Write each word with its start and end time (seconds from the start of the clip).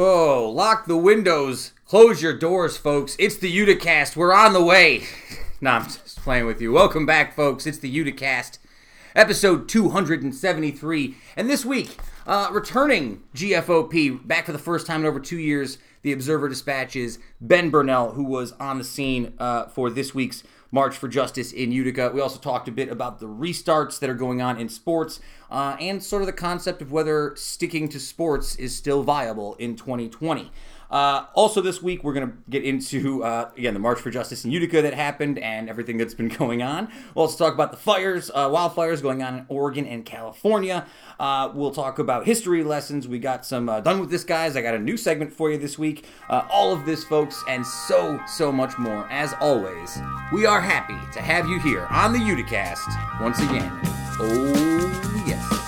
Oh, 0.00 0.48
lock 0.48 0.86
the 0.86 0.96
windows, 0.96 1.72
close 1.84 2.22
your 2.22 2.32
doors, 2.32 2.76
folks. 2.76 3.16
It's 3.18 3.34
the 3.36 3.52
Uticast. 3.52 4.14
We're 4.14 4.32
on 4.32 4.52
the 4.52 4.62
way. 4.62 5.02
nah, 5.60 5.78
I'm 5.78 5.84
just 5.86 6.22
playing 6.22 6.46
with 6.46 6.60
you. 6.60 6.70
Welcome 6.70 7.04
back, 7.04 7.34
folks. 7.34 7.66
It's 7.66 7.78
the 7.78 7.92
Uticast, 7.92 8.58
episode 9.16 9.68
273. 9.68 11.16
And 11.36 11.50
this 11.50 11.64
week, 11.64 11.98
uh, 12.28 12.48
returning 12.52 13.24
GFOP 13.34 14.24
back 14.24 14.46
for 14.46 14.52
the 14.52 14.58
first 14.58 14.86
time 14.86 15.00
in 15.00 15.06
over 15.08 15.18
two 15.18 15.36
years, 15.36 15.78
the 16.02 16.12
Observer 16.12 16.48
Dispatches, 16.48 17.18
Ben 17.40 17.68
Birnell, 17.68 18.12
who 18.12 18.22
was 18.22 18.52
on 18.52 18.78
the 18.78 18.84
scene 18.84 19.34
uh, 19.40 19.66
for 19.66 19.90
this 19.90 20.14
week's 20.14 20.44
March 20.70 20.96
for 20.96 21.08
Justice 21.08 21.52
in 21.52 21.72
Utica. 21.72 22.10
We 22.12 22.20
also 22.20 22.38
talked 22.38 22.68
a 22.68 22.72
bit 22.72 22.88
about 22.88 23.20
the 23.20 23.26
restarts 23.26 23.98
that 24.00 24.10
are 24.10 24.14
going 24.14 24.42
on 24.42 24.58
in 24.58 24.68
sports 24.68 25.20
uh, 25.50 25.76
and 25.80 26.02
sort 26.02 26.22
of 26.22 26.26
the 26.26 26.32
concept 26.32 26.82
of 26.82 26.92
whether 26.92 27.34
sticking 27.36 27.88
to 27.88 28.00
sports 28.00 28.54
is 28.56 28.74
still 28.74 29.02
viable 29.02 29.54
in 29.54 29.76
2020. 29.76 30.50
Uh, 30.90 31.26
also, 31.34 31.60
this 31.60 31.82
week, 31.82 32.02
we're 32.02 32.14
going 32.14 32.26
to 32.26 32.36
get 32.48 32.64
into, 32.64 33.22
uh, 33.22 33.50
again, 33.56 33.74
the 33.74 33.80
March 33.80 34.00
for 34.00 34.10
Justice 34.10 34.44
in 34.44 34.50
Utica 34.50 34.80
that 34.82 34.94
happened 34.94 35.38
and 35.38 35.68
everything 35.68 35.98
that's 35.98 36.14
been 36.14 36.28
going 36.38 36.62
on. 36.62 36.90
We'll 37.14 37.26
also 37.26 37.44
talk 37.44 37.54
about 37.54 37.70
the 37.70 37.76
fires, 37.76 38.30
uh, 38.34 38.48
wildfires 38.48 39.02
going 39.02 39.22
on 39.22 39.38
in 39.38 39.46
Oregon 39.48 39.86
and 39.86 40.04
California. 40.04 40.86
Uh, 41.20 41.50
we'll 41.54 41.72
talk 41.72 41.98
about 41.98 42.24
history 42.24 42.62
lessons. 42.62 43.06
We 43.06 43.18
got 43.18 43.44
some 43.44 43.68
uh, 43.68 43.80
Done 43.80 44.00
with 44.00 44.10
This, 44.10 44.24
guys. 44.24 44.56
I 44.56 44.62
got 44.62 44.74
a 44.74 44.78
new 44.78 44.96
segment 44.96 45.32
for 45.32 45.50
you 45.50 45.58
this 45.58 45.78
week. 45.78 46.06
Uh, 46.28 46.46
all 46.50 46.72
of 46.72 46.86
this, 46.86 47.04
folks, 47.04 47.42
and 47.48 47.66
so, 47.66 48.18
so 48.26 48.50
much 48.50 48.78
more. 48.78 49.06
As 49.10 49.34
always, 49.40 49.98
we 50.32 50.46
are 50.46 50.60
happy 50.60 50.98
to 51.12 51.20
have 51.20 51.46
you 51.48 51.60
here 51.60 51.86
on 51.90 52.12
the 52.12 52.18
Uticast 52.18 53.20
once 53.20 53.40
again. 53.40 53.70
Oh, 54.20 55.24
yes. 55.26 55.67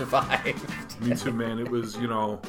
Survived. 0.00 1.00
Me 1.00 1.14
too, 1.16 1.32
man. 1.32 1.58
It 1.58 1.68
was, 1.70 1.96
you 1.96 2.08
know, 2.08 2.40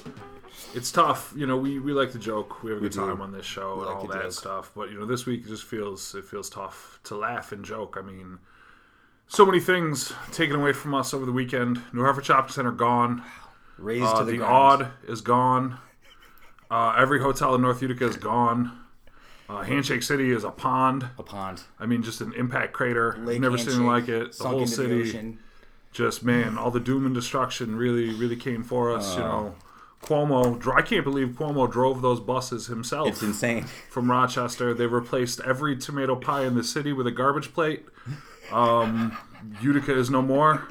it's 0.74 0.92
tough. 0.92 1.34
You 1.36 1.46
know, 1.46 1.58
we, 1.58 1.80
we 1.80 1.92
like 1.94 2.12
to 2.14 2.20
joke. 2.20 2.64
We 2.64 2.72
have 2.72 2.80
a 2.80 2.82
good 2.82 2.92
do. 2.94 3.00
time 3.00 3.22
on 3.22 3.32
this 3.32 3.46
show 3.46 3.74
and 3.80 3.86
like 3.88 3.96
all 3.96 4.08
that 4.08 4.24
joke. 4.24 4.32
stuff. 4.32 4.72
But 4.76 4.92
you 4.92 5.00
know, 5.00 5.06
this 5.06 5.26
week 5.26 5.46
just 5.48 5.64
feels 5.64 6.16
it 6.16 6.26
feels 6.26 6.50
tough 6.50 7.00
to 7.06 7.16
laugh 7.16 7.52
and 7.52 7.64
joke. 7.64 7.98
I 8.00 8.02
mean, 8.02 8.40
so 9.28 9.46
many 9.46 9.60
things 9.60 10.14
taken 10.32 10.56
away 10.56 10.74
from 10.74 10.94
us 10.94 11.14
over 11.14 11.26
the 11.26 11.32
weekend. 11.32 11.82
New 11.94 12.02
Hartford 12.02 12.26
Shopping 12.26 12.52
Center 12.52 12.72
gone. 12.72 13.24
Raised 13.78 14.06
Uh, 14.06 14.20
to 14.20 14.26
the, 14.26 14.32
the 14.34 14.38
ground. 14.38 14.54
Odd 14.84 14.88
is 15.08 15.22
gone. 15.22 15.78
Uh, 16.70 16.96
every 16.98 17.20
hotel 17.20 17.56
in 17.56 17.62
North 17.62 17.82
Utica 17.82 18.06
is 18.06 18.16
gone. 18.16 18.78
Uh, 19.50 19.64
Handshake 19.64 20.04
City 20.04 20.32
is 20.32 20.46
a 20.46 20.52
pond. 20.52 21.06
A 21.18 21.24
pond. 21.24 21.64
I 21.78 21.86
mean, 21.86 22.04
just 22.04 22.22
an 22.22 22.32
impact 22.34 22.72
crater. 22.72 23.18
Lake 23.26 23.42
Never 23.42 23.58
seen 23.58 23.86
like 23.86 24.08
it. 24.08 24.28
The 24.28 24.34
sunk 24.34 24.50
whole 24.52 24.60
into 24.62 24.70
the 24.70 24.76
city 24.78 25.02
ocean. 25.02 25.40
Just 25.92 26.24
man, 26.24 26.58
all 26.58 26.72
the 26.72 26.80
doom 26.80 27.06
and 27.06 27.14
destruction 27.16 27.76
really, 27.76 28.14
really 28.14 28.36
came 28.36 28.64
for 28.64 28.92
us. 28.96 29.16
Oh. 29.16 29.18
You 29.18 29.24
know, 29.24 29.56
Cuomo. 30.04 30.76
I 30.76 30.82
can't 30.82 31.04
believe 31.04 31.30
Cuomo 31.30 31.72
drove 31.72 32.02
those 32.02 32.20
buses 32.20 32.68
himself 32.68 33.08
It's 33.08 33.22
insane. 33.22 33.66
from 33.90 34.10
Rochester. 34.10 34.74
They 34.74 34.88
replaced 34.88 35.40
every 35.42 35.76
tomato 35.78 36.16
pie 36.16 36.44
in 36.46 36.56
the 36.56 36.64
city 36.64 36.92
with 36.92 37.06
a 37.06 37.12
garbage 37.12 37.54
plate. 37.54 37.86
Um, 38.52 39.16
Utica 39.62 39.96
is 39.98 40.10
no 40.10 40.22
more. 40.22 40.68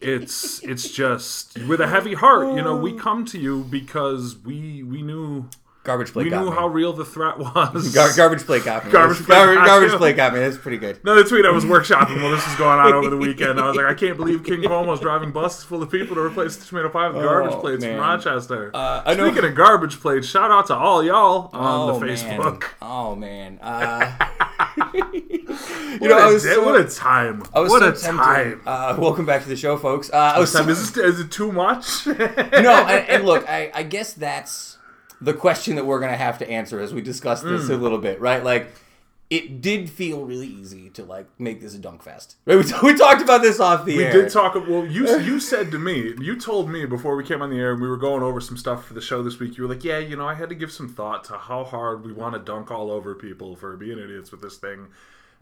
It's 0.00 0.62
it's 0.62 0.90
just 0.90 1.58
with 1.66 1.80
a 1.80 1.88
heavy 1.88 2.14
heart. 2.14 2.54
You 2.54 2.62
know, 2.62 2.76
we 2.76 2.92
come 2.92 3.24
to 3.26 3.38
you 3.38 3.64
because 3.64 4.36
we 4.36 4.82
we 4.82 5.02
knew 5.02 5.48
Garbage 5.86 6.12
plate 6.12 6.24
we 6.24 6.30
got 6.30 6.42
knew 6.44 6.50
me. 6.50 6.56
how 6.56 6.66
real 6.66 6.92
the 6.92 7.04
threat 7.04 7.38
was. 7.54 7.94
Gar- 7.94 8.10
garbage 8.16 8.42
plate 8.44 8.64
got 8.64 8.84
me. 8.84 8.90
Garbage 8.90 9.18
plate 9.18 9.28
Gar- 9.28 9.54
got 9.54 9.66
garbage 9.66 9.92
you. 9.92 9.98
plate 9.98 10.16
got 10.16 10.34
me. 10.34 10.40
That's 10.40 10.58
pretty 10.58 10.78
good. 10.78 10.98
Another 11.04 11.22
tweet 11.24 11.46
I 11.46 11.50
was 11.52 11.64
workshopping 11.64 12.20
while 12.20 12.32
this 12.32 12.44
was 12.44 12.56
going 12.56 12.78
on 12.80 12.92
over 12.92 13.08
the 13.08 13.16
weekend. 13.16 13.60
I 13.60 13.68
was 13.68 13.76
like, 13.76 13.86
I 13.86 13.94
can't 13.94 14.16
believe 14.16 14.42
King 14.44 14.62
Cuomo's 14.62 14.98
driving 15.00 15.30
buses 15.30 15.62
full 15.64 15.82
of 15.82 15.90
people 15.90 16.16
to 16.16 16.22
replace 16.22 16.56
the 16.56 16.64
tomato 16.66 16.88
pie 16.88 17.08
with 17.08 17.22
garbage 17.22 17.52
Oh, 17.54 17.60
plates 17.60 17.82
man. 17.84 17.92
from 17.94 18.00
Rochester. 18.00 18.70
Uh, 18.74 19.02
I 19.06 19.14
know- 19.14 19.30
Speaking 19.30 19.48
of 19.48 19.54
garbage 19.56 20.00
plates, 20.00 20.26
shout 20.26 20.50
out 20.50 20.66
to 20.66 20.74
all 20.74 21.02
y'all 21.04 21.50
on 21.52 21.90
oh 21.90 21.98
the 22.00 22.04
Facebook. 22.06 22.60
man. 22.60 22.70
Oh 22.82 23.14
man. 23.14 23.58
Uh, 23.62 24.12
What, 24.76 25.14
you 25.14 26.08
know, 26.08 26.18
a 26.18 26.22
I 26.22 26.26
was 26.32 26.42
day- 26.42 26.54
so, 26.54 26.64
what 26.64 26.78
a 26.80 26.84
time! 26.84 27.40
What 27.52 27.68
so 27.70 27.76
a 27.76 27.92
tempted. 27.92 28.22
time! 28.22 28.60
Uh, 28.66 28.96
welcome 28.98 29.24
back 29.24 29.42
to 29.42 29.48
the 29.48 29.56
show, 29.56 29.76
folks. 29.78 30.10
Uh, 30.12 30.16
I 30.16 30.38
was 30.40 30.50
so, 30.52 30.60
Is, 30.68 30.92
this, 30.92 30.96
is 31.04 31.20
it 31.20 31.30
too 31.30 31.52
much? 31.52 32.06
no, 32.06 32.12
and, 32.16 33.08
and 33.08 33.24
look, 33.24 33.48
I, 33.48 33.70
I 33.74 33.82
guess 33.82 34.12
that's 34.12 34.75
the 35.20 35.34
question 35.34 35.76
that 35.76 35.86
we're 35.86 36.00
gonna 36.00 36.16
have 36.16 36.38
to 36.38 36.50
answer 36.50 36.80
as 36.80 36.92
we 36.94 37.00
discuss 37.00 37.40
this 37.42 37.68
Mm. 37.68 37.70
a 37.70 37.76
little 37.76 37.98
bit, 37.98 38.20
right? 38.20 38.42
Like, 38.44 38.72
it 39.28 39.60
did 39.60 39.90
feel 39.90 40.24
really 40.24 40.46
easy 40.46 40.88
to 40.90 41.02
like 41.04 41.26
make 41.38 41.60
this 41.60 41.74
a 41.74 41.78
dunk 41.78 42.02
fest. 42.02 42.36
Right? 42.46 42.56
We, 42.82 42.92
we 42.92 42.96
talked 42.98 43.20
about 43.22 43.42
this 43.42 43.58
off 43.58 43.84
the 43.84 43.96
We 43.96 44.04
air. 44.04 44.14
We 44.14 44.20
did 44.22 44.30
talk. 44.30 44.54
About 44.54 44.68
well, 44.68 44.86
you 44.86 45.18
you 45.18 45.40
said 45.40 45.72
to 45.72 45.78
me, 45.80 46.14
you 46.20 46.38
told 46.38 46.70
me 46.70 46.84
before 46.86 47.16
we 47.16 47.24
came 47.24 47.42
on 47.42 47.50
the 47.50 47.58
air, 47.58 47.72
and 47.72 47.80
we 47.82 47.88
were 47.88 47.96
going 47.96 48.22
over 48.22 48.40
some 48.40 48.56
stuff 48.56 48.86
for 48.86 48.94
the 48.94 49.00
show 49.00 49.22
this 49.24 49.40
week. 49.40 49.56
You 49.56 49.64
were 49.64 49.68
like, 49.74 49.82
"Yeah, 49.82 49.98
you 49.98 50.16
know, 50.16 50.28
I 50.28 50.34
had 50.34 50.48
to 50.50 50.54
give 50.54 50.70
some 50.70 50.88
thought 50.88 51.24
to 51.24 51.38
how 51.38 51.64
hard 51.64 52.04
we 52.04 52.12
want 52.12 52.34
to 52.34 52.38
dunk 52.40 52.70
all 52.70 52.90
over 52.92 53.14
people 53.16 53.56
for 53.56 53.76
being 53.76 53.98
idiots 53.98 54.30
with 54.30 54.42
this 54.42 54.58
thing." 54.58 54.86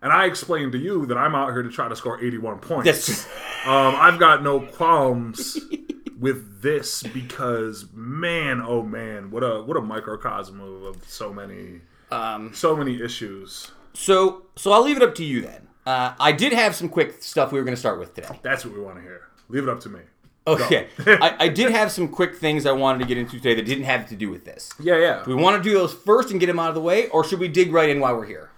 And 0.00 0.12
I 0.12 0.26
explained 0.26 0.72
to 0.72 0.78
you 0.78 1.04
that 1.06 1.16
I'm 1.18 1.34
out 1.34 1.52
here 1.52 1.62
to 1.62 1.70
try 1.70 1.88
to 1.88 1.96
score 1.96 2.22
81 2.22 2.58
points. 2.60 2.84
That's- 2.86 3.26
Um, 3.66 3.94
I've 3.96 4.18
got 4.18 4.42
no 4.42 4.60
qualms 4.60 5.58
with 6.18 6.62
this 6.62 7.02
because, 7.02 7.86
man, 7.92 8.62
oh 8.64 8.82
man, 8.82 9.30
what 9.30 9.42
a 9.42 9.62
what 9.62 9.76
a 9.76 9.80
microcosm 9.80 10.60
of, 10.60 10.82
of 10.82 11.08
so 11.08 11.32
many 11.32 11.80
um, 12.10 12.52
so 12.54 12.76
many 12.76 13.00
issues. 13.02 13.70
so, 13.92 14.42
so 14.56 14.72
I'll 14.72 14.82
leave 14.82 14.96
it 14.96 15.02
up 15.02 15.14
to 15.16 15.24
you 15.24 15.40
then. 15.40 15.68
Uh, 15.86 16.14
I 16.18 16.32
did 16.32 16.52
have 16.52 16.74
some 16.74 16.88
quick 16.88 17.22
stuff 17.22 17.52
we 17.52 17.58
were 17.58 17.64
gonna 17.64 17.76
start 17.76 17.98
with 17.98 18.14
today. 18.14 18.38
That's 18.42 18.64
what 18.64 18.74
we 18.74 18.80
want 18.80 18.96
to 18.96 19.02
hear. 19.02 19.22
Leave 19.48 19.64
it 19.64 19.68
up 19.68 19.80
to 19.80 19.88
me. 19.88 20.00
Okay, 20.46 20.88
I, 21.06 21.36
I 21.40 21.48
did 21.48 21.72
have 21.72 21.90
some 21.90 22.08
quick 22.08 22.36
things 22.36 22.66
I 22.66 22.72
wanted 22.72 23.00
to 23.00 23.06
get 23.06 23.18
into 23.18 23.32
today 23.32 23.54
that 23.54 23.64
didn't 23.64 23.84
have 23.84 24.08
to 24.10 24.16
do 24.16 24.30
with 24.30 24.44
this. 24.44 24.72
Yeah, 24.78 24.98
yeah. 24.98 25.22
Do 25.24 25.34
we 25.34 25.42
want 25.42 25.62
to 25.62 25.68
do 25.68 25.74
those 25.74 25.92
first 25.92 26.30
and 26.30 26.40
get 26.40 26.46
them 26.46 26.58
out 26.58 26.68
of 26.68 26.74
the 26.74 26.80
way, 26.80 27.08
or 27.08 27.24
should 27.24 27.38
we 27.38 27.48
dig 27.48 27.72
right 27.72 27.88
in 27.88 28.00
while 28.00 28.16
we're 28.16 28.26
here? 28.26 28.50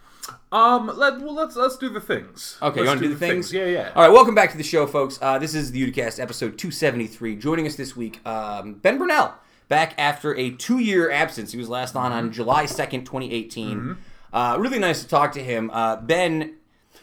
Um, 0.57 0.87
let 0.97 1.21
well 1.21 1.35
let's 1.35 1.55
let's 1.55 1.77
do 1.77 1.91
the 1.91 2.01
things. 2.01 2.57
Okay, 2.63 2.81
you 2.81 2.87
Let's 2.87 2.89
want 2.89 3.01
to 3.03 3.09
do 3.09 3.13
the 3.13 3.21
things? 3.21 3.53
Yeah, 3.53 3.67
yeah. 3.67 3.93
All 3.95 4.03
right, 4.03 4.11
welcome 4.11 4.35
back 4.35 4.53
to 4.53 4.57
the 4.57 4.63
show, 4.63 4.87
folks. 4.87 5.19
Uh, 5.21 5.39
this 5.39 5.55
is 5.55 5.71
the 5.71 5.93
Uticast, 5.93 6.19
episode 6.19 6.57
273. 6.57 7.37
Joining 7.37 7.67
us 7.67 7.77
this 7.77 7.95
week, 7.95 8.27
um, 8.27 8.77
Ben 8.77 8.97
Birnell, 8.97 9.35
back 9.69 9.93
after 9.99 10.35
a 10.35 10.51
two-year 10.53 11.11
absence. 11.11 11.53
He 11.53 11.59
was 11.59 11.69
last 11.69 11.95
on 11.95 12.11
on 12.11 12.33
July 12.33 12.65
2nd, 12.65 13.05
2018. 13.05 13.99
Uh, 14.33 14.57
really 14.59 14.79
nice 14.79 15.03
to 15.03 15.09
talk 15.09 15.33
to 15.33 15.45
him. 15.45 15.71
Uh, 15.75 15.97
ben 15.97 16.56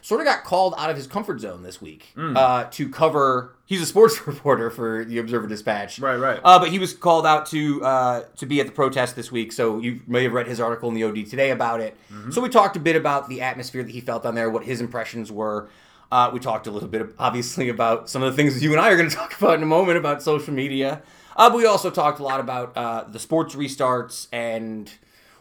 sort 0.04 0.20
of 0.20 0.28
got 0.28 0.44
called 0.44 0.76
out 0.78 0.90
of 0.90 0.98
his 0.98 1.08
comfort 1.08 1.40
zone 1.40 1.64
this 1.64 1.82
week 1.82 2.12
uh, 2.18 2.66
to 2.66 2.90
cover. 2.90 3.56
He's 3.66 3.82
a 3.82 3.86
sports 3.86 4.20
reporter 4.28 4.70
for 4.70 5.06
the 5.06 5.18
Observer 5.18 5.48
Dispatch. 5.48 5.98
Right, 5.98 6.18
right. 6.18 6.42
Uh, 6.44 6.60
but 6.60 6.70
he 6.70 6.78
was 6.78 6.94
called 6.94 7.26
out 7.26 7.46
to 7.48 7.84
uh, 7.84 8.24
to 8.38 8.46
be 8.46 8.60
at 8.60 8.68
the 8.68 8.74
protest 8.74 9.16
this 9.16 9.32
week, 9.32 9.54
so 9.54 9.80
you 9.80 10.02
may 10.06 10.24
have 10.24 10.34
read 10.34 10.46
his 10.46 10.60
article 10.60 10.90
in 10.90 10.96
the 10.96 11.06
OD 11.06 11.26
today 11.26 11.52
about 11.52 11.80
it. 11.80 11.98
So 12.32 12.42
we 12.42 12.50
talked 12.50 12.76
a 12.76 12.80
bit 12.82 12.96
about 12.98 13.30
the 13.30 13.42
atmosphere 13.42 13.82
that 13.82 13.92
he 13.92 14.02
felt 14.02 14.26
on 14.26 14.36
there, 14.36 14.50
what 14.50 14.66
his 14.66 14.82
impressions 14.82 15.32
were. 15.32 15.70
Uh, 16.12 16.30
we 16.32 16.40
talked 16.40 16.68
a 16.68 16.72
little 16.72 16.90
bit, 16.90 17.08
obviously, 17.18 17.70
about 17.70 18.08
some 18.10 18.22
of 18.22 18.32
the 18.32 18.36
things 18.36 18.62
you 18.62 18.72
and 18.72 18.80
I 18.80 18.92
are 18.92 18.98
going 18.98 19.10
to 19.10 19.16
talk 19.16 19.36
about 19.36 19.56
in 19.56 19.64
a 19.64 19.68
moment 19.68 19.98
about 19.98 20.22
social 20.22 20.54
media. 20.54 21.02
Uh, 21.36 21.50
but 21.50 21.58
we 21.58 21.66
also 21.66 21.90
talked 21.90 22.20
a 22.20 22.24
lot 22.24 22.40
about 22.40 22.78
uh, 22.78 23.06
the 23.10 23.18
sports 23.20 23.56
restarts 23.56 24.28
and 24.32 24.92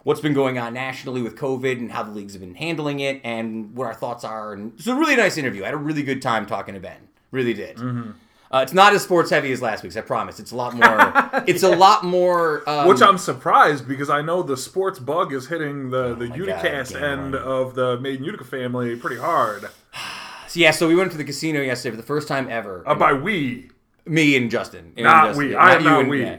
what's 0.05 0.21
been 0.21 0.35
going 0.35 0.59
on 0.59 0.75
nationally 0.75 1.23
with 1.23 1.37
COVID 1.37 1.79
and 1.79 1.93
how 1.93 2.03
the 2.03 2.11
leagues 2.11 2.33
have 2.35 2.41
been 2.41 2.55
handling 2.55 3.01
it 3.01 3.21
and 3.25 3.75
what 3.77 3.87
our 3.87 3.95
thoughts 3.95 4.25
are. 4.25 4.53
And 4.53 4.73
it's 4.77 4.87
a 4.87 4.95
really 4.95 5.17
nice 5.17 5.37
interview. 5.39 5.63
I 5.63 5.67
had 5.67 5.75
a 5.75 5.79
really 5.79 6.03
good 6.03 6.21
time 6.23 6.47
talking 6.47 6.75
to 6.75 6.81
Ben. 6.81 7.09
Really 7.31 7.55
did. 7.55 7.79
Uh, 7.81 8.61
it's 8.63 8.75
not 8.75 8.93
as 8.93 9.03
sports 9.03 9.31
heavy 9.31 9.51
as 9.53 9.63
last 9.63 9.83
week's. 9.83 9.97
I 9.97 10.03
promise. 10.03 10.39
It's 10.39 10.51
a 10.53 10.57
lot 10.57 10.75
more. 10.75 11.43
It's 11.49 11.63
a 11.63 11.75
lot 11.75 12.05
more. 12.05 12.69
Um, 12.69 12.87
Which 12.87 13.01
I'm 13.01 13.17
surprised 13.17 13.89
because 13.89 14.11
I 14.11 14.21
know 14.21 14.43
the 14.43 14.57
sports 14.59 14.99
bug 14.99 15.33
is 15.33 15.47
hitting 15.49 15.89
the 15.91 16.15
the 16.15 16.27
Oh 16.27 16.29
my 16.29 16.37
Uticast 16.37 16.93
God, 16.93 17.03
end 17.03 17.35
of 17.35 17.75
the 17.75 17.99
Made 17.99 18.19
In 18.19 18.25
Utica 18.25 18.45
family 18.45 18.95
pretty 18.97 19.17
hard. 19.21 19.69
So, 20.49 20.61
yeah, 20.61 20.71
so 20.71 20.87
we 20.87 20.95
went 20.95 21.11
to 21.13 21.17
the 21.17 21.25
casino 21.25 21.63
yesterday 21.63 21.93
for 21.93 21.97
the 21.97 22.07
first 22.07 22.29
time 22.29 22.47
ever. 22.51 22.83
Uh, 22.87 22.95
by 22.95 23.15
we, 23.15 23.71
Me 24.05 24.37
and 24.37 24.51
Justin. 24.51 24.93
And 24.99 25.05
Not 25.05 25.29
Justin, 25.29 25.47
we. 25.47 25.53
yeah, 25.53 25.59
I 25.59 25.73
am 25.77 25.83
you 25.83 25.89
not 25.89 26.01
and- 26.01 26.11
we. 26.11 26.21
yeah. 26.21 26.37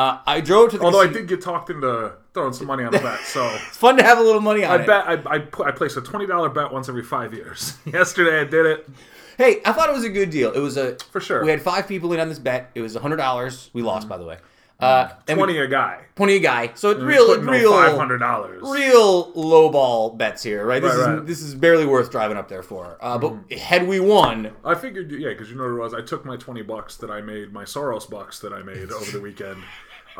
Uh, 0.00 0.18
I 0.26 0.40
drove 0.40 0.70
to 0.70 0.78
the. 0.78 0.84
although 0.84 1.00
I 1.00 1.06
did 1.08 1.28
get 1.28 1.42
talked 1.42 1.68
into 1.70 2.12
throwing 2.32 2.52
some 2.52 2.66
money 2.66 2.84
on 2.84 2.92
the 2.92 2.98
bet, 3.08 3.20
so 3.20 3.46
It's 3.66 3.76
fun 3.76 3.96
to 3.98 4.02
have 4.02 4.18
a 4.18 4.22
little 4.22 4.40
money 4.40 4.64
on 4.64 4.80
I 4.80 4.82
it. 4.82 4.86
bet 4.86 5.06
I 5.08 5.34
I, 5.34 5.38
put, 5.40 5.66
I 5.66 5.72
placed 5.72 5.96
a 5.96 6.00
twenty 6.00 6.26
dollar 6.26 6.48
bet 6.48 6.72
once 6.72 6.88
every 6.88 7.02
five 7.04 7.34
years. 7.34 7.76
Yesterday 7.84 8.40
I 8.40 8.44
did 8.44 8.66
it. 8.66 8.88
Hey, 9.36 9.60
I 9.64 9.72
thought 9.72 9.88
it 9.88 9.94
was 9.94 10.04
a 10.04 10.10
good 10.10 10.30
deal. 10.30 10.52
It 10.52 10.60
was 10.60 10.76
a 10.76 10.96
For 11.12 11.20
sure. 11.20 11.42
We 11.44 11.50
had 11.50 11.62
five 11.62 11.88
people 11.88 12.12
in 12.12 12.20
on 12.20 12.28
this 12.28 12.38
bet. 12.38 12.70
It 12.74 12.80
was 12.82 12.94
hundred 12.96 13.16
dollars. 13.16 13.70
We 13.72 13.82
lost, 13.82 14.08
by 14.08 14.16
the 14.18 14.24
way. 14.24 14.38
Uh, 14.78 15.10
and 15.28 15.36
we- 15.36 15.44
Twenty 15.44 15.58
a 15.58 15.66
guy. 15.66 16.00
twenty 16.16 16.36
a 16.36 16.40
guy. 16.40 16.70
So 16.74 16.90
it's 16.90 17.00
real, 17.02 17.38
real, 17.42 17.70
five 17.72 17.96
hundred 17.98 18.18
dollars. 18.18 18.62
real 18.62 19.30
lowball 19.34 20.16
bets 20.16 20.42
here, 20.42 20.64
right? 20.64 20.80
This 20.80 20.94
Right, 20.94 21.00
is 21.00 21.06
right. 21.18 21.26
this 21.26 21.42
is 21.42 21.54
barely 21.54 21.84
worth 21.84 22.10
driving 22.10 22.38
up 22.38 22.48
there 22.48 22.62
for. 22.62 22.96
Uh, 23.00 23.18
but 23.18 23.34
had 23.58 23.86
we 23.86 24.00
won, 24.00 24.52
I 24.64 24.74
figured, 24.74 25.10
yeah, 25.12 25.28
because 25.30 25.50
you 25.50 25.56
know 25.56 25.64
what 25.64 25.72
it 25.72 25.78
was. 25.80 25.92
I 25.94 26.00
took 26.00 26.24
my 26.24 26.36
twenty 26.38 26.62
bucks 26.62 26.96
that 26.98 27.10
I 27.10 27.20
made, 27.20 27.52
my 27.52 27.64
Soros 27.64 28.08
bucks 28.08 28.38
that 28.40 28.54
I 28.54 28.62
made 28.62 28.90
over 28.90 29.10
the 29.10 29.20
weekend, 29.20 29.62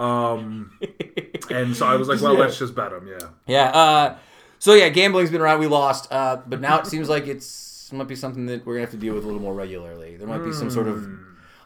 um, 0.00 0.73
and 1.50 1.76
so 1.76 1.87
I 1.87 1.97
was 1.97 2.08
like, 2.08 2.20
well, 2.20 2.35
let's 2.35 2.58
just 2.58 2.75
bet 2.75 2.91
them. 2.91 3.06
Yeah. 3.06 3.29
yeah. 3.47 3.64
Uh, 3.70 4.17
so 4.58 4.75
yeah, 4.75 4.88
gambling's 4.88 5.31
been 5.31 5.41
around. 5.41 5.61
We 5.61 5.67
lost, 5.67 6.11
uh, 6.11 6.38
but 6.47 6.61
now 6.61 6.79
it 6.79 6.87
seems 6.87 7.08
like 7.08 7.26
it's 7.26 7.93
might 7.93 8.08
be 8.08 8.17
something 8.17 8.47
that 8.47 8.64
we're 8.64 8.75
gonna 8.75 8.82
have 8.82 8.93
to 8.93 8.97
deal 8.97 9.14
with 9.14 9.25
a 9.25 9.26
little 9.26 9.43
more 9.43 9.55
regularly. 9.55 10.17
There 10.17 10.29
might 10.29 10.44
be 10.44 10.52
some 10.52 10.70
sort 10.70 10.88
of. 10.88 10.99
Hmm. 10.99 11.17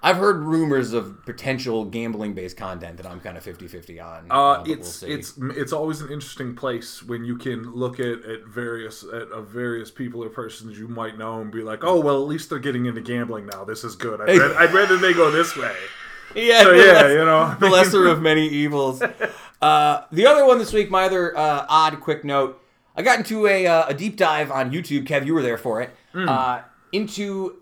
I've 0.03 0.17
heard 0.17 0.43
rumors 0.43 0.93
of 0.93 1.25
potential 1.25 1.87
gambling-based 1.87 2.59
content 2.59 2.99
that 2.99 3.07
I'm 3.07 3.21
kind 3.21 3.39
of 3.39 3.45
50-50 3.45 4.05
on. 4.05 4.27
Uh, 4.31 4.59
but 4.59 4.67
we'll 4.67 4.79
it's 4.79 5.03
it's 5.03 5.35
it's 5.39 5.73
always 5.73 6.03
an 6.03 6.11
interesting 6.13 6.55
place 6.55 7.03
when 7.03 7.25
you 7.25 7.39
can 7.39 7.73
look 7.73 7.99
at, 7.99 8.23
at 8.25 8.45
various 8.47 9.03
at 9.03 9.31
uh, 9.31 9.41
various 9.41 9.91
people 9.91 10.23
or 10.23 10.29
persons 10.29 10.79
you 10.79 10.89
might 10.89 11.17
know 11.17 11.41
and 11.41 11.51
be 11.51 11.63
like, 11.63 11.85
oh 11.85 12.01
well, 12.01 12.21
at 12.21 12.29
least 12.29 12.51
they're 12.51 12.59
getting 12.59 12.85
into 12.85 13.01
gambling 13.01 13.47
now. 13.47 13.65
This 13.65 13.83
is 13.83 13.97
good. 13.97 14.21
I'd, 14.21 14.29
rather, 14.39 14.57
I'd 14.57 14.75
rather 14.75 14.97
they 14.99 15.15
go 15.15 15.31
this 15.31 15.57
way. 15.57 15.75
yeah, 16.43 16.63
So 16.63 16.73
yeah, 16.73 16.83
less- 16.93 17.11
you 17.13 17.25
know, 17.25 17.57
the 17.61 17.69
lesser 17.69 18.07
of 18.09 18.21
many 18.31 18.47
evils. 18.49 19.03
Uh, 19.63 20.03
the 20.13 20.27
other 20.27 20.45
one 20.45 20.59
this 20.59 20.73
week, 20.73 20.91
my 20.91 21.05
other 21.05 21.37
uh, 21.37 21.67
odd 21.69 22.01
quick 22.01 22.25
note, 22.25 22.61
I 22.97 23.03
got 23.03 23.19
into 23.19 23.47
a, 23.47 23.67
uh, 23.67 23.87
a 23.89 23.95
deep 23.95 24.17
dive 24.17 24.51
on 24.51 24.71
YouTube. 24.71 25.07
Kev, 25.07 25.27
you 25.27 25.35
were 25.35 25.43
there 25.43 25.59
for 25.59 25.81
it. 25.83 25.91
Uh, 26.15 26.63
into 26.93 27.57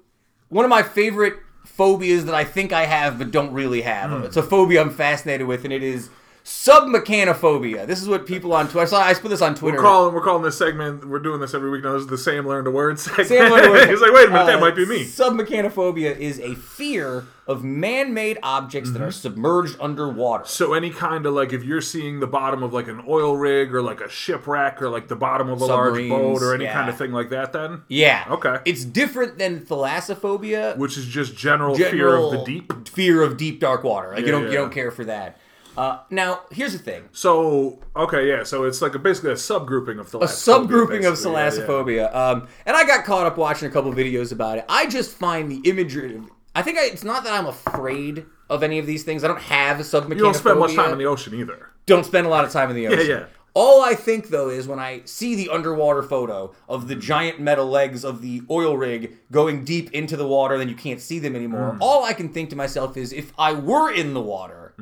one 0.51 0.65
of 0.65 0.69
my 0.69 0.83
favorite 0.83 1.37
phobias 1.65 2.27
that 2.27 2.35
I 2.35 2.45
think 2.45 2.73
I 2.73 2.85
have 2.85 3.19
but 3.19 3.31
don't 3.31 3.53
really 3.53 3.81
have. 3.83 4.11
Hmm. 4.11 4.25
It's 4.25 4.37
a 4.37 4.43
phobia 4.43 4.81
I'm 4.83 4.91
fascinated 4.91 5.47
with, 5.47 5.65
and 5.65 5.73
it 5.73 5.83
is 5.83 6.11
submechanophobia. 6.45 7.87
This 7.87 8.01
is 8.03 8.09
what 8.09 8.27
people 8.27 8.53
on 8.53 8.67
Twitter. 8.67 8.81
I, 8.81 8.85
saw, 8.85 9.03
I 9.03 9.15
put 9.15 9.29
this 9.29 9.43
on 9.43 9.55
Twitter. 9.55 9.77
We're 9.79 9.83
calling 9.83 10.15
we're 10.15 10.23
calling 10.23 10.43
this 10.43 10.59
segment. 10.59 11.05
We're 11.09 11.19
doing 11.19 11.41
this 11.41 11.55
every 11.55 11.71
week 11.71 11.85
now. 11.85 11.93
This 11.93 12.03
is 12.03 12.09
the 12.09 12.19
same 12.19 12.47
learned 12.47 12.65
to 12.67 12.71
word 12.71 12.99
segment. 12.99 13.29
Sam 13.29 13.51
Leonard 13.53 13.71
was- 13.71 13.85
He's 13.89 14.01
like, 14.01 14.13
wait 14.13 14.29
a 14.29 14.31
minute, 14.31 14.43
uh, 14.43 14.47
that 14.47 14.61
might 14.61 14.77
be 14.77 14.87
me. 14.87 15.05
Submechanophobia 15.05 16.17
is 16.19 16.39
a 16.41 16.55
fear 16.55 17.25
of 17.47 17.65
man-made 17.65 18.39
objects 18.43 18.93
that 18.93 19.03
are 19.03 19.07
Mm-hmm. 19.09 19.11
submerged 19.11 19.77
underwater. 19.81 20.45
So 20.47 20.75
any 20.75 20.91
kind 20.91 21.27
of 21.27 21.35
like 21.35 21.53
if 21.53 21.65
you're 21.65 21.81
seeing 21.81 22.21
the 22.21 22.27
bottom 22.27 22.63
of 22.63 22.73
like 22.73 22.87
an 22.89 23.03
oil 23.09 23.37
rig 23.37 23.75
or 23.75 23.83
like 23.83 24.01
a 24.01 24.09
shipwreck 24.09 24.81
or 24.81 24.89
like 24.89 25.09
the 25.09 25.17
bottom 25.17 25.49
of 25.49 25.61
a 25.61 25.65
large 25.65 26.09
boat 26.09 26.41
or 26.41 26.55
any 26.55 26.65
yeah. 26.65 26.73
kind 26.73 26.89
of 26.89 26.97
thing 26.97 27.11
like 27.13 27.31
that, 27.31 27.53
then 27.53 27.83
Yeah. 27.89 28.25
Okay. 28.31 28.59
It's 28.65 28.85
different 28.85 29.39
than 29.39 29.61
thalassophobia. 29.61 30.77
which 30.77 30.97
is 30.97 31.07
just 31.07 31.37
general, 31.37 31.75
fear 31.75 32.15
of 32.17 32.31
the 32.31 32.45
deep. 32.45 32.89
Fear 32.89 33.23
of 33.23 33.37
deep 33.37 33.59
dark 33.61 33.83
water. 33.85 34.13
Like 34.15 34.25
you 34.25 34.31
don't 34.31 34.45
you 34.45 34.53
don't 34.53 34.73
care 34.73 34.91
for 34.93 35.05
that. 35.05 35.39
Uh, 35.77 36.01
now 36.11 36.41
here's 36.51 36.73
the 36.73 36.79
thing: 36.79 37.09
So 37.13 37.81
okay, 37.97 38.29
yeah. 38.29 38.43
So 38.43 38.65
it's 38.65 38.83
like 38.83 38.95
a, 38.95 38.99
basically 38.99 39.31
a 39.31 39.35
subgrouping 39.35 39.99
of 39.99 40.13
a 40.15 40.19
thalassophobia. 40.19 40.67
subgrouping 40.69 41.07
of 41.07 41.15
basically. 41.15 41.97
Yeah, 41.97 42.03
yeah. 42.13 42.31
Um, 42.31 42.49
and 42.67 42.77
I 42.77 42.85
got 42.85 43.05
caught 43.05 43.27
up 43.27 43.39
watching 43.39 43.69
a 43.69 43.71
couple 43.71 43.93
videos 43.93 44.33
about 44.33 44.59
it. 44.59 44.65
I 44.69 44.87
just 44.87 45.17
find 45.17 45.51
the 45.51 45.61
imagery. 45.69 46.21
I 46.55 46.63
think 46.63 46.79
I, 46.79 46.85
it's 46.85 47.05
not 47.05 47.25
that 47.25 47.33
I'm 47.33 47.47
afraid 47.47 48.27
of 48.51 48.63
any 48.63 48.79
of 48.79 48.87
these 48.87 49.05
things. 49.05 49.25
I 49.25 49.29
don't 49.29 49.41
have 49.41 49.81
a 49.81 49.83
submechanophobia. 49.83 50.17
You 50.17 50.23
don't 50.23 50.35
spend 50.35 50.59
much 50.59 50.75
time 50.75 50.93
in 50.93 50.99
the 50.99 51.07
ocean 51.07 51.35
either. 51.35 51.71
don't 51.87 52.05
spend 52.05 52.27
a 52.27 52.31
lot 52.31 52.45
of 52.45 52.53
time 52.53 52.69
in 52.71 52.77
the 52.77 52.89
ocean. 52.89 53.07
yeah. 53.09 53.25
All 53.55 53.83
I 53.83 53.95
think 53.95 54.29
though 54.29 54.49
is 54.49 54.67
when 54.67 54.79
I 54.79 55.03
see 55.05 55.35
the 55.35 55.51
underwater 55.51 56.03
photo 56.03 56.55
of 56.71 56.89
the 56.89 56.95
giant 56.95 57.39
metal 57.39 57.67
legs 57.67 58.03
of 58.03 58.23
the 58.23 58.41
oil 58.51 58.79
rig 58.79 59.13
going 59.31 59.65
deep 59.65 59.91
into 59.93 60.17
the 60.17 60.27
water, 60.27 60.57
then 60.57 60.71
you 60.71 60.75
can't 60.75 61.01
see 61.01 61.19
them 61.19 61.37
anymore. 61.37 61.77
All 61.81 62.03
I 62.05 62.15
can 62.15 62.31
think 62.31 62.49
to 62.51 62.57
myself 62.57 62.97
is 62.97 63.13
if 63.13 63.33
I 63.39 63.53
were 63.53 63.91
in 63.93 64.15
the 64.15 64.23
water, 64.23 64.75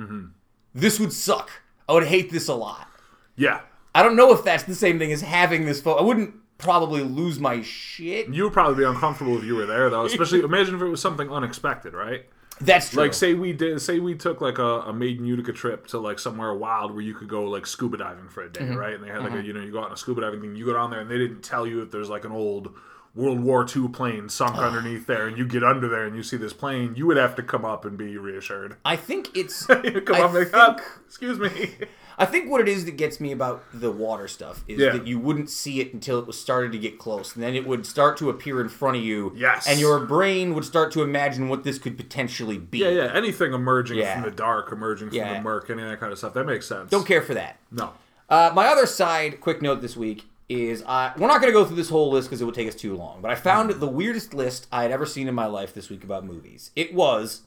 this 0.74 1.00
would 1.00 1.12
suck. 1.12 1.50
I 1.88 1.92
would 1.92 2.06
hate 2.06 2.30
this 2.30 2.48
a 2.48 2.54
lot. 2.54 2.88
Yeah. 3.36 3.60
I 3.94 4.02
don't 4.02 4.16
know 4.16 4.32
if 4.32 4.44
that's 4.44 4.62
the 4.64 4.74
same 4.74 4.98
thing 4.98 5.12
as 5.12 5.20
having 5.22 5.64
this 5.64 5.80
photo. 5.80 6.00
I 6.00 6.02
wouldn't 6.04 6.34
probably 6.58 7.02
lose 7.02 7.40
my 7.40 7.62
shit. 7.62 8.28
You 8.28 8.44
would 8.44 8.52
probably 8.52 8.76
be 8.76 8.84
uncomfortable 8.84 9.36
if 9.38 9.44
you 9.44 9.56
were 9.56 9.66
there, 9.66 9.90
though. 9.90 10.04
Especially 10.04 10.40
imagine 10.40 10.74
if 10.76 10.82
it 10.82 10.88
was 10.88 11.00
something 11.00 11.28
unexpected, 11.30 11.94
right? 11.94 12.26
That's 12.60 12.90
true. 12.90 13.02
Like 13.02 13.14
say 13.14 13.32
we 13.32 13.54
did, 13.54 13.80
say 13.80 13.98
we 14.00 14.14
took 14.14 14.42
like 14.42 14.58
a, 14.58 14.80
a 14.82 14.92
Made 14.92 15.18
In 15.18 15.24
Utica 15.24 15.52
trip 15.52 15.86
to 15.88 15.98
like 15.98 16.18
somewhere 16.18 16.52
wild 16.54 16.92
where 16.92 17.00
you 17.00 17.14
could 17.14 17.28
go 17.28 17.44
like 17.44 17.66
scuba 17.66 17.96
diving 17.96 18.28
for 18.28 18.42
a 18.42 18.52
day, 18.52 18.60
Mm-hmm. 18.60 18.76
right? 18.76 18.94
And 18.94 19.02
they 19.02 19.08
had 19.08 19.22
like 19.22 19.32
a 19.32 19.42
you 19.42 19.54
know 19.54 19.60
you 19.62 19.72
go 19.72 19.78
out 19.80 19.86
on 19.86 19.92
a 19.92 19.96
scuba 19.96 20.20
diving 20.20 20.42
thing, 20.42 20.54
you 20.54 20.66
go 20.66 20.74
down 20.74 20.90
there 20.90 21.00
and 21.00 21.10
they 21.10 21.16
didn't 21.16 21.40
tell 21.42 21.66
you 21.66 21.80
if 21.82 21.90
there's 21.90 22.10
like 22.10 22.24
an 22.26 22.32
old 22.32 22.74
World 23.14 23.40
War 23.40 23.66
II 23.74 23.88
plane 23.88 24.28
sunk 24.28 24.56
underneath 24.56 25.06
there, 25.06 25.26
and 25.26 25.36
you 25.36 25.44
get 25.46 25.64
under 25.64 25.88
there 25.88 26.04
and 26.06 26.14
you 26.16 26.22
see 26.22 26.36
this 26.36 26.52
plane, 26.52 26.94
you 26.96 27.06
would 27.06 27.16
have 27.16 27.34
to 27.36 27.42
come 27.42 27.64
up 27.64 27.84
and 27.84 27.98
be 27.98 28.16
reassured. 28.16 28.76
I 28.84 28.96
think 28.96 29.36
it's. 29.36 29.66
Come 29.66 29.82
I 29.84 30.20
up 30.20 30.32
like, 30.32 30.48
think- 30.48 30.50
"Ah, 30.54 30.76
excuse 31.06 31.38
me. 31.38 31.70
I 32.18 32.26
think 32.26 32.50
what 32.50 32.60
it 32.60 32.68
is 32.68 32.84
that 32.84 32.98
gets 32.98 33.18
me 33.18 33.32
about 33.32 33.64
the 33.72 33.90
water 33.90 34.28
stuff 34.28 34.62
is 34.68 34.78
Yeah. 34.78 34.90
that 34.90 35.06
you 35.06 35.18
wouldn't 35.18 35.48
see 35.48 35.80
it 35.80 35.94
until 35.94 36.18
it 36.18 36.26
was 36.26 36.38
started 36.38 36.70
to 36.72 36.78
get 36.78 36.98
close, 36.98 37.34
and 37.34 37.42
then 37.42 37.54
it 37.54 37.66
would 37.66 37.86
start 37.86 38.18
to 38.18 38.28
appear 38.28 38.60
in 38.60 38.68
front 38.68 38.98
of 38.98 39.02
you. 39.02 39.32
Yes. 39.34 39.66
And 39.66 39.80
your 39.80 40.00
brain 40.00 40.54
would 40.54 40.66
start 40.66 40.92
to 40.92 41.02
imagine 41.02 41.48
what 41.48 41.64
this 41.64 41.78
could 41.78 41.96
potentially 41.96 42.58
be. 42.58 42.78
Yeah, 42.80 42.88
yeah. 42.90 43.10
Anything 43.14 43.54
emerging 43.54 43.98
Yeah. 43.98 44.14
from 44.20 44.24
the 44.30 44.36
dark, 44.36 44.70
emerging 44.70 45.08
from 45.08 45.16
Yeah. 45.16 45.32
the 45.38 45.40
murk, 45.40 45.70
any 45.70 45.82
of 45.82 45.88
that 45.88 45.98
kind 45.98 46.12
of 46.12 46.18
stuff, 46.18 46.34
that 46.34 46.44
makes 46.44 46.66
sense. 46.66 46.90
Don't 46.90 47.06
care 47.06 47.22
for 47.22 47.32
that. 47.32 47.56
No. 47.72 47.94
Uh, 48.28 48.52
my 48.54 48.66
other 48.66 48.84
side, 48.86 49.40
quick 49.40 49.62
note 49.62 49.80
this 49.80 49.96
week 49.96 50.26
is 50.50 50.82
uh, 50.84 51.12
we're 51.16 51.28
not 51.28 51.40
going 51.40 51.52
to 51.52 51.58
go 51.58 51.64
through 51.64 51.76
this 51.76 51.88
whole 51.88 52.10
list 52.10 52.28
because 52.28 52.42
it 52.42 52.44
would 52.44 52.56
take 52.56 52.66
us 52.68 52.74
too 52.74 52.96
long. 52.96 53.22
But 53.22 53.30
I 53.30 53.36
found 53.36 53.70
the 53.70 53.86
weirdest 53.86 54.34
list 54.34 54.66
I 54.72 54.82
had 54.82 54.90
ever 54.90 55.06
seen 55.06 55.28
in 55.28 55.34
my 55.34 55.46
life 55.46 55.72
this 55.72 55.88
week 55.88 56.02
about 56.02 56.24
movies. 56.24 56.72
It 56.74 56.92
was 56.92 57.42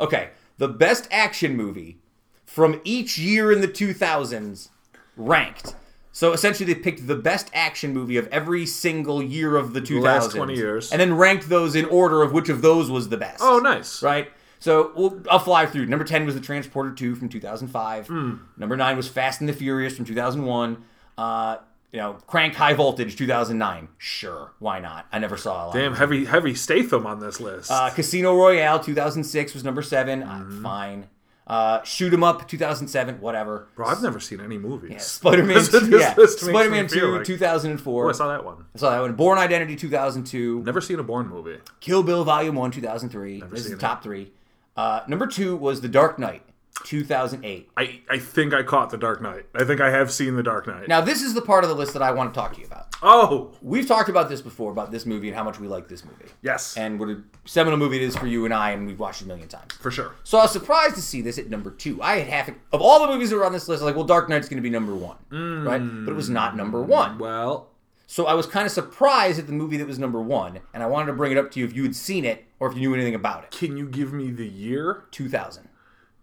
okay, 0.00 0.30
the 0.56 0.68
best 0.68 1.06
action 1.10 1.54
movie 1.54 1.98
from 2.46 2.80
each 2.82 3.18
year 3.18 3.52
in 3.52 3.60
the 3.60 3.68
2000s 3.68 4.70
ranked. 5.16 5.74
So 6.12 6.32
essentially, 6.32 6.72
they 6.72 6.80
picked 6.80 7.06
the 7.06 7.14
best 7.14 7.50
action 7.52 7.92
movie 7.92 8.16
of 8.16 8.26
every 8.28 8.64
single 8.64 9.22
year 9.22 9.56
of 9.56 9.74
the 9.74 9.82
2000s, 9.82 10.02
last 10.02 10.30
20 10.30 10.54
years. 10.54 10.90
and 10.90 10.98
then 10.98 11.14
ranked 11.14 11.50
those 11.50 11.76
in 11.76 11.84
order 11.84 12.22
of 12.22 12.32
which 12.32 12.48
of 12.48 12.62
those 12.62 12.90
was 12.90 13.10
the 13.10 13.18
best. 13.18 13.42
Oh, 13.42 13.58
nice. 13.58 14.02
Right? 14.02 14.30
So 14.58 14.92
we'll, 14.96 15.20
I'll 15.30 15.38
fly 15.38 15.66
through. 15.66 15.84
Number 15.84 16.06
10 16.06 16.24
was 16.24 16.34
The 16.34 16.40
Transporter 16.40 16.92
2 16.92 17.16
from 17.16 17.28
2005. 17.28 18.06
Hmm. 18.06 18.36
Number 18.56 18.78
9 18.78 18.96
was 18.96 19.08
Fast 19.08 19.40
and 19.40 19.48
the 19.48 19.52
Furious 19.52 19.94
from 19.94 20.06
2001. 20.06 20.82
Uh, 21.18 21.56
you 21.96 22.02
know, 22.02 22.18
Crank 22.26 22.54
High 22.54 22.74
Voltage 22.74 23.16
2009. 23.16 23.88
Sure, 23.96 24.52
why 24.58 24.80
not? 24.80 25.06
I 25.10 25.18
never 25.18 25.38
saw 25.38 25.64
a 25.64 25.66
lot. 25.68 25.74
Damn, 25.74 25.94
heavy, 25.94 26.26
heavy 26.26 26.54
Statham 26.54 27.06
on 27.06 27.20
this 27.20 27.40
list. 27.40 27.70
Uh, 27.70 27.88
Casino 27.88 28.36
Royale 28.36 28.78
2006 28.80 29.54
was 29.54 29.64
number 29.64 29.80
7. 29.80 30.22
Uh, 30.22 30.26
Mm-hmm. 30.26 30.62
fine. 30.62 31.06
Uh, 31.46 31.82
Shoot 31.84 32.12
'em 32.12 32.22
Up 32.22 32.46
2007. 32.46 33.18
Whatever. 33.22 33.68
Bro, 33.76 33.86
I've 33.86 34.02
never 34.02 34.20
seen 34.20 34.42
any 34.42 34.58
movies. 34.58 35.04
Spider-Man, 35.04 35.56
yeah. 35.88 36.14
makes 36.18 36.42
me 36.42 36.52
Spider-Man 36.52 36.88
2 36.88 37.16
like- 37.18 37.24
2004. 37.24 38.04
Oh, 38.04 38.08
I 38.10 38.12
saw 38.12 38.28
that 38.28 38.44
one. 38.44 38.66
I 38.74 38.78
saw 38.78 38.90
that 38.90 39.00
one. 39.00 39.14
Bourne 39.14 39.38
Identity 39.38 39.74
2002. 39.76 40.64
Never 40.66 40.82
seen 40.82 40.98
a 40.98 41.02
Bourne 41.02 41.28
movie. 41.28 41.58
Kill 41.80 42.02
Bill 42.02 42.24
Volume 42.24 42.56
1 42.56 42.72
2003. 42.72 43.40
this 43.50 43.60
is 43.60 43.68
the 43.70 43.76
it. 43.76 43.80
top 43.80 44.02
3. 44.02 44.30
Uh, 44.76 45.00
number 45.08 45.26
2 45.26 45.56
was 45.56 45.80
The 45.80 45.88
Dark 45.88 46.18
Knight 46.18 46.42
2008. 46.86 47.68
I, 47.76 48.00
I 48.08 48.18
think 48.18 48.54
I 48.54 48.62
caught 48.62 48.90
The 48.90 48.96
Dark 48.96 49.20
Knight. 49.20 49.46
I 49.54 49.64
think 49.64 49.80
I 49.80 49.90
have 49.90 50.12
seen 50.12 50.36
The 50.36 50.42
Dark 50.42 50.68
Knight. 50.68 50.86
Now, 50.86 51.00
this 51.00 51.20
is 51.20 51.34
the 51.34 51.42
part 51.42 51.64
of 51.64 51.68
the 51.68 51.74
list 51.74 51.92
that 51.94 52.02
I 52.02 52.12
want 52.12 52.32
to 52.32 52.38
talk 52.38 52.54
to 52.54 52.60
you 52.60 52.66
about. 52.66 52.86
oh, 53.02 53.50
We've 53.60 53.86
talked 53.88 54.08
about 54.08 54.28
this 54.28 54.40
before, 54.40 54.70
about 54.70 54.92
this 54.92 55.04
movie 55.04 55.26
and 55.26 55.36
how 55.36 55.42
much 55.42 55.58
we 55.58 55.66
like 55.66 55.88
this 55.88 56.04
movie. 56.04 56.26
yes. 56.42 56.76
And 56.76 57.00
what 57.00 57.08
a 57.08 57.22
seminal 57.44 57.76
movie 57.76 57.96
it 57.96 58.02
is 58.02 58.16
for 58.16 58.28
you 58.28 58.44
and 58.44 58.54
I, 58.54 58.70
and 58.70 58.86
we've 58.86 59.00
watched 59.00 59.20
it 59.20 59.24
a 59.24 59.28
million 59.28 59.48
times. 59.48 59.72
for 59.74 59.90
sure. 59.90 60.12
So 60.22 60.38
I 60.38 60.42
was 60.42 60.52
surprised 60.52 60.94
to 60.94 61.02
see 61.02 61.22
this 61.22 61.38
at 61.38 61.50
number 61.50 61.72
two. 61.72 62.00
I 62.00 62.18
had 62.18 62.28
half 62.28 62.48
of 62.72 62.80
all 62.80 63.04
the 63.04 63.12
movies 63.12 63.30
that 63.30 63.36
were 63.36 63.44
on 63.44 63.52
this 63.52 63.66
list. 63.66 63.82
I 63.82 63.84
was 63.84 63.90
like, 63.90 63.96
well, 63.96 64.04
Dark 64.06 64.28
Knight's 64.28 64.48
going 64.48 64.58
to 64.58 64.62
be 64.62 64.70
number 64.70 64.94
one, 64.94 65.16
mm. 65.30 65.66
right? 65.66 65.80
But 66.04 66.12
it 66.12 66.14
was 66.14 66.30
not 66.30 66.56
number 66.56 66.80
one. 66.80 67.18
Well, 67.18 67.70
So 68.06 68.26
I 68.26 68.34
was 68.34 68.46
kind 68.46 68.64
of 68.64 68.70
surprised 68.70 69.40
at 69.40 69.48
the 69.48 69.52
movie 69.52 69.76
that 69.78 69.86
was 69.88 69.98
number 69.98 70.22
one, 70.22 70.60
and 70.72 70.84
I 70.84 70.86
wanted 70.86 71.06
to 71.06 71.12
bring 71.14 71.32
it 71.32 71.38
up 71.38 71.50
to 71.52 71.58
you 71.58 71.66
if 71.66 71.74
you 71.74 71.82
had 71.82 71.96
seen 71.96 72.24
it 72.24 72.44
or 72.60 72.68
if 72.68 72.74
you 72.74 72.80
knew 72.80 72.94
anything 72.94 73.16
about 73.16 73.42
it. 73.42 73.50
can 73.50 73.76
you 73.76 73.88
give 73.88 74.12
me 74.12 74.30
the 74.30 74.46
year? 74.46 75.04
2000. 75.10 75.65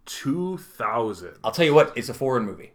2000. 0.06 1.34
I'll 1.44 1.52
tell 1.52 1.64
you 1.64 1.74
what, 1.74 1.92
it's 1.96 2.08
a 2.08 2.14
foreign 2.14 2.44
movie. 2.44 2.72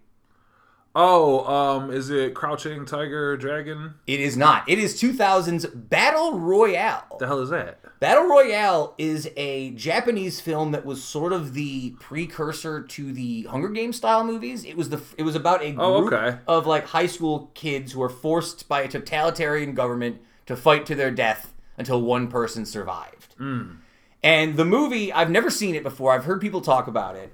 Oh, 0.95 1.45
um, 1.45 1.91
is 1.91 2.09
it 2.09 2.33
Crouching 2.33 2.83
Tiger 2.83 3.37
Dragon? 3.37 3.93
It 4.07 4.19
is 4.19 4.35
not. 4.35 4.67
It 4.67 4.79
is 4.79 4.99
2000's 4.99 5.67
Battle 5.67 6.39
Royale. 6.39 7.17
The 7.19 7.27
hell 7.27 7.41
is 7.41 7.51
that? 7.51 7.79
Battle 7.99 8.23
Royale 8.27 8.95
is 8.97 9.29
a 9.37 9.69
Japanese 9.71 10.41
film 10.41 10.71
that 10.71 10.85
was 10.85 11.03
sort 11.03 11.31
of 11.31 11.53
the 11.53 11.91
precursor 11.99 12.81
to 12.81 13.13
the 13.13 13.43
Hunger 13.43 13.69
Games 13.69 13.97
style 13.97 14.23
movies. 14.23 14.65
It 14.65 14.75
was 14.75 14.89
the 14.89 14.99
it 15.17 15.23
was 15.23 15.35
about 15.35 15.61
a 15.61 15.67
group 15.71 15.79
Oh, 15.79 16.07
okay. 16.07 16.39
of 16.47 16.65
like 16.65 16.85
high 16.87 17.07
school 17.07 17.51
kids 17.53 17.91
who 17.91 18.01
are 18.01 18.09
forced 18.09 18.67
by 18.67 18.81
a 18.81 18.87
totalitarian 18.87 19.75
government 19.75 20.17
to 20.47 20.55
fight 20.55 20.85
to 20.87 20.95
their 20.95 21.11
death 21.11 21.53
until 21.77 22.01
one 22.01 22.29
person 22.29 22.65
survived. 22.65 23.35
Hmm. 23.37 23.73
And 24.21 24.57
the 24.57 24.65
movie, 24.65 25.13
I've 25.13 25.29
never 25.29 25.49
seen 25.49 25.75
it 25.75 25.83
before. 25.83 26.11
I've 26.11 26.25
heard 26.25 26.41
people 26.41 26.59
talk 26.61 26.87
about 26.87 27.15
it, 27.15 27.31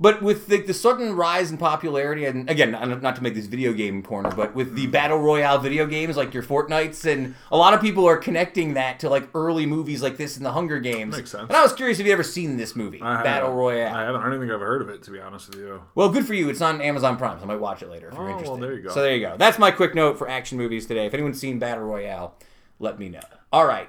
But 0.00 0.22
with 0.22 0.46
the, 0.46 0.62
the 0.62 0.72
sudden 0.72 1.16
rise 1.16 1.50
in 1.50 1.58
popularity, 1.58 2.24
and 2.24 2.48
again, 2.48 2.70
not 2.70 3.02
not 3.02 3.16
to 3.16 3.22
make 3.24 3.34
this 3.34 3.46
video 3.46 3.72
game 3.72 4.00
corner, 4.04 4.30
but 4.30 4.54
with 4.54 4.76
the 4.76 4.86
battle 4.86 5.18
royale 5.18 5.58
video 5.58 5.84
games 5.86 6.16
like 6.16 6.32
your 6.32 6.44
Fortnites, 6.44 7.04
and 7.12 7.34
a 7.50 7.56
lot 7.56 7.74
of 7.74 7.80
people 7.80 8.06
are 8.06 8.16
connecting 8.16 8.74
that 8.74 9.00
to 9.00 9.10
like 9.10 9.28
early 9.34 9.66
movies 9.66 10.00
like 10.00 10.16
this 10.16 10.36
in 10.36 10.44
the 10.44 10.52
Hunger 10.52 10.78
Games. 10.78 11.16
Makes 11.16 11.32
sense. 11.32 11.48
And 11.48 11.56
I 11.56 11.62
was 11.62 11.72
curious 11.72 11.98
if 11.98 12.06
you 12.06 12.12
ever 12.12 12.22
seen 12.22 12.56
this 12.56 12.76
movie, 12.76 13.02
I 13.02 13.24
Battle 13.24 13.52
Royale. 13.52 13.92
I 13.92 14.02
haven't. 14.02 14.20
I 14.20 14.30
don't 14.30 14.38
think 14.38 14.52
I've 14.52 14.60
heard 14.60 14.82
of 14.82 14.88
it 14.90 15.02
to 15.02 15.10
be 15.10 15.18
honest 15.18 15.48
with 15.48 15.58
you. 15.58 15.82
Well, 15.96 16.10
good 16.10 16.24
for 16.24 16.34
you. 16.34 16.48
It's 16.48 16.60
on 16.60 16.80
Amazon 16.80 17.16
Prime, 17.16 17.38
so 17.38 17.42
I 17.44 17.48
might 17.48 17.58
watch 17.58 17.82
it 17.82 17.90
later 17.90 18.06
if 18.10 18.14
you're 18.14 18.22
Oh, 18.22 18.26
well, 18.26 18.38
interested. 18.38 18.62
there 18.62 18.74
you 18.74 18.82
go. 18.82 18.90
So 18.90 19.02
there 19.02 19.16
you 19.16 19.20
go. 19.26 19.34
That's 19.36 19.58
my 19.58 19.72
quick 19.72 19.96
note 19.96 20.16
for 20.16 20.28
action 20.28 20.56
movies 20.58 20.86
today. 20.86 21.06
If 21.06 21.14
anyone's 21.14 21.40
seen 21.40 21.58
Battle 21.58 21.82
Royale, 21.82 22.36
let 22.78 23.00
me 23.00 23.08
know. 23.08 23.18
All 23.52 23.66
right. 23.66 23.88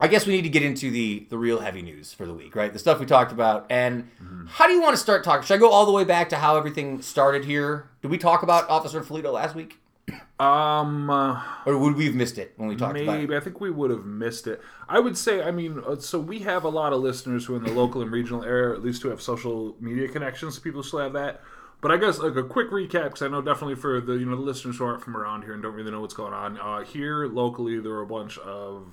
I 0.00 0.08
guess 0.08 0.26
we 0.26 0.32
need 0.32 0.42
to 0.42 0.48
get 0.48 0.62
into 0.62 0.90
the 0.90 1.26
the 1.28 1.36
real 1.38 1.60
heavy 1.60 1.82
news 1.82 2.12
for 2.12 2.24
the 2.26 2.32
week, 2.34 2.56
right? 2.56 2.72
The 2.72 2.78
stuff 2.78 2.98
we 3.00 3.06
talked 3.06 3.32
about. 3.32 3.66
And 3.70 4.10
Mm-hmm. 4.22 4.46
how 4.46 4.66
do 4.66 4.72
you 4.72 4.80
want 4.80 4.94
to 4.94 5.00
start 5.00 5.22
talking? 5.24 5.44
Should 5.46 5.54
I 5.54 5.58
go 5.58 5.70
all 5.70 5.84
the 5.86 5.92
way 5.92 6.04
back 6.04 6.28
to 6.30 6.36
how 6.36 6.56
everything 6.56 7.02
started 7.02 7.44
here? 7.44 7.90
Did 8.02 8.10
we 8.10 8.18
talk 8.18 8.42
about 8.42 8.68
Officer 8.70 9.00
Felito 9.02 9.32
last 9.32 9.54
week? 9.54 9.76
Um, 10.40 11.10
uh, 11.10 11.42
Or 11.66 11.76
would 11.76 11.96
we 11.96 12.06
have 12.06 12.14
missed 12.14 12.38
it 12.38 12.54
when 12.56 12.66
we 12.70 12.74
talked 12.74 12.98
about 12.98 13.14
it? 13.14 13.18
maybe 13.18 13.36
I 13.36 13.40
think 13.40 13.60
we 13.60 13.70
would 13.70 13.90
have 13.90 14.06
missed 14.06 14.46
it. 14.46 14.62
I 14.88 14.98
would 14.98 15.18
say, 15.18 15.42
I 15.42 15.50
mean, 15.50 15.82
uh, 15.86 15.96
so 15.96 16.18
we 16.18 16.38
have 16.40 16.64
a 16.64 16.70
lot 16.70 16.94
of 16.94 17.00
listeners 17.02 17.44
who 17.44 17.54
are 17.54 17.56
in 17.58 17.64
the 17.64 17.72
local 17.72 18.00
and 18.00 18.10
regional 18.10 18.42
area, 18.42 18.72
at 18.74 18.82
least 18.82 19.02
who 19.02 19.10
have 19.10 19.20
social 19.20 19.76
media 19.80 20.08
connections. 20.08 20.58
People 20.58 20.82
still 20.82 21.00
have 21.00 21.12
that. 21.12 21.42
But 21.82 21.90
I 21.92 21.98
guess 21.98 22.18
like 22.20 22.36
a 22.36 22.42
quick 22.42 22.70
recap, 22.70 23.04
because 23.04 23.20
I 23.22 23.28
know 23.28 23.42
definitely 23.42 23.74
for 23.74 24.00
the 24.00 24.14
you 24.14 24.24
know 24.24 24.34
the 24.36 24.40
listeners 24.42 24.78
who 24.78 24.84
aren't 24.84 25.02
from 25.04 25.14
around 25.14 25.42
here 25.42 25.52
and 25.52 25.62
don't 25.62 25.74
really 25.74 25.90
know 25.90 26.00
what's 26.00 26.14
going 26.14 26.32
on. 26.32 26.58
Uh, 26.58 26.84
here 26.84 27.26
locally, 27.26 27.78
there 27.78 27.92
are 27.92 28.02
a 28.02 28.06
bunch 28.06 28.38
of, 28.38 28.86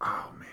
oh 0.00 0.30
man, 0.38 0.46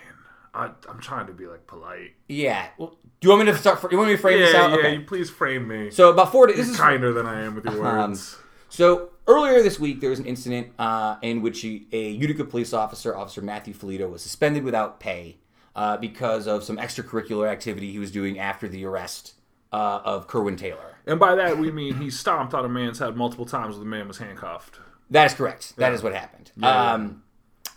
I, 0.54 0.72
I'm 0.90 1.00
trying 1.00 1.28
to 1.28 1.34
be 1.34 1.48
like 1.48 1.66
polite. 1.68 2.14
Yeah. 2.28 2.68
Well, 2.78 2.98
do 3.22 3.28
you 3.28 3.30
want 3.30 3.46
me 3.46 3.52
to 3.52 3.58
start? 3.58 3.82
You 3.92 3.98
want 3.98 4.10
me 4.10 4.16
to 4.16 4.22
frame 4.22 4.40
Yeah, 4.40 4.46
this 4.48 4.56
out? 4.56 4.70
yeah. 4.72 4.76
okay. 4.78 4.94
You 4.96 5.02
please 5.02 5.30
frame 5.30 5.68
me. 5.68 5.92
So 5.92 6.10
about 6.12 6.32
four 6.32 6.48
days. 6.48 6.58
This 6.58 6.70
is 6.70 6.78
kinder 6.78 7.14
than 7.14 7.26
I 7.26 7.42
am 7.42 7.56
with 7.56 7.66
your 7.66 7.74
Um, 7.86 8.10
words. 8.12 8.38
So 8.70 9.10
earlier 9.28 9.62
this 9.64 9.80
week, 9.80 10.02
there 10.02 10.10
was 10.10 10.20
an 10.20 10.26
incident 10.26 10.70
uh, 10.78 11.16
in 11.22 11.42
which 11.42 11.64
a 11.64 12.10
Utica 12.10 12.44
police 12.44 12.74
officer, 12.74 13.16
Officer 13.16 13.42
Matthew 13.42 13.74
Felito, 13.74 14.10
was 14.10 14.22
suspended 14.22 14.64
without 14.64 15.00
pay 15.00 15.38
uh, 15.76 15.96
because 15.98 16.46
of 16.48 16.64
some 16.64 16.78
extracurricular 16.78 17.48
activity 17.48 17.92
he 17.92 18.00
was 18.00 18.12
doing 18.12 18.38
after 18.38 18.68
the 18.68 18.84
arrest 18.86 19.34
uh, 19.72 20.02
of 20.04 20.28
Kerwin 20.28 20.56
Taylor. 20.58 20.96
and 21.06 21.20
by 21.20 21.36
that 21.36 21.58
we 21.58 21.72
mean 21.72 21.96
he 21.98 22.10
stomped 22.10 22.54
on 22.54 22.66
a 22.66 22.70
man's 22.70 23.00
head 23.00 23.16
multiple 23.16 23.46
times 23.46 23.76
when 23.76 23.82
the 23.84 23.90
man 23.90 24.08
was 24.08 24.18
handcuffed. 24.18 24.80
That 25.10 25.26
is 25.26 25.34
correct. 25.34 25.76
That 25.78 25.94
is 25.94 26.02
what 26.04 26.14
happened. 26.14 26.52
yeah. 26.58 26.94
Um, 26.94 27.24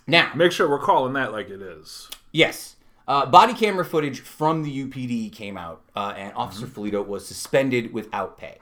now, 0.09 0.31
Make 0.35 0.51
sure 0.51 0.69
we're 0.69 0.79
calling 0.79 1.13
that 1.13 1.31
like 1.31 1.49
it 1.49 1.61
is. 1.61 2.09
yes, 2.31 2.75
uh, 3.07 3.25
body 3.25 3.53
camera 3.53 3.83
footage 3.85 4.19
from 4.19 4.63
the 4.63 4.85
UPD 4.85 5.31
came 5.31 5.57
out, 5.57 5.81
uh, 5.95 6.13
and 6.15 6.33
Officer 6.35 6.67
Mm-hmm. 6.67 7.09
Was 7.09 7.27
suspended 7.27 7.93
without 7.93 8.37
pay. 8.37 8.57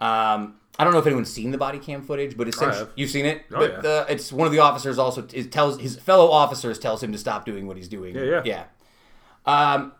Um, 0.00 0.56
I 0.78 0.84
don't 0.84 0.92
know 0.92 0.98
if 0.98 1.06
anyone's 1.06 1.32
seen 1.32 1.50
the 1.50 1.58
body 1.58 1.78
cam 1.78 2.02
footage, 2.02 2.36
but 2.36 2.48
essentially, 2.48 2.88
you've 2.96 3.10
seen 3.10 3.26
it. 3.26 3.42
Oh, 3.52 3.58
but 3.58 3.84
yeah. 3.84 3.90
uh, 3.90 4.06
it's 4.08 4.32
one 4.32 4.46
of 4.46 4.52
the 4.52 4.58
officers 4.58 4.98
also 4.98 5.26
it 5.32 5.52
tells 5.52 5.78
his 5.80 5.96
fellow 5.96 6.30
officers 6.30 6.78
tells 6.78 7.02
him 7.02 7.12
to 7.12 7.18
stop 7.18 7.44
doing 7.44 7.66
what 7.66 7.76
he's 7.76 7.88
doing. 7.88 8.14
Yeah, 8.14 8.42
yeah. 8.44 8.64
yeah. 9.46 9.74
Um, 9.74 9.92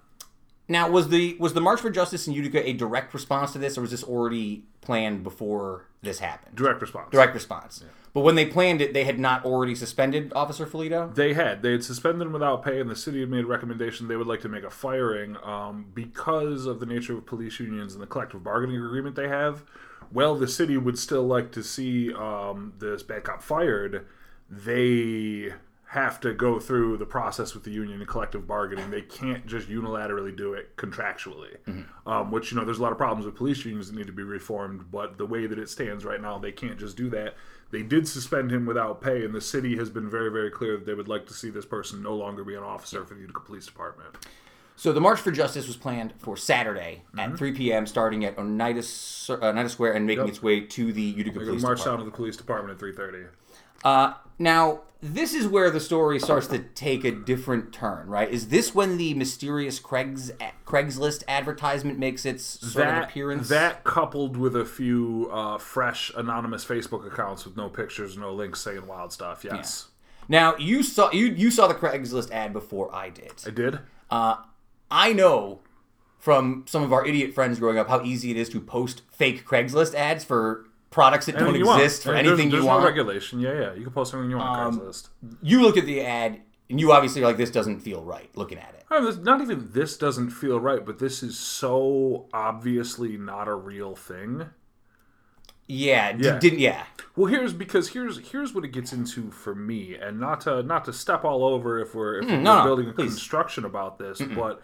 now 0.69 0.89
was 0.89 1.09
the 1.09 1.37
was 1.39 1.53
the 1.53 1.61
March 1.61 1.81
for 1.81 1.91
Justice 1.91 2.27
in 2.27 2.33
Utica 2.33 2.67
a 2.67 2.73
direct 2.73 3.13
response 3.13 3.53
to 3.53 3.59
this, 3.59 3.77
or 3.77 3.83
was 3.83 3.91
this 3.91 4.03
already 4.03 4.65
planned 4.81 5.23
before 5.23 5.87
this 6.03 6.19
happened? 6.21 6.57
Direct 6.57 6.81
response. 6.81 7.11
Direct 7.13 7.35
response. 7.35 7.85
But 8.15 8.21
when 8.21 8.35
they 8.35 8.45
planned 8.45 8.83
it, 8.83 8.93
they 8.93 9.05
had 9.05 9.19
not 9.19 9.45
already 9.45 9.75
suspended 9.75 10.33
Officer 10.35 10.67
Felito. 10.67 11.15
They 11.15 11.33
had 11.33 11.63
they 11.63 11.73
had 11.73 11.85
suspended 11.85 12.27
him 12.27 12.33
without 12.33 12.63
pay, 12.63 12.79
and 12.79 12.91
the 12.91 12.97
city 12.97 13.21
had 13.21 13.31
made 13.31 13.45
a 13.45 13.47
recommendation 13.47 14.07
they 14.07 14.17
would 14.17 14.27
like 14.27 14.43
to 14.43 14.49
make 14.49 14.65
a 14.65 14.71
firing 14.71 15.37
um, 15.43 15.87
because 15.95 16.67
of 16.67 16.79
the 16.79 16.87
nature 16.87 17.17
of 17.17 17.25
police 17.25 17.59
unions 17.59 17.95
and 17.95 18.03
the 18.03 18.07
collective 18.07 18.45
bargaining 18.45 18.77
agreement 18.77 19.17
they 19.17 19.29
have. 19.29 19.65
Well, 20.13 20.35
the 20.35 20.49
city 20.49 20.77
would 20.77 20.99
still 20.99 21.23
like 21.23 21.53
to 21.53 21.63
see 21.63 22.13
um, 22.13 22.75
this 22.79 23.03
bad 23.03 23.25
cop 23.25 23.43
fired. 23.43 24.07
They 24.51 25.55
have 25.93 26.19
to 26.19 26.33
go 26.33 26.59
through 26.59 26.97
the 26.97 27.05
process 27.05 27.53
with 27.53 27.65
the 27.65 27.71
union 27.71 27.99
and 28.01 28.09
collective 28.09 28.47
bargaining. 28.47 28.91
They 28.91 29.03
can't 29.03 29.47
just 29.47 29.69
unilaterally 29.69 30.35
do 30.35 30.55
it 30.55 30.75
contractually, 30.79 31.57
um, 32.07 32.31
which 32.31 32.51
you 32.51 32.59
know 32.59 32.65
there's 32.65 32.79
a 32.79 32.83
lot 32.83 32.93
of 32.93 32.99
problems 32.99 33.27
with 33.27 33.35
police 33.35 33.63
unions 33.67 33.91
that 33.91 33.97
need 33.97 34.07
to 34.07 34.13
be 34.13 34.23
reformed. 34.23 34.91
But 34.91 35.19
the 35.19 35.27
way 35.27 35.47
that 35.47 35.59
it 35.59 35.69
stands 35.69 36.03
right 36.07 36.19
now, 36.21 36.39
they 36.39 36.51
can't 36.53 36.79
just 36.79 36.97
do 36.97 37.11
that. 37.11 37.35
They 37.73 37.83
did 37.83 38.09
suspend 38.09 38.51
him 38.51 38.65
without 38.65 39.03
pay, 39.03 39.23
and 39.23 39.35
the 39.35 39.41
city 39.43 39.77
has 39.77 39.91
been 39.91 40.09
very, 40.09 40.31
very 40.31 40.51
clear 40.51 40.79
that 40.79 40.87
they 40.87 40.95
would 40.95 41.09
like 41.09 41.27
to 41.27 41.35
see 41.35 41.51
this 41.51 41.67
person 41.67 42.03
no 42.03 42.15
longer 42.15 42.43
be 42.43 42.55
an 42.55 42.63
officer 42.63 43.05
for 43.05 43.13
the 43.15 43.21
Utica 43.21 43.41
Police 43.41 43.67
Department. 43.67 44.09
So 44.77 44.95
the 44.95 45.01
March 45.03 45.21
for 45.21 45.31
Justice 45.31 45.67
was 45.67 45.77
planned 45.77 46.15
for 46.19 46.39
Saturday 46.39 47.03
Mm-hmm. 47.15 47.33
at 47.33 47.39
3 47.39 47.53
p.m., 47.53 47.87
starting 47.87 48.25
at 48.25 48.39
Oneida, 48.39 48.81
uh, 49.29 49.35
Oneida 49.43 49.69
Square 49.69 49.93
and 49.93 50.07
making 50.07 50.25
Yep. 50.25 50.29
its 50.31 50.43
way 50.43 50.61
to 50.61 50.93
the 50.95 51.03
Utica 51.03 51.39
Police 51.41 51.61
march 51.63 51.79
Department. 51.81 51.85
down 51.85 51.99
to 51.99 52.05
the 52.11 52.17
police 52.17 52.37
department 52.39 52.73
at 52.73 52.79
three 52.81 52.93
thirty. 52.95 53.25
Uh, 53.85 54.15
now, 54.39 54.81
this 55.01 55.35
is 55.35 55.49
where 55.49 55.71
the 55.71 55.81
story 55.81 56.21
starts 56.21 56.47
to 56.49 56.61
take 56.61 57.05
a 57.05 57.11
different 57.11 57.73
turn, 57.73 58.07
right? 58.07 58.31
Is 58.31 58.49
this 58.49 58.73
when 58.75 58.99
the 58.99 59.15
mysterious 59.15 59.81
Craig's 59.81 60.31
Craigslist 60.65 61.25
advertisement 61.27 61.99
makes 61.99 62.25
its 62.25 62.45
sort 62.45 62.87
of 62.87 62.95
That 62.95 63.05
appearance? 63.11 63.49
that 63.49 63.83
coupled 63.83 64.37
with 64.37 64.55
a 64.55 64.65
few 64.65 65.29
uh, 65.33 65.59
fresh 65.59 66.13
anonymous 66.17 66.65
Facebook 66.65 67.05
accounts 67.07 67.45
with 67.45 67.57
no 67.57 67.69
pictures, 67.69 68.17
no 68.17 68.33
links, 68.33 68.61
saying 68.61 68.87
wild 68.87 69.13
stuff. 69.13 69.45
Yes, 69.45 69.89
now 70.29 70.57
you 70.57 70.85
saw 70.85 71.11
you 71.11 71.27
you 71.27 71.51
saw 71.51 71.67
the 71.67 71.75
Craigslist 71.75 72.31
ad 72.31 72.53
before 72.53 72.95
I 72.95 73.11
did. 73.11 73.33
I 73.45 73.51
did. 73.51 73.81
Uh, 74.09 74.37
I 74.89 75.13
know 75.13 75.61
from 76.21 76.65
some 76.69 76.85
of 76.85 76.93
our 76.93 77.05
idiot 77.05 77.35
friends 77.35 77.59
growing 77.59 77.77
up 77.79 77.89
how 77.89 78.03
easy 78.05 78.31
it 78.31 78.37
is 78.37 78.49
to 78.51 78.61
post 78.61 79.03
fake 79.11 79.45
Craigslist 79.45 79.95
ads 79.95 80.23
for 80.23 80.67
products 80.93 81.27
that 81.27 81.33
don't 81.33 81.43
Anything 81.49 81.61
you 81.63 81.67
want. 81.67 81.83
exist 81.83 82.03
for 82.05 82.11
There's- 82.13 82.27
anything 82.27 82.51
there's 82.51 82.63
you 82.63 82.69
no 82.69 82.75
want. 82.77 82.85
regulation. 82.85 83.41
Yeah, 83.41 83.53
yeah. 83.61 83.75
You 83.75 83.83
can 83.85 83.93
post 83.93 84.15
anything 84.15 84.31
you 84.31 84.37
want 84.37 84.49
on 84.61 84.67
Um, 84.69 84.81
Craigslist. 84.81 85.09
you 85.43 85.61
look 85.63 85.77
at 85.77 85.87
the 85.87 86.01
ad 86.03 86.41
and 86.71 86.79
you 86.81 86.93
obviously 86.93 87.23
are 87.23 87.27
like 87.27 87.37
this 87.37 87.51
doesn't 87.51 87.81
feel 87.81 88.03
right 88.05 88.31
looking 88.37 88.59
at 88.59 88.75
it. 88.75 88.85
I 88.91 89.01
mean, 89.01 89.23
not 89.25 89.41
even 89.41 89.71
this 89.73 89.97
doesn't 89.97 90.31
feel 90.31 90.61
right, 90.61 90.85
but 90.85 90.99
this 90.99 91.23
is 91.23 91.39
so 91.39 92.29
obviously 92.33 93.17
not 93.17 93.49
a 93.49 93.55
real 93.55 93.97
thing. 93.97 94.47
Yeah, 95.69 96.13
d- 96.13 96.25
Yeah. 96.25 96.39
didn't 96.39 96.59
yeah. 96.59 96.85
Well, 97.17 97.27
here's 97.27 97.53
because 97.53 97.91
here's 97.91 98.19
here's 98.31 98.53
what 98.55 98.65
it 98.65 98.73
gets 98.73 98.93
into 98.93 99.31
for 99.31 99.55
me, 99.55 99.95
and 99.95 100.19
not 100.21 100.43
to 100.43 100.63
not 100.63 100.85
to 100.87 100.93
step 100.93 101.25
all 101.25 101.45
over 101.45 101.79
if 101.79 101.95
we're 101.95 102.19
if 102.21 102.27
we're 102.27 102.33
Mm, 102.33 102.43
no, 102.43 102.59
no, 102.59 102.65
building 102.65 102.89
a 102.89 102.93
construction 102.93 103.65
about 103.65 103.99
this, 103.99 104.21
but 104.35 104.61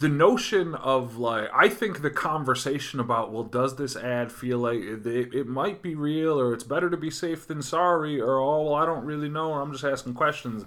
the 0.00 0.08
notion 0.08 0.74
of 0.74 1.18
like 1.18 1.48
I 1.54 1.68
think 1.68 2.00
the 2.00 2.10
conversation 2.10 3.00
about 3.00 3.32
well, 3.32 3.44
does 3.44 3.76
this 3.76 3.96
ad 3.96 4.32
feel 4.32 4.58
like 4.58 4.80
it, 4.80 5.06
it, 5.06 5.34
it 5.34 5.46
might 5.46 5.82
be 5.82 5.94
real, 5.94 6.40
or 6.40 6.54
it's 6.54 6.64
better 6.64 6.88
to 6.90 6.96
be 6.96 7.10
safe 7.10 7.46
than 7.46 7.62
sorry, 7.62 8.18
or 8.20 8.38
oh 8.38 8.62
well, 8.62 8.74
I 8.74 8.86
don't 8.86 9.04
really 9.04 9.28
know, 9.28 9.52
or 9.52 9.60
I'm 9.60 9.72
just 9.72 9.84
asking 9.84 10.14
questions. 10.14 10.64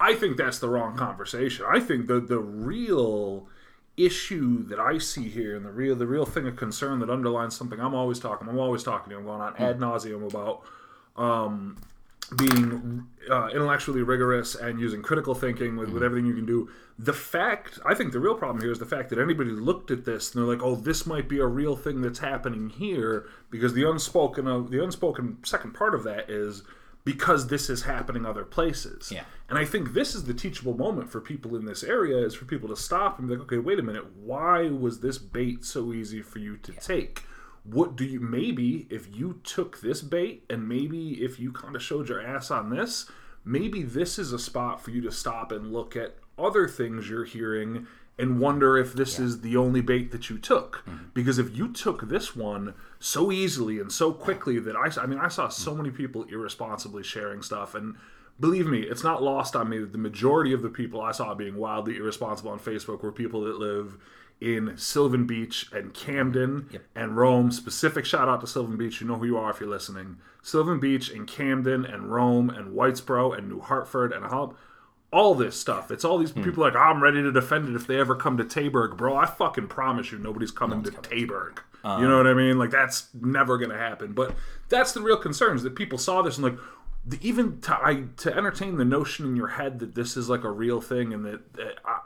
I 0.00 0.14
think 0.14 0.36
that's 0.36 0.60
the 0.60 0.68
wrong 0.68 0.96
conversation. 0.96 1.66
I 1.68 1.80
think 1.80 2.06
the 2.06 2.20
the 2.20 2.38
real 2.38 3.48
issue 3.96 4.62
that 4.68 4.78
I 4.78 4.98
see 4.98 5.28
here 5.28 5.56
and 5.56 5.66
the 5.66 5.72
real 5.72 5.96
the 5.96 6.06
real 6.06 6.24
thing 6.24 6.46
of 6.46 6.54
concern 6.54 7.00
that 7.00 7.10
underlines 7.10 7.56
something 7.56 7.80
I'm 7.80 7.96
always 7.96 8.20
talking 8.20 8.48
I'm 8.48 8.60
always 8.60 8.84
talking 8.84 9.10
to 9.10 9.16
I'm 9.16 9.24
going 9.24 9.40
on 9.40 9.56
ad 9.56 9.80
nauseum 9.80 10.24
about 10.24 10.62
um, 11.16 11.78
being 12.36 13.06
uh, 13.30 13.48
intellectually 13.48 14.02
rigorous 14.02 14.54
and 14.54 14.78
using 14.78 15.02
critical 15.02 15.34
thinking 15.34 15.76
with, 15.76 15.90
with 15.90 16.02
everything 16.02 16.26
you 16.26 16.34
can 16.34 16.46
do. 16.46 16.68
The 16.98 17.12
fact, 17.12 17.78
I 17.86 17.94
think 17.94 18.12
the 18.12 18.20
real 18.20 18.34
problem 18.34 18.62
here 18.62 18.72
is 18.72 18.78
the 18.78 18.86
fact 18.86 19.10
that 19.10 19.18
anybody 19.18 19.50
looked 19.50 19.90
at 19.90 20.04
this 20.04 20.34
and 20.34 20.42
they're 20.42 20.52
like, 20.52 20.62
"Oh, 20.62 20.74
this 20.74 21.06
might 21.06 21.28
be 21.28 21.38
a 21.38 21.46
real 21.46 21.76
thing 21.76 22.00
that's 22.02 22.18
happening 22.18 22.70
here," 22.70 23.26
because 23.50 23.72
the 23.72 23.88
unspoken 23.88 24.46
of 24.46 24.70
the 24.70 24.82
unspoken 24.82 25.38
second 25.44 25.72
part 25.72 25.94
of 25.94 26.04
that 26.04 26.28
is 26.28 26.62
because 27.04 27.46
this 27.46 27.70
is 27.70 27.82
happening 27.82 28.26
other 28.26 28.44
places. 28.44 29.10
Yeah. 29.10 29.24
And 29.48 29.58
I 29.58 29.64
think 29.64 29.94
this 29.94 30.14
is 30.14 30.24
the 30.24 30.34
teachable 30.34 30.76
moment 30.76 31.08
for 31.08 31.22
people 31.22 31.56
in 31.56 31.64
this 31.64 31.82
area 31.82 32.18
is 32.18 32.34
for 32.34 32.44
people 32.44 32.68
to 32.68 32.76
stop 32.76 33.18
and 33.18 33.28
be 33.28 33.34
like, 33.34 33.44
okay, 33.44 33.56
wait 33.56 33.78
a 33.78 33.82
minute, 33.82 34.04
why 34.16 34.68
was 34.68 35.00
this 35.00 35.16
bait 35.16 35.64
so 35.64 35.94
easy 35.94 36.20
for 36.20 36.38
you 36.38 36.58
to 36.58 36.72
take? 36.72 37.22
What 37.70 37.96
do 37.96 38.04
you 38.04 38.20
maybe 38.20 38.86
if 38.90 39.14
you 39.14 39.40
took 39.44 39.80
this 39.80 40.00
bait 40.00 40.44
and 40.48 40.68
maybe 40.68 41.22
if 41.22 41.38
you 41.38 41.52
kind 41.52 41.76
of 41.76 41.82
showed 41.82 42.08
your 42.08 42.24
ass 42.24 42.50
on 42.50 42.70
this, 42.70 43.10
maybe 43.44 43.82
this 43.82 44.18
is 44.18 44.32
a 44.32 44.38
spot 44.38 44.80
for 44.80 44.90
you 44.90 45.00
to 45.02 45.12
stop 45.12 45.52
and 45.52 45.72
look 45.72 45.96
at 45.96 46.16
other 46.38 46.68
things 46.68 47.08
you're 47.08 47.24
hearing 47.24 47.86
and 48.18 48.40
wonder 48.40 48.76
if 48.76 48.94
this 48.94 49.18
is 49.18 49.42
the 49.42 49.56
only 49.56 49.80
bait 49.80 50.10
that 50.10 50.28
you 50.28 50.38
took. 50.38 50.82
Mm-hmm. 50.86 51.04
Because 51.14 51.38
if 51.38 51.56
you 51.56 51.72
took 51.72 52.08
this 52.08 52.34
one 52.34 52.74
so 52.98 53.30
easily 53.30 53.78
and 53.78 53.92
so 53.92 54.12
quickly 54.12 54.58
that 54.58 54.74
I, 54.74 54.90
I 55.00 55.06
mean, 55.06 55.20
I 55.20 55.28
saw 55.28 55.48
so 55.48 55.74
many 55.74 55.90
people 55.90 56.24
irresponsibly 56.24 57.04
sharing 57.04 57.42
stuff. 57.42 57.76
And 57.76 57.94
believe 58.40 58.66
me, 58.66 58.80
it's 58.80 59.04
not 59.04 59.22
lost 59.22 59.54
on 59.54 59.68
me 59.68 59.78
that 59.78 59.92
the 59.92 59.98
majority 59.98 60.52
of 60.52 60.62
the 60.62 60.68
people 60.68 61.00
I 61.00 61.12
saw 61.12 61.32
being 61.34 61.56
wildly 61.56 61.96
irresponsible 61.96 62.50
on 62.50 62.58
Facebook 62.58 63.02
were 63.02 63.12
people 63.12 63.42
that 63.42 63.58
live 63.58 63.98
in 64.40 64.76
Sylvan 64.76 65.26
Beach 65.26 65.68
and 65.72 65.92
Camden 65.94 66.68
and 66.94 67.16
Rome. 67.16 67.50
Specific 67.50 68.04
shout 68.04 68.28
out 68.28 68.40
to 68.40 68.46
Sylvan 68.46 68.76
Beach. 68.76 69.00
You 69.00 69.06
know 69.08 69.16
who 69.16 69.26
you 69.26 69.36
are 69.38 69.50
if 69.50 69.60
you're 69.60 69.68
listening. 69.68 70.18
Sylvan 70.42 70.78
Beach 70.80 71.10
and 71.10 71.26
Camden 71.26 71.84
and 71.84 72.12
Rome 72.12 72.48
and 72.50 72.72
Whitesboro 72.74 73.36
and 73.36 73.48
New 73.48 73.60
Hartford 73.60 74.12
and 74.12 74.24
Hull 74.26 74.54
all 75.10 75.34
this 75.34 75.58
stuff. 75.58 75.90
It's 75.90 76.04
all 76.04 76.18
these 76.18 76.32
Hmm. 76.32 76.42
people 76.42 76.62
like, 76.62 76.76
I'm 76.76 77.02
ready 77.02 77.22
to 77.22 77.32
defend 77.32 77.66
it 77.68 77.74
if 77.74 77.86
they 77.86 77.98
ever 77.98 78.14
come 78.14 78.36
to 78.36 78.44
Taberg, 78.44 78.98
bro. 78.98 79.16
I 79.16 79.24
fucking 79.24 79.68
promise 79.68 80.12
you, 80.12 80.18
nobody's 80.18 80.50
coming 80.50 80.82
to 80.82 80.90
Taberg. 80.90 81.60
Um, 81.82 82.02
you 82.02 82.08
know 82.08 82.18
what 82.18 82.26
I 82.26 82.34
mean? 82.34 82.58
Like 82.58 82.70
that's 82.70 83.08
never 83.18 83.56
gonna 83.56 83.78
happen. 83.78 84.12
But 84.12 84.34
that's 84.68 84.92
the 84.92 85.00
real 85.00 85.16
concern 85.16 85.56
is 85.56 85.62
that 85.62 85.74
people 85.76 85.96
saw 85.96 86.20
this 86.20 86.36
and 86.36 86.44
like, 86.44 86.58
the, 87.06 87.18
even 87.26 87.58
to 87.62 87.72
I, 87.82 88.04
to 88.18 88.36
entertain 88.36 88.76
the 88.76 88.84
notion 88.84 89.24
in 89.24 89.34
your 89.34 89.48
head 89.48 89.78
that 89.78 89.94
this 89.94 90.14
is 90.14 90.28
like 90.28 90.44
a 90.44 90.50
real 90.50 90.80
thing 90.82 91.14
and 91.14 91.24
that, 91.24 91.54
that 91.54 91.78
I, 91.86 92.00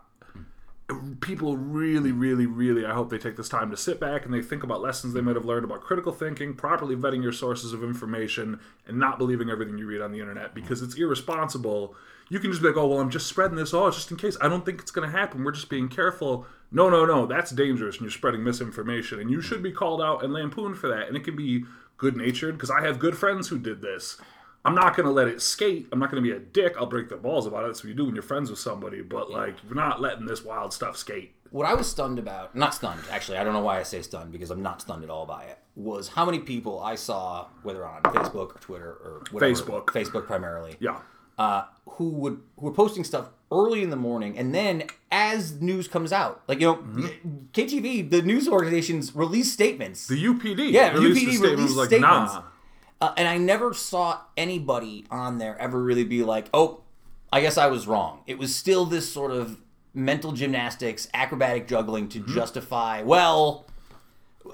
people 1.20 1.56
really, 1.56 2.12
really, 2.12 2.46
really, 2.46 2.84
I 2.84 2.94
hope 2.94 3.10
they 3.10 3.18
take 3.18 3.36
this 3.36 3.48
time 3.48 3.70
to 3.70 3.76
sit 3.76 4.00
back 4.00 4.24
and 4.24 4.32
they 4.32 4.42
think 4.42 4.62
about 4.62 4.80
lessons 4.80 5.14
they 5.14 5.20
might 5.20 5.36
have 5.36 5.44
learned 5.44 5.64
about 5.64 5.80
critical 5.80 6.12
thinking, 6.12 6.54
properly 6.54 6.96
vetting 6.96 7.22
your 7.22 7.32
sources 7.32 7.72
of 7.72 7.82
information, 7.82 8.60
and 8.86 8.98
not 8.98 9.18
believing 9.18 9.50
everything 9.50 9.78
you 9.78 9.86
read 9.86 10.00
on 10.00 10.12
the 10.12 10.20
internet 10.20 10.54
because 10.54 10.82
it's 10.82 10.96
irresponsible. 10.96 11.94
You 12.28 12.38
can 12.38 12.50
just 12.50 12.62
be 12.62 12.68
like, 12.68 12.76
oh, 12.76 12.86
well, 12.86 13.00
I'm 13.00 13.10
just 13.10 13.26
spreading 13.26 13.56
this. 13.56 13.74
Oh, 13.74 13.90
just 13.90 14.10
in 14.10 14.16
case. 14.16 14.36
I 14.40 14.48
don't 14.48 14.64
think 14.64 14.80
it's 14.80 14.90
going 14.90 15.10
to 15.10 15.16
happen. 15.16 15.44
We're 15.44 15.52
just 15.52 15.68
being 15.68 15.88
careful. 15.88 16.46
No, 16.70 16.88
no, 16.88 17.04
no. 17.04 17.26
That's 17.26 17.50
dangerous 17.50 17.96
and 17.96 18.04
you're 18.04 18.10
spreading 18.10 18.42
misinformation. 18.42 19.20
And 19.20 19.30
you 19.30 19.42
should 19.42 19.62
be 19.62 19.72
called 19.72 20.00
out 20.00 20.24
and 20.24 20.32
lampooned 20.32 20.78
for 20.78 20.88
that. 20.88 21.08
And 21.08 21.16
it 21.16 21.24
can 21.24 21.36
be 21.36 21.64
good 21.98 22.16
natured 22.16 22.54
because 22.54 22.70
I 22.70 22.82
have 22.86 22.98
good 22.98 23.16
friends 23.16 23.48
who 23.48 23.58
did 23.58 23.82
this. 23.82 24.18
I'm 24.64 24.74
not 24.74 24.96
going 24.96 25.06
to 25.06 25.12
let 25.12 25.26
it 25.28 25.42
skate. 25.42 25.88
I'm 25.92 25.98
not 25.98 26.10
going 26.10 26.22
to 26.22 26.28
be 26.28 26.34
a 26.36 26.38
dick. 26.38 26.74
I'll 26.78 26.86
break 26.86 27.08
the 27.08 27.16
balls 27.16 27.46
about 27.46 27.64
it. 27.64 27.66
That's 27.68 27.82
what 27.82 27.88
you 27.88 27.94
do 27.94 28.04
when 28.04 28.14
you're 28.14 28.22
friends 28.22 28.48
with 28.50 28.58
somebody. 28.60 29.02
But, 29.02 29.30
like, 29.30 29.56
you're 29.64 29.74
not 29.74 30.00
letting 30.00 30.24
this 30.26 30.44
wild 30.44 30.72
stuff 30.72 30.96
skate. 30.96 31.34
What 31.50 31.66
I 31.66 31.74
was 31.74 31.86
stunned 31.90 32.18
about, 32.18 32.54
not 32.54 32.72
stunned, 32.72 33.02
actually, 33.10 33.38
I 33.38 33.44
don't 33.44 33.52
know 33.52 33.60
why 33.60 33.78
I 33.78 33.82
say 33.82 34.00
stunned 34.02 34.32
because 34.32 34.50
I'm 34.50 34.62
not 34.62 34.80
stunned 34.80 35.04
at 35.04 35.10
all 35.10 35.26
by 35.26 35.44
it, 35.44 35.58
was 35.76 36.08
how 36.08 36.24
many 36.24 36.38
people 36.38 36.80
I 36.80 36.94
saw, 36.94 37.48
whether 37.62 37.84
on 37.84 38.02
Facebook 38.04 38.54
or 38.56 38.58
Twitter 38.60 38.88
or 38.90 39.22
whatever, 39.32 39.52
Facebook. 39.52 39.84
Facebook 39.86 40.26
primarily, 40.26 40.76
Yeah. 40.80 41.00
uh, 41.38 41.64
who 41.86 42.08
would 42.08 42.40
who 42.58 42.66
were 42.66 42.72
posting 42.72 43.04
stuff 43.04 43.28
early 43.50 43.82
in 43.82 43.90
the 43.90 43.96
morning, 43.96 44.38
and 44.38 44.54
then 44.54 44.84
as 45.10 45.60
news 45.60 45.88
comes 45.88 46.10
out, 46.10 46.42
like 46.48 46.58
you 46.60 46.66
know, 46.68 46.76
KTV, 47.52 48.08
the 48.10 48.22
news 48.22 48.48
organizations 48.48 49.14
release 49.14 49.52
statements, 49.52 50.06
The 50.06 50.14
UPD. 50.24 50.70
Yeah, 50.72 50.92
released 50.92 51.26
UPD 51.26 51.42
released 51.42 51.62
was 51.62 51.76
like, 51.76 51.88
statements. 51.88 52.32
Nah. 52.32 52.42
Uh, 53.02 53.12
and 53.16 53.26
I 53.28 53.36
never 53.36 53.74
saw 53.74 54.20
anybody 54.36 55.04
on 55.10 55.38
there 55.38 55.58
ever 55.58 55.82
really 55.82 56.04
be 56.04 56.22
like, 56.22 56.46
"Oh, 56.54 56.80
I 57.32 57.40
guess 57.40 57.58
I 57.58 57.66
was 57.66 57.86
wrong." 57.86 58.20
It 58.26 58.38
was 58.38 58.54
still 58.54 58.84
this 58.86 59.10
sort 59.12 59.32
of 59.32 59.58
mental 59.94 60.32
gymnastics, 60.32 61.08
acrobatic 61.12 61.66
juggling 61.68 62.08
to 62.10 62.20
Mm-hmm. 62.20 62.34
justify. 62.34 63.02
Well, 63.02 63.66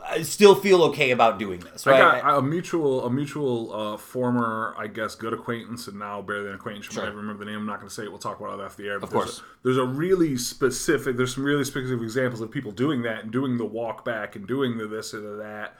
I 0.04 0.22
still 0.22 0.54
feel 0.54 0.82
okay 0.84 1.10
about 1.12 1.38
doing 1.38 1.60
this, 1.60 1.86
I 1.86 1.90
right? 1.92 2.22
got 2.22 2.38
a 2.38 2.42
mutual, 2.42 3.06
a 3.06 3.10
mutual 3.10 3.72
uh, 3.72 3.96
former, 3.96 4.74
I 4.76 4.86
guess, 4.86 5.14
good 5.14 5.32
acquaintance, 5.32 5.86
and 5.88 5.98
now 5.98 6.20
barely 6.22 6.48
an 6.50 6.54
acquaintance. 6.56 6.94
You 6.94 7.00
might 7.02 7.14
remember 7.14 7.42
the 7.44 7.50
name. 7.50 7.60
I'm 7.60 7.66
not 7.66 7.78
going 7.78 7.88
to 7.88 7.94
say 7.94 8.02
it. 8.04 8.10
We'll 8.10 8.18
talk 8.18 8.38
about 8.40 8.58
it 8.60 8.62
after 8.62 8.82
the 8.82 8.88
air. 8.88 8.98
But 9.00 9.06
Of 9.06 9.12
there's 9.12 9.24
course. 9.24 9.38
a, 9.40 9.42
there's 9.64 9.76
a 9.78 9.84
really 9.86 10.36
specific. 10.36 11.16
There's 11.16 11.34
some 11.34 11.44
really 11.44 11.64
specific 11.64 12.02
examples 12.02 12.40
of 12.42 12.50
people 12.50 12.70
doing 12.72 13.02
that 13.02 13.22
and 13.24 13.30
doing 13.32 13.56
the 13.58 13.64
walk 13.64 14.04
back 14.04 14.36
and 14.36 14.46
doing 14.46 14.76
the 14.78 14.86
this 14.86 15.14
or 15.14 15.20
the 15.20 15.36
that. 15.36 15.74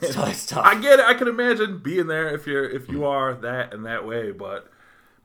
so 0.10 0.24
it's 0.24 0.46
tough. 0.46 0.64
I 0.64 0.80
get 0.80 0.98
it. 0.98 1.04
I 1.04 1.14
can 1.14 1.28
imagine 1.28 1.78
being 1.78 2.06
there 2.06 2.34
if 2.34 2.46
you're 2.46 2.68
if 2.68 2.88
you 2.88 3.04
are 3.04 3.34
that 3.34 3.72
and 3.72 3.84
that 3.86 4.06
way, 4.06 4.32
but 4.32 4.70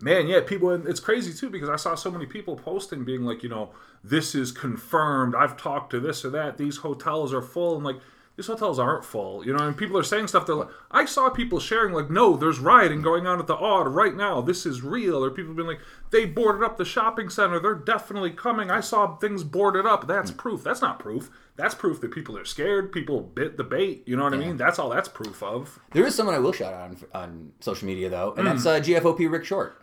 man, 0.01 0.27
yeah, 0.27 0.41
people. 0.41 0.69
It's 0.87 0.99
crazy 0.99 1.33
too 1.33 1.49
because 1.49 1.69
I 1.69 1.75
saw 1.75 1.95
so 1.95 2.11
many 2.11 2.25
people 2.25 2.55
posting, 2.55 3.03
being 3.03 3.23
like, 3.23 3.43
you 3.43 3.49
know, 3.49 3.71
this 4.03 4.35
is 4.35 4.51
confirmed. 4.51 5.35
I've 5.35 5.57
talked 5.57 5.91
to 5.91 5.99
this 5.99 6.23
or 6.23 6.29
that. 6.31 6.57
These 6.57 6.77
hotels 6.77 7.33
are 7.33 7.41
full, 7.41 7.75
and 7.75 7.83
like 7.83 7.97
these 8.39 8.47
hotels 8.47 8.79
aren't 8.79 9.03
full. 9.03 9.45
You 9.45 9.51
know, 9.51 9.67
and 9.67 9.75
people 9.75 9.97
are 9.97 10.03
saying 10.03 10.27
stuff. 10.27 10.45
They're 10.45 10.55
like, 10.55 10.69
I 10.89 11.03
saw 11.03 11.29
people 11.29 11.59
sharing 11.59 11.93
like, 11.93 12.09
no, 12.09 12.37
there's 12.37 12.57
rioting 12.57 13.01
going 13.01 13.27
on 13.27 13.37
at 13.37 13.47
the 13.47 13.55
Odd 13.57 13.89
right 13.89 14.15
now. 14.15 14.39
This 14.39 14.65
is 14.65 14.81
real. 14.81 15.21
Or 15.25 15.29
people 15.29 15.53
being 15.53 15.67
like, 15.67 15.81
they 16.11 16.23
boarded 16.23 16.63
up 16.63 16.77
the 16.77 16.85
shopping 16.85 17.27
center. 17.29 17.59
They're 17.59 17.75
definitely 17.75 18.31
coming. 18.31 18.71
I 18.71 18.79
saw 18.79 19.17
things 19.17 19.43
boarded 19.43 19.85
up. 19.85 20.07
That's 20.07 20.31
proof. 20.31 20.63
That's 20.63 20.81
not 20.81 20.99
proof. 20.99 21.29
That's 21.57 21.75
proof 21.75 21.99
that 21.99 22.11
people 22.11 22.37
are 22.37 22.45
scared. 22.45 22.93
People 22.93 23.19
bit 23.19 23.57
the 23.57 23.65
bait. 23.65 24.03
You 24.05 24.15
know 24.15 24.23
what 24.23 24.33
I 24.33 24.37
mean? 24.37 24.55
That's 24.55 24.79
all 24.79 24.87
that's 24.89 25.09
proof 25.09 25.43
of. 25.43 25.77
there 25.91 26.05
is 26.07 26.15
someone 26.15 26.33
I 26.33 26.39
will 26.39 26.53
shout 26.53 26.73
out 26.73 26.91
on, 26.91 26.97
on 27.13 27.51
social 27.59 27.87
media 27.87 28.09
though, 28.09 28.31
Hmm. 28.31 28.39
and 28.39 28.47
that's 28.47 28.65
uh, 28.65 28.79
GFOP 28.79 29.29
Rick 29.29 29.43
Short. 29.43 29.75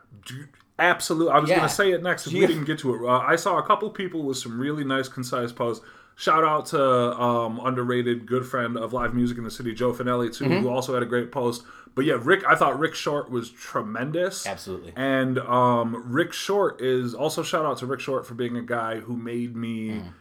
Absolutely. 0.79 1.33
I 1.33 1.39
was 1.41 1.51
Yeah. 1.51 1.57
going 1.57 1.69
to 1.69 1.75
say 1.75 1.93
it 1.93 2.03
next 2.03 2.27
if 2.27 2.33
we 2.33 2.41
Yeah. 2.41 2.47
didn't 2.47 2.65
get 2.65 2.79
to 2.79 2.95
it. 2.95 3.07
Uh, 3.07 3.19
I 3.19 3.37
saw 3.37 3.59
a 3.59 3.63
couple 3.67 3.91
people 3.91 4.23
with 4.23 4.39
some 4.39 4.59
really 4.59 4.85
nice, 4.85 5.09
concise 5.09 5.53
posts. 5.53 5.85
Shout 6.19 6.45
out 6.45 6.67
to 6.67 6.83
um, 6.83 7.61
underrated 7.63 8.27
good 8.27 8.47
friend 8.47 8.77
of 8.79 8.93
live 8.95 9.13
music 9.15 9.37
in 9.39 9.45
the 9.45 9.51
city, 9.51 9.75
Joe 9.75 9.93
Finelli, 9.93 10.35
too, 10.35 10.45
Mm-hmm. 10.45 10.63
who 10.63 10.69
also 10.71 10.95
had 10.95 11.03
a 11.03 11.07
great 11.07 11.31
post. 11.31 11.63
But 11.95 12.05
yeah, 12.07 12.17
Rick, 12.21 12.43
I 12.47 12.55
thought 12.57 12.79
Rick 12.79 12.95
Short 12.95 13.31
was 13.31 13.51
tremendous. 13.51 14.47
Absolutely. 14.47 14.93
And 14.97 15.39
um, 15.39 16.03
Rick 16.11 16.33
Short 16.33 16.81
is 16.81 17.15
also 17.15 17.43
shout 17.43 17.65
out 17.67 17.79
to 17.79 17.87
Rick 17.87 18.01
Short 18.01 18.27
for 18.27 18.35
being 18.35 18.57
a 18.57 18.63
guy 18.63 18.97
who 19.01 19.15
made 19.17 19.55
me 19.57 19.89
Mm. 19.91 20.13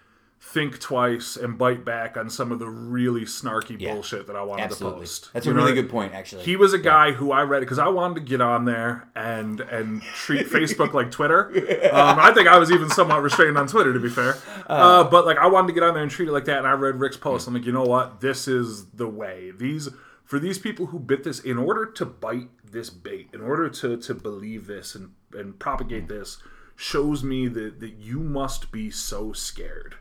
Think 0.48 0.80
twice 0.80 1.36
and 1.36 1.58
bite 1.58 1.84
back 1.84 2.16
on 2.16 2.30
some 2.30 2.52
of 2.52 2.60
the 2.60 2.68
really 2.70 3.22
snarky 3.26 3.76
Yeah. 3.80 3.94
bullshit 3.94 4.28
that 4.28 4.36
I 4.38 4.44
wanted 4.44 4.64
Absolutely, 4.64 5.00
to 5.00 5.02
post. 5.02 5.30
that's 5.34 5.46
You 5.46 5.52
a 5.52 5.56
really 5.56 5.74
good 5.74 5.90
point, 5.90 6.14
actually. 6.14 6.44
he 6.44 6.56
was 6.56 6.72
a 6.72 6.78
guy 6.78 7.12
who 7.12 7.32
I 7.32 7.42
read 7.42 7.60
because 7.60 7.80
I 7.80 7.88
wanted 7.90 8.16
to 8.16 8.22
get 8.22 8.40
on 8.42 8.64
there 8.66 9.10
and 9.16 9.60
and 9.60 10.02
treat 10.02 10.48
Facebook 10.48 10.94
like 10.94 11.12
Twitter. 11.12 11.50
Um, 11.92 12.20
I 12.20 12.32
think 12.34 12.48
I 12.48 12.58
was 12.58 12.72
even 12.72 12.90
somewhat 12.90 13.22
restrained 13.22 13.58
on 13.58 13.68
Twitter, 13.68 13.92
to 13.92 14.00
be 14.00 14.08
fair. 14.10 14.38
Uh, 14.68 15.04
but 15.04 15.26
like 15.26 15.38
I 15.38 15.48
wanted 15.48 15.68
to 15.68 15.74
get 15.74 15.84
on 15.84 15.94
there 15.94 16.04
and 16.04 16.12
treat 16.12 16.30
it 16.30 16.32
like 16.32 16.46
that. 16.46 16.60
And 16.60 16.68
I 16.68 16.72
read 16.74 16.96
Rick's 16.96 17.18
post. 17.18 17.48
I'm 17.48 17.54
like, 17.54 17.66
you 17.66 17.72
know 17.74 17.84
what? 17.84 18.22
This 18.22 18.48
is 18.48 18.86
the 18.92 19.08
way. 19.10 19.52
These 19.58 19.90
for 20.24 20.40
these 20.40 20.58
people 20.58 20.88
who 20.88 21.00
bit 21.00 21.24
this 21.24 21.40
in 21.40 21.58
order 21.58 21.86
to 21.86 22.06
bite 22.06 22.50
this 22.64 22.90
bait, 22.90 23.30
in 23.34 23.42
order 23.42 23.68
to 23.70 23.98
to 23.98 24.14
believe 24.14 24.68
this 24.68 24.96
and 24.96 25.12
and 25.34 25.60
propagate 25.60 26.08
this, 26.08 26.38
shows 26.78 27.24
me 27.24 27.48
that 27.50 27.80
that 27.82 27.96
you 27.96 28.20
must 28.20 28.72
be 28.72 28.90
so 28.90 29.34
scared 29.34 29.96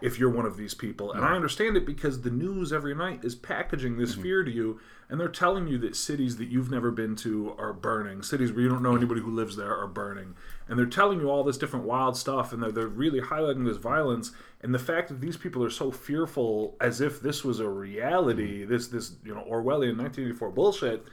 if 0.00 0.18
you're 0.18 0.30
one 0.30 0.46
of 0.46 0.56
these 0.56 0.74
people. 0.74 1.12
And 1.12 1.24
I 1.24 1.34
understand 1.34 1.76
it 1.76 1.86
because 1.86 2.22
the 2.22 2.30
news 2.30 2.72
every 2.72 2.94
night 2.94 3.24
is 3.24 3.34
packaging 3.34 3.96
this 3.96 4.12
mm-hmm. 4.12 4.22
fear 4.22 4.44
to 4.44 4.50
you, 4.50 4.80
and 5.08 5.20
they're 5.20 5.28
telling 5.28 5.68
you 5.68 5.78
that 5.78 5.96
cities 5.96 6.36
that 6.36 6.48
you've 6.48 6.70
never 6.70 6.90
been 6.90 7.14
to 7.16 7.54
are 7.58 7.72
burning, 7.72 8.22
cities 8.22 8.52
where 8.52 8.62
you 8.62 8.68
don't 8.68 8.82
know 8.82 8.96
anybody 8.96 9.20
who 9.20 9.30
lives 9.30 9.56
there 9.56 9.76
are 9.76 9.86
burning. 9.86 10.34
And 10.68 10.78
they're 10.78 10.86
telling 10.86 11.20
you 11.20 11.30
all 11.30 11.44
this 11.44 11.58
different 11.58 11.86
wild 11.86 12.16
stuff, 12.16 12.52
and 12.52 12.62
they're, 12.62 12.72
they're 12.72 12.88
really 12.88 13.20
highlighting 13.20 13.64
this 13.64 13.76
violence. 13.76 14.32
And 14.62 14.74
the 14.74 14.78
fact 14.78 15.08
that 15.08 15.20
these 15.20 15.36
people 15.36 15.62
are 15.64 15.70
so 15.70 15.92
fearful 15.92 16.76
as 16.80 17.00
if 17.00 17.20
this 17.20 17.44
was 17.44 17.60
a 17.60 17.68
reality, 17.68 18.62
mm-hmm. 18.62 18.72
this, 18.72 18.88
this 18.88 19.12
you 19.24 19.34
know, 19.34 19.44
Orwellian 19.44 19.96
1984 19.96 20.50
bullshit, 20.50 21.06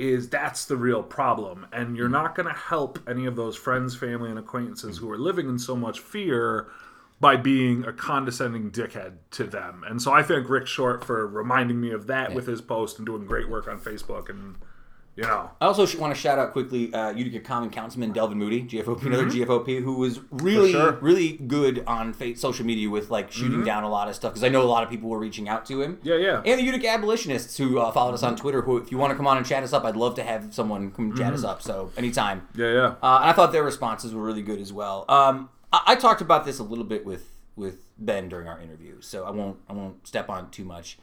is 0.00 0.30
that's 0.30 0.64
the 0.64 0.76
real 0.76 1.02
problem. 1.02 1.66
And 1.72 1.96
you're 1.96 2.06
mm-hmm. 2.06 2.12
not 2.14 2.34
going 2.34 2.48
to 2.48 2.58
help 2.58 2.98
any 3.08 3.26
of 3.26 3.36
those 3.36 3.56
friends, 3.56 3.94
family, 3.94 4.30
and 4.30 4.38
acquaintances 4.38 4.98
who 4.98 5.10
are 5.10 5.18
living 5.18 5.48
in 5.48 5.58
so 5.58 5.76
much 5.76 6.00
fear 6.00 6.68
by 7.20 7.36
being 7.36 7.84
a 7.84 7.92
condescending 7.92 8.70
dickhead 8.70 9.12
to 9.32 9.44
them. 9.44 9.84
And 9.86 10.00
so 10.00 10.12
I 10.12 10.22
thank 10.22 10.48
Rick 10.48 10.66
Short 10.66 11.04
for 11.04 11.26
reminding 11.26 11.80
me 11.80 11.90
of 11.90 12.06
that 12.06 12.32
with 12.34 12.46
his 12.46 12.60
post 12.62 12.96
and 12.98 13.04
doing 13.06 13.26
great 13.26 13.48
work 13.48 13.68
on 13.68 13.78
Facebook. 13.78 14.30
And, 14.30 14.54
you 15.16 15.24
know, 15.24 15.50
I 15.60 15.66
also 15.66 15.82
want 15.98 16.14
to 16.14 16.18
shout 16.18 16.38
out 16.38 16.52
quickly 16.52 16.94
uh, 16.94 17.10
Utica 17.10 17.40
Common 17.40 17.68
Councilman 17.68 18.12
Delvin 18.12 18.38
Moody, 18.38 18.62
GFOP, 18.62 19.04
another 19.04 19.26
GFOP, 19.26 19.82
who 19.82 19.96
was 19.96 20.20
really, 20.30 20.72
Mm-hmm. 20.72 20.80
sure. 20.80 20.92
Mm-hmm. 20.92 21.04
really 21.04 21.32
good 21.32 21.84
on 21.86 22.14
social 22.36 22.64
media 22.64 22.88
with 22.88 23.10
like 23.10 23.30
shooting 23.30 23.64
down 23.64 23.82
a 23.84 23.90
lot 23.90 24.08
of 24.08 24.14
stuff 24.14 24.32
because 24.32 24.44
I 24.44 24.48
know 24.48 24.62
a 24.62 24.64
lot 24.64 24.82
of 24.82 24.88
people 24.88 25.10
were 25.10 25.18
reaching 25.18 25.46
out 25.46 25.66
to 25.66 25.82
him. 25.82 25.98
Yeah, 26.02 26.14
yeah. 26.16 26.36
And 26.46 26.58
the 26.58 26.62
Utica 26.64 26.88
abolitionists 26.88 27.58
who 27.58 27.80
uh, 27.80 27.92
followed 27.92 28.14
us 28.14 28.22
on 28.22 28.34
Twitter, 28.36 28.62
who 28.62 28.78
if 28.78 28.90
you 28.90 28.96
want 28.96 29.10
to 29.10 29.16
come 29.16 29.26
on 29.26 29.36
and 29.36 29.44
chat 29.44 29.62
us 29.62 29.74
up, 29.74 29.84
I'd 29.84 29.96
love 29.96 30.14
to 30.14 30.22
have 30.22 30.54
someone 30.54 30.90
come 30.90 31.14
chat 31.14 31.26
Mm-hmm. 31.26 31.34
us 31.34 31.44
up. 31.44 31.60
So 31.60 31.92
anytime. 31.98 32.48
yeah, 32.54 32.72
yeah. 32.72 32.80
Uh, 33.02 33.18
and 33.20 33.30
I 33.30 33.32
thought 33.34 33.52
their 33.52 33.64
responses 33.64 34.14
were 34.14 34.22
really 34.22 34.42
good 34.42 34.58
as 34.58 34.72
well. 34.72 35.04
Um, 35.10 35.50
I, 35.72 35.82
I 35.88 35.94
talked 35.96 36.20
about 36.20 36.44
this 36.44 36.58
a 36.58 36.62
little 36.62 36.84
bit 36.84 37.04
with 37.04 37.28
with 37.56 37.78
Ben 37.98 38.28
during 38.28 38.48
our 38.48 38.60
interview, 38.60 39.00
so 39.00 39.24
I 39.24 39.30
won't 39.30 39.58
I 39.68 39.72
won't 39.72 40.06
step 40.06 40.28
on 40.28 40.50
too 40.50 40.64
much. 40.64 40.98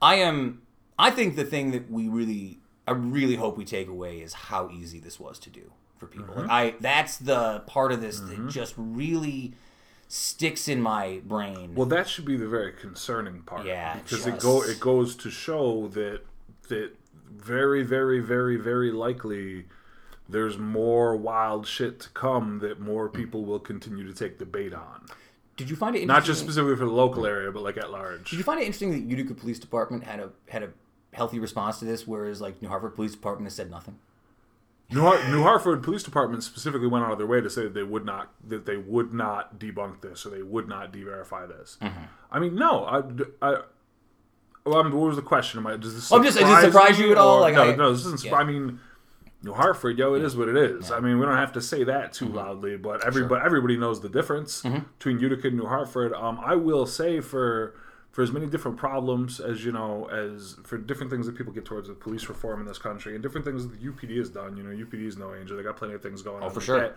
I 0.00 0.16
am. 0.16 0.62
I 0.98 1.10
think 1.10 1.36
the 1.36 1.44
thing 1.44 1.72
that 1.72 1.90
we 1.90 2.08
really, 2.08 2.58
I 2.86 2.92
really 2.92 3.34
hope 3.34 3.56
we 3.56 3.64
take 3.64 3.88
away 3.88 4.18
is 4.20 4.32
how 4.32 4.70
easy 4.70 5.00
this 5.00 5.18
was 5.18 5.38
to 5.40 5.50
do 5.50 5.72
for 5.98 6.06
people. 6.06 6.34
Mm-hmm. 6.34 6.48
Like 6.48 6.74
I, 6.74 6.76
that's 6.78 7.16
the 7.16 7.64
part 7.66 7.90
of 7.90 8.00
this 8.00 8.20
that 8.20 8.30
mm-hmm. 8.30 8.48
just 8.48 8.74
really 8.76 9.54
sticks 10.06 10.68
in 10.68 10.80
my 10.80 11.20
brain. 11.24 11.74
Well, 11.74 11.86
that 11.86 12.08
should 12.08 12.24
be 12.24 12.36
the 12.36 12.46
very 12.46 12.72
concerning 12.72 13.42
part. 13.42 13.66
Yeah, 13.66 13.96
because 13.96 14.26
it 14.26 14.38
go 14.38 14.62
it 14.62 14.78
goes 14.78 15.16
to 15.16 15.30
show 15.30 15.88
that 15.88 16.20
that 16.68 16.92
very, 17.36 17.82
very, 17.82 18.20
very, 18.20 18.56
very 18.56 18.90
likely 18.90 19.66
there's 20.28 20.56
more 20.58 21.14
wild 21.16 21.66
shit 21.66 22.00
to 22.00 22.08
come 22.10 22.58
that 22.60 22.80
more 22.80 23.08
people 23.08 23.44
will 23.44 23.58
continue 23.60 24.06
to 24.06 24.14
take 24.14 24.38
the 24.38 24.46
bait 24.46 24.72
on. 24.72 25.06
Did 25.56 25.70
you 25.70 25.76
find 25.76 25.94
it 25.94 26.06
Not 26.06 26.24
just 26.24 26.40
specifically 26.40 26.76
for 26.76 26.84
the 26.86 26.90
local 26.90 27.26
area, 27.26 27.52
but 27.52 27.62
like 27.62 27.76
at 27.76 27.90
large. 27.90 28.30
Did 28.30 28.36
you 28.38 28.42
find 28.42 28.60
it 28.60 28.64
interesting 28.64 28.90
that 28.92 29.02
Utica 29.08 29.34
Police 29.34 29.58
Department 29.58 30.02
had 30.04 30.18
a 30.20 30.30
had 30.48 30.62
a 30.64 30.70
healthy 31.12 31.38
response 31.38 31.78
to 31.78 31.84
this, 31.84 32.06
whereas 32.08 32.40
like 32.40 32.60
New 32.60 32.68
Hartford 32.68 32.96
Police 32.96 33.12
Department 33.12 33.46
has 33.46 33.54
said 33.54 33.70
nothing? 33.70 33.98
New, 34.90 35.00
Har- 35.00 35.28
New 35.30 35.42
Hartford 35.42 35.82
Police 35.82 36.02
Department 36.02 36.42
specifically 36.42 36.86
went 36.88 37.04
out 37.04 37.12
of 37.12 37.18
their 37.18 37.26
way 37.26 37.40
to 37.40 37.48
say 37.48 37.62
that 37.62 37.72
they 37.74 37.82
would 37.84 38.04
not 38.04 38.32
that 38.46 38.66
they 38.66 38.76
would 38.76 39.14
not 39.14 39.58
debunk 39.58 40.00
this 40.02 40.26
or 40.26 40.30
they 40.30 40.42
would 40.42 40.68
not 40.68 40.92
de-verify 40.92 41.46
this. 41.46 41.78
Mm-hmm. 41.80 42.02
I 42.32 42.38
mean, 42.38 42.54
no, 42.56 42.84
I, 42.84 42.98
I 43.40 43.58
well, 44.66 44.78
I 44.78 44.82
mean, 44.82 44.94
what 44.96 45.06
was 45.06 45.16
the 45.16 45.22
question? 45.22 45.58
Am 45.60 45.66
I 45.66 45.76
does 45.76 45.94
this? 45.94 46.10
I'm 46.12 46.22
just- 46.24 46.38
does 46.38 46.64
it 46.64 46.72
surprise 46.72 46.98
you 46.98 47.12
at 47.12 47.18
all? 47.18 47.38
or- 47.38 47.40
Like, 47.40 47.54
no, 47.54 47.62
I- 47.62 47.76
no, 47.76 47.92
this 47.92 48.02
doesn't. 48.02 48.24
yeah. 48.24 48.34
I 48.34 48.44
mean, 48.44 48.80
New 49.44 49.52
Hartford, 49.52 49.98
yo, 49.98 50.14
it 50.14 50.22
is 50.22 50.36
what 50.36 50.48
it 50.48 50.56
is. 50.56 50.90
I 50.90 51.00
mean, 51.00 51.18
we 51.18 51.26
don't 51.26 51.36
have 51.36 51.52
to 51.52 51.60
say 51.60 51.84
that 51.84 52.12
too 52.12 52.24
Mm-hmm. 52.26 52.36
loudly, 52.36 52.76
but 52.78 53.04
everybody 53.06 53.42
everybody 53.44 53.76
knows 53.76 54.00
the 54.00 54.08
difference 54.08 54.62
between 54.62 55.20
Utica 55.20 55.48
and 55.48 55.56
New 55.58 55.66
Hartford. 55.66 56.12
Um, 56.14 56.40
I 56.44 56.54
will 56.56 56.86
say 56.86 57.20
for 57.20 57.74
for 58.10 58.22
as 58.22 58.30
many 58.30 58.46
different 58.46 58.76
problems 58.76 59.40
as 59.40 59.64
you 59.64 59.72
know, 59.72 60.06
as 60.08 60.56
for 60.64 60.78
different 60.78 61.10
things 61.10 61.26
that 61.26 61.36
people 61.36 61.52
get 61.52 61.64
towards 61.64 61.88
with 61.88 61.98
police 62.00 62.28
reform 62.28 62.60
in 62.60 62.66
this 62.66 62.78
country, 62.78 63.14
and 63.14 63.22
different 63.22 63.44
things 63.44 63.66
that 63.68 63.78
the 63.80 63.86
UPD 63.88 64.16
has 64.18 64.30
done. 64.30 64.56
You 64.56 64.62
know, 64.62 64.70
UPD 64.70 65.04
is 65.06 65.16
no 65.18 65.34
angel; 65.34 65.56
they 65.56 65.62
got 65.62 65.76
plenty 65.76 65.94
of 65.94 66.02
things 66.02 66.22
going 66.22 66.42
on. 66.42 66.44
Oh, 66.44 66.48
for 66.50 66.60
like 66.60 66.66
sure. 66.66 66.80
that. 66.80 66.96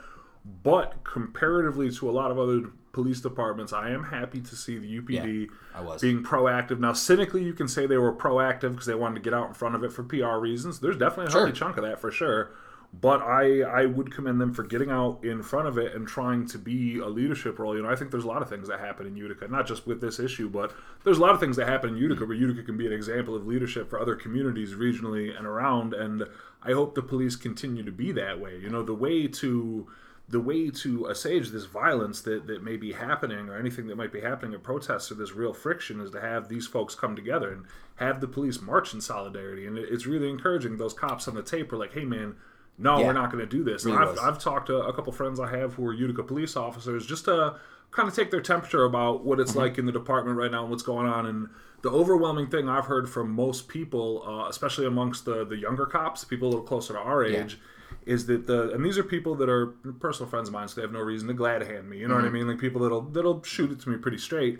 But 0.63 1.03
comparatively 1.03 1.91
to 1.91 2.09
a 2.09 2.11
lot 2.11 2.31
of 2.31 2.39
other 2.39 2.69
police 2.93 3.21
departments, 3.21 3.73
I 3.73 3.89
am 3.91 4.05
happy 4.05 4.41
to 4.41 4.55
see 4.55 4.77
the 4.77 4.99
UPD 5.01 5.49
was. 5.83 6.01
being 6.01 6.23
proactive. 6.23 6.79
Now, 6.79 6.93
cynically, 6.93 7.43
you 7.43 7.53
can 7.53 7.67
say 7.67 7.85
they 7.85 7.97
were 7.97 8.13
proactive 8.13 8.71
because 8.71 8.85
they 8.87 8.95
wanted 8.95 9.15
to 9.15 9.21
get 9.21 9.33
out 9.33 9.47
in 9.49 9.53
front 9.53 9.75
of 9.75 9.83
it 9.83 9.91
for 9.91 10.03
PR 10.03 10.37
reasons. 10.37 10.79
There's 10.79 10.97
definitely 10.97 11.27
a 11.27 11.31
Sure. 11.31 11.41
healthy 11.45 11.57
chunk 11.57 11.77
of 11.77 11.83
that 11.83 11.99
for 11.99 12.11
sure. 12.11 12.51
But 12.99 13.21
I, 13.21 13.61
I 13.61 13.85
would 13.85 14.13
commend 14.13 14.39
them 14.39 14.53
for 14.53 14.63
getting 14.63 14.89
out 14.89 15.19
in 15.23 15.43
front 15.43 15.67
of 15.67 15.77
it 15.77 15.93
and 15.93 16.07
trying 16.07 16.47
to 16.47 16.57
be 16.57 16.99
a 16.99 17.07
leadership 17.07 17.59
role. 17.59 17.75
You 17.75 17.83
know, 17.83 17.89
I 17.89 17.95
think 17.97 18.11
there's 18.11 18.23
a 18.23 18.27
lot 18.29 18.41
of 18.41 18.49
things 18.49 18.69
that 18.69 18.79
happen 18.79 19.05
in 19.05 19.17
Utica, 19.17 19.47
not 19.49 19.67
just 19.67 19.85
with 19.85 19.99
this 19.99 20.19
issue, 20.19 20.47
but 20.49 20.73
there's 21.03 21.17
a 21.17 21.21
lot 21.21 21.31
of 21.31 21.39
things 21.41 21.57
that 21.57 21.67
happen 21.67 21.89
in 21.91 21.97
Utica 21.97 22.25
where 22.25 22.35
Utica 22.37 22.63
can 22.63 22.77
be 22.77 22.87
an 22.87 22.93
example 22.93 23.35
of 23.35 23.45
leadership 23.45 23.89
for 23.89 23.99
other 23.99 24.15
communities 24.15 24.73
regionally 24.73 25.37
and 25.37 25.45
around. 25.45 25.93
And 25.93 26.23
I 26.63 26.71
hope 26.71 26.95
the 26.95 27.01
police 27.01 27.35
continue 27.35 27.83
to 27.83 27.91
be 27.91 28.13
that 28.13 28.39
way. 28.39 28.57
You 28.57 28.69
know, 28.69 28.81
the 28.83 28.95
way 28.95 29.27
to 29.27 29.87
the 30.29 30.39
way 30.41 30.69
to 30.69 31.05
assuage 31.05 31.49
this 31.51 31.65
violence 31.65 32.19
that, 32.21 32.47
that 32.47 32.61
may 32.61 32.75
be 32.75 32.91
happening 32.91 33.47
or 33.47 33.57
anything 33.57 33.87
that 33.87 33.95
might 33.95 34.11
be 34.11 34.19
happening 34.19 34.53
at 34.53 34.61
protests 34.61 35.09
or 35.09 35.15
this 35.15 35.31
real 35.31 35.53
friction 35.53 36.01
is 36.01 36.11
to 36.11 36.19
have 36.19 36.49
these 36.49 36.67
folks 36.67 36.95
come 36.95 37.15
together 37.15 37.49
and 37.51 37.63
have 37.95 38.19
the 38.19 38.27
police 38.27 38.61
march 38.61 38.93
in 38.93 38.99
solidarity. 38.99 39.65
And 39.65 39.77
it's 39.77 40.05
really 40.05 40.29
encouraging. 40.29 40.77
Those 40.77 40.93
cops 40.93 41.27
on 41.29 41.35
the 41.35 41.41
tape 41.43 41.71
are 41.71 41.77
like, 41.77 41.93
hey, 41.93 42.03
man, 42.03 42.35
no, 42.77 42.99
Yeah. 42.99 43.07
we're 43.07 43.13
not 43.13 43.31
going 43.31 43.47
to 43.47 43.49
do 43.49 43.63
this. 43.63 43.85
And 43.85 43.95
Really 43.97 44.17
I've. 44.19 44.19
I've 44.35 44.39
talked 44.39 44.67
to 44.67 44.75
a 44.79 44.93
couple 44.93 45.13
friends 45.13 45.39
I 45.39 45.49
have 45.57 45.75
who 45.75 45.85
are 45.87 45.93
Utica 45.93 46.23
police 46.23 46.57
officers 46.57 47.05
just 47.05 47.25
to 47.25 47.55
kind 47.91 48.09
of 48.09 48.13
take 48.13 48.29
their 48.29 48.41
temperature 48.41 48.83
about 48.83 49.23
what 49.23 49.35
Mm-hmm. 49.39 49.41
it's 49.43 49.55
like 49.55 49.77
in 49.77 49.85
the 49.85 49.93
department 49.93 50.37
right 50.37 50.51
now 50.51 50.61
and 50.63 50.69
what's 50.69 50.83
going 50.83 51.07
on. 51.07 51.25
And 51.25 51.47
the 51.83 51.89
overwhelming 51.89 52.47
thing 52.49 52.67
I've 52.67 52.85
heard 52.87 53.09
from 53.09 53.31
most 53.31 53.69
people, 53.69 54.23
uh, 54.27 54.49
especially 54.49 54.87
amongst 54.87 55.23
the, 55.23 55.45
the 55.45 55.55
younger 55.55 55.85
cops, 55.85 56.25
people 56.25 56.49
a 56.49 56.51
little 56.51 56.65
closer 56.65 56.93
to 56.93 56.99
our 56.99 57.23
age, 57.23 57.59
is 58.07 58.25
that 58.27 58.47
the 58.47 58.71
and 58.73 58.83
these 58.83 58.97
are 58.97 59.03
people 59.03 59.35
that 59.35 59.49
are 59.49 59.67
personal 59.99 60.29
friends 60.29 60.47
of 60.49 60.53
mine, 60.53 60.67
so 60.67 60.75
they 60.75 60.81
have 60.81 60.91
no 60.91 61.01
reason 61.01 61.27
to 61.27 61.33
glad 61.33 61.61
hand 61.61 61.89
me. 61.89 61.97
You 61.99 62.07
know 62.07 62.15
what 62.15 62.25
I 62.25 62.29
mean? 62.29 62.47
Like 62.47 62.57
people 62.59 62.81
that'll 62.81 63.01
that'll 63.01 63.43
shoot 63.43 63.71
it 63.71 63.79
to 63.81 63.89
me 63.89 63.97
pretty 63.97 64.17
straight. 64.17 64.59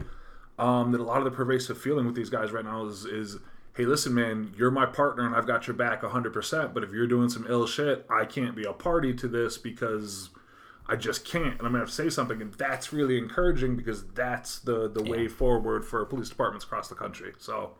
Um, 0.60 0.91
that 0.91 0.99
a 1.01 1.03
lot 1.03 1.19
of 1.19 1.23
the 1.25 1.31
pervasive 1.31 1.77
feeling 1.79 2.05
with 2.05 2.15
these 2.15 2.29
guys 2.29 2.51
right 2.51 2.65
now 2.65 2.86
is 2.86 3.05
is 3.05 3.38
hey, 3.75 3.86
listen, 3.86 4.12
man, 4.13 4.51
you're 4.57 4.71
my 4.71 4.88
partner 4.88 5.23
and 5.25 5.36
I've 5.36 5.45
got 5.45 5.67
your 5.67 5.75
back 5.75 6.01
100%. 6.01 6.73
But 6.73 6.83
if 6.83 6.91
you're 6.91 7.05
doing 7.05 7.29
some 7.29 7.45
ill 7.47 7.67
shit, 7.67 8.07
I 8.10 8.25
can't 8.25 8.55
be 8.55 8.63
a 8.63 8.73
party 8.73 9.13
to 9.13 9.27
this 9.27 9.60
because 9.60 10.31
I 10.88 10.95
just 10.95 11.23
can't. 11.25 11.60
And 11.60 11.62
I'm 11.62 11.73
to 11.73 11.79
have 11.81 11.89
to 11.89 11.93
say 11.93 12.10
something. 12.10 12.41
And 12.41 12.51
that's 12.55 12.91
really 12.91 13.19
encouraging 13.19 13.75
because 13.75 14.03
that's 14.15 14.57
the, 14.57 14.89
the 14.89 15.03
way 15.03 15.27
forward 15.27 15.86
for 15.86 16.03
police 16.05 16.27
departments 16.27 16.65
across 16.65 16.88
the 16.88 16.95
country. 16.95 17.33
So, 17.38 17.73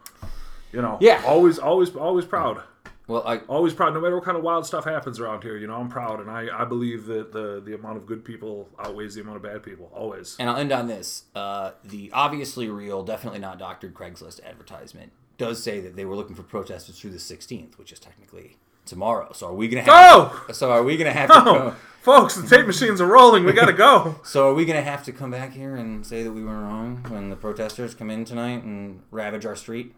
you 0.72 0.84
know, 0.84 1.00
Yeah. 1.02 1.20
always, 1.26 1.58
always, 1.58 1.96
always 1.96 2.26
proud. 2.26 2.62
Well, 3.08 3.24
I, 3.26 3.38
Always 3.48 3.74
proud, 3.74 3.94
no 3.94 4.02
matter 4.02 4.16
what 4.16 4.26
kind 4.26 4.38
of 4.38 4.44
wild 4.44 4.66
stuff 4.66 4.84
happens 4.84 5.20
around 5.20 5.42
here. 5.42 5.58
You 5.58 5.68
know, 5.68 5.76
I'm 5.76 5.88
proud, 5.88 6.20
and 6.20 6.30
I, 6.30 6.48
I 6.54 6.66
believe 6.66 7.06
that 7.06 7.32
the 7.32 7.62
the 7.64 7.74
amount 7.74 7.98
of 7.98 8.06
good 8.06 8.26
people 8.26 8.68
outweighs 8.78 9.16
the 9.16 9.22
amount 9.22 9.38
of 9.38 9.44
bad 9.44 9.64
people. 9.64 9.90
Always. 9.94 10.36
and 10.40 10.50
I'll 10.50 10.58
end 10.58 10.72
on 10.74 10.88
this. 10.88 11.24
Uh, 11.34 11.72
the 11.84 12.12
obviously 12.14 12.70
real, 12.70 13.04
definitely 13.04 13.40
not 13.40 13.58
doctored 13.58 13.94
Craigslist 13.94 14.44
advertisement 14.44 15.12
does 15.38 15.64
say 15.64 15.80
that 15.80 15.96
they 15.96 16.04
were 16.04 16.16
looking 16.16 16.36
for 16.36 16.44
protesters 16.44 17.00
through 17.00 17.12
the 17.12 17.18
16th, 17.18 17.78
which 17.78 17.92
is 17.92 18.00
technically 18.00 18.58
tomorrow. 18.86 19.32
So 19.34 19.48
are 19.48 19.54
we 19.54 19.68
gonna 19.68 19.84
have? 19.84 19.94
Oh! 19.94 20.46
So 20.52 20.72
are 20.72 20.84
we 20.84 20.98
gonna 20.98 21.12
have 21.14 21.30
to? 21.30 21.42
Go, 21.42 21.76
folks, 22.02 22.36
the 22.36 22.48
tape 22.48 22.66
machines 22.68 23.00
are 23.00 23.06
rolling. 23.06 23.46
We 23.46 23.54
gotta 23.54 23.74
go. 23.74 24.20
so 24.24 24.50
are 24.50 24.54
we 24.54 24.66
gonna 24.66 24.82
have 24.82 25.04
to 25.06 25.12
come 25.12 25.32
back 25.32 25.54
here 25.54 25.76
and 25.76 26.06
say 26.06 26.24
that 26.24 26.32
we 26.32 26.44
were 26.44 26.60
wrong 26.60 27.06
when 27.10 27.30
the 27.30 27.36
protesters 27.36 27.94
come 27.94 28.10
in 28.10 28.26
tonight 28.26 28.64
and 28.64 29.02
ravage 29.12 29.46
our 29.46 29.56
street? 29.56 29.94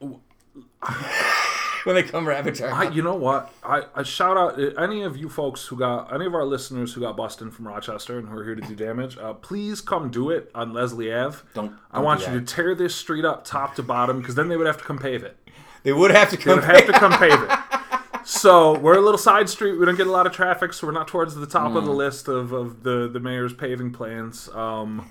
when 1.84 1.94
they 1.96 2.02
come 2.02 2.26
our. 2.26 2.60
I, 2.62 2.88
you 2.90 3.02
know 3.02 3.14
what? 3.14 3.52
I, 3.64 3.82
I 3.94 4.02
shout 4.02 4.36
out 4.36 4.60
uh, 4.60 4.80
any 4.80 5.02
of 5.02 5.16
you 5.16 5.28
folks 5.28 5.66
who 5.66 5.76
got 5.76 6.12
any 6.14 6.26
of 6.26 6.34
our 6.34 6.44
listeners 6.44 6.92
who 6.94 7.00
got 7.00 7.16
busted 7.16 7.52
from 7.52 7.66
Rochester 7.68 8.18
and 8.18 8.28
who 8.28 8.36
are 8.38 8.44
here 8.44 8.54
to 8.54 8.62
do 8.62 8.74
damage. 8.74 9.16
Uh, 9.18 9.32
please 9.34 9.80
come 9.80 10.10
do 10.10 10.30
it 10.30 10.50
on 10.54 10.72
Leslie 10.72 11.12
Ave. 11.12 11.38
Don't- 11.54 11.74
I 11.90 11.96
don't 11.96 12.04
want 12.04 12.20
do 12.20 12.26
you 12.32 12.40
that. 12.40 12.46
to 12.46 12.54
tear 12.54 12.74
this 12.74 12.94
street 12.94 13.24
up 13.24 13.44
top 13.44 13.74
to 13.76 13.82
bottom 13.82 14.18
because 14.20 14.34
then 14.34 14.48
they 14.48 14.56
would 14.56 14.66
have 14.66 14.78
to 14.78 14.84
come 14.84 14.98
pave 14.98 15.22
it. 15.24 15.36
they 15.82 15.92
would 15.92 16.10
have 16.10 16.30
to 16.30 16.36
They 16.36 16.42
come. 16.44 16.54
would 16.56 16.64
have 16.64 16.86
to 16.86 16.92
come 16.92 17.12
pave 17.12 17.42
it. 17.42 17.50
So 18.24 18.78
we're 18.78 18.96
a 18.96 19.00
little 19.00 19.18
side 19.18 19.48
street. 19.48 19.72
We 19.80 19.84
don't 19.84 19.96
get 19.96 20.06
a 20.06 20.10
lot 20.12 20.28
of 20.28 20.32
traffic, 20.32 20.72
so 20.74 20.86
we're 20.86 20.92
not 20.92 21.08
towards 21.08 21.34
the 21.34 21.44
top 21.44 21.72
Mm. 21.72 21.78
of 21.78 21.84
the 21.86 21.90
list 21.92 22.28
of, 22.28 22.52
of 22.52 22.84
the 22.84 23.08
the 23.08 23.18
mayor's 23.18 23.52
paving 23.52 23.92
plans. 23.92 24.48
Um, 24.50 25.10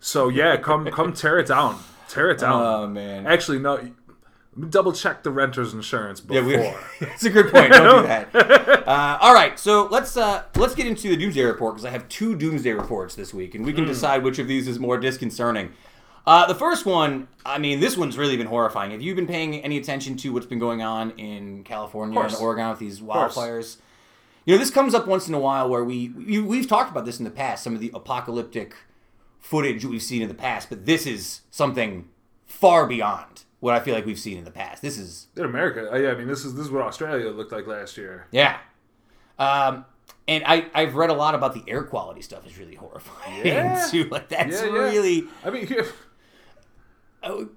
so 0.00 0.30
yeah, 0.30 0.56
come 0.56 0.90
come 0.90 1.12
tear 1.12 1.38
it 1.38 1.46
down. 1.48 1.78
Tear 2.08 2.30
it 2.30 2.38
down. 2.38 2.62
Oh 2.64 2.86
man. 2.86 3.26
Actually, 3.26 3.58
no. 3.58 3.90
Double 4.70 4.92
check 4.92 5.22
the 5.22 5.30
renter's 5.30 5.74
insurance 5.74 6.22
Yeah, 6.28 6.40
before. 6.40 6.80
we, 7.00 7.06
it's 7.06 7.24
a 7.24 7.30
good 7.30 7.52
point. 7.52 7.72
Don't 7.72 8.02
do 8.02 8.08
that. 8.08 8.74
Uh, 8.88 9.18
all 9.20 9.34
right, 9.34 9.58
so 9.58 9.86
let's 9.88 10.16
uh, 10.16 10.44
let's 10.56 10.74
get 10.74 10.86
into 10.86 11.10
the 11.10 11.16
doomsday 11.16 11.42
report 11.42 11.74
because 11.74 11.84
I 11.84 11.90
have 11.90 12.08
two 12.08 12.34
doomsday 12.34 12.72
reports 12.72 13.14
this 13.14 13.34
week, 13.34 13.54
and 13.54 13.62
we 13.62 13.74
can 13.74 13.84
decide 13.84 14.22
which 14.22 14.38
of 14.38 14.48
these 14.48 14.66
is 14.66 14.78
more 14.78 14.96
disconcerting. 14.96 15.72
Uh, 16.26 16.46
the 16.46 16.54
first 16.54 16.86
one, 16.86 17.28
I 17.44 17.58
mean, 17.58 17.80
this 17.80 17.98
one's 17.98 18.16
really 18.16 18.38
been 18.38 18.46
horrifying. 18.46 18.92
Have 18.92 19.02
you 19.02 19.14
been 19.14 19.26
paying 19.26 19.62
any 19.62 19.76
attention 19.76 20.16
to 20.18 20.32
what's 20.32 20.46
been 20.46 20.58
going 20.58 20.80
on 20.80 21.10
in 21.12 21.64
California 21.64 22.18
and. 22.18 22.34
Oregon 22.36 22.70
with 22.70 22.78
these 22.78 23.00
wildfires? 23.00 23.76
You 24.46 24.54
know, 24.54 24.58
this 24.58 24.70
comes 24.70 24.94
up 24.94 25.06
once 25.06 25.28
in 25.28 25.34
a 25.34 25.38
while 25.38 25.68
where 25.68 25.84
we, 25.84 26.08
we 26.08 26.40
we've 26.40 26.66
talked 26.66 26.90
about 26.90 27.04
this 27.04 27.18
in 27.18 27.24
the 27.24 27.30
past, 27.30 27.62
some 27.62 27.74
of 27.74 27.80
the 27.80 27.90
apocalyptic 27.92 28.74
footage 29.38 29.84
we've 29.84 30.02
seen 30.02 30.22
in 30.22 30.28
the 30.28 30.34
past, 30.34 30.70
but 30.70 30.86
this 30.86 31.06
is 31.06 31.42
something 31.50 32.08
far 32.46 32.86
beyond 32.86 33.44
what 33.60 33.74
I 33.74 33.80
feel 33.80 33.94
like 33.94 34.06
we've 34.06 34.18
seen 34.18 34.38
in 34.38 34.44
the 34.44 34.50
past. 34.50 34.82
This 34.82 34.98
is 34.98 35.26
In 35.36 35.44
America, 35.44 35.88
yeah, 36.00 36.10
I 36.10 36.14
mean, 36.14 36.28
this 36.28 36.44
is 36.44 36.54
this 36.54 36.66
is 36.66 36.70
what 36.70 36.82
Australia 36.82 37.30
looked 37.30 37.52
like 37.52 37.66
last 37.66 37.96
year. 37.96 38.26
Yeah. 38.30 38.58
Um, 39.38 39.84
and 40.26 40.42
I, 40.46 40.66
I've 40.74 40.94
read 40.94 41.10
a 41.10 41.14
lot 41.14 41.34
about 41.34 41.54
the 41.54 41.62
air 41.70 41.82
quality 41.84 42.22
stuff 42.22 42.46
is 42.46 42.58
really 42.58 42.74
horrifying 42.74 43.46
Yeah. 43.46 43.86
too. 43.90 44.04
Like 44.04 44.28
that's 44.28 44.60
Yeah, 44.60 44.66
yeah. 44.66 44.72
really. 44.78 45.24
I 45.44 45.50
mean, 45.50 45.66
here, 45.68 45.86
Oh, 47.22 47.48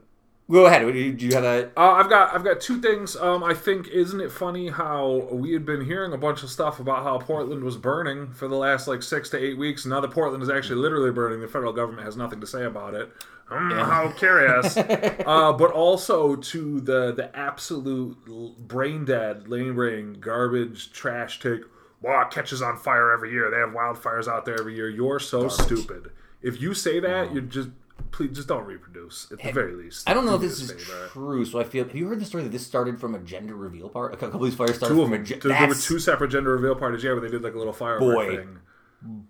go 0.50 0.66
ahead. 0.66 0.82
Do 0.82 0.98
you 0.98 1.14
do 1.14 1.26
you 1.28 1.34
have 1.36 1.44
a? 1.44 1.72
uh, 1.78 1.92
I've 1.94 2.10
got 2.10 2.34
I've 2.34 2.44
got 2.44 2.60
two 2.62 2.82
things. 2.82 3.16
Um, 3.16 3.44
I 3.44 3.54
think 3.54 3.88
isn't 3.90 4.20
it 4.20 4.32
funny 4.32 4.70
how 4.70 5.28
we 5.32 5.54
had 5.54 5.66
been 5.66 5.86
hearing 5.86 6.14
a 6.14 6.18
bunch 6.18 6.44
of 6.44 6.50
stuff 6.50 6.80
about 6.80 7.04
how 7.04 7.20
Portland 7.20 7.64
was 7.64 7.78
burning 7.78 8.32
for 8.32 8.48
the 8.48 8.56
last 8.56 8.88
like 8.88 9.04
six 9.04 9.30
to 9.30 9.38
eight 9.38 9.58
weeks. 9.58 9.86
Now 9.86 10.00
that 10.02 10.12
Portland 10.12 10.42
is 10.42 10.50
actually 10.50 10.78
literally 10.78 11.12
burning, 11.12 11.42
the 11.42 11.48
federal 11.48 11.74
government 11.74 12.06
has 12.06 12.18
nothing 12.18 12.42
to 12.42 12.48
say 12.48 12.66
about 12.66 12.94
it. 12.96 13.12
Hmm, 13.52 13.72
How 13.72 14.10
curious! 14.12 14.78
uh, 14.78 15.54
but 15.54 15.72
also 15.72 16.36
to 16.38 16.80
the 16.80 17.12
the 17.12 17.36
absolute 17.36 18.58
brain 18.68 19.04
dead, 19.06 19.48
lingering 19.50 20.14
garbage 20.14 20.94
trash 20.94 21.40
take. 21.40 21.62
Wow, 22.02 22.22
it 22.22 22.32
catches 22.32 22.62
on 22.62 22.78
fire 22.78 23.12
every 23.12 23.32
year. 23.32 23.52
They 23.52 23.58
have 23.58 23.70
wildfires 23.70 24.28
out 24.28 24.46
there 24.46 24.58
every 24.60 24.76
year. 24.76 24.90
You're 24.90 25.20
so 25.20 25.50
stupid. 25.50 26.12
If 26.42 26.62
you 26.62 26.74
say 26.74 27.00
that, 27.02 27.34
you're 27.34 27.44
just 27.44 27.70
please 28.12 28.32
just 28.36 28.48
don't 28.48 28.66
reproduce 28.66 29.32
at 29.32 29.40
the 29.42 29.52
very 29.52 29.74
least. 29.74 30.10
I 30.10 30.14
don't 30.14 30.26
know 30.26 30.36
if 30.36 30.42
this 30.42 30.60
is 30.62 30.74
true. 31.12 31.46
So 31.46 31.60
I 31.60 31.64
feel. 31.64 31.84
Have 31.86 31.96
you 31.96 32.08
heard 32.08 32.20
the 32.20 32.26
story 32.26 32.44
that 32.44 32.52
this 32.52 32.66
started 32.66 33.00
from 33.00 33.16
a 33.16 33.20
gender 33.20 33.56
reveal 33.56 33.90
part? 33.90 34.14
A 34.14 34.18
couple 34.18 34.38
of 34.44 34.50
these 34.50 34.56
fires 34.56 34.78
started 34.78 34.96
Two 34.96 35.02
of 35.04 35.10
from 35.10 35.22
a. 35.22 35.24
Ge- 35.24 35.40
There, 35.42 35.52
there 35.54 35.68
were 35.68 35.76
two 35.76 36.00
separate 36.00 36.30
gender 36.30 36.52
reveal 36.56 36.76
parties. 36.76 37.04
Yeah, 37.04 37.12
where 37.12 37.22
they 37.22 37.30
did 37.30 37.44
like 37.44 37.54
a 37.54 37.58
little 37.58 37.74
firework 37.74 38.16
Boy. 38.16 38.36
thing. 38.38 38.58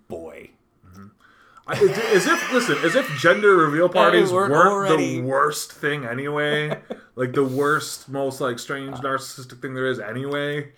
Boy. 0.08 0.52
As 1.72 2.28
if 2.28 2.52
listen, 2.54 2.78
as 2.84 2.96
if 2.96 3.08
gender 3.18 3.56
reveal 3.56 3.90
parties 3.90 4.32
weren't 4.32 4.52
weren't 4.52 4.98
the 4.98 5.22
worst 5.22 5.72
thing 5.72 6.06
anyway. 6.06 6.80
like 7.16 7.34
the 7.34 7.44
worst, 7.44 8.10
most 8.10 8.42
like 8.42 8.60
strange 8.60 8.98
narcissistic 8.98 9.62
thing 9.62 9.74
there 9.74 9.88
is 9.88 10.00
anyway. 10.00 10.72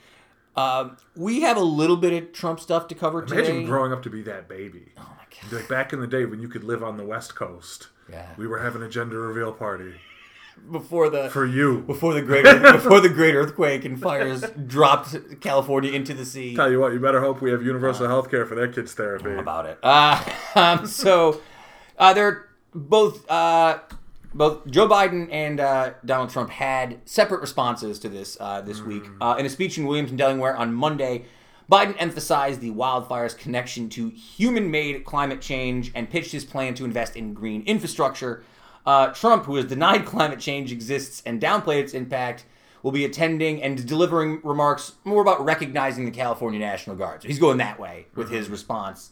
Um, 0.56 0.98
we 1.16 1.42
have 1.42 1.58
a 1.58 1.64
little 1.64 1.98
bit 1.98 2.14
of 2.24 2.32
Trump 2.32 2.60
stuff 2.60 2.88
to 2.90 2.96
cover 2.96 3.24
Imagine 3.24 3.56
today. 3.56 3.66
growing 3.66 3.92
up 3.92 4.04
to 4.04 4.10
be 4.10 4.22
that 4.24 4.48
baby. 4.48 4.92
oh 4.98 5.02
my 5.18 5.26
god. 5.42 5.52
Like 5.52 5.68
back 5.68 5.94
in 5.94 6.00
the 6.00 6.08
day 6.08 6.26
when 6.26 6.40
you 6.42 6.48
could 6.48 6.64
live 6.64 6.84
on 6.84 6.98
the 6.98 7.04
West 7.04 7.36
Coast. 7.36 7.88
Yeah. 8.10 8.28
We 8.38 8.46
were 8.48 8.60
having 8.60 8.84
a 8.84 8.90
gender 8.90 9.20
reveal 9.22 9.52
party 9.52 9.94
Before 10.72 11.10
the 11.10 11.30
for 11.30 11.46
you. 11.46 11.82
before 11.82 12.14
the 12.14 12.22
great 12.22 12.44
before 12.44 13.02
the 13.02 13.10
great 13.10 13.36
earthquake 13.36 13.86
and 13.86 14.00
fires 14.00 14.42
dropped 14.68 15.42
California 15.42 15.92
into 15.92 16.14
the 16.14 16.26
sea. 16.26 16.56
Tell 16.56 16.72
you 16.72 16.80
what, 16.80 16.94
you 16.94 17.00
better 17.00 17.20
hope 17.20 17.42
we 17.42 17.52
have 17.52 17.64
universal 17.64 18.08
health 18.08 18.30
care 18.32 18.46
for 18.46 18.56
that 18.56 18.74
kid's 18.74 18.94
therapy. 18.94 19.34
about 19.34 19.66
it. 19.66 19.78
Uh, 19.84 20.24
um, 20.56 20.88
so 20.88 21.42
uh, 21.98 22.14
they're 22.14 22.50
both 22.74 23.30
uh, 23.30 23.80
both 24.34 24.66
Joe 24.68 24.88
Biden 24.88 25.28
and 25.32 25.60
uh, 25.60 25.92
Donald 26.06 26.30
Trump 26.30 26.50
had 26.50 27.00
separate 27.06 27.42
responses 27.42 28.00
to 28.00 28.10
this 28.10 28.38
uh, 28.40 28.62
this 28.62 28.82
week. 28.82 29.04
Uh, 29.22 29.36
in 29.38 29.46
a 29.46 29.50
speech 29.50 29.78
in 29.78 29.86
Wilmington, 29.86 30.18
Delaware 30.18 30.56
on 30.56 30.74
Monday, 30.74 31.26
Biden 31.72 31.96
emphasized 32.00 32.62
the 32.62 32.72
wildfires' 32.72 33.38
connection 33.38 33.90
to 33.90 34.10
human-made 34.10 35.06
climate 35.06 35.42
change 35.42 35.92
and 35.96 36.10
pitched 36.10 36.32
his 36.32 36.46
plan 36.46 36.74
to 36.76 36.86
invest 36.86 37.16
in 37.16 37.34
green 37.34 37.64
infrastructure. 37.64 38.44
Uh, 38.86 39.08
Trump, 39.14 39.46
who 39.46 39.56
has 39.56 39.66
denied 39.66 40.06
climate 40.06 40.40
change 40.40 40.72
exists 40.72 41.24
and 41.26 41.42
downplayed 41.42 41.82
its 41.84 41.94
impact, 41.94 42.46
will 42.82 42.92
be 42.92 43.06
attending 43.06 43.64
and 43.64 43.88
delivering 43.88 44.42
remarks 44.44 44.94
more 45.06 45.22
about 45.22 45.44
recognizing 45.44 46.06
the 46.06 46.12
California 46.12 46.60
National 46.60 46.96
Guard. 46.96 47.22
So 47.22 47.30
he's 47.30 47.40
going 47.40 47.58
that 47.58 47.80
way 47.80 48.08
with 48.16 48.30
his 48.30 48.50
response. 48.50 49.12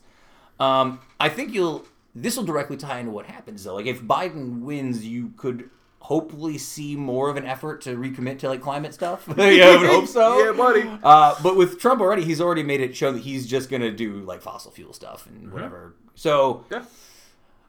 Um, 0.59 0.99
I 1.19 1.29
think 1.29 1.53
you'll. 1.53 1.85
This 2.13 2.35
will 2.35 2.43
directly 2.43 2.75
tie 2.75 2.99
into 2.99 3.11
what 3.11 3.25
happens 3.25 3.63
though. 3.63 3.75
Like 3.75 3.85
if 3.85 4.01
Biden 4.01 4.61
wins, 4.61 5.05
you 5.05 5.31
could 5.37 5.69
hopefully 5.99 6.57
see 6.57 6.95
more 6.95 7.29
of 7.29 7.37
an 7.37 7.45
effort 7.45 7.79
to 7.79 7.95
recommit 7.95 8.39
to 8.39 8.49
like 8.49 8.59
climate 8.61 8.93
stuff. 8.93 9.25
yeah, 9.37 9.43
I 9.67 9.77
would 9.77 9.87
hope 9.89 10.07
so. 10.07 10.43
Yeah, 10.45 10.51
buddy. 10.51 10.83
Uh, 11.03 11.35
but 11.41 11.55
with 11.55 11.79
Trump 11.79 12.01
already, 12.01 12.23
he's 12.25 12.41
already 12.41 12.63
made 12.63 12.81
it 12.81 12.95
show 12.97 13.13
that 13.13 13.21
he's 13.21 13.47
just 13.47 13.69
gonna 13.69 13.91
do 13.91 14.17
like 14.23 14.41
fossil 14.41 14.71
fuel 14.71 14.91
stuff 14.91 15.25
and 15.27 15.53
whatever. 15.53 15.95
So 16.15 16.65
Yeah. 16.69 16.83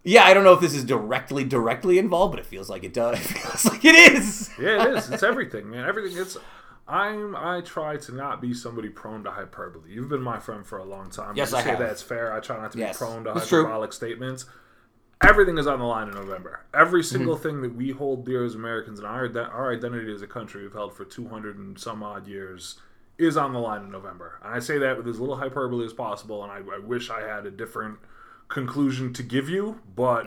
Yeah, 0.05 0.25
I 0.25 0.35
don't 0.35 0.45
know 0.45 0.53
if 0.53 0.61
this 0.61 0.75
is 0.75 0.85
directly 0.85 1.45
directly 1.45 1.99
involved, 1.99 2.33
but 2.33 2.41
it 2.41 2.47
feels 2.47 2.69
like 2.71 2.85
it 2.85 2.93
does. 2.93 3.19
It 3.21 3.39
feels 3.39 3.65
like 3.67 3.85
it 3.85 3.95
is. 3.95 4.51
Yeah, 4.61 4.87
it 4.89 4.97
is. 4.97 5.11
It's 5.11 5.23
everything, 5.23 5.71
man. 5.71 5.85
Everything. 5.87 6.19
It's. 6.19 6.37
I'm. 6.89 7.37
I 7.37 7.61
try 7.61 7.97
to 7.97 8.13
not 8.15 8.41
be 8.41 8.53
somebody 8.55 8.89
prone 8.89 9.23
to 9.25 9.31
hyperbole. 9.31 9.91
You've 9.91 10.09
been 10.09 10.23
my 10.23 10.39
friend 10.41 10.67
for 10.67 10.79
a 10.79 10.85
long 10.85 11.11
time. 11.11 11.37
Yes, 11.37 11.53
you 11.53 11.59
I 11.59 11.63
say 11.63 11.71
have. 11.71 11.79
that's 11.79 12.03
fair. 12.03 12.33
I 12.33 12.41
try 12.41 12.61
not 12.61 12.73
to 12.73 12.79
Yes, 12.79 12.99
be 12.99 13.05
prone 13.05 13.25
to 13.25 13.33
that's 13.35 13.49
true. 13.49 13.63
hyperbolic 13.63 13.93
statements. 13.93 14.47
Everything 15.23 15.57
is 15.57 15.69
on 15.69 15.79
the 15.79 15.85
line 15.85 16.09
in 16.09 16.15
November. 16.15 16.65
Every 16.75 17.05
single 17.05 17.37
Mm-hmm. 17.37 17.43
thing 17.45 17.63
that 17.63 17.77
we 17.77 17.91
hold 17.91 18.27
dear 18.27 18.45
as 18.45 18.57
Americans 18.57 18.99
and 18.99 19.07
our 19.07 19.31
our 19.53 19.73
identity 19.73 20.13
as 20.13 20.21
a 20.23 20.27
country 20.27 20.63
we've 20.65 20.73
held 20.73 20.95
for 20.95 21.05
200 21.05 21.57
and 21.57 21.79
some 21.79 22.03
odd 22.03 22.27
years 22.27 22.81
is 23.19 23.37
on 23.37 23.53
the 23.53 23.61
line 23.61 23.83
in 23.85 23.93
November. 23.93 24.41
And 24.43 24.53
I 24.53 24.59
say 24.59 24.79
that 24.79 24.97
with 24.97 25.07
as 25.07 25.21
little 25.21 25.37
hyperbole 25.37 25.85
as 25.87 25.93
possible. 25.93 26.43
And 26.43 26.51
I, 26.51 26.57
I 26.75 26.81
wish 26.81 27.09
I 27.09 27.21
had 27.21 27.47
a 27.47 27.53
different 27.53 27.99
conclusion 28.53 29.13
to 29.15 29.23
give 29.23 29.49
you, 29.49 29.81
but 29.97 30.27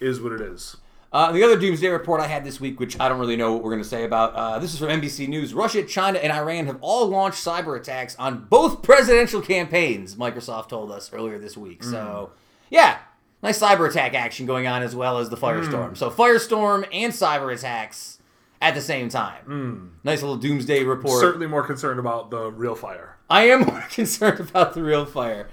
is 0.00 0.20
what 0.20 0.32
it 0.32 0.40
is. 0.40 0.76
Uh, 1.12 1.30
the 1.30 1.44
other 1.44 1.56
doomsday 1.56 1.86
report 1.88 2.20
I 2.20 2.26
had 2.26 2.44
this 2.44 2.60
week, 2.60 2.80
which 2.80 2.98
I 2.98 3.08
don't 3.08 3.20
really 3.20 3.36
know 3.36 3.52
what 3.52 3.62
we're 3.62 3.70
going 3.70 3.82
to 3.82 3.88
say 3.88 4.02
about, 4.04 4.34
uh, 4.34 4.58
this 4.58 4.72
is 4.72 4.80
from 4.80 4.88
NBC 4.88 5.28
News. 5.28 5.54
Russia, 5.54 5.84
China, 5.84 6.18
and 6.18 6.32
Iran 6.32 6.66
have 6.66 6.78
all 6.80 7.06
launched 7.06 7.44
cyber 7.44 7.78
attacks 7.78 8.16
on 8.16 8.46
both 8.46 8.82
presidential 8.82 9.40
campaigns, 9.40 10.16
Microsoft 10.16 10.68
told 10.70 10.90
us 10.90 11.12
earlier 11.12 11.38
this 11.38 11.56
week. 11.56 11.84
So, 11.84 12.32
yeah, 12.68 12.98
nice 13.44 13.60
cyber 13.60 13.88
attack 13.88 14.14
action 14.14 14.44
going 14.44 14.66
on 14.66 14.82
as 14.82 14.96
well 14.96 15.18
as 15.18 15.30
the 15.30 15.36
Firestorm. 15.36 15.96
So, 15.96 16.10
Firestorm 16.10 16.84
and 16.92 17.12
cyber 17.12 17.54
attacks 17.54 18.18
at 18.60 18.74
the 18.74 18.80
same 18.80 19.08
time. 19.08 19.92
Nice 20.02 20.20
little 20.20 20.36
doomsday 20.36 20.82
report. 20.82 21.20
Certainly 21.20 21.46
more 21.46 21.62
concerned 21.64 22.00
about 22.00 22.30
the 22.32 22.50
real 22.50 22.74
fire. 22.74 23.16
I 23.30 23.44
am 23.50 23.60
more 23.66 23.84
concerned 23.90 24.40
about 24.40 24.74
the 24.74 24.82
real 24.82 25.04
fire. 25.06 25.48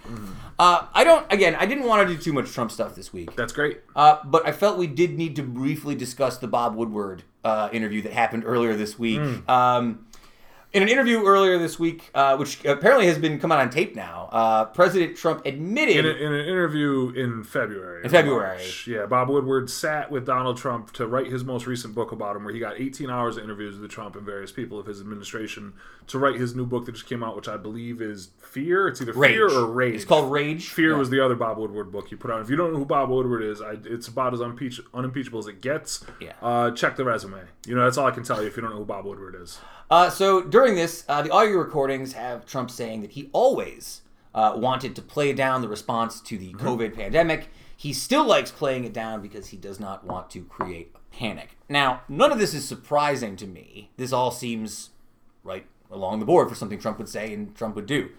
Uh, 0.62 0.86
I 0.94 1.04
don't, 1.04 1.26
again, 1.34 1.56
I 1.56 1.66
didn't 1.66 1.86
want 1.86 2.08
to 2.08 2.16
do 2.16 2.22
too 2.22 2.34
much 2.34 2.52
Trump 2.52 2.70
stuff 2.70 2.94
this 2.94 3.12
week. 3.12 3.36
That's 3.36 3.52
great. 3.52 3.82
Uh, 3.96 4.20
but 4.24 4.48
I 4.48 4.52
felt 4.52 4.78
we 4.78 4.86
did 4.86 5.18
need 5.18 5.36
to 5.38 5.44
briefly 5.44 5.96
discuss 5.96 6.38
the 6.38 6.48
Bob 6.48 6.76
Woodward 6.76 7.24
uh, 7.44 7.70
interview 7.74 8.04
that 8.04 8.14
happened 8.14 8.44
earlier 8.46 8.76
this 8.76 9.00
week. 9.00 9.20
Um, 9.50 10.06
in 10.74 10.82
an 10.84 10.90
interview 10.90 11.26
earlier 11.26 11.58
this 11.58 11.78
week, 11.78 12.10
uh, 12.14 12.38
which 12.38 12.64
apparently 12.66 13.06
has 13.08 13.18
been 13.18 13.40
come 13.40 13.52
out 13.52 13.60
on 13.60 13.70
tape 13.70 13.96
now, 13.96 14.30
uh, 14.32 14.66
President 14.66 15.18
Trump 15.18 15.46
admitted. 15.46 15.98
in, 15.98 16.06
a, 16.06 16.10
in 16.10 16.34
an 16.34 16.48
interview 16.48 17.10
in 17.16 17.44
February. 17.44 18.04
In 18.06 18.10
February. 18.10 18.58
March, 18.58 18.88
yeah, 18.88 19.06
Bob 19.06 19.30
Woodward 19.30 19.70
sat 19.70 20.10
with 20.10 20.26
Donald 20.26 20.58
Trump 20.58 20.92
to 20.94 21.06
write 21.08 21.28
his 21.28 21.44
most 21.44 21.68
recent 21.68 21.94
book 21.94 22.12
about 22.12 22.36
him, 22.36 22.44
where 22.46 22.54
he 22.54 22.60
got 22.60 22.80
18 22.80 23.10
hours 23.10 23.38
of 23.38 23.44
interviews 23.44 23.78
with 23.78 23.92
Trump 23.92 24.16
and 24.16 24.26
various 24.26 24.52
people 24.52 24.80
of 24.80 24.86
his 24.86 25.02
administration 25.02 25.74
to 26.08 26.18
write 26.18 26.36
his 26.36 26.56
new 26.56 26.66
book 26.66 26.86
that 26.86 26.94
just 26.94 27.06
came 27.06 27.24
out, 27.24 27.36
which 27.36 27.48
I 27.48 27.58
believe 27.58 28.02
is 28.02 28.30
Fear. 28.40 28.90
It's 28.90 29.02
either 29.02 29.14
Rage. 29.14 29.32
Fear 29.34 29.50
or 29.50 29.66
Rage. 29.68 29.96
It's 29.96 30.04
called 30.06 30.30
Rage. 30.32 30.68
Fear 30.70 30.92
Yeah. 30.92 30.98
was 30.98 31.10
the 31.10 31.24
other 31.24 31.36
Bob 31.36 31.58
Woodward 31.58 31.90
book 31.90 32.10
he 32.10 32.16
put 32.18 32.30
out. 32.32 32.42
If 32.42 32.50
you 32.50 32.58
don't 32.58 32.74
know 32.74 32.80
who 32.80 32.86
Bob 32.86 33.10
Woodward 33.10 33.42
is, 33.44 33.62
I, 33.62 33.78
it's 33.86 34.10
about 34.10 34.34
as 34.34 34.42
unpeach, 34.42 34.80
unimpeachable 34.94 35.40
as 35.40 35.48
it 35.48 35.62
gets. 35.62 36.04
Yeah. 36.20 36.34
Uh, 36.42 36.72
check 36.72 36.98
the 36.98 37.06
resume. 37.06 37.40
You 37.66 37.76
know, 37.76 37.84
that's 37.86 37.98
all 37.98 38.08
I 38.08 38.12
can 38.12 38.24
tell 38.24 38.42
you 38.42 38.48
if 38.48 38.58
you 38.58 38.62
don't 38.62 38.72
know 38.72 38.78
who 38.80 38.86
Bob 38.86 39.06
Woodward 39.06 39.36
is. 39.42 39.60
Uh, 39.92 40.10
so 40.10 40.42
during 40.42 40.76
this, 40.76 41.04
uh, 41.10 41.22
the 41.22 41.30
audio 41.30 41.58
recordings 41.58 42.14
have 42.14 42.46
Trump 42.46 42.72
saying 42.72 43.02
that 43.02 43.12
he 43.12 43.30
always 43.34 44.02
uh, 44.34 44.54
wanted 44.56 44.96
to 44.96 45.02
play 45.02 45.34
down 45.34 45.62
the 45.62 45.68
response 45.68 46.22
to 46.22 46.38
the 46.38 46.54
COVID 46.54 46.96
pandemic. 46.96 47.50
He 47.76 47.92
still 47.92 48.26
likes 48.26 48.52
playing 48.52 48.86
it 48.86 48.94
down 48.94 49.22
because 49.22 49.48
he 49.48 49.58
does 49.58 49.82
not 49.82 50.06
want 50.06 50.30
to 50.30 50.46
create 50.46 50.96
a 50.96 51.00
panic. 51.14 51.58
Now, 51.68 52.04
none 52.08 52.32
of 52.32 52.40
this 52.40 52.54
is 52.54 52.66
surprising 52.66 53.36
to 53.36 53.46
me. 53.46 53.90
This 53.98 54.14
all 54.14 54.32
seems 54.32 54.92
right 55.44 55.66
along 55.92 56.20
the 56.20 56.26
board 56.26 56.48
for 56.48 56.56
something 56.56 56.80
Trump 56.80 56.98
would 56.98 57.10
say 57.10 57.34
and 57.34 57.54
Trump 57.54 57.76
would 57.76 57.86
do. 57.86 58.12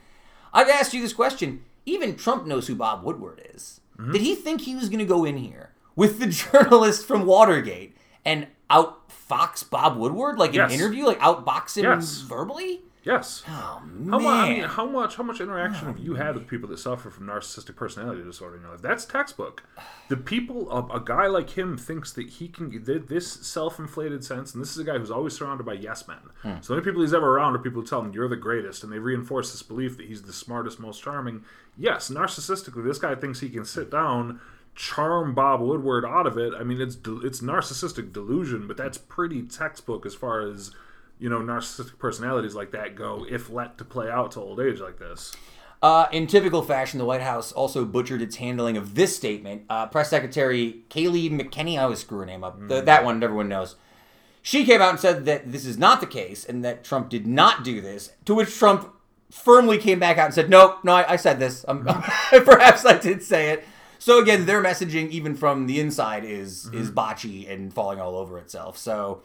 I've 0.53 0.69
asked 0.69 0.93
you 0.93 1.01
this 1.01 1.15
question. 1.15 1.65
Even 1.87 2.17
Trump 2.17 2.47
knows 2.47 2.67
who 2.67 2.75
Bob 2.75 3.03
Woodward 3.03 3.41
is. 3.55 3.81
Did 4.11 4.21
he 4.21 4.35
think 4.35 4.63
he 4.63 4.75
was 4.75 4.89
going 4.89 4.99
to 4.99 5.05
go 5.05 5.25
in 5.25 5.39
here 5.39 5.71
with 5.97 6.19
the 6.19 6.27
journalist 6.53 7.07
from 7.07 7.25
Watergate 7.25 7.97
and 8.25 8.49
outfox 8.73 9.69
Bob 9.69 9.97
Woodward, 9.97 10.39
like 10.39 10.51
in 10.51 10.57
Yes. 10.57 10.73
an 10.73 10.81
interview, 10.81 11.05
like 11.07 11.21
outbox 11.21 11.77
him 11.77 11.85
Yes. 11.85 12.21
verbally? 12.23 12.83
Yes. 13.05 13.43
Oh 13.49 13.83
man! 13.85 14.09
How 14.13 14.19
much? 14.21 14.49
I 14.49 14.49
mean, 14.53 14.63
how 14.63 14.87
much? 14.87 15.17
How 15.17 15.23
much 15.25 15.41
interaction 15.41 15.87
have 15.89 15.97
oh, 15.99 16.01
you 16.01 16.15
had 16.15 16.37
with 16.37 16.47
people 16.47 16.69
that 16.69 16.79
suffer 16.79 17.11
from 17.11 17.27
narcissistic 17.27 17.75
personality 17.75 18.23
disorder 18.23 18.55
in 18.55 18.63
your 18.63 18.71
life? 18.71 18.81
That's 18.81 19.05
textbook. 19.05 19.65
The 20.09 20.17
people, 20.17 20.71
a, 20.71 20.87
a 20.99 21.01
guy 21.05 21.27
like 21.27 21.51
him 21.51 21.77
thinks 21.77 22.13
that 22.13 22.29
he 22.29 22.47
can. 22.47 22.71
th- 22.71 23.07
This 23.09 23.29
self-inflated 23.29 24.23
sense, 24.25 24.55
and 24.55 24.63
this 24.63 24.71
is 24.71 24.79
a 24.79 24.85
guy 24.85 24.99
who's 24.99 25.11
always 25.11 25.33
surrounded 25.37 25.65
by 25.67 25.73
yes 25.73 26.07
men. 26.07 26.19
Hmm. 26.43 26.61
So 26.61 26.75
the 26.75 26.79
only 26.79 26.85
people 26.85 27.03
he's 27.03 27.13
ever 27.13 27.27
around 27.37 27.57
are 27.57 27.59
people 27.59 27.81
who 27.83 27.89
tell 27.89 28.03
him 28.03 28.13
you're 28.13 28.29
the 28.29 28.37
greatest, 28.37 28.85
and 28.85 28.93
they 28.93 29.01
reinforce 29.01 29.51
this 29.51 29.65
belief 29.65 29.97
that 29.97 30.07
he's 30.07 30.23
the 30.23 30.33
smartest, 30.33 30.79
most 30.79 31.03
charming. 31.03 31.43
Yes, 31.77 32.09
narcissistically, 32.09 32.85
this 32.85 32.99
guy 33.01 33.17
thinks 33.17 33.41
he 33.41 33.49
can 33.49 33.65
sit 33.65 33.91
down. 33.91 34.39
Charm 34.75 35.35
Bob 35.35 35.61
Woodward 35.61 36.05
out 36.05 36.27
of 36.27 36.39
it. 36.39 36.53
I 36.59 36.63
mean, 36.63 36.81
it's 36.81 36.97
it's 36.97 37.41
narcissistic 37.41 38.13
delusion, 38.13 38.67
but 38.67 38.77
that's 38.77 38.99
pretty 38.99 39.43
textbook 39.43 40.07
as 40.07 40.15
far 40.15 40.41
as 40.41 40.73
you 41.23 41.29
know, 41.29 41.39
narcissistic 41.39 41.99
personalities 42.01 42.57
like 42.57 42.73
that 42.73 42.97
go 42.97 43.25
if 43.31 43.49
let 43.49 43.79
to 43.79 43.85
play 43.85 44.11
out 44.11 44.33
to 44.33 44.41
old 44.41 44.59
age 44.59 44.81
like 44.81 44.99
this. 44.99 45.33
Uh, 45.81 46.07
in 46.11 46.27
typical 46.27 46.63
fashion, 46.63 46.99
the 46.99 47.05
White 47.05 47.21
House 47.21 47.53
also 47.53 47.85
butchered 47.85 48.21
its 48.21 48.37
handling 48.37 48.77
of 48.77 48.97
this 48.97 49.17
statement. 49.17 49.63
Uh, 49.71 49.87
Press 49.87 50.11
Secretary 50.11 50.83
Kaylee 50.91 51.31
McKinney, 51.31 51.79
I 51.79 51.85
always 51.85 52.01
screw 52.01 52.19
her 52.19 52.27
name 52.27 52.43
up. 52.43 52.59
Mm. 52.59 52.69
The, 52.69 52.83
that 52.83 53.05
one 53.05 53.23
everyone 53.23 53.49
knows. 53.49 53.77
She 54.43 54.65
came 54.65 54.83
out 54.83 54.91
and 54.91 54.99
said 54.99 55.25
that 55.27 55.53
this 55.53 55.65
is 55.65 55.79
not 55.79 56.01
the 56.01 56.07
case 56.09 56.45
and 56.45 56.65
that 56.65 56.83
Trump 56.83 57.09
did 57.09 57.25
not 57.27 57.63
do 57.63 57.81
this. 57.81 58.11
To 58.25 58.35
which 58.35 58.53
Trump 58.57 58.93
firmly 59.31 59.79
came 59.79 60.01
back 60.01 60.19
out 60.19 60.27
and 60.27 60.35
said, 60.35 60.51
"No, 60.51 60.79
no, 60.83 60.93
I, 60.93 61.13
I 61.13 61.17
said 61.17 61.39
this. 61.39 61.65
Um, 61.69 61.85
perhaps 62.31 62.85
I 62.85 62.99
did 62.99 63.23
say 63.23 63.51
it." 63.51 63.65
So 64.03 64.19
again, 64.21 64.47
their 64.47 64.61
messaging, 64.61 65.11
even 65.11 65.37
from 65.37 65.67
the 65.69 65.79
inside, 65.79 66.25
is 66.25 66.67
is 66.73 66.91
Mm-hmm. 66.91 66.99
botchy 66.99 67.49
and 67.53 67.73
falling 67.73 68.01
all 68.01 68.17
over 68.17 68.37
itself. 68.39 68.77
So. 68.77 69.23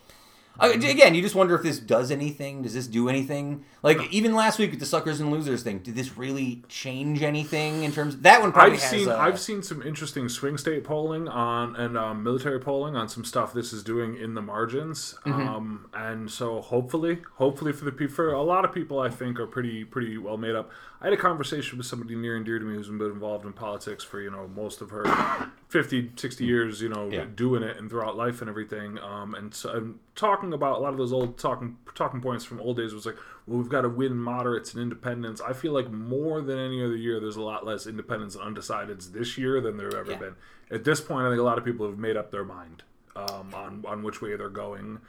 Uh, 0.60 0.72
again, 0.74 1.14
you 1.14 1.22
just 1.22 1.36
wonder 1.36 1.54
if 1.54 1.62
this 1.62 1.78
does 1.78 2.10
anything. 2.10 2.64
Does 2.64 2.74
this 2.74 2.88
do 2.88 3.10
anything? 3.10 3.64
Like 3.84 4.00
even 4.12 4.34
last 4.34 4.58
week 4.58 4.72
with 4.72 4.80
the 4.80 4.88
suckers 4.88 5.20
and 5.20 5.30
losers 5.30 5.62
thing, 5.62 5.78
did 5.84 5.94
this 5.94 6.18
really 6.18 6.64
change 6.68 7.22
anything 7.22 7.84
in 7.84 7.92
terms? 7.92 8.16
Of, 8.16 8.24
That 8.24 8.42
one 8.42 8.52
probably 8.52 8.74
I've 8.74 8.82
seen 8.82 9.08
I've 9.08 9.40
seen 9.40 9.62
some 9.62 9.84
interesting 9.84 10.28
swing 10.30 10.58
state 10.58 10.84
polling 10.84 11.28
on 11.28 11.76
and 11.76 11.96
um, 11.96 12.24
military 12.24 12.60
polling 12.60 12.96
on 12.96 13.08
some 13.08 13.24
stuff 13.24 13.54
this 13.54 13.72
is 13.72 13.84
doing 13.84 14.18
in 14.18 14.34
the 14.34 14.42
margins, 14.42 15.14
Mm-hmm. 15.28 15.48
um, 15.48 15.86
and 15.94 16.32
so 16.32 16.60
hopefully, 16.62 17.20
hopefully 17.36 17.72
for 17.72 17.86
the 17.86 17.92
people, 17.92 18.16
for 18.16 18.32
a 18.34 18.42
lot 18.42 18.66
of 18.66 18.74
people, 18.74 18.98
I 19.00 19.10
think 19.10 19.40
are 19.40 19.46
pretty 19.46 19.84
pretty 19.84 20.18
well 20.18 20.38
made 20.38 20.56
up. 20.56 20.72
I 21.00 21.06
had 21.06 21.14
a 21.14 21.18
conversation 21.18 21.78
with 21.78 21.86
somebody 21.86 22.16
near 22.16 22.36
and 22.36 22.44
dear 22.46 22.58
to 22.58 22.66
me 22.66 22.74
who's 22.76 22.88
been 22.88 23.02
involved 23.02 23.46
in 23.46 23.54
politics 23.54 24.04
for 24.04 24.20
you 24.20 24.32
know 24.32 24.48
most 24.56 24.82
of 24.82 24.90
her 24.90 25.04
50, 25.70 26.12
60 26.16 26.44
years, 26.46 26.82
you 26.82 26.90
know, 26.90 27.10
Yeah. 27.12 27.26
doing 27.36 27.62
it 27.62 27.78
and 27.78 27.90
throughout 27.90 28.16
life 28.18 28.42
and 28.42 28.50
everything. 28.50 28.98
Um, 29.00 29.36
and 29.36 29.54
so 29.54 29.70
I'm 29.70 30.00
talking 30.16 30.54
about 30.54 30.78
a 30.78 30.80
lot 30.80 30.92
of 30.94 30.98
those 30.98 31.14
old 31.14 31.38
talking 31.38 31.78
talking 31.94 32.20
points 32.22 32.46
from 32.46 32.60
old 32.62 32.78
days 32.78 32.94
was 32.94 33.06
like, 33.06 33.18
well, 33.46 33.58
we've 33.60 33.70
got 33.70 33.82
to 33.82 33.90
win 33.90 34.18
moderates 34.18 34.74
and 34.74 34.82
independents. 34.82 35.40
I 35.40 35.54
feel 35.54 35.72
like 35.72 35.92
more 35.92 36.42
than 36.42 36.58
any 36.58 36.84
other 36.84 36.96
year, 36.96 37.20
there's 37.20 37.36
a 37.38 37.42
lot 37.44 37.66
less 37.66 37.86
independents 37.86 38.36
and 38.36 38.56
undecideds 38.56 39.12
this 39.14 39.38
year 39.38 39.62
than 39.62 39.78
there 39.78 39.88
have 39.92 39.96
ever 40.00 40.12
Yeah. 40.14 40.18
been. 40.20 40.36
At 40.72 40.84
this 40.84 41.00
point, 41.00 41.26
I 41.28 41.30
think 41.30 41.40
a 41.40 41.44
lot 41.44 41.58
of 41.60 41.64
people 41.66 41.86
have 41.88 41.98
made 42.00 42.18
up 42.18 42.32
their 42.32 42.44
mind 42.44 42.84
um, 43.16 43.54
on 43.54 43.84
on 43.88 44.02
which 44.04 44.20
way 44.22 44.36
they're 44.36 44.50
going. 44.50 45.00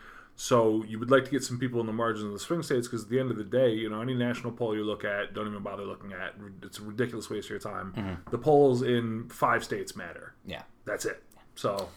So 0.40 0.84
you 0.86 1.00
would 1.00 1.10
like 1.10 1.24
to 1.24 1.32
get 1.32 1.42
some 1.42 1.58
people 1.58 1.80
in 1.80 1.86
the 1.88 1.92
margins 1.92 2.24
of 2.26 2.32
the 2.32 2.38
swing 2.38 2.62
states 2.62 2.86
because 2.86 3.02
at 3.02 3.10
the 3.10 3.18
end 3.18 3.32
of 3.32 3.36
the 3.38 3.42
day, 3.44 3.72
you 3.74 3.90
know, 3.90 4.00
any 4.00 4.14
national 4.14 4.52
poll 4.52 4.72
you 4.76 4.84
look 4.84 5.04
at, 5.04 5.34
don't 5.34 5.48
even 5.48 5.64
bother 5.64 5.82
looking 5.84 6.12
at. 6.12 6.34
It's 6.62 6.78
a 6.78 6.82
ridiculous 6.82 7.28
waste 7.28 7.46
of 7.46 7.50
your 7.50 7.58
time. 7.58 8.20
The 8.30 8.38
polls 8.38 8.82
in 8.82 9.28
five 9.30 9.64
states 9.64 9.96
matter. 9.96 10.34
yeah. 10.46 10.62
That's 10.84 11.04
it. 11.04 11.22
So 11.56 11.88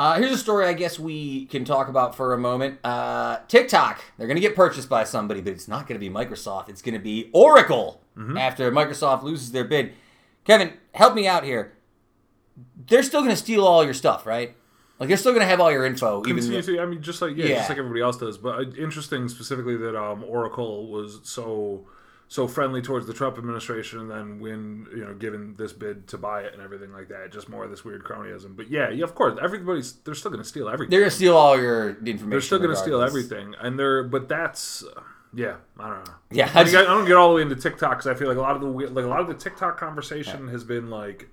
Uh, 0.00 0.18
here's 0.18 0.32
a 0.32 0.36
story 0.38 0.66
I 0.66 0.72
guess 0.72 0.98
we 0.98 1.46
can 1.46 1.64
talk 1.64 1.88
about 1.88 2.16
for 2.16 2.34
a 2.34 2.38
moment. 2.38 2.78
Uh, 2.84 3.38
TikTok, 3.46 4.00
they're 4.16 4.26
going 4.26 4.36
to 4.36 4.40
get 4.40 4.56
purchased 4.56 4.88
by 4.88 5.04
somebody, 5.04 5.40
but 5.40 5.52
it's 5.52 5.68
not 5.68 5.86
going 5.86 5.98
to 6.00 6.04
be 6.04 6.12
Microsoft. 6.12 6.68
It's 6.68 6.82
going 6.82 6.94
to 6.94 7.00
be 7.00 7.30
Oracle 7.32 8.02
after 8.36 8.70
Microsoft 8.72 9.22
loses 9.22 9.52
their 9.52 9.62
bid. 9.64 9.92
Kevin, 10.44 10.72
help 10.92 11.14
me 11.14 11.28
out 11.28 11.44
here. 11.44 11.74
They're 12.88 13.04
still 13.04 13.20
going 13.20 13.30
to 13.30 13.36
steal 13.36 13.64
all 13.64 13.84
your 13.84 13.94
stuff, 13.94 14.26
right? 14.26 14.56
Like 14.98 15.08
they're 15.08 15.16
still 15.16 15.32
going 15.32 15.42
to 15.42 15.46
have 15.48 15.60
all 15.60 15.70
your 15.70 15.86
info, 15.86 16.22
even 16.26 16.42
though, 16.50 16.82
I 16.82 16.86
mean, 16.86 17.02
just 17.02 17.22
like 17.22 17.36
yeah, 17.36 17.46
Yeah. 17.46 17.54
just 17.58 17.68
like 17.68 17.78
everybody 17.78 18.00
else 18.02 18.16
does. 18.18 18.36
But 18.38 18.58
uh, 18.58 18.62
interesting, 18.76 19.28
specifically 19.28 19.76
that 19.76 19.96
um, 19.96 20.24
Oracle 20.24 20.90
was 20.90 21.20
so 21.22 21.86
so 22.30 22.46
friendly 22.46 22.82
towards 22.82 23.06
the 23.06 23.14
Trump 23.14 23.38
administration, 23.38 24.00
and 24.00 24.10
then 24.10 24.40
when 24.40 24.86
you 24.94 25.04
know 25.04 25.14
given 25.14 25.54
this 25.56 25.72
bid 25.72 26.06
to 26.08 26.18
buy 26.18 26.42
it 26.42 26.52
and 26.52 26.60
everything 26.62 26.92
like 26.92 27.08
that, 27.08 27.32
just 27.32 27.48
more 27.48 27.64
of 27.64 27.70
this 27.70 27.84
weird 27.84 28.02
cronyism. 28.04 28.56
But 28.56 28.70
yeah, 28.70 28.90
yeah, 28.90 29.04
of 29.04 29.14
course, 29.14 29.38
everybody's 29.40 29.92
they're 30.04 30.14
still 30.14 30.30
going 30.32 30.42
to 30.42 30.48
steal 30.48 30.68
everything. 30.68 30.90
They're 30.90 31.00
gonna 31.00 31.10
steal 31.10 31.36
all 31.36 31.56
your 31.58 31.90
information. 31.90 32.28
They're 32.30 32.40
still 32.40 32.58
going 32.58 32.70
to 32.70 32.76
steal 32.76 33.00
everything, 33.00 33.54
and 33.60 33.78
they're 33.78 34.02
but 34.02 34.28
that's 34.28 34.84
yeah, 35.32 35.56
I 35.78 35.88
don't 35.88 36.06
know. 36.08 36.14
Yeah, 36.32 36.50
I, 36.54 36.64
don't- 36.64 36.74
I 36.74 36.82
don't 36.84 37.04
get 37.06 37.16
all 37.16 37.28
the 37.30 37.36
way 37.36 37.42
into 37.42 37.54
TikTok 37.56 37.90
because 37.98 38.06
I 38.08 38.14
feel 38.14 38.28
like 38.28 38.36
a 38.36 38.40
lot 38.40 38.56
of 38.56 38.62
the 38.62 38.68
like 38.68 39.04
a 39.04 39.08
lot 39.08 39.20
of 39.20 39.28
the 39.28 39.34
TikTok 39.34 39.78
conversation 39.78 40.48
has 40.48 40.64
been 40.64 40.90
like 40.90 41.28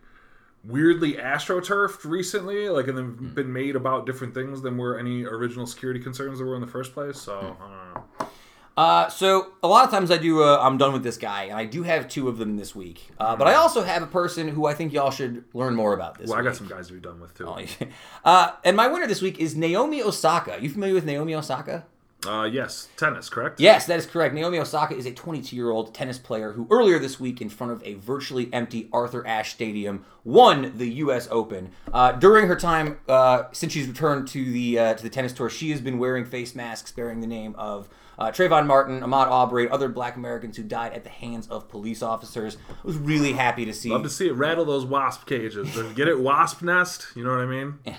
weirdly 0.67 1.13
astroturfed 1.13 2.04
recently, 2.06 2.69
like 2.69 2.88
and 2.88 2.97
then 2.97 3.06
Hmm. 3.13 3.28
been 3.34 3.54
made 3.54 3.75
about 3.75 4.06
different 4.06 4.34
things 4.34 4.62
than 4.62 4.78
were 4.78 4.97
any 4.97 5.23
original 5.25 5.65
security 5.67 5.99
concerns 5.99 6.39
there 6.39 6.47
were 6.47 6.56
in 6.56 6.62
the 6.62 6.67
first 6.67 6.93
place. 6.93 7.19
So 7.19 7.38
Hmm. 7.39 7.63
I 7.63 7.67
don't 7.67 7.93
know. 7.95 8.28
Uh, 8.78 9.08
so 9.08 9.54
a 9.63 9.69
lot 9.69 9.86
of 9.86 9.89
times 9.91 10.12
I 10.12 10.17
do. 10.17 10.43
Uh, 10.43 10.60
I'm 10.62 10.78
done 10.78 10.91
with 10.91 11.01
this 11.01 11.15
guy, 11.15 11.43
and 11.43 11.54
I 11.58 11.63
do 11.63 11.84
have 11.84 12.10
two 12.10 12.28
of 12.28 12.38
them 12.38 12.58
this 12.58 12.75
week. 12.75 13.08
Uh, 13.17 13.34
but 13.38 13.47
I 13.47 13.54
also 13.54 13.84
have 13.84 14.04
a 14.04 14.08
person 14.08 14.49
who 14.49 14.65
I 14.65 14.73
think 14.73 14.91
y'all 14.91 15.12
should 15.12 15.45
learn 15.54 15.75
more 15.75 15.93
about 15.93 16.17
this. 16.17 16.30
Well, 16.30 16.38
I 16.38 16.41
got 16.41 16.58
some 16.58 16.67
guys 16.67 16.88
to 16.88 16.93
be 16.93 16.99
done 16.99 17.21
with 17.21 17.34
too. 17.38 17.47
uh, 18.25 18.51
and 18.65 18.75
my 18.75 18.88
winner 18.88 19.08
this 19.08 19.21
week 19.21 19.39
is 19.39 19.56
Naomi 19.56 20.01
Osaka. 20.04 20.58
You 20.60 20.69
familiar 20.69 20.93
with 20.93 21.06
Naomi 21.06 21.34
Osaka? 21.36 21.86
Uh, 22.27 22.43
yes, 22.43 22.88
tennis, 22.97 23.29
correct? 23.29 23.59
Yes, 23.59 23.85
that 23.88 23.99
is 23.99 24.05
correct. 24.05 24.33
Naomi 24.33 24.59
Osaka 24.59 24.95
is 24.95 25.05
a 25.05 25.11
22 25.11 25.55
year 25.55 25.69
old 25.69 25.93
tennis 25.93 26.17
player 26.17 26.53
who 26.53 26.67
earlier 26.69 26.99
this 26.99 27.19
week, 27.19 27.41
in 27.41 27.49
front 27.49 27.73
of 27.73 27.83
a 27.83 27.95
virtually 27.95 28.49
empty 28.53 28.89
Arthur 28.91 29.25
Ashe 29.25 29.51
Stadium, 29.51 30.05
won 30.23 30.73
the 30.77 30.89
U.S. 30.89 31.27
Open. 31.31 31.71
Uh, 31.91 32.13
during 32.13 32.47
her 32.47 32.55
time 32.55 32.99
uh, 33.07 33.43
since 33.51 33.73
she's 33.73 33.88
returned 33.88 34.27
to 34.29 34.51
the 34.51 34.79
uh, 34.79 34.93
to 34.93 35.03
the 35.03 35.09
tennis 35.09 35.33
tour, 35.33 35.49
she 35.49 35.71
has 35.71 35.81
been 35.81 35.99
wearing 35.99 36.25
face 36.25 36.55
masks 36.55 36.91
bearing 36.91 37.21
the 37.21 37.27
name 37.27 37.55
of 37.57 37.89
uh, 38.17 38.31
Trayvon 38.31 38.65
Martin, 38.65 39.01
Ahmaud 39.01 39.27
Arbery, 39.27 39.69
other 39.69 39.89
Black 39.89 40.15
Americans 40.15 40.57
who 40.57 40.63
died 40.63 40.93
at 40.93 41.03
the 41.03 41.09
hands 41.09 41.47
of 41.47 41.67
police 41.69 42.01
officers. 42.01 42.57
I 42.69 42.73
was 42.83 42.97
really 42.97 43.33
happy 43.33 43.65
to 43.65 43.73
see. 43.73 43.89
Love 43.89 44.03
to 44.03 44.09
see 44.09 44.27
it 44.27 44.33
rattle 44.33 44.65
those 44.65 44.85
wasp 44.85 45.25
cages. 45.27 45.75
Get 45.93 46.07
it, 46.07 46.19
wasp 46.19 46.61
nest. 46.61 47.07
You 47.15 47.23
know 47.23 47.31
what 47.31 47.39
I 47.39 47.45
mean? 47.45 47.79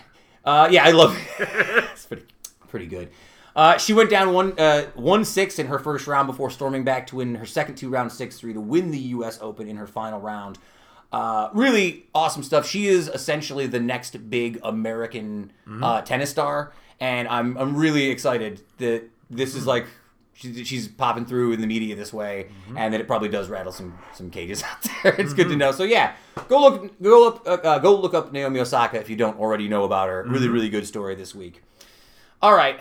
Uh, 0.46 0.68
yeah, 0.70 0.84
I 0.84 0.92
love 0.92 1.18
it. 1.18 1.24
it's 1.92 2.06
pretty, 2.06 2.22
pretty 2.68 2.86
good. 2.86 3.10
Uh, 3.56 3.78
she 3.78 3.94
went 3.94 4.10
down 4.10 4.34
one 4.34 4.52
uh, 4.58 4.84
one 4.94 5.24
six 5.24 5.58
in 5.58 5.66
her 5.66 5.78
first 5.78 6.06
round 6.06 6.26
before 6.26 6.50
storming 6.50 6.84
back 6.84 7.06
to 7.06 7.16
win 7.16 7.34
her 7.36 7.46
second 7.46 7.74
two 7.74 7.88
round 7.88 8.12
six 8.12 8.38
three 8.38 8.52
to 8.52 8.60
win 8.60 8.90
the 8.90 8.98
U.S. 8.98 9.38
Open 9.40 9.66
in 9.66 9.76
her 9.78 9.86
final 9.86 10.20
round. 10.20 10.58
Uh, 11.10 11.48
really 11.54 12.04
awesome 12.14 12.42
stuff. 12.42 12.68
She 12.68 12.86
is 12.86 13.08
essentially 13.08 13.66
the 13.66 13.80
next 13.80 14.28
big 14.28 14.60
American 14.62 15.52
uh, 15.82 16.02
tennis 16.02 16.28
star, 16.28 16.72
and 17.00 17.26
I'm 17.28 17.56
I'm 17.56 17.74
really 17.74 18.10
excited 18.10 18.60
that 18.76 19.04
this 19.30 19.54
is 19.54 19.66
like 19.66 19.86
she's, 20.34 20.68
she's 20.68 20.86
popping 20.86 21.24
through 21.24 21.52
in 21.52 21.62
the 21.62 21.66
media 21.66 21.96
this 21.96 22.12
way, 22.12 22.48
and 22.76 22.92
that 22.92 23.00
it 23.00 23.06
probably 23.06 23.30
does 23.30 23.48
rattle 23.48 23.72
some 23.72 23.98
some 24.12 24.30
cages 24.30 24.62
out 24.70 24.86
there. 25.02 25.14
It's 25.18 25.32
good 25.32 25.48
to 25.48 25.56
know. 25.56 25.72
So 25.72 25.84
yeah, 25.84 26.14
go 26.48 26.60
look 26.60 27.00
go 27.00 27.20
look 27.20 27.42
uh, 27.46 27.52
uh, 27.52 27.78
go 27.78 27.98
look 27.98 28.12
up 28.12 28.32
Naomi 28.32 28.60
Osaka 28.60 28.98
if 29.00 29.08
you 29.08 29.16
don't 29.16 29.38
already 29.40 29.66
know 29.66 29.84
about 29.84 30.10
her. 30.10 30.24
Really 30.24 30.48
really 30.48 30.68
good 30.68 30.86
story 30.86 31.14
this 31.14 31.34
week. 31.34 31.62
All 32.42 32.54
right, 32.54 32.78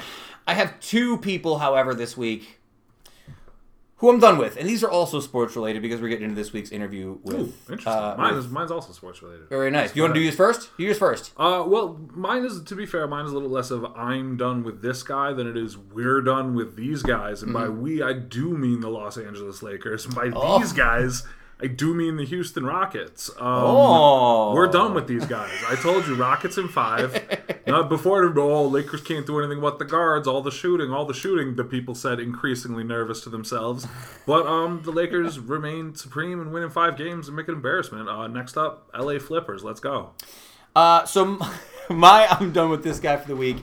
I 0.48 0.54
have 0.54 0.80
two 0.80 1.18
people, 1.18 1.60
however, 1.60 1.94
this 1.96 2.16
week 2.16 2.60
who 4.00 4.10
I'm 4.10 4.20
done 4.20 4.38
with, 4.38 4.58
and 4.58 4.68
these 4.68 4.84
are 4.84 4.92
also 4.92 5.22
sports 5.22 5.56
related 5.56 5.82
because 5.82 6.02
we're 6.02 6.10
getting 6.10 6.26
into 6.26 6.36
this 6.36 6.52
week's 6.52 6.70
interview 6.72 7.18
with. 7.24 7.36
Ooh, 7.36 7.54
interesting. 7.72 7.94
uh, 7.94 8.16
Mine 8.18 8.36
with- 8.36 8.46
is 8.46 8.52
mine's 8.52 8.70
also 8.70 8.92
sports 8.92 9.22
related. 9.24 9.48
very 9.48 9.72
nice. 9.72 9.96
You 9.96 10.02
want 10.02 10.14
to 10.14 10.20
do 10.20 10.24
yours 10.24 10.36
first? 10.36 10.70
You 10.78 10.88
yours 10.88 10.98
first. 10.98 11.32
Uh, 11.38 11.64
well, 11.66 11.98
mine 12.14 12.44
is 12.44 12.62
to 12.64 12.76
be 12.76 12.86
fair, 12.86 13.08
mine 13.08 13.26
is 13.26 13.32
a 13.32 13.34
little 13.34 13.50
less 13.50 13.72
of 13.72 13.86
I'm 13.96 14.36
done 14.36 14.64
with 14.64 14.82
this 14.82 15.02
guy 15.02 15.32
than 15.32 15.48
it 15.48 15.56
is 15.56 15.78
we're 15.78 16.22
done 16.22 16.56
with 16.56 16.76
these 16.76 17.04
guys, 17.04 17.42
and 17.42 17.54
by 17.54 17.70
we 17.70 18.04
I 18.04 18.12
do 18.14 18.50
mean 18.58 18.82
the 18.82 18.90
Los 18.90 19.18
Angeles 19.18 19.64
Lakers, 19.64 20.06
and 20.06 20.14
by 20.14 20.30
Oh. 20.36 20.60
these 20.60 20.74
guys 20.74 21.24
I 21.66 21.68
do 21.68 21.96
mean 21.96 22.18
the 22.18 22.26
Houston 22.26 22.64
Rockets. 22.64 23.32
Um, 23.40 23.48
Oh. 23.48 24.54
we're 24.54 24.68
done 24.68 24.94
with 24.94 25.08
these 25.08 25.26
guys. 25.26 25.50
I 25.68 25.76
told 25.76 26.06
you, 26.06 26.14
Rockets 26.14 26.60
in 26.60 26.68
five. 26.68 27.12
Not 27.68 27.90
before 27.90 28.24
oh 28.40 28.68
Lakers 28.68 29.02
can't 29.02 29.26
do 29.26 29.40
anything 29.40 29.62
but 29.62 29.80
the 29.80 29.86
guards, 29.86 30.28
all 30.28 30.44
the 30.44 30.52
shooting, 30.52 30.92
all 30.94 31.06
the 31.08 31.14
shooting. 31.16 31.56
The 31.56 31.64
people 31.64 31.96
said 31.96 32.20
increasingly 32.20 32.84
nervous 32.84 33.22
to 33.22 33.32
themselves, 33.32 33.88
but 34.28 34.46
um, 34.46 34.84
the 34.84 34.92
Lakers 34.92 35.40
remain 35.40 35.96
supreme 35.96 36.40
and 36.40 36.54
winning 36.54 36.70
five 36.70 36.98
games 37.00 37.28
and 37.28 37.36
make 37.36 37.48
an 37.48 37.56
embarrassment. 37.56 38.08
Uh, 38.08 38.28
next 38.28 38.58
up, 38.58 38.88
L.A. 38.94 39.20
Flippers. 39.20 39.64
Let's 39.64 39.80
go. 39.80 40.12
Uh, 40.76 41.04
so 41.06 41.40
my 41.90 42.28
I'm 42.30 42.52
done 42.52 42.70
with 42.70 42.84
this 42.84 43.00
guy 43.00 43.18
for 43.18 43.28
the 43.28 43.36
week 43.36 43.58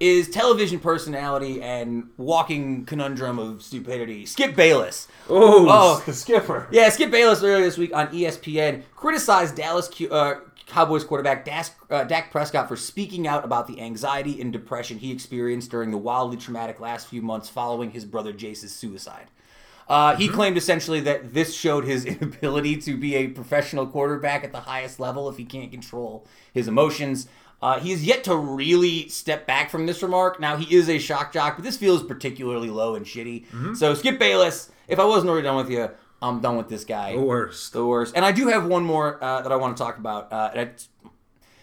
is 0.00 0.28
television 0.28 0.78
personality 0.80 1.62
and 1.62 2.08
walking 2.16 2.84
conundrum 2.84 3.38
of 3.38 3.62
stupidity. 3.62 4.26
Skip 4.26 4.54
Bayless. 4.56 5.08
Oh, 5.28 5.66
Oh. 5.68 6.02
the 6.06 6.12
skipper. 6.12 6.68
Yeah, 6.70 6.88
Skip 6.88 7.10
Bayless 7.10 7.42
earlier 7.42 7.64
this 7.64 7.78
week 7.78 7.94
on 7.94 8.08
ESPN 8.08 8.82
criticized 8.94 9.56
Dallas 9.56 9.88
Q- 9.88 10.10
uh, 10.10 10.40
Cowboys 10.66 11.04
quarterback 11.04 11.44
Dak, 11.44 11.66
uh, 11.90 12.04
Dak 12.04 12.30
Prescott 12.30 12.68
for 12.68 12.76
speaking 12.76 13.26
out 13.26 13.44
about 13.44 13.66
the 13.66 13.80
anxiety 13.80 14.40
and 14.40 14.52
depression 14.52 14.98
he 14.98 15.12
experienced 15.12 15.70
during 15.70 15.90
the 15.90 15.98
wildly 15.98 16.36
traumatic 16.36 16.80
last 16.80 17.06
few 17.08 17.20
months 17.22 17.48
following 17.48 17.90
his 17.90 18.04
brother 18.04 18.32
Jace's 18.32 18.74
suicide. 18.74 19.26
Uh, 19.86 20.16
he 20.16 20.28
claimed 20.28 20.56
essentially 20.56 21.00
that 21.00 21.34
this 21.34 21.54
showed 21.54 21.84
his 21.84 22.04
inability 22.06 22.76
to 22.78 22.96
be 22.96 23.14
a 23.16 23.28
professional 23.28 23.86
quarterback 23.86 24.42
at 24.42 24.50
the 24.52 24.60
highest 24.60 24.98
level 24.98 25.28
if 25.28 25.36
he 25.36 25.44
can't 25.44 25.70
control 25.70 26.26
his 26.54 26.66
emotions. 26.66 27.28
Uh, 27.64 27.80
he 27.80 27.92
is 27.92 28.04
yet 28.04 28.22
to 28.24 28.36
really 28.36 29.08
step 29.08 29.46
back 29.46 29.70
from 29.70 29.86
this 29.86 30.02
remark. 30.02 30.38
Now, 30.38 30.58
he 30.58 30.76
is 30.76 30.90
a 30.90 30.98
shock 30.98 31.32
jock, 31.32 31.56
but 31.56 31.64
this 31.64 31.78
feels 31.78 32.02
particularly 32.02 32.68
low 32.68 32.94
and 32.94 33.06
shitty. 33.06 33.74
So, 33.74 33.94
Skip 33.94 34.18
Bayless, 34.18 34.70
if 34.86 34.98
I 34.98 35.04
wasn't 35.06 35.30
already 35.30 35.46
done 35.46 35.56
with 35.56 35.70
you, 35.70 35.88
I'm 36.20 36.40
done 36.42 36.58
with 36.58 36.68
this 36.68 36.84
guy. 36.84 37.14
The 37.14 37.22
worst. 37.22 37.72
The 37.72 37.86
worst. 37.86 38.14
And 38.16 38.22
I 38.22 38.32
do 38.32 38.48
have 38.48 38.66
one 38.66 38.84
more 38.84 39.22
uh, 39.24 39.40
that 39.40 39.50
I 39.50 39.56
want 39.56 39.78
to 39.78 39.82
talk 39.82 39.96
about. 39.96 40.30
Uh, 40.30 40.66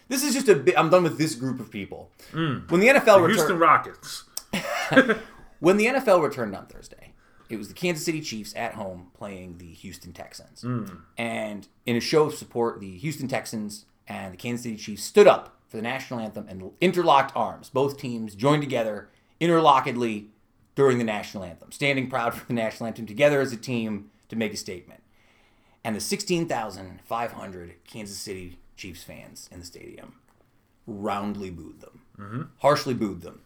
this 0.07 0.23
is 0.23 0.33
just 0.33 0.49
a 0.49 0.55
bit. 0.55 0.73
I'm 0.75 0.89
done 0.89 1.03
with 1.03 1.19
this 1.19 1.35
group 1.35 1.59
of 1.59 1.69
people. 1.69 2.09
When 2.31 2.79
the 2.79 2.87
NFL 2.87 3.21
returned- 3.21 3.33
Houston 3.33 3.59
Rockets. 3.59 4.23
when 5.59 5.77
the 5.77 5.85
NFL 5.85 6.23
returned 6.23 6.55
on 6.55 6.65
Thursday, 6.65 7.13
it 7.47 7.57
was 7.57 7.67
the 7.67 7.75
Kansas 7.75 8.03
City 8.03 8.21
Chiefs 8.21 8.55
at 8.55 8.73
home 8.73 9.11
playing 9.13 9.59
the 9.59 9.67
Houston 9.71 10.13
Texans. 10.13 10.65
And 11.15 11.67
in 11.85 11.95
a 11.95 12.01
show 12.01 12.23
of 12.25 12.33
support, 12.33 12.79
the 12.79 12.97
Houston 12.97 13.27
Texans 13.27 13.85
and 14.07 14.33
the 14.33 14.37
Kansas 14.37 14.63
City 14.63 14.77
Chiefs 14.77 15.03
stood 15.03 15.27
up 15.27 15.57
for 15.71 15.77
the 15.77 15.83
national 15.83 16.19
anthem 16.19 16.45
and 16.49 16.69
interlocked 16.81 17.31
arms. 17.33 17.69
Both 17.69 17.97
teams 17.97 18.35
joined 18.35 18.61
together 18.61 19.07
interlockedly 19.39 20.25
during 20.75 20.97
the 20.97 21.03
national 21.05 21.45
anthem, 21.45 21.71
standing 21.71 22.09
proud 22.09 22.33
for 22.33 22.45
the 22.45 22.53
national 22.53 22.87
anthem 22.87 23.05
together 23.05 23.39
as 23.39 23.53
a 23.53 23.57
team 23.57 24.11
to 24.27 24.35
make 24.35 24.53
a 24.53 24.57
statement. 24.57 25.01
And 25.85 25.95
the 25.95 26.01
16,500 26.01 27.73
Kansas 27.85 28.17
City 28.17 28.57
Chiefs 28.75 29.03
fans 29.03 29.47
in 29.51 29.59
the 29.61 29.65
stadium 29.65 30.15
roundly 30.87 31.49
booed 31.49 31.81
them, 31.81 32.51
harshly 32.59 32.93
booed 32.93 33.21
them, 33.21 33.41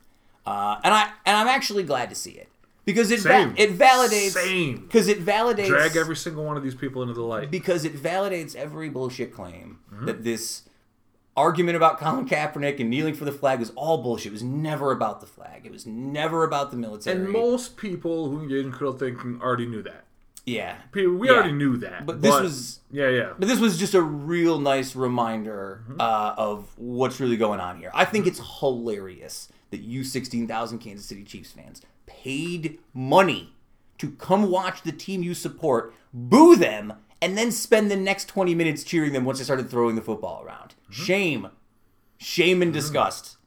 uh, 0.45 0.79
and 0.83 0.93
I 0.93 1.11
and 1.25 1.37
I'm 1.37 1.47
actually 1.47 1.83
glad 1.83 2.09
to 2.09 2.15
see 2.15 2.31
it 2.31 2.47
because 2.85 3.11
it 3.11 3.19
va- 3.21 3.53
it 3.57 3.77
validates 3.77 4.81
because 4.81 5.07
it 5.07 5.25
validates 5.25 5.67
Drag 5.67 5.95
every 5.97 6.15
single 6.15 6.45
one 6.45 6.55
of 6.57 6.63
these 6.63 6.75
people 6.75 7.01
into 7.01 7.13
the 7.13 7.21
light. 7.23 7.51
because 7.51 7.83
it 7.85 7.95
validates 7.95 8.55
every 8.55 8.89
bullshit 8.89 9.33
claim 9.33 9.79
Mm-hmm. 9.93 10.05
that 10.05 10.23
this 10.23 10.63
argument 11.37 11.75
about 11.75 11.99
Colin 11.99 12.27
Kaepernick 12.27 12.79
and 12.79 12.89
kneeling 12.89 13.13
for 13.13 13.25
the 13.25 13.31
flag 13.31 13.59
was 13.59 13.71
all 13.75 14.01
bullshit. 14.01 14.27
It 14.27 14.31
was 14.33 14.43
never 14.43 14.91
about 14.91 15.19
the 15.19 15.27
flag. 15.27 15.65
It 15.65 15.71
was 15.71 15.85
never 15.85 16.43
about 16.43 16.71
the 16.71 16.77
military. 16.77 17.17
And 17.17 17.29
most 17.29 17.75
people 17.77 18.29
who 18.29 18.41
engage 18.41 18.65
in 18.65 18.71
critical 18.71 18.93
thinking 18.97 19.41
already 19.41 19.65
knew 19.65 19.81
that. 19.83 20.05
yeah, 20.47 20.75
People- 20.91 21.15
We 21.15 21.27
Yeah. 21.27 21.33
already 21.33 21.53
knew 21.53 21.75
that. 21.77 22.05
But 22.05 22.21
this 22.21 22.39
was- 22.39 22.79
Yeah, 22.91 23.09
yeah. 23.09 23.33
But 23.37 23.47
this 23.47 23.59
was 23.59 23.79
just 23.79 23.95
a 23.95 24.01
real 24.03 24.59
nice 24.59 24.95
reminder 24.95 25.83
Mm-hmm. 25.89 25.99
uh, 25.99 26.35
of 26.37 26.67
what's 26.77 27.19
really 27.19 27.35
going 27.37 27.59
on 27.59 27.79
here. 27.79 27.89
I 27.95 28.05
think 28.05 28.27
it's 28.27 28.39
hilarious 28.59 29.49
that 29.71 29.79
you 29.81 30.03
16,000 30.03 30.77
Kansas 30.79 31.05
City 31.07 31.23
Chiefs 31.23 31.51
fans 31.51 31.81
paid 32.05 32.77
money 32.93 33.53
to 33.97 34.11
come 34.11 34.51
watch 34.51 34.83
the 34.83 34.91
team 34.91 35.23
you 35.23 35.33
support, 35.33 35.93
boo 36.13 36.55
them, 36.55 36.93
and 37.21 37.37
then 37.37 37.51
spend 37.51 37.89
the 37.89 37.95
next 37.95 38.27
20 38.27 38.55
minutes 38.55 38.83
cheering 38.83 39.13
them 39.13 39.25
once 39.25 39.37
they 39.39 39.43
started 39.43 39.69
throwing 39.69 39.95
the 39.95 40.01
football 40.01 40.43
around. 40.43 40.75
Mm-hmm. 40.83 41.03
Shame. 41.03 41.47
Shame 42.17 42.61
and 42.61 42.71
disgust 42.73 43.37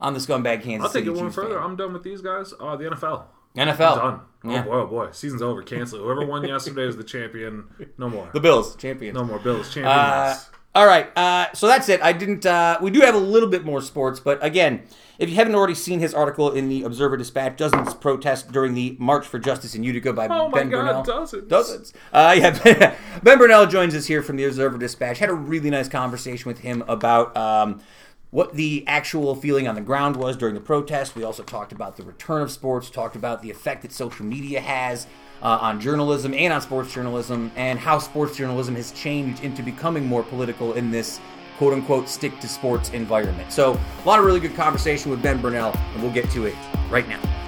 on 0.00 0.12
the 0.12 0.18
scumbag 0.18 0.62
Kansas 0.62 0.86
I'll 0.88 0.92
take 0.92 1.04
City 1.04 1.08
it 1.08 1.14
one 1.14 1.26
Chiefs 1.26 1.36
further. 1.36 1.54
fan. 1.54 1.62
I'm 1.64 1.76
done 1.76 1.92
with 1.92 2.02
these 2.02 2.20
guys. 2.20 2.52
Uh, 2.58 2.76
the 2.76 2.84
NFL. 2.84 3.24
NFL. 3.56 3.78
Done. 3.96 4.20
Yeah. 4.44 4.60
Oh 4.60 4.64
boy, 4.64 4.76
oh 4.76 4.86
boy. 4.86 5.08
Season's 5.12 5.40
over. 5.42 5.62
Cancel. 5.62 5.98
it. 6.00 6.02
Whoever 6.02 6.26
won 6.26 6.44
yesterday 6.46 6.82
is 6.86 6.96
the 6.96 7.04
champion. 7.04 7.64
No 7.96 8.08
more. 8.10 8.28
The 8.32 8.40
Bills, 8.40 8.76
champions. 8.76 9.14
No 9.14 9.24
more 9.24 9.38
Bills. 9.38 9.72
Champions. 9.72 9.86
Uh, 9.96 10.38
all 10.76 10.86
right, 10.86 11.08
uh, 11.16 11.46
so 11.54 11.66
that's 11.66 11.88
it. 11.88 12.02
I 12.02 12.12
didn't. 12.12 12.44
Uh, 12.44 12.78
we 12.82 12.90
do 12.90 13.00
have 13.00 13.14
a 13.14 13.18
little 13.18 13.48
bit 13.48 13.64
more 13.64 13.80
sports, 13.80 14.20
but 14.20 14.42
again, 14.44 14.82
if 15.18 15.30
you 15.30 15.34
haven't 15.36 15.54
already 15.54 15.74
seen 15.74 16.00
his 16.00 16.12
article 16.12 16.52
in 16.52 16.68
the 16.68 16.82
Observer 16.82 17.16
Dispatch, 17.16 17.56
dozens 17.56 17.94
protest 17.94 18.52
during 18.52 18.74
the 18.74 18.94
March 18.98 19.26
for 19.26 19.38
Justice 19.38 19.74
in 19.74 19.82
Utica 19.82 20.12
by 20.12 20.26
Oh 20.28 20.48
my 20.50 20.58
Ben 20.58 20.68
God, 20.68 20.86
Birnell. 20.86 21.02
dozens. 21.02 21.48
Dozens. 21.48 21.92
Uh, 22.12 22.34
yeah, 22.36 22.94
Ben 23.22 23.38
Birnell 23.38 23.66
joins 23.66 23.94
us 23.94 24.06
here 24.06 24.22
from 24.22 24.36
the 24.36 24.44
Observer 24.44 24.76
Dispatch. 24.76 25.18
Had 25.18 25.30
a 25.30 25.34
really 25.34 25.70
nice 25.70 25.88
conversation 25.88 26.46
with 26.48 26.58
him 26.60 26.84
about. 26.86 27.36
Um, 27.36 27.80
what 28.30 28.54
the 28.54 28.84
actual 28.88 29.34
feeling 29.36 29.66
on 29.68 29.76
the 29.76 29.80
ground 29.80 30.16
was 30.16 30.36
during 30.36 30.54
the 30.54 30.60
protest. 30.60 31.14
We 31.14 31.22
also 31.22 31.42
talked 31.44 31.72
about 31.72 31.96
the 31.96 32.02
return 32.02 32.42
of 32.42 32.50
sports, 32.50 32.90
talked 32.90 33.16
about 33.16 33.40
the 33.40 33.50
effect 33.50 33.80
that 33.82 33.92
social 33.92 34.26
media 34.26 34.60
has 34.60 35.06
uh, 35.42 35.58
on 35.60 35.80
journalism 35.80 36.34
and 36.34 36.52
on 36.52 36.60
sports 36.60 36.92
journalism 36.92 37.50
and 37.56 37.78
how 37.78 37.98
sports 37.98 38.36
journalism 38.36 38.74
has 38.74 38.92
changed 38.92 39.42
into 39.42 39.62
becoming 39.62 40.06
more 40.06 40.22
political 40.22 40.74
in 40.74 40.90
this 40.90 41.20
quote 41.58 41.72
unquote 41.72 42.08
stick 42.08 42.38
to 42.40 42.48
sports 42.48 42.90
environment. 42.90 43.50
So, 43.52 43.72
a 43.72 44.06
lot 44.06 44.18
of 44.18 44.24
really 44.24 44.40
good 44.40 44.54
conversation 44.54 45.10
with 45.10 45.22
Ben 45.22 45.40
Birnell, 45.40 45.72
and 45.94 46.02
we'll 46.02 46.12
get 46.12 46.30
to 46.30 46.46
it 46.46 46.54
right 46.90 47.08
now. 47.08 47.45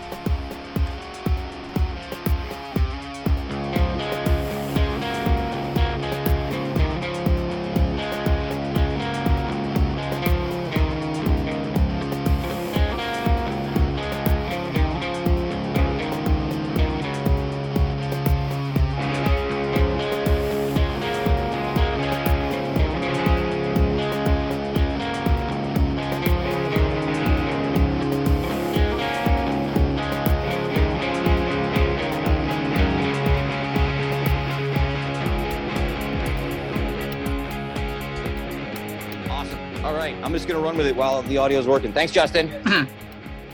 The 41.29 41.37
audio 41.37 41.59
is 41.59 41.67
working. 41.67 41.93
Thanks, 41.93 42.11
Justin. 42.11 42.51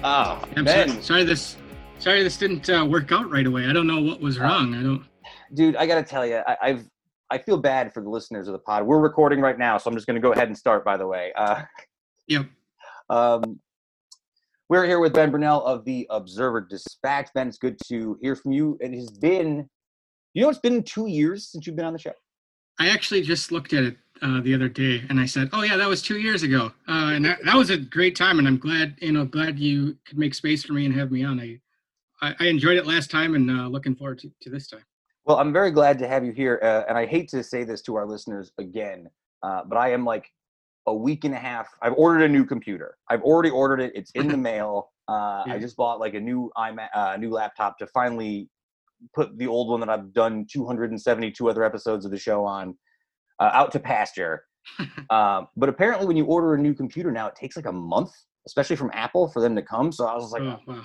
oh, 0.05 0.45
I'm 0.57 0.65
Ben. 0.65 0.89
Sorry, 0.89 1.03
sorry, 1.03 1.25
this 1.25 1.57
sorry 1.99 2.23
this 2.23 2.37
didn't 2.37 2.71
uh, 2.71 2.87
work 2.87 3.11
out 3.11 3.29
right 3.29 3.45
away. 3.45 3.67
I 3.67 3.73
don't 3.73 3.89
know 3.89 4.01
what 4.01 4.21
was 4.21 4.39
uh, 4.39 4.43
wrong. 4.43 4.77
I 4.77 4.83
don't. 4.85 5.05
Dude, 5.53 5.75
I 5.75 5.85
got 5.85 5.97
to 5.97 6.05
tell 6.05 6.25
you, 6.25 6.41
I, 6.47 6.69
have 6.69 6.85
I 7.31 7.39
feel 7.39 7.57
bad 7.57 7.93
for 7.93 8.01
the 8.01 8.09
listeners 8.09 8.47
of 8.47 8.53
the 8.53 8.61
pod. 8.61 8.85
We're 8.85 9.01
recording 9.01 9.41
right 9.41 9.59
now, 9.59 9.77
so 9.79 9.91
I'm 9.91 9.97
just 9.97 10.07
going 10.07 10.15
to 10.15 10.21
go 10.21 10.31
ahead 10.31 10.47
and 10.47 10.57
start. 10.57 10.85
By 10.85 10.97
the 10.97 11.09
way. 11.09 11.33
Uh, 11.37 11.65
yep. 12.29 12.47
Um, 13.11 13.59
we're 14.69 14.87
here 14.87 15.01
with 15.01 15.13
Ben 15.13 15.33
Birnell 15.33 15.65
of 15.65 15.85
the 15.85 16.07
Observer 16.11 16.61
Dispatch. 16.61 17.31
Ben, 17.35 17.49
it's 17.49 17.59
good 17.59 17.77
to 17.89 18.17
hear 18.23 18.37
from 18.37 18.53
you. 18.53 18.79
It 18.81 18.95
has 18.95 19.11
been, 19.11 19.69
you 20.33 20.43
know, 20.43 20.49
it's 20.49 20.61
been 20.61 20.85
two 20.85 21.09
years 21.09 21.49
since 21.49 21.67
you've 21.67 21.75
been 21.75 21.87
on 21.87 21.93
the 21.93 21.99
show. 21.99 22.13
I 22.79 22.91
actually 22.91 23.23
just 23.23 23.51
looked 23.51 23.73
at 23.73 23.83
it 23.83 23.97
uh, 24.23 24.41
the 24.41 24.55
other 24.55 24.69
day, 24.69 25.03
and 25.09 25.19
I 25.21 25.27
said, 25.27 25.51
"Oh 25.53 25.63
yeah, 25.63 25.77
that 25.77 25.89
was 25.89 26.03
two 26.03 26.19
years 26.19 26.43
ago," 26.43 26.73
uh, 26.89 27.13
and 27.15 27.25
that, 27.25 27.45
that 27.45 27.57
was 27.57 27.71
a 27.71 27.77
great 27.77 28.17
time. 28.17 28.39
And 28.39 28.47
I'm 28.47 28.59
glad, 28.59 28.97
you 29.01 29.13
know, 29.13 29.25
glad 29.25 29.59
you 29.59 29.97
could 30.07 30.19
make 30.19 30.35
space 30.35 30.65
for 30.65 30.73
me 30.73 30.87
and 30.87 30.95
have 30.95 31.11
me 31.11 31.25
on. 31.25 31.41
I 31.41 31.61
I, 32.23 32.35
I 32.41 32.47
enjoyed 32.47 32.77
it 32.77 32.87
last 32.87 33.11
time, 33.11 33.35
and 33.35 33.51
uh, 33.51 33.69
looking 33.69 33.95
forward 33.95 34.19
to, 34.21 34.31
to 34.43 34.51
this 34.51 34.69
time. 34.69 34.85
Well, 35.27 35.39
I'm 35.39 35.53
very 35.53 35.71
glad 35.71 35.99
to 36.01 36.09
have 36.09 36.25
you 36.25 36.33
here, 36.33 36.61
uh, 36.63 36.85
and 36.89 36.97
I 36.97 37.07
hate 37.07 37.29
to 37.31 37.43
say 37.43 37.65
this 37.65 37.83
to 37.83 37.97
our 37.97 38.07
listeners 38.07 38.53
again, 38.59 39.09
uh, 39.43 39.63
but 39.67 39.77
I 39.77 39.91
am 39.91 40.05
like 40.05 40.31
a 40.87 40.95
week 40.95 41.25
and 41.25 41.35
a 41.35 41.39
half. 41.39 41.69
I've 41.83 41.95
ordered 41.95 42.23
a 42.25 42.29
new 42.29 42.45
computer. 42.45 42.97
I've 43.09 43.23
already 43.23 43.51
ordered 43.51 43.81
it. 43.81 43.93
It's 43.95 44.11
in 44.13 44.29
the 44.29 44.37
mail. 44.51 44.91
Uh, 45.09 45.45
yeah. 45.47 45.55
I 45.55 45.59
just 45.59 45.77
bought 45.77 45.99
like 45.99 46.15
a 46.15 46.21
new 46.21 46.51
iMac, 46.57 46.89
uh, 46.95 47.17
new 47.19 47.31
laptop 47.31 47.79
to 47.79 47.87
finally 47.89 48.49
put 49.15 49.37
the 49.39 49.47
old 49.47 49.69
one 49.71 49.81
that 49.81 49.89
I've 49.89 50.13
done 50.13 50.47
272 50.51 51.49
other 51.49 51.65
episodes 51.65 52.05
of 52.05 52.11
the 52.11 52.19
show 52.19 52.45
on 52.45 52.77
uh, 53.41 53.51
out 53.53 53.73
to 53.73 53.81
pasture. 53.81 54.45
um, 55.11 55.49
but 55.57 55.69
apparently, 55.69 56.07
when 56.07 56.17
you 56.17 56.25
order 56.25 56.55
a 56.55 56.59
new 56.59 56.75
computer 56.75 57.11
now, 57.11 57.27
it 57.27 57.37
takes 57.37 57.57
like 57.57 57.67
a 57.67 57.73
month, 57.73 58.13
especially 58.47 58.77
from 58.77 58.91
Apple, 58.95 59.29
for 59.29 59.41
them 59.41 59.55
to 59.57 59.63
come. 59.63 59.93
So 59.93 60.07
I 60.07 60.15
was 60.15 60.33
like, 60.33 60.43
oh, 60.43 60.59
wow. 60.67 60.83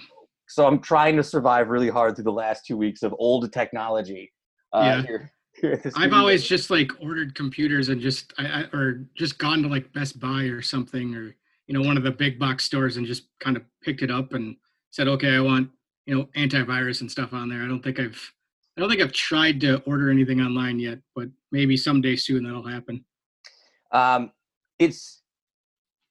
so 0.48 0.68
I'm 0.68 0.80
trying 0.80 1.16
to 1.18 1.24
survive 1.24 1.70
really 1.70 1.90
hard 1.90 2.16
through 2.16 2.26
the 2.26 2.32
last 2.32 2.66
two 2.66 2.78
weeks 2.78 3.04
of 3.04 3.16
old 3.18 3.52
technology. 3.54 4.32
Uh, 4.74 4.82
yeah. 4.84 5.02
Here, 5.04 5.32
here 5.54 5.82
I've 5.96 6.14
always 6.14 6.46
just 6.46 6.70
like 6.70 6.92
ordered 7.02 7.36
computers 7.36 7.90
and 7.90 8.02
just 8.02 8.34
I, 8.38 8.46
I, 8.46 8.78
or 8.78 9.06
just 9.16 9.38
gone 9.38 9.64
to 9.64 9.70
like 9.70 9.92
Best 9.94 10.20
Buy 10.20 10.44
or 10.44 10.62
something 10.62 11.16
or 11.16 11.36
you 11.68 11.74
know 11.74 11.82
one 11.82 11.98
of 11.98 12.04
the 12.04 12.12
big 12.12 12.40
box 12.40 12.66
stores 12.66 12.98
and 12.98 13.06
just 13.06 13.28
kind 13.40 13.58
of 13.58 13.64
picked 13.82 14.02
it 14.02 14.12
up 14.12 14.34
and 14.34 14.56
said, 14.92 15.08
okay, 15.08 15.36
I 15.36 15.40
want 15.40 15.70
you 16.06 16.16
know 16.16 16.28
antivirus 16.36 17.02
and 17.02 17.12
stuff 17.12 17.34
on 17.34 17.50
there. 17.50 17.64
I 17.64 17.68
don't 17.68 17.84
think 17.84 18.00
I've 18.00 18.34
I 18.78 18.82
don't 18.82 18.90
think 18.90 19.02
I've 19.02 19.12
tried 19.12 19.60
to 19.62 19.82
order 19.86 20.10
anything 20.10 20.42
online 20.42 20.80
yet, 20.80 21.00
but 21.16 21.28
maybe 21.52 21.78
someday 21.78 22.16
soon 22.16 22.44
that'll 22.44 22.68
happen. 22.68 23.06
Um, 23.92 24.32
it's 24.78 25.22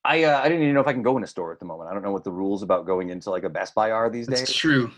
I 0.04 0.24
uh, 0.24 0.40
I 0.40 0.48
didn't 0.48 0.62
even 0.62 0.74
know 0.74 0.80
if 0.80 0.86
I 0.86 0.92
can 0.92 1.02
go 1.02 1.16
in 1.16 1.24
a 1.24 1.26
store 1.26 1.52
at 1.52 1.58
the 1.58 1.64
moment. 1.64 1.90
I 1.90 1.94
don't 1.94 2.02
know 2.02 2.12
what 2.12 2.24
the 2.24 2.32
rules 2.32 2.62
about 2.62 2.86
going 2.86 3.10
into 3.10 3.30
like 3.30 3.44
a 3.44 3.48
Best 3.48 3.74
Buy 3.74 3.90
are 3.90 4.08
these 4.08 4.26
days. 4.26 4.42
It's 4.42 4.54
true. 4.54 4.90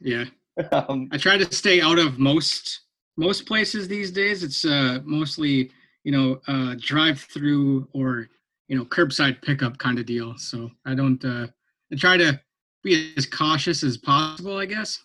Yeah. 0.00 0.24
um, 0.72 1.08
I 1.12 1.16
try 1.16 1.38
to 1.38 1.52
stay 1.54 1.80
out 1.80 1.98
of 1.98 2.18
most 2.18 2.80
most 3.16 3.46
places 3.46 3.88
these 3.88 4.10
days. 4.10 4.42
It's 4.42 4.64
uh, 4.64 4.98
mostly 5.04 5.70
you 6.04 6.12
know 6.12 6.40
uh, 6.48 6.74
drive 6.78 7.20
through 7.20 7.88
or 7.92 8.28
you 8.68 8.76
know 8.76 8.84
curbside 8.84 9.42
pickup 9.42 9.78
kind 9.78 9.98
of 9.98 10.06
deal. 10.06 10.36
So 10.36 10.70
I 10.84 10.94
don't. 10.94 11.24
Uh, 11.24 11.46
I 11.92 11.96
try 11.96 12.16
to 12.16 12.40
be 12.82 13.12
as 13.16 13.26
cautious 13.26 13.82
as 13.82 13.96
possible, 13.96 14.56
I 14.56 14.66
guess. 14.66 14.98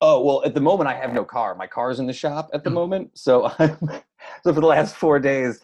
Oh 0.00 0.22
well, 0.24 0.44
at 0.44 0.54
the 0.54 0.60
moment 0.60 0.88
I 0.88 0.94
have 0.94 1.12
no 1.12 1.24
car. 1.24 1.54
My 1.54 1.66
car's 1.66 1.98
in 1.98 2.06
the 2.06 2.12
shop 2.12 2.50
at 2.52 2.62
the 2.62 2.70
oh. 2.70 2.74
moment, 2.74 3.10
so 3.14 3.50
I'm, 3.58 3.76
so 4.44 4.54
for 4.54 4.60
the 4.60 4.66
last 4.66 4.94
four 4.96 5.18
days, 5.18 5.60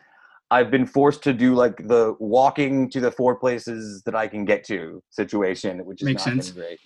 I've 0.51 0.71
been 0.71 0.87
forced 0.87 1.23
to 1.25 1.33
do 1.33 1.55
like 1.55 1.77
the 1.89 2.17
walking 2.19 2.91
to 2.91 3.01
the 3.01 3.11
four 3.11 3.37
places 3.37 4.03
that 4.05 4.15
I 4.15 4.27
can 4.27 4.45
get 4.45 4.65
to 4.65 5.03
situation, 5.11 5.85
which 5.85 6.03
is 6.03 6.07
Makes 6.07 6.27
not 6.27 6.33
sense. 6.33 6.51
great. 6.51 6.79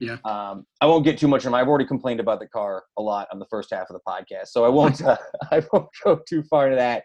Yeah. 0.00 0.16
Um, 0.24 0.66
I 0.80 0.86
won't 0.86 1.04
get 1.04 1.18
too 1.18 1.28
much 1.28 1.46
on. 1.46 1.54
I've 1.54 1.68
already 1.68 1.86
complained 1.86 2.20
about 2.20 2.40
the 2.40 2.48
car 2.48 2.84
a 2.98 3.02
lot 3.02 3.28
on 3.32 3.38
the 3.38 3.46
first 3.46 3.70
half 3.70 3.88
of 3.90 3.94
the 3.94 4.00
podcast, 4.06 4.48
so 4.48 4.64
I 4.64 4.68
won't. 4.68 5.00
Uh, 5.02 5.16
I 5.52 5.62
won't 5.72 5.88
go 6.04 6.20
too 6.28 6.42
far 6.44 6.66
into 6.66 6.76
that. 6.76 7.04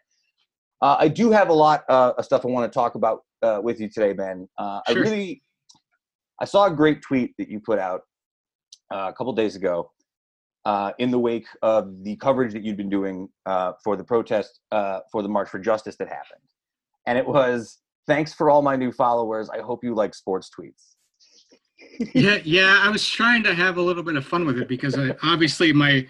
Uh, 0.82 0.96
I 1.00 1.08
do 1.10 1.30
have 1.32 1.50
a 1.50 1.54
lot 1.54 1.84
uh, 1.90 2.14
of 2.18 2.26
stuff 2.26 2.46
I 2.46 2.48
want 2.48 2.72
to 2.72 2.74
talk 2.74 2.96
about 2.96 3.20
uh, 3.42 3.60
with 3.62 3.80
you 3.80 3.90
today, 3.90 4.14
Ben. 4.14 4.48
Uh, 4.58 4.80
sure. 4.88 4.98
I 4.98 5.02
really, 5.02 5.44
I 6.40 6.46
saw 6.46 6.68
a 6.68 6.72
great 6.72 7.02
tweet 7.02 7.34
that 7.38 7.50
you 7.50 7.60
put 7.60 7.80
out 7.80 8.02
a 8.92 9.14
couple 9.14 9.34
days 9.34 9.56
ago 9.56 9.92
uh, 10.66 10.92
in 11.00 11.12
the 11.12 11.20
wake 11.20 11.48
of 11.62 12.04
the 12.04 12.16
coverage 12.18 12.54
that 12.54 12.64
you'd 12.64 12.78
been 12.78 12.90
doing 12.90 13.30
uh, 13.46 13.74
for 13.84 13.96
the 13.96 14.04
protest 14.04 14.60
uh, 14.72 15.00
for 15.12 15.24
the 15.24 15.30
March 15.30 15.50
for 15.50 15.60
Justice 15.60 15.96
that 15.98 16.08
happened. 16.08 16.42
And 17.06 17.18
it 17.18 17.28
was, 17.28 17.80
thanks 18.08 18.34
for 18.34 18.50
all 18.50 18.62
my 18.62 18.76
new 18.76 18.92
followers. 18.92 19.50
I 19.50 19.60
hope 19.62 19.84
you 19.84 19.96
like 19.96 20.14
sports 20.14 20.50
tweets. 20.58 20.96
yeah, 22.14 22.40
yeah. 22.44 22.82
I 22.84 22.90
was 22.90 23.08
trying 23.08 23.42
to 23.44 23.54
have 23.54 23.78
a 23.78 23.82
little 23.82 24.04
bit 24.04 24.16
of 24.16 24.26
fun 24.26 24.46
with 24.46 24.58
it 24.58 24.68
because 24.68 24.98
I, 24.98 25.16
obviously 25.24 25.74
my 25.74 26.06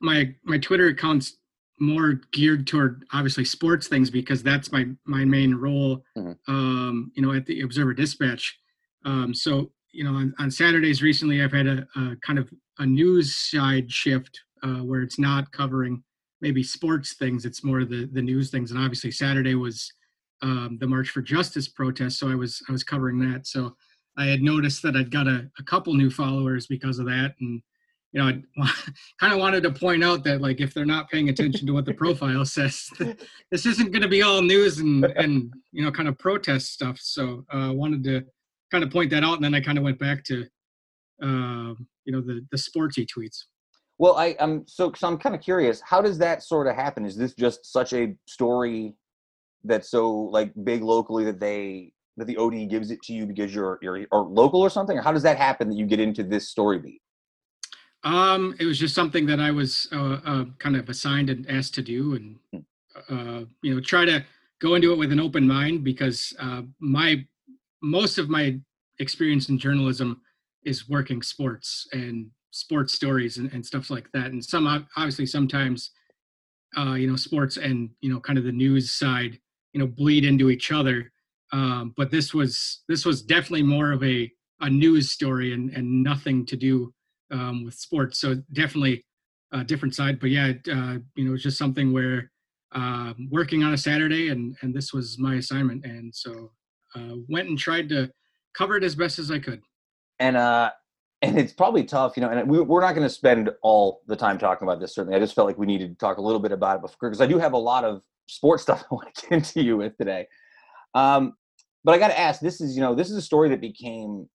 my 0.00 0.34
my 0.44 0.58
Twitter 0.58 0.88
account's 0.88 1.36
more 1.78 2.20
geared 2.32 2.66
toward 2.66 3.04
obviously 3.12 3.44
sports 3.44 3.86
things 3.86 4.10
because 4.10 4.42
that's 4.42 4.72
my 4.72 4.86
my 5.04 5.24
main 5.24 5.54
role. 5.54 6.02
Mm-hmm. 6.16 6.32
Um, 6.52 7.12
you 7.14 7.22
know, 7.22 7.32
at 7.32 7.46
the 7.46 7.60
Observer 7.60 7.94
Dispatch. 7.94 8.58
Um, 9.04 9.34
so 9.34 9.70
you 9.94 10.04
know, 10.04 10.10
on, 10.10 10.34
on 10.38 10.50
Saturdays 10.50 11.02
recently, 11.02 11.42
I've 11.42 11.52
had 11.52 11.66
a, 11.66 11.86
a 11.96 12.16
kind 12.22 12.38
of 12.38 12.50
a 12.78 12.86
news 12.86 13.36
side 13.36 13.90
shift 13.90 14.40
uh, 14.62 14.82
where 14.82 15.02
it's 15.02 15.18
not 15.18 15.50
covering 15.52 16.02
maybe 16.40 16.62
sports 16.62 17.14
things; 17.14 17.44
it's 17.44 17.64
more 17.64 17.84
the 17.84 18.06
the 18.12 18.22
news 18.22 18.50
things. 18.50 18.70
And 18.70 18.80
obviously, 18.80 19.10
Saturday 19.10 19.54
was 19.54 19.92
um, 20.42 20.78
the 20.80 20.86
March 20.86 21.10
for 21.10 21.22
Justice 21.22 21.68
protest, 21.68 22.18
so 22.18 22.30
I 22.30 22.34
was 22.34 22.62
I 22.68 22.72
was 22.72 22.84
covering 22.84 23.18
that. 23.30 23.46
So 23.46 23.76
I 24.16 24.26
had 24.26 24.42
noticed 24.42 24.82
that 24.82 24.96
I'd 24.96 25.10
got 25.10 25.28
a, 25.28 25.48
a 25.58 25.62
couple 25.62 25.94
new 25.94 26.10
followers 26.10 26.66
because 26.66 26.98
of 26.98 27.06
that, 27.06 27.34
and 27.40 27.62
you 28.12 28.20
know, 28.20 28.28
I 28.28 28.70
kind 29.20 29.32
of 29.32 29.38
wanted 29.38 29.62
to 29.64 29.72
point 29.72 30.04
out 30.04 30.24
that 30.24 30.40
like 30.40 30.60
if 30.60 30.72
they're 30.74 30.84
not 30.84 31.10
paying 31.10 31.28
attention 31.28 31.66
to 31.66 31.72
what 31.72 31.84
the 31.84 31.94
profile 31.94 32.44
says, 32.44 32.88
this 33.50 33.66
isn't 33.66 33.92
going 33.92 34.02
to 34.02 34.08
be 34.08 34.22
all 34.22 34.42
news 34.42 34.78
and 34.78 35.04
and 35.04 35.52
you 35.72 35.84
know 35.84 35.90
kind 35.90 36.08
of 36.08 36.18
protest 36.18 36.72
stuff. 36.72 36.98
So 37.00 37.44
I 37.50 37.68
uh, 37.68 37.72
wanted 37.72 38.04
to 38.04 38.24
kind 38.74 38.84
of 38.84 38.90
point 38.90 39.10
that 39.10 39.22
out, 39.22 39.34
and 39.34 39.44
then 39.44 39.54
I 39.54 39.60
kind 39.60 39.78
of 39.78 39.84
went 39.84 40.00
back 40.00 40.24
to, 40.24 40.42
uh, 41.22 41.74
you 42.04 42.12
know, 42.12 42.20
the 42.20 42.44
the 42.50 42.56
sportsy 42.56 43.06
tweets. 43.06 43.44
Well, 43.98 44.16
I 44.16 44.34
am 44.40 44.64
so 44.66 44.92
so 44.96 45.06
I'm 45.06 45.18
kind 45.18 45.34
of 45.34 45.40
curious. 45.40 45.80
How 45.80 46.00
does 46.02 46.18
that 46.18 46.42
sort 46.42 46.66
of 46.66 46.74
happen? 46.74 47.04
Is 47.04 47.16
this 47.16 47.34
just 47.34 47.72
such 47.72 47.92
a 47.92 48.14
story 48.26 48.96
that's 49.62 49.90
so 49.90 50.10
like 50.12 50.52
big 50.64 50.82
locally 50.82 51.24
that 51.24 51.38
they 51.38 51.92
that 52.16 52.26
the 52.26 52.36
OD 52.36 52.68
gives 52.68 52.90
it 52.90 53.00
to 53.02 53.12
you 53.12 53.26
because 53.26 53.54
you're 53.54 53.78
you're 53.80 54.06
or 54.10 54.22
local 54.22 54.60
or 54.60 54.70
something, 54.70 54.98
or 54.98 55.02
how 55.02 55.12
does 55.12 55.22
that 55.22 55.36
happen 55.36 55.68
that 55.68 55.76
you 55.76 55.86
get 55.86 56.00
into 56.00 56.24
this 56.24 56.48
story 56.48 56.78
beat? 56.80 57.00
Um, 58.02 58.54
it 58.58 58.66
was 58.66 58.78
just 58.78 58.94
something 58.94 59.24
that 59.26 59.40
I 59.40 59.50
was 59.52 59.88
uh, 59.92 60.18
uh, 60.26 60.44
kind 60.58 60.76
of 60.76 60.88
assigned 60.88 61.30
and 61.30 61.48
asked 61.48 61.74
to 61.74 61.82
do, 61.82 62.14
and 62.16 62.36
hmm. 62.52 63.14
uh, 63.14 63.44
you 63.62 63.72
know, 63.72 63.80
try 63.80 64.04
to 64.04 64.24
go 64.60 64.74
into 64.74 64.92
it 64.92 64.98
with 64.98 65.12
an 65.12 65.20
open 65.20 65.46
mind 65.46 65.84
because 65.84 66.34
uh, 66.40 66.62
my 66.80 67.24
most 67.84 68.18
of 68.18 68.28
my 68.28 68.58
experience 68.98 69.48
in 69.48 69.58
journalism 69.58 70.20
is 70.64 70.88
working 70.88 71.22
sports 71.22 71.86
and 71.92 72.30
sports 72.50 72.94
stories 72.94 73.36
and, 73.36 73.52
and 73.52 73.64
stuff 73.64 73.90
like 73.90 74.10
that. 74.12 74.26
And 74.26 74.44
some 74.44 74.66
obviously 74.96 75.26
sometimes, 75.26 75.90
uh, 76.76 76.94
you 76.94 77.08
know, 77.08 77.16
sports 77.16 77.56
and 77.56 77.90
you 78.00 78.12
know, 78.12 78.20
kind 78.20 78.38
of 78.38 78.44
the 78.44 78.52
news 78.52 78.90
side, 78.90 79.38
you 79.72 79.80
know, 79.80 79.86
bleed 79.86 80.24
into 80.24 80.50
each 80.50 80.72
other. 80.72 81.12
Um, 81.52 81.92
but 81.96 82.10
this 82.10 82.32
was 82.32 82.82
this 82.88 83.04
was 83.04 83.22
definitely 83.22 83.62
more 83.62 83.92
of 83.92 84.02
a 84.02 84.30
a 84.60 84.70
news 84.70 85.10
story 85.10 85.52
and 85.52 85.70
and 85.70 86.02
nothing 86.02 86.46
to 86.46 86.56
do 86.56 86.92
um, 87.30 87.64
with 87.64 87.74
sports. 87.74 88.18
So 88.18 88.36
definitely 88.52 89.04
a 89.52 89.62
different 89.62 89.94
side. 89.94 90.18
But 90.18 90.30
yeah, 90.30 90.52
uh, 90.72 90.98
you 91.14 91.24
know, 91.24 91.34
it's 91.34 91.42
just 91.42 91.58
something 91.58 91.92
where 91.92 92.30
uh, 92.72 93.14
working 93.30 93.62
on 93.62 93.74
a 93.74 93.78
Saturday, 93.78 94.30
and 94.30 94.56
and 94.62 94.74
this 94.74 94.92
was 94.92 95.18
my 95.18 95.36
assignment, 95.36 95.84
and 95.84 96.14
so 96.14 96.50
uh, 96.94 97.16
went 97.28 97.48
and 97.48 97.58
tried 97.58 97.88
to 97.90 98.10
cover 98.56 98.76
it 98.76 98.84
as 98.84 98.94
best 98.94 99.18
as 99.18 99.30
I 99.30 99.38
could. 99.38 99.62
And 100.18 100.36
uh, 100.36 100.70
and 101.22 101.38
it's 101.38 101.52
probably 101.52 101.84
tough, 101.84 102.16
you 102.16 102.22
know. 102.22 102.28
And 102.30 102.48
we, 102.48 102.60
we're 102.60 102.80
not 102.82 102.94
going 102.94 103.06
to 103.06 103.12
spend 103.12 103.50
all 103.62 104.02
the 104.06 104.16
time 104.16 104.38
talking 104.38 104.66
about 104.68 104.80
this. 104.80 104.94
Certainly, 104.94 105.16
I 105.16 105.20
just 105.20 105.34
felt 105.34 105.46
like 105.46 105.58
we 105.58 105.66
needed 105.66 105.88
to 105.90 105.96
talk 105.96 106.18
a 106.18 106.22
little 106.22 106.40
bit 106.40 106.52
about 106.52 106.76
it 106.76 106.82
before 106.82 107.08
because 107.10 107.20
I 107.20 107.26
do 107.26 107.38
have 107.38 107.52
a 107.52 107.58
lot 107.58 107.84
of 107.84 108.02
sports 108.26 108.62
stuff 108.64 108.84
I 108.90 108.94
want 108.94 109.14
to 109.14 109.22
get 109.22 109.32
into 109.32 109.62
you 109.62 109.76
with 109.76 109.96
today. 109.96 110.26
Um, 110.94 111.34
but 111.82 111.94
I 111.94 111.98
got 111.98 112.08
to 112.08 112.18
ask, 112.18 112.40
this 112.40 112.60
is 112.60 112.74
you 112.76 112.80
know 112.82 112.94
this 112.94 113.10
is 113.10 113.16
a 113.16 113.22
story 113.22 113.48
that 113.50 113.60
became 113.60 114.28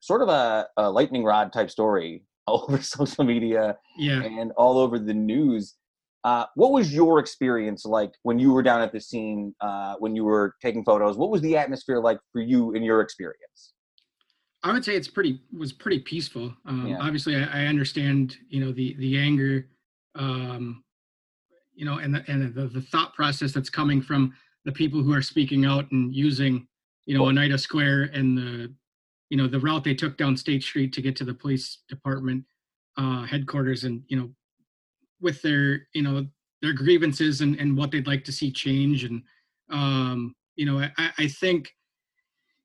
sort 0.00 0.22
of 0.22 0.28
a, 0.28 0.66
a 0.76 0.90
lightning 0.90 1.24
rod 1.24 1.52
type 1.52 1.70
story 1.70 2.22
all 2.46 2.64
over 2.68 2.80
social 2.80 3.24
media 3.24 3.76
Yeah. 3.98 4.22
and 4.22 4.52
all 4.52 4.78
over 4.78 4.98
the 4.98 5.14
news. 5.14 5.74
Uh, 6.24 6.44
what 6.56 6.72
was 6.72 6.92
your 6.92 7.18
experience 7.18 7.84
like 7.84 8.12
when 8.22 8.38
you 8.38 8.52
were 8.52 8.62
down 8.62 8.80
at 8.80 8.92
the 8.92 9.00
scene, 9.00 9.54
uh, 9.60 9.94
when 9.98 10.16
you 10.16 10.24
were 10.24 10.54
taking 10.60 10.84
photos? 10.84 11.16
What 11.16 11.30
was 11.30 11.40
the 11.40 11.56
atmosphere 11.56 12.00
like 12.00 12.18
for 12.32 12.40
you 12.40 12.72
in 12.72 12.82
your 12.82 13.00
experience? 13.00 13.72
I 14.62 14.72
would 14.72 14.84
say 14.84 14.96
it's 14.96 15.08
pretty 15.08 15.40
was 15.56 15.72
pretty 15.72 16.00
peaceful. 16.00 16.52
Um, 16.66 16.88
Yeah. 16.88 16.98
Obviously, 17.00 17.36
I, 17.36 17.62
I 17.62 17.66
understand 17.66 18.36
you 18.48 18.64
know 18.64 18.72
the 18.72 18.96
the 18.98 19.18
anger, 19.18 19.68
um, 20.16 20.82
you 21.74 21.84
know, 21.84 21.98
and 21.98 22.12
the 22.14 22.24
and 22.26 22.52
the, 22.52 22.66
the 22.66 22.80
thought 22.80 23.14
process 23.14 23.52
that's 23.52 23.70
coming 23.70 24.02
from 24.02 24.34
the 24.64 24.72
people 24.72 25.02
who 25.02 25.12
are 25.12 25.22
speaking 25.22 25.64
out 25.64 25.90
and 25.92 26.12
using 26.12 26.66
you 27.04 27.16
know 27.16 27.26
Oneida 27.26 27.58
Square 27.58 28.10
and 28.12 28.36
the 28.36 28.74
you 29.30 29.36
know 29.36 29.46
the 29.46 29.60
route 29.60 29.84
they 29.84 29.94
took 29.94 30.16
down 30.16 30.36
State 30.36 30.64
Street 30.64 30.92
to 30.94 31.00
get 31.00 31.14
to 31.16 31.24
the 31.24 31.34
police 31.34 31.82
department 31.88 32.44
uh, 32.96 33.22
headquarters 33.22 33.84
and 33.84 34.02
you 34.08 34.18
know 34.18 34.30
with 35.20 35.40
their 35.42 35.86
you 35.94 36.02
know 36.02 36.26
their 36.62 36.72
grievances 36.72 37.40
and, 37.40 37.58
and 37.58 37.76
what 37.76 37.90
they'd 37.90 38.06
like 38.06 38.24
to 38.24 38.32
see 38.32 38.50
change. 38.50 39.04
And 39.04 39.22
um, 39.70 40.34
you 40.56 40.66
know 40.66 40.86
I, 40.98 41.10
I 41.18 41.28
think 41.28 41.70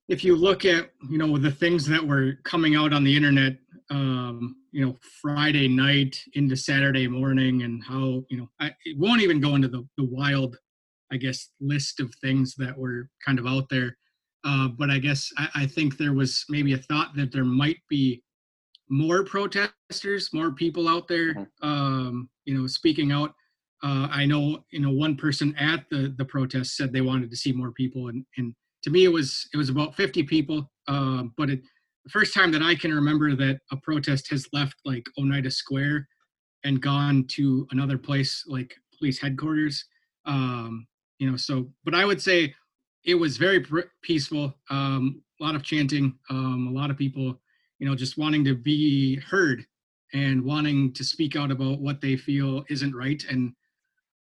if 0.08 0.24
you 0.24 0.34
look 0.34 0.64
at 0.64 0.90
you 1.08 1.18
know 1.18 1.38
the 1.38 1.50
things 1.50 1.86
that 1.86 2.04
were 2.04 2.34
coming 2.44 2.74
out 2.74 2.92
on 2.92 3.04
the 3.04 3.14
internet 3.14 3.56
um 3.90 4.56
you 4.72 4.84
know 4.84 4.96
friday 5.20 5.68
night 5.68 6.16
into 6.34 6.56
saturday 6.56 7.06
morning 7.06 7.62
and 7.62 7.82
how 7.84 8.24
you 8.28 8.38
know 8.38 8.48
I, 8.60 8.74
it 8.84 8.98
won't 8.98 9.22
even 9.22 9.40
go 9.40 9.54
into 9.54 9.68
the, 9.68 9.86
the 9.96 10.04
wild 10.04 10.56
i 11.12 11.16
guess 11.16 11.50
list 11.60 12.00
of 12.00 12.12
things 12.16 12.54
that 12.56 12.76
were 12.76 13.08
kind 13.24 13.38
of 13.38 13.46
out 13.46 13.68
there. 13.70 13.96
Uh, 14.44 14.68
but 14.68 14.90
i 14.90 14.98
guess 14.98 15.30
I, 15.38 15.48
I 15.54 15.66
think 15.66 15.96
there 15.96 16.14
was 16.14 16.44
maybe 16.48 16.72
a 16.72 16.78
thought 16.78 17.14
that 17.16 17.32
there 17.32 17.44
might 17.44 17.78
be 17.88 18.22
more 18.92 19.24
protesters 19.24 20.30
more 20.34 20.52
people 20.52 20.86
out 20.86 21.08
there 21.08 21.34
Mhm. 21.34 21.48
um 21.62 22.30
you 22.44 22.54
know 22.56 22.66
speaking 22.66 23.10
out. 23.12 23.34
Uh, 23.82 24.06
i 24.12 24.24
know 24.26 24.64
you 24.70 24.80
know 24.80 24.90
one 24.90 25.16
person 25.16 25.54
at 25.56 25.88
the 25.90 26.14
the 26.18 26.24
protest 26.24 26.76
said 26.76 26.92
they 26.92 27.00
wanted 27.00 27.30
to 27.30 27.36
see 27.36 27.52
more 27.52 27.72
people 27.72 28.08
and 28.08 28.24
and 28.36 28.54
to 28.82 28.90
me 28.90 29.04
it 29.04 29.08
was 29.18 29.48
it 29.54 29.56
was 29.56 29.70
about 29.70 29.94
50 29.96 30.22
people. 30.24 30.70
Uh, 30.88 31.24
but 31.38 31.48
it, 31.50 31.62
the 32.04 32.10
first 32.10 32.34
time 32.34 32.50
that 32.52 32.62
i 32.62 32.74
can 32.74 32.92
remember 32.94 33.34
that 33.34 33.60
a 33.70 33.76
protest 33.78 34.28
has 34.30 34.46
left 34.52 34.76
like 34.84 35.06
oneida 35.18 35.50
square 35.50 36.06
and 36.64 36.80
gone 36.82 37.24
to 37.28 37.66
another 37.70 37.96
place 37.98 38.44
like 38.46 38.74
police 38.98 39.18
headquarters. 39.20 39.84
Um, 40.26 40.86
you 41.18 41.30
know 41.30 41.36
so 41.36 41.72
but 41.84 41.94
i 41.94 42.04
would 42.04 42.20
say 42.20 42.54
it 43.04 43.14
was 43.16 43.36
very 43.36 43.60
pr- 43.60 43.90
peaceful. 44.02 44.54
Um, 44.70 45.22
a 45.40 45.44
lot 45.44 45.56
of 45.56 45.64
chanting 45.64 46.16
um, 46.30 46.68
a 46.68 46.78
lot 46.80 46.90
of 46.90 46.96
people 46.96 47.41
you 47.82 47.88
know 47.88 47.96
just 47.96 48.16
wanting 48.16 48.44
to 48.44 48.54
be 48.54 49.16
heard 49.16 49.66
and 50.12 50.40
wanting 50.40 50.92
to 50.92 51.02
speak 51.02 51.34
out 51.34 51.50
about 51.50 51.80
what 51.80 52.00
they 52.00 52.16
feel 52.16 52.64
isn't 52.70 52.94
right 52.94 53.24
and 53.28 53.52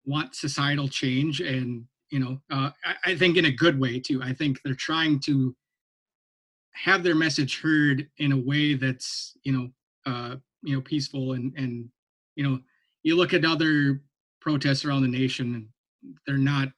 want 0.05 0.35
societal 0.35 0.87
change 0.87 1.41
and 1.41 1.83
you 2.11 2.19
know 2.19 2.39
uh, 2.51 2.69
I, 2.85 3.11
I 3.11 3.15
think 3.15 3.35
in 3.35 3.45
a 3.45 3.51
good 3.51 3.79
way 3.79 3.99
too. 3.99 4.21
I 4.21 4.31
think 4.31 4.61
they're 4.61 4.75
trying 4.75 5.19
to 5.21 5.55
have 6.73 7.01
their 7.01 7.15
message 7.15 7.59
heard 7.59 8.07
in 8.19 8.31
a 8.31 8.37
way 8.37 8.75
that's 8.75 9.35
you 9.41 9.51
know 9.51 9.69
uh 10.05 10.35
you 10.61 10.75
know 10.75 10.81
peaceful 10.81 11.33
and 11.33 11.51
and 11.57 11.89
you 12.35 12.47
know 12.47 12.59
you 13.01 13.15
look 13.15 13.33
at 13.33 13.43
other 13.43 14.03
protests 14.39 14.85
around 14.85 15.01
the 15.01 15.07
nation 15.07 15.55
and 15.55 16.15
they're 16.27 16.37
not 16.37 16.69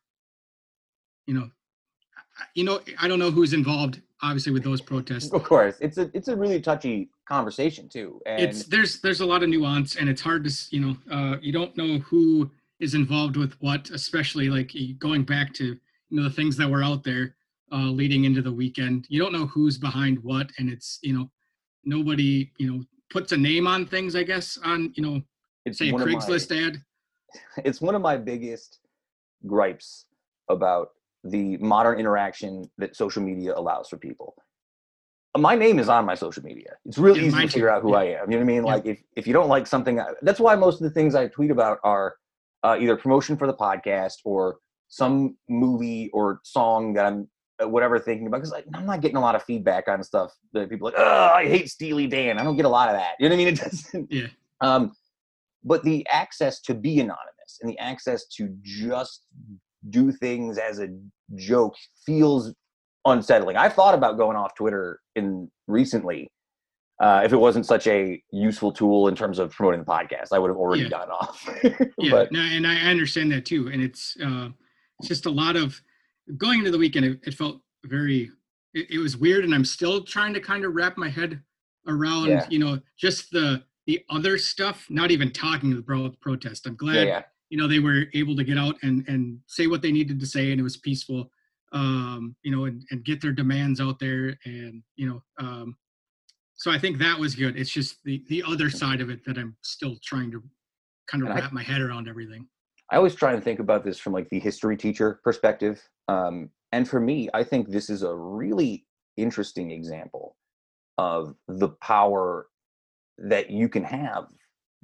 you 1.27 1.33
know 1.33 1.49
you 2.55 2.63
know 2.63 2.79
i 3.01 3.07
don't 3.09 3.19
know 3.19 3.31
who's 3.31 3.51
involved 3.51 4.01
obviously 4.21 4.51
with 4.51 4.63
those 4.63 4.81
protests. 4.81 5.31
Of 5.31 5.43
course, 5.43 5.75
it's 5.79 5.97
a 5.97 6.09
it's 6.13 6.27
a 6.27 6.35
really 6.35 6.59
touchy 6.61 7.09
conversation 7.27 7.89
too, 7.89 8.21
and 8.25 8.41
it's 8.41 8.63
there's 8.65 8.99
there's 9.01 9.21
a 9.21 9.25
lot 9.25 9.43
of 9.43 9.49
nuance 9.49 9.95
and 9.95 10.09
it's 10.09 10.21
hard 10.21 10.43
to 10.43 10.51
you 10.71 10.79
know 10.81 10.97
uh 11.11 11.37
you 11.41 11.51
don't 11.51 11.75
know 11.77 11.99
who 11.99 12.49
is 12.79 12.93
involved 12.93 13.35
with 13.37 13.53
what 13.61 13.89
especially 13.89 14.49
like 14.49 14.71
going 14.99 15.23
back 15.23 15.53
to 15.53 15.65
you 15.65 15.79
know 16.11 16.23
the 16.23 16.29
things 16.29 16.55
that 16.57 16.69
were 16.69 16.83
out 16.83 17.03
there 17.03 17.35
uh 17.71 17.89
leading 17.89 18.25
into 18.25 18.41
the 18.41 18.51
weekend. 18.51 19.05
You 19.09 19.19
don't 19.21 19.33
know 19.33 19.47
who's 19.47 19.77
behind 19.77 20.23
what 20.23 20.51
and 20.57 20.69
it's 20.69 20.99
you 21.01 21.13
know 21.17 21.29
nobody 21.83 22.51
you 22.57 22.71
know 22.71 22.83
puts 23.09 23.31
a 23.31 23.37
name 23.37 23.65
on 23.65 23.85
things 23.85 24.15
i 24.15 24.21
guess 24.21 24.59
on 24.63 24.93
you 24.95 25.01
know 25.01 25.21
it's 25.65 25.79
say 25.79 25.89
a 25.89 25.95
of 25.95 25.99
my- 25.99 26.05
craigslist 26.05 26.51
ad. 26.67 26.81
It's 27.63 27.79
one 27.79 27.93
of 27.93 28.01
my 28.01 28.17
biggest 28.17 28.79
gripes 29.45 30.05
about 30.49 30.89
the 31.23 31.57
modern 31.57 31.99
interaction 31.99 32.69
that 32.77 32.95
social 32.95 33.21
media 33.21 33.53
allows 33.55 33.89
for 33.89 33.97
people. 33.97 34.35
My 35.37 35.55
name 35.55 35.77
is 35.77 35.89
on 35.89 36.05
my 36.05 36.15
social 36.15 36.43
media. 36.43 36.71
It's 36.85 36.97
really 36.97 37.19
Yeah, 37.21 37.27
easy 37.27 37.41
to 37.41 37.47
figure 37.47 37.67
too. 37.67 37.73
out 37.73 37.81
who 37.83 37.91
Yeah. 37.91 37.97
I 37.99 38.03
am. 38.03 38.31
You 38.31 38.37
know 38.39 38.45
what 38.45 38.51
I 38.51 38.53
mean? 38.55 38.65
Yeah. 38.65 38.73
Like 38.73 38.85
if, 38.85 39.03
if 39.15 39.27
you 39.27 39.33
don't 39.33 39.47
like 39.47 39.67
something, 39.67 40.01
that's 40.21 40.39
why 40.39 40.55
most 40.55 40.75
of 40.75 40.81
the 40.81 40.89
things 40.89 41.13
I 41.13 41.27
tweet 41.27 41.51
about 41.51 41.77
are 41.83 42.15
uh, 42.63 42.77
either 42.79 42.95
promotion 42.97 43.37
for 43.37 43.45
the 43.47 43.53
podcast 43.53 44.15
or 44.25 44.57
some 44.87 45.37
movie 45.47 46.09
or 46.13 46.39
song 46.43 46.93
that 46.93 47.05
I'm 47.05 47.29
uh, 47.61 47.67
whatever 47.69 47.99
thinking 47.99 48.25
about. 48.27 48.37
Because 48.37 48.51
like, 48.51 48.65
I'm 48.73 48.85
not 48.87 49.01
getting 49.01 49.17
a 49.17 49.21
lot 49.21 49.35
of 49.35 49.43
feedback 49.43 49.87
on 49.87 50.01
stuff 50.03 50.31
that 50.53 50.67
people 50.69 50.87
are 50.87 50.91
like, 50.91 50.99
oh, 50.99 51.31
I 51.35 51.45
hate 51.47 51.69
Steely 51.69 52.07
Dan. 52.07 52.39
I 52.39 52.43
don't 52.43 52.55
get 52.57 52.65
a 52.65 52.69
lot 52.69 52.89
of 52.89 52.95
that. 52.95 53.13
You 53.19 53.29
know 53.29 53.35
what 53.35 53.41
I 53.41 53.45
mean? 53.45 53.53
It 53.53 53.59
doesn't. 53.61 54.11
Yeah. 54.11 54.27
Um, 54.61 54.93
but 55.63 55.83
the 55.83 56.07
access 56.09 56.59
to 56.61 56.73
be 56.73 56.99
anonymous 56.99 57.59
and 57.61 57.69
the 57.69 57.77
access 57.77 58.25
to 58.37 58.49
just 58.63 59.23
do 59.89 60.11
things 60.11 60.57
as 60.57 60.79
a 60.79 60.87
joke 61.35 61.75
feels 62.05 62.53
unsettling. 63.05 63.55
I've 63.55 63.73
thought 63.73 63.93
about 63.95 64.17
going 64.17 64.35
off 64.35 64.55
Twitter 64.55 64.99
in 65.15 65.49
recently. 65.67 66.29
Uh, 67.01 67.21
if 67.23 67.31
it 67.31 67.37
wasn't 67.37 67.65
such 67.65 67.87
a 67.87 68.21
useful 68.31 68.73
tool 68.73 69.07
in 69.07 69.15
terms 69.15 69.39
of 69.39 69.51
promoting 69.51 69.79
the 69.79 69.85
podcast, 69.85 70.33
I 70.33 70.39
would 70.39 70.49
have 70.49 70.57
already 70.57 70.83
Yeah. 70.83 70.89
gone 70.89 71.09
off. 71.09 71.49
yeah 71.97 72.11
but 72.11 72.31
no, 72.33 72.41
and 72.41 72.67
i 72.67 72.75
understand 72.89 73.31
that 73.31 73.45
too 73.45 73.69
and 73.69 73.81
it's 73.81 74.17
uh 74.21 74.49
it's 74.99 75.07
just 75.07 75.25
a 75.25 75.29
lot 75.29 75.55
of 75.55 75.81
going 76.37 76.59
into 76.59 76.71
the 76.71 76.77
weekend 76.77 77.05
it, 77.05 77.19
it 77.25 77.33
felt 77.33 77.61
very 77.85 78.29
it, 78.73 78.91
it 78.91 78.97
was 78.99 79.15
weird 79.15 79.45
and 79.45 79.55
i'm 79.55 79.63
still 79.63 80.03
trying 80.03 80.33
to 80.33 80.41
kind 80.41 80.65
of 80.65 80.75
wrap 80.75 80.97
my 80.97 81.07
head 81.07 81.41
around 81.87 82.27
Yeah. 82.27 82.45
you 82.49 82.59
know 82.59 82.79
just 82.97 83.31
the 83.31 83.63
the 83.87 84.03
other 84.09 84.37
stuff 84.37 84.85
not 84.89 85.09
even 85.09 85.31
talking 85.31 85.71
about 85.71 86.11
the 86.11 86.17
protest 86.17 86.67
i'm 86.67 86.75
glad 86.75 86.95
yeah, 86.95 87.03
yeah. 87.03 87.21
You 87.49 87.57
know 87.57 87.67
they 87.67 87.79
were 87.79 88.05
able 88.13 88.35
to 88.35 88.43
get 88.43 88.57
out 88.57 88.75
and 88.83 89.07
and 89.07 89.39
say 89.47 89.67
what 89.67 89.81
they 89.81 89.91
needed 89.91 90.19
to 90.19 90.25
say 90.25 90.51
and 90.51 90.59
it 90.59 90.63
was 90.63 90.77
peaceful 90.77 91.31
um 91.73 92.35
you 92.43 92.51
know 92.55 92.65
and, 92.65 92.83
and 92.91 93.03
get 93.05 93.21
their 93.21 93.31
demands 93.31 93.79
out 93.81 93.99
there 93.99 94.37
and 94.45 94.81
you 94.95 95.07
know 95.07 95.21
um 95.39 95.75
so 96.55 96.71
i 96.71 96.77
think 96.79 96.97
that 96.97 97.17
was 97.17 97.35
good 97.35 97.57
it's 97.57 97.69
just 97.71 97.97
the 98.03 98.23
the 98.29 98.43
other 98.47 98.69
side 98.69 99.01
of 99.01 99.09
it 99.09 99.23
that 99.25 99.37
i'm 99.37 99.55
still 99.61 99.95
trying 100.03 100.31
to 100.31 100.41
kind 101.07 101.23
of 101.23 101.29
And 101.29 101.37
I- 101.37 101.41
wrap 101.41 101.53
my 101.53 101.63
head 101.63 101.81
around 101.81 102.07
everything 102.07 102.47
I 102.91 102.95
always 102.95 103.13
try 103.13 103.33
and 103.33 103.43
think 103.43 103.59
about 103.59 103.83
this 103.85 103.99
from 103.99 104.13
like 104.13 104.27
the 104.31 104.39
history 104.39 104.75
teacher 104.75 105.19
perspective. 105.23 105.79
Um, 106.07 106.49
and 106.71 106.89
for 106.89 106.99
me, 106.99 107.29
I 107.35 107.43
think 107.43 107.69
this 107.69 107.87
is 107.87 108.01
a 108.01 108.15
really 108.15 108.87
interesting 109.15 109.69
example 109.69 110.35
of 110.97 111.35
the 111.47 111.69
power 111.83 112.47
that 113.19 113.51
you 113.51 113.69
can 113.69 113.83
have 113.83 114.25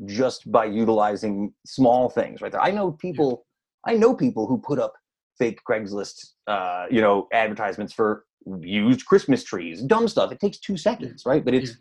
just 0.06 0.52
by 0.52 0.66
utilizing 0.66 1.54
small 1.66 2.10
things 2.10 2.42
right 2.42 2.52
there. 2.52 2.62
I 2.62 2.72
know 2.72 2.92
people, 2.92 3.46
I 3.88 3.96
know 3.96 4.14
people 4.14 4.46
who 4.48 4.58
put 4.58 4.80
up 4.80 4.94
fake 5.40 5.60
Craigslist, 5.70 6.34
uh, 6.48 6.86
you 6.92 7.02
know, 7.02 7.28
advertisements 7.34 7.94
for 7.94 8.26
used 8.62 9.06
Christmas 9.06 9.44
trees, 9.44 9.82
dumb 9.82 10.08
stuff. 10.08 10.32
It 10.32 10.40
takes 10.40 10.60
two 10.60 10.78
seconds, 10.78 11.24
right? 11.26 11.44
But 11.44 11.54
it's, 11.54 11.70
Yeah. 11.72 11.76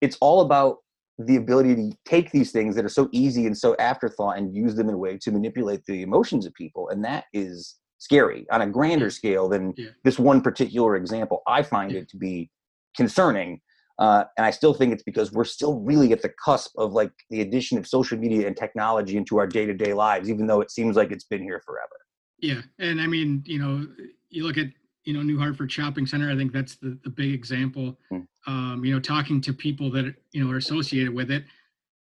it's 0.00 0.16
all 0.20 0.40
about 0.42 0.78
the 1.18 1.36
ability 1.36 1.74
to 1.74 1.92
take 2.04 2.30
these 2.30 2.52
things 2.52 2.76
that 2.76 2.84
are 2.84 2.88
so 2.88 3.08
easy 3.10 3.46
and 3.46 3.56
so 3.58 3.74
afterthought 3.80 4.38
and 4.38 4.54
use 4.54 4.76
them 4.76 4.88
in 4.88 4.94
a 4.94 4.98
way 4.98 5.18
to 5.18 5.32
manipulate 5.32 5.84
the 5.86 6.02
emotions 6.02 6.46
of 6.46 6.54
people 6.54 6.88
and 6.90 7.04
that 7.04 7.24
is 7.32 7.74
scary 7.98 8.46
on 8.52 8.62
a 8.62 8.66
grander 8.68 9.06
Yeah. 9.06 9.10
scale 9.10 9.48
than 9.48 9.74
Yeah. 9.76 9.88
this 10.04 10.16
one 10.16 10.40
particular 10.40 10.94
example 10.94 11.42
i 11.48 11.60
find 11.64 11.90
Yeah. 11.90 12.02
it 12.02 12.08
to 12.10 12.16
be 12.16 12.48
concerning 12.96 13.60
uh, 13.98 14.24
and 14.36 14.46
i 14.46 14.50
still 14.50 14.74
think 14.74 14.92
it's 14.92 15.02
because 15.02 15.32
we're 15.32 15.44
still 15.44 15.80
really 15.80 16.12
at 16.12 16.22
the 16.22 16.32
cusp 16.44 16.70
of 16.78 16.92
like 16.92 17.12
the 17.30 17.40
addition 17.40 17.78
of 17.78 17.86
social 17.86 18.18
media 18.18 18.46
and 18.46 18.56
technology 18.56 19.16
into 19.16 19.38
our 19.38 19.46
day-to-day 19.46 19.92
lives 19.92 20.28
even 20.30 20.46
though 20.46 20.60
it 20.60 20.70
seems 20.70 20.96
like 20.96 21.10
it's 21.10 21.24
been 21.24 21.42
here 21.42 21.60
forever 21.64 21.96
Yeah, 22.40 22.62
and 22.78 23.00
I 23.00 23.06
mean, 23.08 23.42
you 23.46 23.58
know, 23.58 23.86
you 24.30 24.44
look 24.46 24.58
at 24.58 24.68
you 25.04 25.12
know 25.14 25.22
New 25.22 25.38
Hartford 25.38 25.72
Shopping 25.72 26.06
Center. 26.06 26.30
I 26.30 26.36
think 26.36 26.52
that's 26.52 26.76
the 26.76 26.98
the 27.02 27.10
big 27.10 27.32
example. 27.34 27.98
Mm. 28.12 28.26
Um, 28.46 28.84
you 28.84 28.92
know, 28.94 29.00
talking 29.00 29.40
to 29.40 29.52
people 29.52 29.90
that 29.92 30.14
you 30.32 30.44
know 30.44 30.50
are 30.52 30.58
associated 30.58 31.12
with 31.12 31.30
it, 31.30 31.44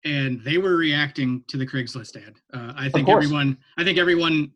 and 0.05 0.41
they 0.43 0.57
were 0.59 0.77
reacting 0.77 1.45
to 1.49 1.57
the 1.59 1.67
Craigslist 1.67 2.17
ad. 2.17 2.35
Uh, 2.55 2.73
I 2.77 2.89
think 2.89 3.09
everyone, 3.09 3.59
I 3.77 3.85
think 3.85 3.99
everyone 3.99 4.53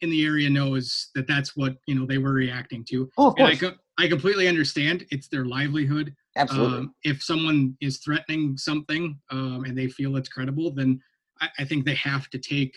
in 0.00 0.10
the 0.10 0.24
area 0.26 0.50
knows 0.50 1.10
that 1.14 1.26
that's 1.28 1.56
what 1.56 1.76
you 1.86 1.94
know 1.94 2.06
they 2.06 2.18
were 2.18 2.32
reacting 2.32 2.84
to. 2.90 3.08
Oh, 3.16 3.28
of 3.28 3.34
And 3.38 3.46
I 3.46 3.56
course, 3.56 3.72
co- 3.72 3.78
I 3.98 4.08
completely 4.08 4.48
understand. 4.48 5.06
It's 5.10 5.28
their 5.28 5.44
livelihood. 5.44 6.14
absolutely. 6.36 6.78
Um, 6.78 6.94
if 7.04 7.22
someone 7.22 7.76
is 7.80 7.98
threatening 7.98 8.56
something 8.56 9.18
um, 9.30 9.64
and 9.64 9.76
they 9.78 9.88
feel 9.88 10.16
it's 10.16 10.28
credible, 10.28 10.72
then 10.72 11.00
I, 11.40 11.48
I 11.60 11.64
think 11.64 11.84
they 11.84 11.94
have 11.94 12.28
to 12.30 12.38
take, 12.38 12.76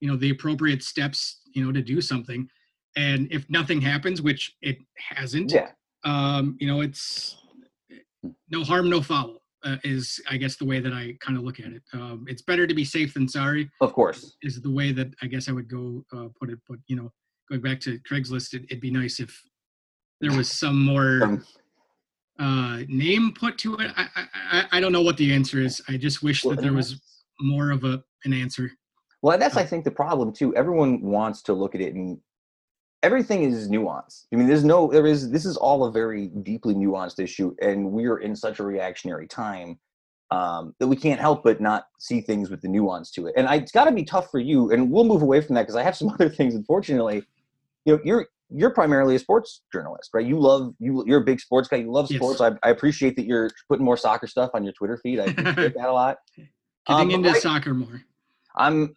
you 0.00 0.10
know, 0.10 0.16
the 0.16 0.30
appropriate 0.30 0.82
steps, 0.82 1.40
you 1.54 1.64
know, 1.64 1.72
to 1.72 1.82
do 1.82 2.00
something. 2.00 2.48
And 2.96 3.28
if 3.30 3.48
nothing 3.48 3.80
happens, 3.80 4.20
which 4.20 4.56
it 4.62 4.78
hasn't, 4.96 5.52
yeah, 5.52 5.68
um, 6.04 6.56
you 6.58 6.66
know, 6.66 6.80
it's 6.80 7.36
no 8.50 8.64
harm, 8.64 8.90
no 8.90 9.02
foul. 9.02 9.36
Uh, 9.62 9.76
is 9.84 10.18
I 10.30 10.38
guess 10.38 10.56
the 10.56 10.64
way 10.64 10.80
that 10.80 10.94
I 10.94 11.18
kind 11.20 11.36
of 11.36 11.44
look 11.44 11.60
at 11.60 11.66
it. 11.66 11.82
Um, 11.92 12.24
it's 12.26 12.40
better 12.40 12.66
to 12.66 12.72
be 12.72 12.82
safe 12.82 13.12
than 13.12 13.28
sorry. 13.28 13.70
of 13.82 13.92
course. 13.92 14.36
Is 14.40 14.62
the 14.62 14.70
way 14.70 14.90
that 14.92 15.08
I 15.20 15.26
guess 15.26 15.50
I 15.50 15.52
would 15.52 15.68
go 15.68 16.02
uh, 16.14 16.28
put 16.40 16.48
it. 16.48 16.58
But 16.66 16.78
you 16.86 16.96
know, 16.96 17.12
going 17.50 17.60
back 17.60 17.78
to 17.80 17.98
Craigslist, 18.10 18.54
it, 18.54 18.64
it'd 18.70 18.80
be 18.80 18.90
nice 18.90 19.20
if 19.20 19.38
there 20.20 20.36
was 20.36 20.50
some 20.50 20.84
more 20.84 21.42
uh, 22.38 22.78
name 22.88 23.32
put 23.38 23.58
to 23.58 23.76
it. 23.76 23.90
I, 23.96 24.08
I 24.34 24.64
I 24.72 24.80
don't 24.80 24.92
know 24.92 25.02
what 25.02 25.16
the 25.16 25.32
answer 25.32 25.60
is. 25.60 25.80
I 25.88 25.96
just 25.96 26.22
wish 26.22 26.42
that 26.42 26.60
there 26.60 26.72
was 26.72 27.00
more 27.40 27.70
of 27.70 27.84
a 27.84 28.02
an 28.24 28.32
answer. 28.32 28.70
Well, 29.22 29.38
that's 29.38 29.56
I 29.56 29.64
think 29.64 29.84
the 29.84 29.90
problem 29.90 30.32
too. 30.32 30.54
Everyone 30.56 31.02
wants 31.02 31.42
to 31.42 31.52
look 31.52 31.74
at 31.74 31.80
it 31.80 31.94
and 31.94 32.18
everything 33.02 33.42
is 33.42 33.68
nuanced. 33.68 34.26
I 34.32 34.36
mean, 34.36 34.46
there's 34.46 34.64
no 34.64 34.90
there 34.90 35.06
is 35.06 35.30
this 35.30 35.44
is 35.44 35.56
all 35.56 35.84
a 35.84 35.92
very 35.92 36.28
deeply 36.28 36.74
nuanced 36.74 37.18
issue, 37.18 37.54
and 37.60 37.92
we're 37.92 38.18
in 38.18 38.34
such 38.36 38.58
a 38.58 38.62
reactionary 38.62 39.26
time 39.26 39.78
um, 40.30 40.74
that 40.78 40.86
we 40.86 40.96
can't 40.96 41.20
help 41.20 41.42
but 41.42 41.60
not 41.60 41.86
see 41.98 42.20
things 42.20 42.50
with 42.50 42.62
the 42.62 42.68
nuance 42.68 43.10
to 43.12 43.26
it. 43.26 43.34
And 43.36 43.48
I, 43.48 43.56
it's 43.56 43.72
got 43.72 43.84
to 43.86 43.92
be 43.92 44.04
tough 44.04 44.30
for 44.30 44.38
you. 44.38 44.70
And 44.70 44.90
we'll 44.90 45.04
move 45.04 45.22
away 45.22 45.40
from 45.40 45.54
that 45.56 45.62
because 45.62 45.76
I 45.76 45.82
have 45.82 45.96
some 45.96 46.08
other 46.14 46.28
things. 46.28 46.54
Unfortunately, 46.54 47.24
you 47.84 47.94
know, 47.94 48.00
you're 48.04 48.26
you're 48.52 48.70
primarily 48.70 49.14
a 49.14 49.18
sports 49.18 49.62
journalist, 49.72 50.10
right? 50.14 50.26
You 50.26 50.38
love 50.38 50.74
you 50.78 51.04
you're 51.06 51.20
a 51.20 51.24
big 51.24 51.40
sports 51.40 51.68
guy. 51.68 51.78
You 51.78 51.92
love 51.92 52.10
Yes. 52.10 52.18
sports. 52.20 52.40
I, 52.40 52.52
I 52.66 52.70
appreciate 52.70 53.16
that 53.16 53.26
you're 53.26 53.50
putting 53.68 53.84
more 53.84 53.96
soccer 53.96 54.26
stuff 54.26 54.50
on 54.54 54.64
your 54.64 54.72
Twitter 54.72 54.98
feed. 55.02 55.20
I 55.20 55.24
appreciate 55.26 55.74
that 55.76 55.88
a 55.88 55.92
lot. 55.92 56.16
Getting 56.36 56.50
Um, 56.88 57.10
into 57.10 57.34
soccer 57.40 57.74
more. 57.74 58.02
I'm 58.56 58.96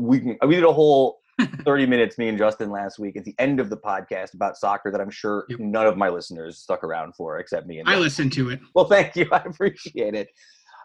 we 0.00 0.20
can- 0.20 0.38
we 0.46 0.54
did 0.54 0.64
a 0.64 0.72
whole 0.72 1.18
30 1.64 1.86
minutes 1.86 2.16
me 2.16 2.28
and 2.28 2.38
Justin 2.38 2.70
last 2.70 2.98
week 2.98 3.16
at 3.16 3.24
the 3.24 3.34
end 3.38 3.58
of 3.60 3.68
the 3.68 3.76
podcast 3.76 4.34
about 4.34 4.56
soccer 4.56 4.90
that 4.92 5.00
I'm 5.00 5.10
sure 5.10 5.44
Yep. 5.48 5.58
none 5.60 5.86
of 5.86 5.96
my 5.96 6.08
listeners 6.08 6.58
stuck 6.58 6.84
around 6.84 7.14
for 7.16 7.38
except 7.38 7.66
me 7.66 7.78
and 7.80 7.88
I 7.88 7.98
listened 7.98 8.32
to 8.34 8.50
it. 8.50 8.60
Well, 8.74 8.84
thank 8.86 9.16
you. 9.16 9.26
I 9.32 9.38
appreciate 9.38 10.14
it. 10.14 10.28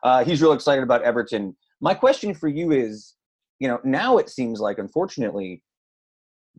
Uh, 0.04 0.24
he's 0.24 0.42
real 0.42 0.54
excited 0.54 0.84
about 0.84 1.04
Everton. 1.04 1.56
My 1.82 1.94
question 1.94 2.34
for 2.34 2.48
you 2.48 2.72
is, 2.72 3.16
you 3.60 3.68
know, 3.68 3.80
now 3.84 4.18
it 4.18 4.30
seems 4.30 4.60
like 4.60 4.80
unfortunately, 4.80 5.62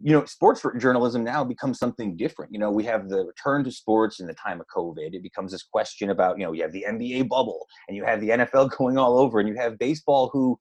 you 0.02 0.12
know, 0.12 0.24
sports 0.24 0.64
journalism 0.78 1.22
now 1.22 1.44
becomes 1.44 1.78
something 1.78 2.16
different. 2.16 2.52
You 2.52 2.58
know, 2.58 2.70
we 2.70 2.84
have 2.84 3.08
the 3.08 3.24
return 3.24 3.64
to 3.64 3.70
sports 3.70 4.20
in 4.20 4.26
the 4.26 4.34
time 4.34 4.60
of 4.60 4.66
COVID. 4.74 5.12
It 5.14 5.22
becomes 5.22 5.52
this 5.52 5.62
question 5.62 6.10
about, 6.10 6.38
you 6.38 6.44
know, 6.44 6.52
you 6.52 6.62
have 6.62 6.72
the 6.72 6.86
NBA 6.88 7.28
bubble 7.28 7.66
and 7.86 7.96
you 7.96 8.04
have 8.04 8.20
the 8.20 8.30
NFL 8.30 8.70
going 8.78 8.96
all 8.96 9.18
over 9.18 9.40
and 9.40 9.48
you 9.48 9.56
have 9.56 9.78
baseball 9.78 10.30
who 10.32 10.58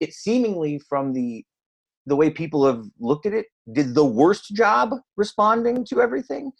it 0.00 0.12
seemingly 0.12 0.80
from 0.88 1.12
the 1.12 1.44
the 2.06 2.16
way 2.16 2.28
people 2.28 2.66
have 2.66 2.84
looked 3.00 3.24
at 3.24 3.32
it 3.32 3.46
did 3.72 3.94
the 3.94 4.04
worst 4.04 4.54
job 4.54 4.90
responding 5.16 5.86
to 5.86 6.02
everything. 6.02 6.52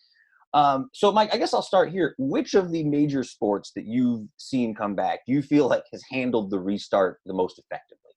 Um, 0.55 0.89
so, 0.95 1.13
Mike, 1.13 1.35
I 1.35 1.37
guess 1.37 1.53
I'll 1.53 1.63
start 1.63 1.91
here. 1.91 2.15
Which 2.17 2.55
of 2.55 2.71
the 2.71 2.85
major 2.85 3.25
sports 3.25 3.73
that 3.75 3.85
you've 3.85 4.27
seen 4.39 4.75
come 4.75 4.95
back 4.95 5.21
do 5.27 5.33
you 5.33 5.43
feel 5.43 5.69
like 5.69 5.83
has 5.93 6.03
handled 6.11 6.51
the 6.51 6.61
restart 6.61 7.19
the 7.27 7.35
most 7.35 7.59
effectively? 7.59 8.13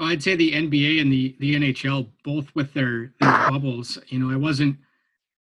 Well, 0.00 0.08
I'd 0.08 0.22
say 0.22 0.34
the 0.34 0.52
NBA 0.52 1.02
and 1.02 1.12
the 1.12 1.36
the 1.40 1.54
NHL 1.56 2.08
both 2.24 2.46
with 2.54 2.72
their, 2.72 3.12
their 3.20 3.50
bubbles. 3.50 3.98
You 4.08 4.18
know, 4.18 4.32
I 4.32 4.36
wasn't 4.36 4.78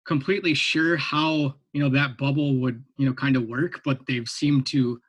completely 0.06 0.54
sure 0.54 0.96
how 0.96 1.56
you 1.74 1.82
know 1.82 1.90
that 1.90 2.18
bubble 2.18 2.56
would 2.62 2.82
you 2.98 3.06
know 3.06 3.14
kind 3.14 3.36
of 3.36 3.44
work, 3.44 3.82
but 3.84 4.00
they've 4.08 4.28
seemed 4.28 4.66
to 4.68 5.02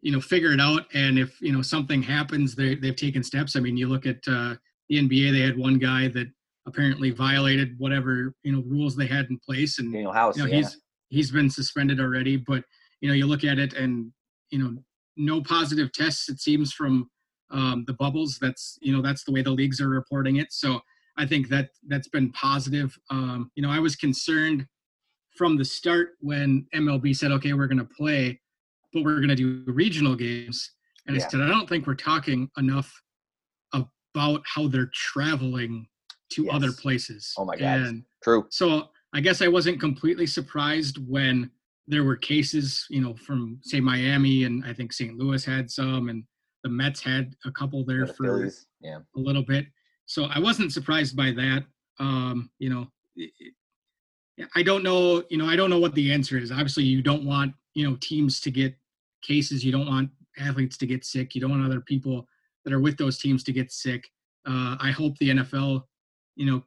you 0.00 0.12
know 0.12 0.20
figure 0.20 0.52
it 0.52 0.60
out. 0.60 0.82
And 0.94 1.18
if 1.18 1.40
you 1.40 1.52
know 1.52 1.60
something 1.60 2.04
happens, 2.04 2.54
they 2.54 2.76
they've 2.76 2.94
taken 2.94 3.24
steps. 3.24 3.56
I 3.56 3.60
mean, 3.60 3.76
you 3.76 3.88
look 3.88 4.06
at 4.06 4.18
uh, 4.28 4.54
the 4.88 5.02
NBA; 5.02 5.32
they 5.32 5.40
had 5.40 5.58
one 5.58 5.78
guy 5.78 6.06
that 6.08 6.28
apparently 6.66 7.10
violated 7.10 7.76
whatever 7.78 8.32
you 8.44 8.52
know 8.52 8.62
rules 8.64 8.94
they 8.94 9.06
had 9.06 9.26
in 9.28 9.40
place, 9.44 9.80
and 9.80 9.92
Danuel 9.92 10.14
House. 10.14 10.36
you 10.36 10.44
know 10.44 10.48
yeah. 10.48 10.58
he's 10.58 10.80
he's 11.08 11.30
been 11.32 11.50
suspended 11.50 12.00
already 12.00 12.36
but 12.36 12.64
you 13.00 13.08
know 13.08 13.14
you 13.14 13.26
look 13.26 13.44
at 13.44 13.58
it 13.58 13.74
and 13.74 14.10
you 14.50 14.58
know 14.58 14.76
no 15.16 15.40
positive 15.42 15.92
tests 15.92 16.28
it 16.28 16.40
seems 16.40 16.72
from 16.72 17.08
um, 17.50 17.84
the 17.86 17.92
bubbles 17.94 18.38
that's 18.40 18.78
you 18.82 18.94
know 18.94 19.02
that's 19.02 19.24
the 19.24 19.32
way 19.32 19.42
the 19.42 19.50
leagues 19.50 19.80
are 19.80 19.88
reporting 19.88 20.36
it 20.36 20.52
so 20.52 20.80
i 21.18 21.26
think 21.26 21.48
that 21.48 21.70
that's 21.88 22.08
been 22.08 22.30
positive 22.32 22.96
um, 23.10 23.50
you 23.54 23.62
know 23.62 23.70
i 23.70 23.78
was 23.78 23.96
concerned 23.96 24.66
from 25.36 25.56
the 25.56 25.64
start 25.64 26.10
when 26.20 26.66
mlb 26.74 27.14
said 27.16 27.30
okay 27.32 27.52
we're 27.52 27.66
going 27.66 27.78
to 27.78 27.84
play 27.96 28.40
but 28.92 29.04
we're 29.04 29.16
going 29.16 29.28
to 29.28 29.34
do 29.34 29.62
regional 29.66 30.14
games 30.14 30.70
and 31.06 31.16
Yeah. 31.16 31.24
i 31.24 31.28
said 31.28 31.40
i 31.40 31.48
don't 31.48 31.68
think 31.68 31.86
we're 31.86 31.94
talking 31.94 32.48
enough 32.56 32.92
about 34.16 34.42
how 34.46 34.68
they're 34.68 34.90
traveling 34.94 35.88
to 36.32 36.48
other 36.50 36.70
places 36.72 37.32
Oh 37.36 37.44
my 37.44 37.56
God. 37.56 37.80
and 37.80 38.04
True. 38.22 38.46
so 38.50 38.88
I 39.12 39.20
guess 39.20 39.42
I 39.42 39.48
wasn't 39.48 39.80
completely 39.80 40.26
surprised 40.26 40.98
when 41.08 41.50
there 41.86 42.02
were 42.02 42.16
cases, 42.16 42.84
you 42.90 43.00
know, 43.00 43.14
from 43.14 43.58
say 43.62 43.78
Miami 43.80 44.44
and 44.44 44.64
I 44.64 44.72
think 44.72 44.92
St. 44.92 45.16
Louis 45.16 45.44
had 45.44 45.70
some, 45.70 46.08
and 46.08 46.24
the 46.64 46.68
Mets 46.70 47.00
had 47.00 47.36
a 47.44 47.52
couple 47.52 47.84
there 47.84 48.06
The 48.06 48.14
for 48.14 48.24
Phillies. 48.24 48.66
Yeah. 48.80 48.98
a 49.16 49.20
little 49.20 49.42
bit. 49.44 49.66
So 50.06 50.24
I 50.24 50.38
wasn't 50.40 50.72
surprised 50.72 51.14
by 51.16 51.30
that. 51.32 51.64
Um, 52.00 52.50
you 52.58 52.70
know, 52.70 52.90
it- 53.16 53.32
it- 53.38 53.54
I 54.56 54.64
don't 54.64 54.82
know. 54.82 55.22
You 55.30 55.36
know, 55.36 55.46
I 55.46 55.54
don't 55.54 55.70
know 55.70 55.78
what 55.78 55.94
the 55.94 56.10
answer 56.10 56.36
is. 56.36 56.50
Obviously, 56.50 56.82
you 56.84 57.02
don't 57.02 57.24
want 57.24 57.54
you 57.74 57.88
know 57.88 57.96
teams 58.00 58.40
to 58.40 58.50
get 58.50 58.76
cases. 59.22 59.64
You 59.64 59.70
don't 59.72 59.86
want 59.86 60.10
athletes 60.38 60.76
to 60.78 60.86
get 60.86 61.04
sick. 61.04 61.34
You 61.34 61.40
don't 61.40 61.50
want 61.52 61.64
other 61.64 61.80
people 61.80 62.26
that 62.64 62.72
are 62.72 62.80
with 62.80 62.96
those 62.96 63.18
teams 63.18 63.44
to 63.44 63.52
get 63.52 63.70
sick. 63.70 64.08
Uh, 64.46 64.76
I 64.80 64.90
hope 64.90 65.16
the 65.18 65.30
NFL, 65.30 65.86
you 66.34 66.46
know, 66.46 66.64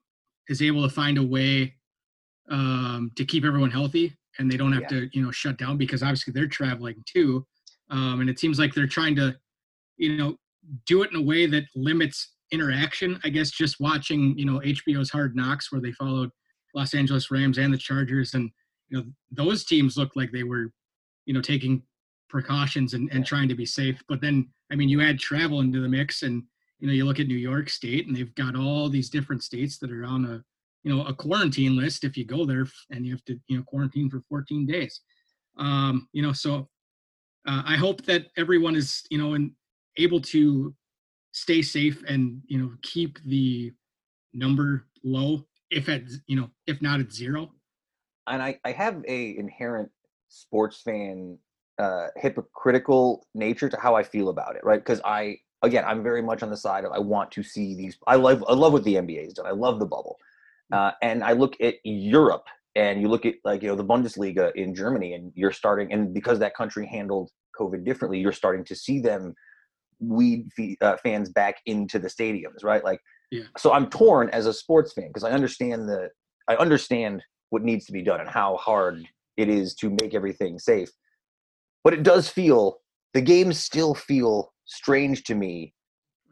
is 0.48 0.62
able 0.62 0.82
to 0.88 0.89
find 0.93 1.18
a 1.18 1.24
way 1.24 1.76
um, 2.50 3.12
to 3.18 3.26
keep 3.26 3.43
everyone 3.43 3.72
healthy 3.72 4.16
and 4.39 4.50
they 4.50 4.56
don't 4.58 4.72
have 4.72 4.84
Yeah. 4.84 4.88
to 5.02 5.10
you 5.12 5.22
know 5.22 5.32
shut 5.32 5.58
down 5.58 5.78
because 5.78 6.02
obviously 6.04 6.32
they're 6.32 6.48
traveling 6.48 7.04
too. 7.06 7.45
Um, 7.89 8.22
and 8.22 8.30
it 8.30 8.39
seems 8.39 8.58
like 8.60 8.74
they're 8.74 8.88
trying 8.88 9.16
to, 9.18 9.38
you 9.98 10.18
know, 10.18 10.38
do 10.86 11.04
it 11.04 11.12
in 11.12 11.18
a 11.18 11.22
way 11.22 11.45
that 11.45 11.66
limits 11.76 12.34
interaction. 12.52 13.20
I 13.24 13.30
guess 13.30 13.52
just 13.52 13.80
watching, 13.80 14.38
you 14.38 14.45
know, 14.45 14.60
HBO's 14.60 15.10
Hard 15.10 15.36
Knocks, 15.36 15.72
where 15.72 15.82
they 15.82 15.91
followed 15.91 16.30
Los 16.74 16.93
Angeles 16.93 17.32
Rams 17.32 17.58
and 17.58 17.74
the 17.74 17.78
Chargers, 17.78 18.34
and 18.34 18.50
you 18.89 18.98
know, 18.98 19.06
those 19.32 19.66
teams 19.66 19.98
looked 19.98 20.16
like 20.16 20.32
they 20.32 20.43
were, 20.43 20.72
you 21.26 21.34
know, 21.34 21.41
taking 21.41 21.84
precautions 22.30 22.93
and, 22.93 23.10
and 23.12 23.26
trying 23.26 23.50
to 23.50 23.56
be 23.56 23.66
safe. 23.66 24.02
But 24.08 24.22
then, 24.22 24.48
I 24.72 24.76
mean, 24.76 24.89
you 24.89 25.02
add 25.02 25.20
travel 25.20 25.62
into 25.62 25.82
the 25.82 25.89
mix, 25.89 26.24
and 26.24 26.43
you 26.80 26.88
know, 26.88 26.93
you 26.93 27.06
look 27.06 27.20
at 27.20 27.28
New 27.28 27.36
York 27.36 27.70
State, 27.70 28.08
and 28.08 28.16
they've 28.16 28.36
got 28.36 28.56
all 28.56 28.89
these 28.89 29.10
different 29.10 29.43
states 29.43 29.78
that 29.80 29.91
are 29.91 30.06
on 30.06 30.26
a, 30.26 30.43
you 30.84 30.95
know, 30.95 31.06
a 31.06 31.14
quarantine 31.14 31.76
list 31.76 32.04
if 32.04 32.16
you 32.18 32.26
go 32.26 32.45
there, 32.45 32.68
and 32.91 33.06
you 33.06 33.12
have 33.12 33.26
to, 33.26 33.39
you 33.48 33.58
know, 33.58 33.64
quarantine 33.64 34.10
for 34.10 34.22
14 34.30 34.66
days. 34.66 35.02
Um, 35.58 36.08
you 36.14 36.22
know, 36.22 36.34
so 36.34 36.70
uh, 37.48 37.64
I 37.66 37.76
hope 37.76 38.04
that 38.04 38.28
everyone 38.38 38.76
is, 38.76 39.04
you 39.10 39.18
know, 39.18 39.34
and 39.34 39.52
able 39.98 40.22
to 40.22 40.74
stay 41.32 41.62
safe 41.62 42.04
and 42.08 42.41
you 42.48 42.58
know 42.58 42.72
keep 42.82 43.20
the 43.26 43.72
number 44.34 44.86
low. 45.04 45.45
If 45.70 45.89
at 45.89 46.04
you 46.28 46.38
know, 46.38 46.50
if 46.66 46.82
not 46.82 47.00
at 47.00 47.12
zero. 47.12 47.52
and 48.28 48.41
I, 48.41 48.60
I 48.64 48.72
have 48.72 49.04
a 49.08 49.38
inherent 49.38 49.89
sports 50.30 50.82
fan 50.82 51.38
uh, 51.80 52.08
hypocritical 52.16 53.26
nature 53.36 53.70
to 53.70 53.78
how 53.78 53.95
I 53.95 54.04
feel 54.04 54.30
about 54.30 54.56
it, 54.56 54.64
right? 54.64 54.80
Because 54.80 55.02
I 55.06 55.38
again 55.62 55.84
I'm 55.86 56.04
very 56.04 56.22
much 56.22 56.43
on 56.43 56.50
the 56.50 56.58
side 56.58 56.86
of 56.86 56.91
I 56.91 57.00
want 57.00 57.32
to 57.32 57.43
see 57.43 57.76
these. 57.76 57.98
I 58.08 58.16
love 58.16 58.43
I 58.48 58.54
love 58.54 58.74
what 58.74 58.84
the 58.84 58.95
NBA 58.95 59.24
has 59.26 59.34
done. 59.34 59.45
I 59.45 59.52
love 59.52 59.80
the 59.80 59.86
bubble, 59.86 60.18
uh, 60.72 60.91
and 61.02 61.24
I 61.24 61.34
look 61.34 61.56
at 61.62 61.76
Europe 61.84 62.45
and 62.76 63.02
you 63.02 63.08
look 63.08 63.26
at 63.26 63.36
like 63.43 63.62
you 63.62 63.68
know 63.70 63.76
the 63.76 63.86
Bundesliga 63.86 64.54
in 64.56 64.74
Germany, 64.74 65.14
and 65.14 65.32
you're 65.36 65.52
starting 65.52 65.91
and 65.91 66.14
because 66.14 66.39
that 66.39 66.56
country 66.56 66.88
handled 66.88 67.30
COVID 67.60 67.84
differently, 67.86 68.20
you're 68.20 68.32
starting 68.32 68.64
to 68.66 68.76
see 68.76 69.00
them 69.00 69.36
weed 70.00 70.50
uh, 70.82 70.98
fans 70.98 71.30
back 71.30 71.58
into 71.66 72.00
the 72.00 72.08
stadiums, 72.08 72.64
right? 72.64 72.84
Like, 72.84 73.00
Yeah. 73.32 73.43
so 73.58 73.74
I'm 73.74 73.89
torn 73.89 74.30
as 74.30 74.45
a 74.45 74.54
sports 74.54 74.93
fan 74.93 75.08
because 75.08 75.24
I 75.24 75.32
understand 75.32 75.88
the 75.89 76.10
I 76.48 76.56
understand 76.56 77.24
what 77.50 77.64
needs 77.64 77.86
to 77.86 77.91
be 77.91 78.02
done 78.02 78.22
and 78.22 78.30
how 78.30 78.58
hard 78.58 79.06
it 79.36 79.50
is 79.50 79.76
to 79.76 79.89
make 80.02 80.14
everything 80.14 80.60
safe. 80.60 80.89
But 81.84 81.93
it 81.93 82.04
does 82.04 82.30
feel 82.30 82.80
the 83.14 83.22
games 83.22 83.60
still 83.60 83.93
feel 83.93 84.54
strange 84.66 85.24
to 85.26 85.36
me 85.36 85.74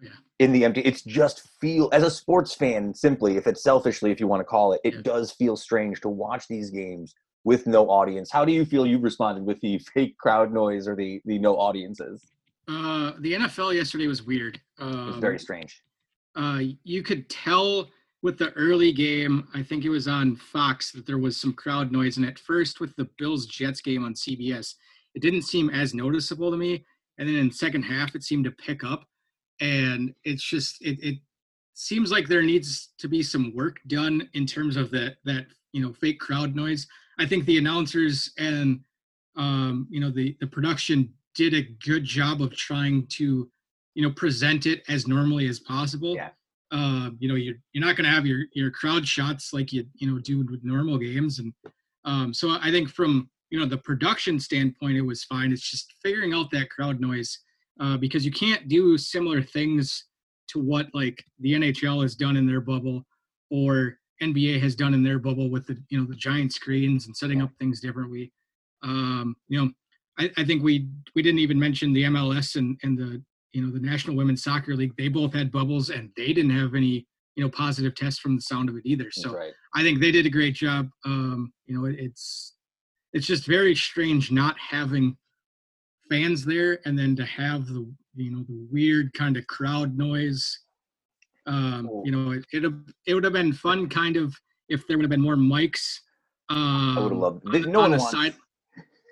Yeah. 0.02 0.10
in 0.40 0.52
the 0.52 0.66
empty. 0.66 0.82
It's 0.82 1.02
just 1.02 1.48
feel 1.62 1.90
as 1.94 2.04
a 2.04 2.12
sports 2.12 2.54
fan, 2.54 2.94
simply 2.94 3.38
if 3.38 3.48
it's 3.48 3.64
selfishly, 3.64 4.12
if 4.12 4.20
you 4.20 4.28
want 4.28 4.42
to 4.42 4.46
call 4.46 4.74
it, 4.74 4.82
it 4.84 4.96
Yeah. 4.96 5.02
does 5.02 5.32
feel 5.32 5.56
strange 5.58 6.02
to 6.02 6.10
watch 6.10 6.48
these 6.48 6.70
games 6.70 7.14
with 7.44 7.68
no 7.68 7.90
audience. 7.90 8.32
How 8.32 8.44
do 8.44 8.52
you 8.52 8.66
feel 8.66 8.86
you 8.86 9.00
responded 9.00 9.46
with 9.46 9.60
the 9.62 9.80
fake 9.94 10.18
crowd 10.18 10.52
noise 10.52 10.88
or 10.88 10.96
the 10.96 11.22
the 11.26 11.40
no 11.40 11.58
audiences? 11.58 12.32
Uh, 12.68 13.14
the 13.20 13.34
NFL 13.34 13.76
yesterday 13.76 14.08
was 14.08 14.24
weird. 14.24 14.56
It 14.80 14.84
Um, 14.84 15.08
was 15.08 15.18
very 15.18 15.40
strange. 15.40 15.82
uh, 16.36 16.62
you 16.84 17.02
could 17.04 17.30
tell 17.30 17.90
with 18.22 18.38
the 18.38 18.52
early 18.54 18.92
game, 18.92 19.48
I 19.54 19.62
think 19.62 19.86
it 19.86 19.90
was 19.90 20.08
on 20.08 20.36
Fox, 20.36 20.92
that 20.94 21.06
there 21.06 21.20
was 21.20 21.38
some 21.38 21.54
crowd 21.54 21.92
noise. 21.92 22.18
And 22.18 22.26
at 22.26 22.40
first, 22.40 22.80
with 22.80 22.96
the 22.96 23.06
Bills 23.18 23.46
Jets 23.46 23.82
game 23.82 24.04
on 24.04 24.14
CBS, 24.16 24.76
it 25.14 25.22
didn't 25.22 25.44
seem 25.44 25.70
as 25.70 25.94
noticeable 25.94 26.50
to 26.52 26.58
me. 26.58 26.84
And 27.18 27.30
then 27.30 27.36
in 27.36 27.52
second 27.52 27.84
half, 27.84 28.16
it 28.16 28.24
seemed 28.24 28.44
to 28.46 28.52
pick 28.52 28.84
up. 28.84 29.08
And 29.62 30.14
it's 30.24 30.44
just 30.44 30.82
it, 30.82 31.00
it 31.02 31.20
seems 31.76 32.12
like 32.12 32.28
there 32.28 32.42
needs 32.42 32.90
to 32.98 33.08
be 33.08 33.22
some 33.24 33.54
work 33.56 33.78
done 33.88 34.28
in 34.34 34.46
terms 34.46 34.76
of 34.76 34.92
that 34.92 35.18
that 35.24 35.46
you 35.72 35.82
know 35.82 35.94
fake 35.94 36.20
crowd 36.20 36.56
noise. 36.56 36.88
I 37.20 37.26
think 37.26 37.46
the 37.46 37.58
announcers 37.58 38.32
and 38.38 38.82
um, 39.38 39.88
you 39.90 40.02
know 40.02 40.10
the 40.12 40.36
the 40.42 40.48
production 40.48 41.14
did 41.36 41.54
a 41.54 41.62
good 41.86 42.04
job 42.04 42.42
of 42.42 42.56
trying 42.56 43.06
to 43.08 43.50
you 43.94 44.04
know 44.04 44.12
present 44.12 44.66
it 44.66 44.84
as 44.90 45.08
normally 45.08 45.48
as 45.48 45.60
possible. 45.60 46.16
Yeah. 46.16 46.30
uh, 46.72 47.10
you 47.20 47.28
know 47.30 47.36
you're, 47.36 47.56
you're 47.74 47.86
not 47.86 47.96
going 47.96 48.06
to 48.06 48.16
have 48.16 48.26
your 48.26 48.46
your 48.54 48.72
crowd 48.72 49.08
shots 49.08 49.54
like 49.54 49.72
you 49.72 49.86
you 49.96 50.12
know 50.12 50.20
do 50.20 50.46
with 50.50 50.64
normal 50.64 50.98
games. 50.98 51.40
And 51.40 51.54
um, 52.06 52.34
so 52.34 52.58
i 52.62 52.70
think 52.70 52.90
from 52.90 53.30
you 53.50 53.60
know 53.60 53.66
the 53.66 53.78
production 53.78 54.40
standpoint 54.40 54.98
it 54.98 55.02
was 55.02 55.24
fine. 55.24 55.52
It's 55.52 55.70
just 55.70 55.94
figuring 56.04 56.34
out 56.34 56.52
that 56.52 56.70
crowd 56.70 57.00
noise 57.00 57.40
uh, 57.80 57.98
because 57.98 58.26
you 58.26 58.32
can't 58.32 58.68
do 58.68 58.98
similar 58.98 59.42
things 59.42 60.06
to 60.48 60.60
what 60.60 60.88
like 60.94 61.24
the 61.40 61.54
nhl 61.54 62.04
has 62.04 62.16
done 62.16 62.38
in 62.38 62.46
their 62.46 62.62
bubble 62.62 63.04
or 63.50 63.98
nba 64.22 64.62
has 64.62 64.76
done 64.76 64.94
in 64.94 65.04
their 65.04 65.20
bubble 65.20 65.50
with 65.50 65.66
the 65.68 65.78
you 65.90 66.00
know 66.00 66.06
the 66.06 66.16
giant 66.16 66.54
screens 66.54 67.08
and 67.08 67.16
setting 67.16 67.42
up 67.42 67.52
things 67.60 67.80
differently. 67.80 68.32
Um, 68.84 69.36
you 69.48 69.60
know 69.64 69.72
I, 70.20 70.32
I 70.38 70.46
think 70.46 70.64
we 70.64 70.88
we 71.16 71.22
didn't 71.22 71.40
even 71.40 71.60
mention 71.60 71.94
the 71.94 72.04
mls 72.04 72.56
and 72.56 72.78
and 72.84 72.98
the 72.98 73.22
you 73.54 73.66
know 73.66 73.72
the 73.72 73.80
national 73.80 74.16
women's 74.16 74.44
soccer 74.44 74.76
league 74.76 74.94
they 74.98 75.08
both 75.08 75.34
had 75.34 75.52
bubbles 75.52 75.90
and 75.90 76.10
they 76.18 76.34
didn't 76.34 76.58
have 76.58 76.76
any 76.76 77.08
you 77.36 77.44
know 77.44 77.50
positive 77.50 77.96
tests 77.96 78.20
from 78.20 78.36
the 78.36 78.42
sound 78.42 78.70
of 78.70 78.76
it 78.76 78.82
either 78.86 79.10
so 79.12 79.34
right. 79.34 79.54
i 79.76 79.82
think 79.82 80.00
they 80.00 80.12
did 80.12 80.26
a 80.26 80.30
great 80.30 80.54
job 80.54 80.90
um 81.06 81.52
you 81.66 81.78
know 81.78 81.86
it, 81.86 81.96
it's 82.00 82.56
it's 83.14 83.28
just 83.28 83.46
very 83.46 83.76
strange 83.76 84.32
not 84.32 84.56
having 84.60 85.16
fans 86.10 86.46
there 86.46 86.80
and 86.86 86.98
then 86.98 87.16
to 87.16 87.26
have 87.26 87.66
the 87.68 87.88
you 88.16 88.32
know 88.32 88.44
the 88.48 88.68
weird 88.72 89.12
kind 89.14 89.38
of 89.38 89.46
crowd 89.48 89.98
noise 89.98 90.60
um 91.48 91.90
Oh. 91.92 92.04
you 92.06 92.12
know 92.12 92.32
it 92.32 92.46
it, 92.52 92.74
it 93.08 93.14
would 93.14 93.24
have 93.24 93.34
been 93.34 93.54
fun 93.54 93.88
kind 93.90 94.18
of 94.18 94.36
if 94.70 94.88
there 94.88 94.98
would 94.98 95.04
have 95.04 95.12
been 95.12 95.22
more 95.22 95.36
mics 95.36 96.00
um 96.50 96.98
I 96.98 97.02
would 97.02 97.12
have 97.12 97.22
loved. 97.22 97.46
No 97.46 97.82
on 97.82 97.92
one 97.92 98.00
wants. 98.00 98.12
side 98.12 98.36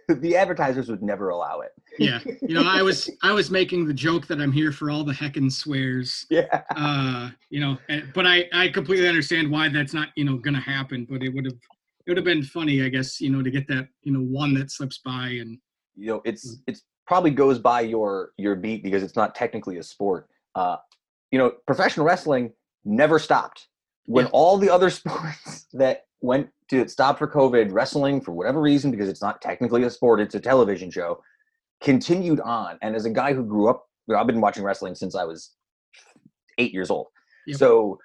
The 0.21 0.35
advertisers 0.35 0.89
would 0.89 1.01
never 1.03 1.29
allow 1.29 1.61
it. 1.61 1.71
yeah 1.99 2.19
you 2.41 2.55
know 2.55 2.63
i 2.65 2.81
was 2.81 3.09
i 3.23 3.31
was 3.31 3.51
making 3.51 3.85
the 3.85 3.93
joke 3.93 4.25
that 4.27 4.39
i'm 4.41 4.51
here 4.51 4.71
for 4.71 4.89
all 4.89 5.03
the 5.03 5.13
heckin' 5.13 5.51
swears 5.51 6.25
Yeah. 6.29 6.63
uh 6.75 7.29
you 7.51 7.59
know 7.59 7.77
but 8.15 8.25
i 8.25 8.47
i 8.53 8.67
completely 8.69 9.07
understand 9.07 9.49
why 9.51 9.69
that's 9.69 9.93
not 9.93 10.09
you 10.15 10.23
know 10.25 10.37
gonna 10.37 10.59
happen 10.59 11.05
but 11.09 11.21
it 11.21 11.29
would 11.29 11.45
have 11.45 11.53
it 11.53 12.09
would 12.09 12.17
have 12.17 12.25
been 12.25 12.41
funny 12.43 12.83
i 12.83 12.89
guess 12.89 13.21
you 13.21 13.29
know 13.29 13.43
to 13.43 13.51
get 13.51 13.67
that 13.67 13.87
you 14.01 14.11
know 14.11 14.21
one 14.21 14.53
that 14.55 14.71
slips 14.71 14.97
by 14.99 15.27
and 15.41 15.59
you 15.95 16.07
know 16.07 16.21
it's 16.25 16.57
it's 16.67 16.81
probably 17.05 17.29
goes 17.31 17.59
by 17.59 17.81
your 17.81 18.31
your 18.37 18.55
beat 18.55 18.81
because 18.83 19.03
it's 19.03 19.15
not 19.15 19.35
technically 19.35 19.77
a 19.77 19.83
sport 19.83 20.29
uh 20.55 20.77
you 21.31 21.37
know 21.37 21.51
professional 21.67 22.05
wrestling 22.05 22.51
never 22.85 23.19
stopped 23.19 23.67
when 24.05 24.25
Yeah. 24.25 24.31
all 24.33 24.57
the 24.57 24.69
other 24.69 24.89
sports 24.99 25.67
that 25.73 26.05
went 26.21 26.49
to 26.73 26.89
stop 26.89 27.17
for 27.17 27.27
covid 27.27 27.71
wrestling 27.71 28.21
for 28.21 28.31
whatever 28.31 28.61
reason 28.61 28.91
because 28.91 29.09
it's 29.09 29.21
not 29.21 29.41
technically 29.41 29.83
a 29.83 29.89
sport 29.89 30.19
it's 30.19 30.35
a 30.35 30.39
television 30.39 30.89
show 30.89 31.21
continued 31.81 32.39
on 32.41 32.77
and 32.81 32.95
as 32.95 33.05
a 33.05 33.09
guy 33.09 33.33
who 33.33 33.43
grew 33.43 33.69
up 33.69 33.87
you 34.07 34.13
know, 34.13 34.19
i've 34.19 34.27
been 34.27 34.41
watching 34.41 34.63
wrestling 34.63 34.95
since 34.95 35.15
i 35.15 35.23
was 35.23 35.51
eight 36.57 36.73
years 36.73 36.89
old 36.89 37.07
Yep. 37.47 37.57
so 37.57 37.99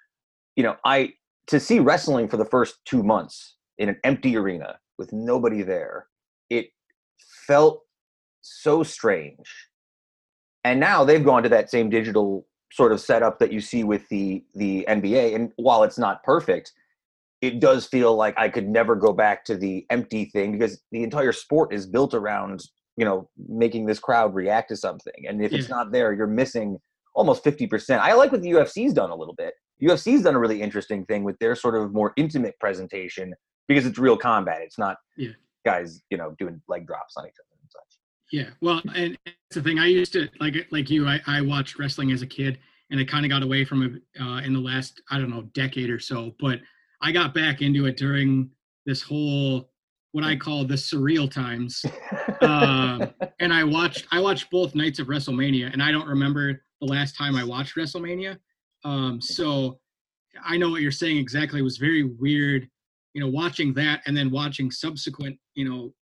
you 0.56 0.62
know 0.62 0.76
i 0.84 1.12
to 1.46 1.60
see 1.60 1.78
wrestling 1.78 2.28
for 2.28 2.36
the 2.36 2.44
first 2.44 2.76
two 2.84 3.02
months 3.02 3.56
in 3.78 3.88
an 3.88 3.96
empty 4.04 4.36
arena 4.36 4.78
with 4.98 5.12
nobody 5.12 5.62
there 5.62 6.06
it 6.50 6.70
felt 7.46 7.82
so 8.48 8.82
strange. 8.82 9.68
And 10.64 10.80
now 10.80 11.04
they've 11.04 11.24
gone 11.24 11.42
to 11.42 11.48
that 11.48 11.70
same 11.70 11.90
digital 11.90 12.46
sort 12.72 12.92
of 12.92 13.00
setup 13.00 13.38
that 13.38 13.52
you 13.52 13.60
see 13.60 13.84
with 13.84 14.08
the 14.08 14.44
the 14.54 14.84
NBA. 14.88 15.34
And 15.34 15.52
while 15.56 15.82
it's 15.82 15.98
not 15.98 16.22
perfect, 16.22 16.72
it 17.40 17.60
does 17.60 17.86
feel 17.86 18.14
like 18.16 18.34
I 18.38 18.48
could 18.48 18.68
never 18.68 18.96
go 18.96 19.12
back 19.12 19.44
to 19.46 19.56
the 19.56 19.86
empty 19.90 20.26
thing 20.26 20.52
because 20.52 20.80
the 20.92 21.02
entire 21.02 21.32
sport 21.32 21.72
is 21.72 21.86
built 21.86 22.14
around, 22.14 22.60
you 22.96 23.04
know, 23.04 23.28
making 23.48 23.86
this 23.86 23.98
crowd 23.98 24.34
react 24.34 24.70
to 24.70 24.76
something. 24.76 25.24
And 25.28 25.44
if 25.44 25.52
it's 25.52 25.68
not 25.68 25.92
there, 25.92 26.12
you're 26.12 26.26
missing 26.26 26.78
almost 27.14 27.44
50%. 27.44 27.98
I 28.00 28.14
like 28.14 28.32
what 28.32 28.42
the 28.42 28.50
UFC's 28.50 28.92
done 28.92 29.10
a 29.10 29.14
little 29.16 29.34
bit. 29.34 29.54
UFC's 29.82 30.22
done 30.22 30.34
a 30.34 30.38
really 30.38 30.60
interesting 30.60 31.04
thing 31.06 31.22
with 31.22 31.38
their 31.38 31.54
sort 31.54 31.76
of 31.76 31.92
more 31.92 32.12
intimate 32.16 32.54
presentation 32.58 33.32
because 33.68 33.86
it's 33.86 33.98
real 33.98 34.16
combat. 34.16 34.58
It's 34.62 34.78
not 34.78 34.96
Yeah. 35.16 35.30
guys, 35.64 36.02
you 36.10 36.16
know, 36.18 36.34
doing 36.38 36.60
leg 36.68 36.86
drops 36.86 37.16
on 37.16 37.24
each 37.26 37.34
other 37.38 37.60
and 37.60 37.70
such. 37.70 37.98
yeah 38.32 38.50
well 38.60 38.82
and 38.96 39.16
that's 39.24 39.36
the 39.54 39.62
thing 39.62 39.78
i 39.78 39.86
used 39.86 40.12
to 40.12 40.28
like 40.40 40.54
like 40.70 40.90
you 40.90 41.06
i, 41.06 41.20
I 41.26 41.40
watched 41.40 41.78
wrestling 41.78 42.10
as 42.12 42.22
a 42.22 42.26
kid 42.26 42.58
and 42.90 43.00
i 43.00 43.04
kind 43.04 43.24
of 43.24 43.30
got 43.30 43.42
away 43.42 43.64
from 43.64 43.82
it 43.82 44.22
uh, 44.22 44.38
in 44.46 44.52
the 44.52 44.60
last 44.60 45.00
i 45.10 45.18
don't 45.18 45.30
know 45.30 45.42
decade 45.54 45.88
or 45.90 45.98
so 45.98 46.34
but 46.40 46.58
i 47.02 47.12
got 47.12 47.34
back 47.34 47.60
into 47.62 47.86
it 47.86 47.96
during 47.96 48.50
this 48.86 49.02
whole 49.02 49.70
what 50.12 50.24
i 50.24 50.34
call 50.36 50.64
the 50.64 50.74
surreal 50.74 51.30
times 51.30 51.84
um, 52.40 53.12
and 53.40 53.52
I 53.52 53.64
watched 53.64 54.06
I 54.12 54.20
watched 54.20 54.50
both 54.50 54.74
nights 54.74 54.98
of 54.98 55.06
WrestleMania, 55.08 55.72
and 55.72 55.82
I 55.82 55.90
don't 55.92 56.06
remember 56.08 56.62
the 56.80 56.86
last 56.86 57.16
time 57.16 57.34
I 57.36 57.44
watched 57.44 57.76
WrestleMania. 57.76 58.38
Um, 58.84 59.20
so 59.20 59.80
I 60.44 60.56
know 60.56 60.70
what 60.70 60.80
you're 60.82 60.90
saying 60.92 61.18
exactly. 61.18 61.58
It 61.60 61.64
was 61.64 61.78
very 61.78 62.04
weird, 62.04 62.68
you 63.14 63.20
know, 63.20 63.28
watching 63.28 63.74
that 63.74 64.02
and 64.06 64.16
then 64.16 64.30
watching 64.30 64.70
subsequent, 64.70 65.36
you 65.54 65.68
know, 65.68 65.92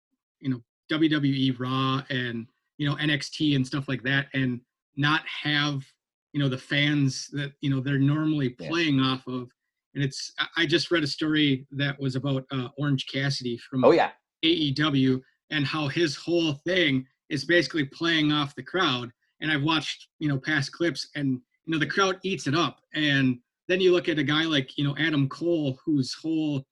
you 0.40 0.51
know 0.51 0.61
WWE 0.92 1.59
Raw 1.59 2.03
and 2.11 2.47
you 2.78 2.88
know 2.88 2.97
NXT 2.97 3.57
and 3.57 3.66
stuff 3.66 3.88
like 3.88 4.03
that, 4.03 4.26
and 4.34 4.61
not 4.97 5.22
have 5.26 5.82
you 6.32 6.40
know 6.40 6.49
the 6.49 6.59
fans 6.59 7.28
that 7.32 7.53
you 7.61 7.70
know 7.70 7.80
they're 7.80 7.99
normally 7.99 8.55
Yeah. 8.59 8.68
playing 8.68 9.01
off 9.01 9.26
of. 9.26 9.51
And 9.97 10.05
it's 10.05 10.32
I- 10.57 10.66
just 10.66 10.90
read 10.90 11.03
a 11.03 11.07
story 11.09 11.66
that 11.72 11.99
was 11.99 12.14
about 12.16 12.44
uh, 12.53 12.68
Orange 12.78 13.07
Cassidy 13.12 13.57
from 13.57 13.82
oh 13.82 13.92
yeah. 13.92 14.11
AEW 14.44 15.20
and 15.51 15.64
how 15.64 15.88
his 15.88 16.14
whole 16.14 16.53
thing 16.66 17.07
is 17.30 17.47
basically 17.47 17.86
playing 17.86 18.30
off 18.30 18.55
the 18.55 18.62
crowd. 18.62 19.11
And 19.40 19.51
I've 19.51 19.62
watched, 19.62 20.09
you 20.18 20.28
know, 20.28 20.38
past 20.38 20.70
clips 20.72 21.09
and, 21.16 21.40
you 21.64 21.72
know, 21.72 21.78
the 21.78 21.86
crowd 21.86 22.18
eats 22.22 22.47
it 22.47 22.55
up. 22.55 22.80
And 22.94 23.38
then 23.68 23.80
you 23.80 23.90
look 23.92 24.09
at 24.09 24.18
a 24.18 24.22
guy 24.22 24.44
like, 24.44 24.76
you 24.76 24.84
know, 24.84 24.94
Adam 24.99 25.28
Cole, 25.30 25.78
whose 25.84 26.12
whole, 26.12 26.62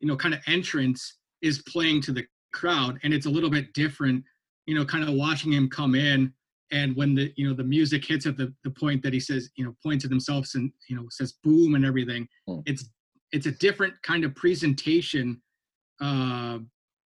you 0.00 0.06
know, 0.06 0.16
kind 0.16 0.34
of 0.34 0.40
entrance 0.46 1.16
is 1.40 1.62
playing 1.62 2.02
to 2.02 2.12
the 2.12 2.26
crowd. 2.52 2.98
And 3.02 3.14
it's 3.14 3.26
a 3.26 3.30
little 3.30 3.50
bit 3.50 3.72
different, 3.72 4.22
you 4.66 4.74
know, 4.74 4.84
kind 4.84 5.02
of 5.08 5.14
watching 5.14 5.52
him 5.52 5.68
come 5.70 5.94
in. 5.94 6.32
And 6.70 6.96
when 6.96 7.14
the, 7.14 7.32
you 7.36 7.48
know, 7.48 7.54
the 7.54 7.64
music 7.64 8.04
hits 8.04 8.26
at 8.26 8.36
the, 8.36 8.52
the 8.64 8.70
point 8.70 9.02
that 9.02 9.12
he 9.12 9.20
says, 9.20 9.50
you 9.56 9.64
know, 9.64 9.74
points 9.82 10.04
at 10.04 10.10
himself 10.10 10.48
and, 10.54 10.72
you 10.88 10.96
know, 10.96 11.06
says 11.10 11.34
boom 11.44 11.74
and 11.74 11.84
everything, 11.84 12.28
Hmm. 12.48 12.60
it's, 12.66 12.90
it's 13.32 13.46
a 13.46 13.52
different 13.52 13.94
kind 14.02 14.24
of 14.24 14.34
presentation 14.34 15.40
uh, 16.00 16.58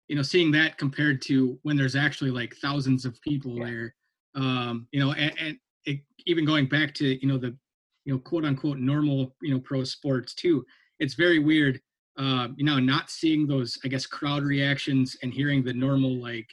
you 0.08 0.16
know, 0.16 0.22
seeing 0.22 0.52
that 0.52 0.78
compared 0.78 1.22
to 1.24 1.60
when 1.64 1.76
there's 1.76 1.95
actually 1.95 2.32
like 2.32 2.56
thousands 2.62 3.06
of 3.06 3.20
people 3.22 3.58
Yeah. 3.58 3.66
there, 3.66 3.95
um, 4.36 4.88
you 4.91 5.00
know, 5.00 5.12
and, 5.14 5.34
and 5.39 5.58
it, 5.86 6.00
even 6.26 6.45
going 6.45 6.68
back 6.68 6.93
to 6.95 7.20
you 7.22 7.28
know 7.28 7.38
the 7.38 7.58
you 8.06 8.14
know 8.14 8.20
quote 8.20 8.45
unquote 8.45 8.78
normal 8.78 9.36
you 9.41 9.54
know 9.54 9.60
pro 9.60 9.84
sports 9.84 10.34
too, 10.34 10.66
it's 11.00 11.16
very 11.16 11.39
weird, 11.39 11.82
uh, 12.18 12.48
you 12.56 12.66
know, 12.66 12.80
not 12.80 13.10
seeing 13.10 13.48
those 13.48 13.78
I 13.84 13.89
guess 13.89 14.06
crowd 14.06 14.43
reactions 14.43 15.18
and 15.24 15.34
hearing 15.34 15.64
the 15.64 15.74
normal 15.74 16.16
like 16.22 16.50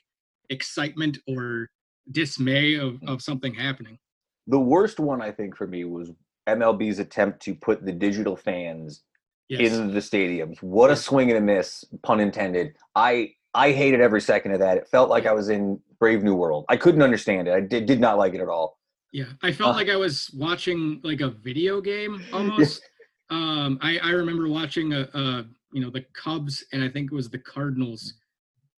excitement 0.51 1.18
or 1.28 1.70
dismay 2.11 2.74
of 2.74 3.02
of 3.07 3.22
something 3.22 3.55
happening. 3.55 3.98
The 4.46 4.59
worst 4.61 5.00
one 5.00 5.22
I 5.22 5.30
think 5.30 5.57
for 5.57 5.66
me 5.66 5.84
was 5.84 6.11
MLB's 6.48 6.98
attempt 6.98 7.40
to 7.42 7.55
put 7.55 7.84
the 7.84 7.92
digital 7.92 8.36
fans 8.36 9.02
Yes. 9.50 9.72
in 9.72 9.92
the 9.92 10.00
stadiums. 10.00 10.62
What 10.62 10.90
a 10.90 10.96
swing 10.96 11.28
and 11.30 11.36
a 11.36 11.40
miss, 11.40 11.84
pun 12.02 12.18
intended. 12.18 12.74
I 12.94 13.32
I 13.52 13.72
hated 13.72 14.00
every 14.00 14.20
second 14.22 14.52
of 14.52 14.59
that. 14.61 14.78
It 14.78 14.88
felt 14.88 15.11
like 15.11 15.26
I 15.26 15.32
was 15.32 15.50
in 15.50 15.78
Brave 16.00 16.22
New 16.24 16.34
World. 16.34 16.64
I 16.70 16.76
couldn't 16.78 17.02
understand 17.02 17.46
it. 17.48 17.52
I 17.52 17.61
did, 17.61 17.84
did 17.86 18.00
not 18.00 18.16
like 18.18 18.32
it 18.34 18.40
at 18.40 18.48
all. 18.48 18.78
Yeah, 19.12 19.26
I 19.42 19.52
felt 19.52 19.74
Uh, 19.74 19.78
like 19.78 19.90
I 19.90 19.96
was 19.96 20.30
watching 20.34 21.00
like 21.05 21.20
a 21.20 21.28
video 21.28 21.80
game 21.82 22.22
almost. 22.32 22.82
um, 23.30 23.78
I 23.82 23.98
I 23.98 24.11
remember 24.11 24.48
watching 24.48 24.94
a, 24.94 25.02
a 25.12 25.46
you 25.72 25.82
know 25.82 25.90
the 25.90 26.05
Cubs 26.14 26.64
and 26.72 26.82
I 26.82 26.88
think 26.88 27.12
it 27.12 27.14
was 27.14 27.28
the 27.28 27.38
Cardinals 27.38 28.14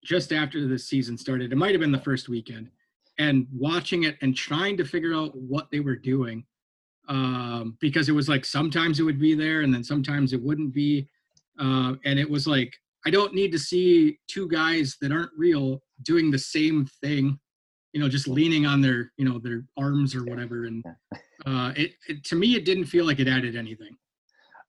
just 0.03 0.33
after 0.33 0.67
the 0.67 0.77
season 0.77 1.17
started. 1.17 1.53
It 1.53 1.55
might 1.55 1.71
have 1.71 1.81
been 1.81 1.91
the 1.93 1.99
first 1.99 2.27
weekend, 2.27 2.69
and 3.17 3.47
watching 3.53 4.03
it 4.03 4.17
and 4.21 4.35
trying 4.35 4.77
to 4.77 4.85
figure 4.85 5.13
out 5.15 5.35
what 5.35 5.69
they 5.71 5.79
were 5.79 5.95
doing. 5.95 6.45
um, 7.09 7.77
because 7.79 8.09
it 8.09 8.11
was 8.13 8.27
like 8.29 8.45
sometimes 8.45 8.99
it 8.99 9.03
would 9.03 9.19
be 9.19 9.33
there 9.33 9.61
and 9.61 9.73
then 9.73 9.83
sometimes 9.83 10.33
it 10.33 10.41
wouldn't 10.41 10.73
be. 10.73 11.07
Uh, 11.59 11.93
and 12.05 12.19
it 12.19 12.29
was 12.29 12.47
like, 12.47 12.73
I 13.05 13.09
don't 13.09 13.33
need 13.33 13.51
to 13.53 13.59
see 13.59 14.19
two 14.27 14.47
guys 14.49 14.97
that 15.01 15.11
aren't 15.11 15.31
real 15.37 15.81
doing 16.03 16.29
the 16.29 16.37
same 16.39 16.85
thing, 17.01 17.39
you 17.93 18.01
know, 18.01 18.09
just 18.09 18.27
leaning 18.27 18.65
on 18.65 18.81
their, 18.81 19.11
you 19.17 19.25
know, 19.25 19.39
their 19.39 19.63
arms 19.77 20.15
or 20.15 20.25
whatever. 20.25 20.65
And 20.65 20.83
uh, 21.45 21.71
it, 21.75 21.93
it 22.07 22.23
to 22.25 22.35
me, 22.35 22.55
it 22.55 22.65
didn't 22.65 22.85
feel 22.85 23.05
like 23.05 23.19
it 23.19 23.27
added 23.27 23.55
anything. 23.55 23.95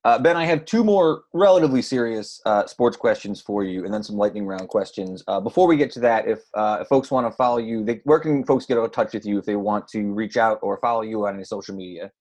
Uh, 0.05 0.17
ben, 0.17 0.37
I 0.37 0.45
have 0.45 0.63
two 0.63 0.83
more 0.83 1.23
relatively 1.33 1.81
serious 1.81 2.41
uh, 2.45 2.65
sports 2.65 2.95
questions 2.95 3.41
for 3.41 3.65
you, 3.65 3.83
and 3.83 3.93
then 3.93 4.01
some 4.01 4.15
lightning 4.15 4.45
round 4.45 4.69
questions. 4.69 5.23
Uh, 5.27 5.41
before 5.41 5.67
we 5.67 5.75
get 5.75 5.91
to 5.91 5.99
that, 5.99 6.25
if, 6.27 6.39
uh, 6.53 6.79
if 6.81 6.87
folks 6.87 7.11
want 7.11 7.27
to 7.27 7.31
follow 7.31 7.57
you, 7.57 7.83
they, 7.83 7.99
where 8.05 8.19
can 8.19 8.45
folks 8.45 8.65
get 8.65 8.77
in 8.77 8.89
touch 8.91 9.13
with 9.13 9.25
you 9.25 9.37
if 9.37 9.45
they 9.45 9.57
want 9.57 9.87
to 9.89 10.13
reach 10.13 10.37
out 10.37 10.59
or 10.61 10.77
follow 10.77 11.01
you 11.01 11.25
on 11.27 11.35
any 11.35 11.43
social 11.43 11.75
media? 11.75 12.11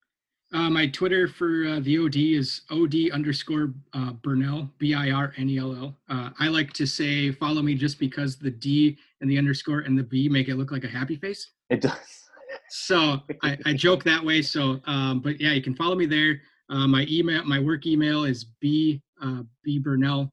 Uh, 0.52 0.70
my 0.70 0.86
Twitter 0.86 1.28
for 1.28 1.66
uh, 1.66 1.80
the 1.80 1.98
OD 1.98 2.16
is 2.16 2.62
OD 2.70 3.10
underscore 3.12 3.74
uh, 3.92 4.12
Birnell, 4.12 4.70
B 4.78 4.94
I 4.94 5.10
R 5.10 5.34
N 5.36 5.50
E 5.50 5.58
L 5.58 5.76
L. 5.76 5.94
Uh, 6.08 6.30
I 6.40 6.48
like 6.48 6.72
to 6.72 6.86
say 6.86 7.30
follow 7.32 7.60
me 7.60 7.74
just 7.74 7.98
because 7.98 8.36
the 8.36 8.50
D 8.50 8.96
and 9.20 9.30
the 9.30 9.36
underscore 9.36 9.80
and 9.80 9.96
the 9.96 10.02
B 10.02 10.28
make 10.28 10.48
it 10.48 10.56
look 10.56 10.72
like 10.72 10.84
a 10.84 10.88
happy 10.88 11.16
face. 11.16 11.50
It 11.68 11.82
does. 11.82 12.24
So 12.70 13.18
I, 13.42 13.58
I 13.66 13.72
joke 13.74 14.02
that 14.04 14.24
way. 14.24 14.40
So, 14.40 14.80
um, 14.86 15.20
but 15.20 15.38
yeah, 15.38 15.52
you 15.52 15.62
can 15.62 15.74
follow 15.74 15.94
me 15.94 16.06
there. 16.06 16.40
Uh, 16.70 16.86
my 16.86 17.06
email, 17.08 17.44
my 17.44 17.58
work 17.58 17.86
email 17.86 18.24
is 18.24 18.44
b 18.60 19.00
uh, 19.22 19.42
b 19.64 19.78
birnell 19.78 20.32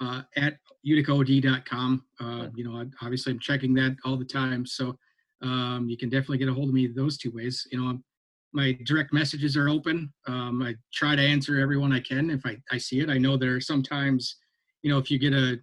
uh, 0.00 0.22
at 0.36 0.54
uticaod.com. 0.86 2.04
Uh, 2.18 2.46
you 2.54 2.64
know, 2.64 2.84
obviously 3.02 3.32
I'm 3.32 3.38
checking 3.38 3.74
that 3.74 3.96
all 4.04 4.16
the 4.16 4.24
time. 4.24 4.64
So 4.64 4.96
um, 5.42 5.86
you 5.88 5.96
can 5.96 6.08
definitely 6.08 6.38
get 6.38 6.48
a 6.48 6.54
hold 6.54 6.68
of 6.68 6.74
me 6.74 6.86
those 6.86 7.18
two 7.18 7.30
ways. 7.30 7.66
You 7.70 7.80
know, 7.80 7.88
I'm, 7.90 8.04
my 8.52 8.76
direct 8.84 9.12
messages 9.12 9.56
are 9.56 9.68
open. 9.68 10.12
Um, 10.26 10.62
I 10.62 10.74
try 10.92 11.14
to 11.14 11.22
answer 11.22 11.60
everyone 11.60 11.92
I 11.92 12.00
can 12.00 12.30
if 12.30 12.44
I, 12.44 12.56
I 12.70 12.78
see 12.78 13.00
it. 13.00 13.08
I 13.08 13.18
know 13.18 13.36
there 13.36 13.54
are 13.54 13.60
sometimes, 13.60 14.36
you 14.82 14.90
know, 14.90 14.98
if 14.98 15.10
you 15.10 15.18
get 15.18 15.32
a, 15.32 15.58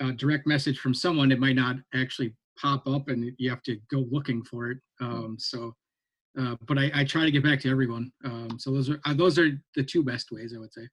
a 0.00 0.12
direct 0.12 0.46
message 0.46 0.78
from 0.78 0.94
someone, 0.94 1.32
it 1.32 1.40
might 1.40 1.56
not 1.56 1.76
actually 1.94 2.34
pop 2.60 2.86
up 2.86 3.08
and 3.08 3.32
you 3.38 3.50
have 3.50 3.62
to 3.62 3.76
go 3.90 4.04
looking 4.10 4.44
for 4.44 4.70
it. 4.70 4.78
Um, 5.00 5.36
so, 5.38 5.74
uh, 6.38 6.56
but 6.66 6.78
I, 6.78 6.90
I, 6.94 7.04
try 7.04 7.24
to 7.24 7.30
get 7.30 7.42
back 7.42 7.60
to 7.60 7.70
everyone. 7.70 8.12
Um, 8.24 8.58
so 8.58 8.70
those 8.72 8.90
are 8.90 9.00
uh, 9.04 9.14
those 9.14 9.38
are 9.38 9.50
the 9.74 9.82
two 9.82 10.02
best 10.02 10.30
ways 10.30 10.52
I 10.54 10.58
would 10.58 10.72
say. 10.72 10.88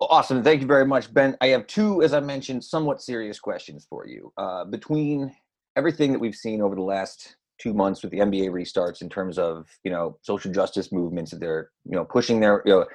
Awesome. 0.00 0.42
Thank 0.42 0.60
you 0.60 0.66
very 0.66 0.86
much, 0.86 1.12
Ben. 1.12 1.36
I 1.40 1.48
have 1.48 1.66
two, 1.66 2.02
as 2.02 2.12
I 2.12 2.20
mentioned, 2.20 2.64
somewhat 2.64 3.02
serious 3.02 3.38
questions 3.38 3.86
for 3.88 4.06
you. 4.06 4.32
Uh, 4.36 4.64
between 4.64 5.32
everything 5.76 6.12
that 6.12 6.18
we've 6.18 6.34
seen 6.34 6.60
over 6.60 6.74
the 6.74 6.82
last 6.82 7.36
two 7.58 7.72
months 7.72 8.02
with 8.02 8.10
the 8.10 8.18
NBA 8.18 8.50
restarts 8.50 9.02
in 9.02 9.08
terms 9.08 9.38
of 9.38 9.68
you 9.84 9.90
know 9.90 10.18
social 10.22 10.50
justice 10.50 10.92
movements 10.92 11.30
that 11.30 11.40
they're 11.40 11.70
you 11.84 11.96
know 11.96 12.04
pushing 12.04 12.40
their 12.40 12.62
you 12.64 12.72
know 12.72 12.86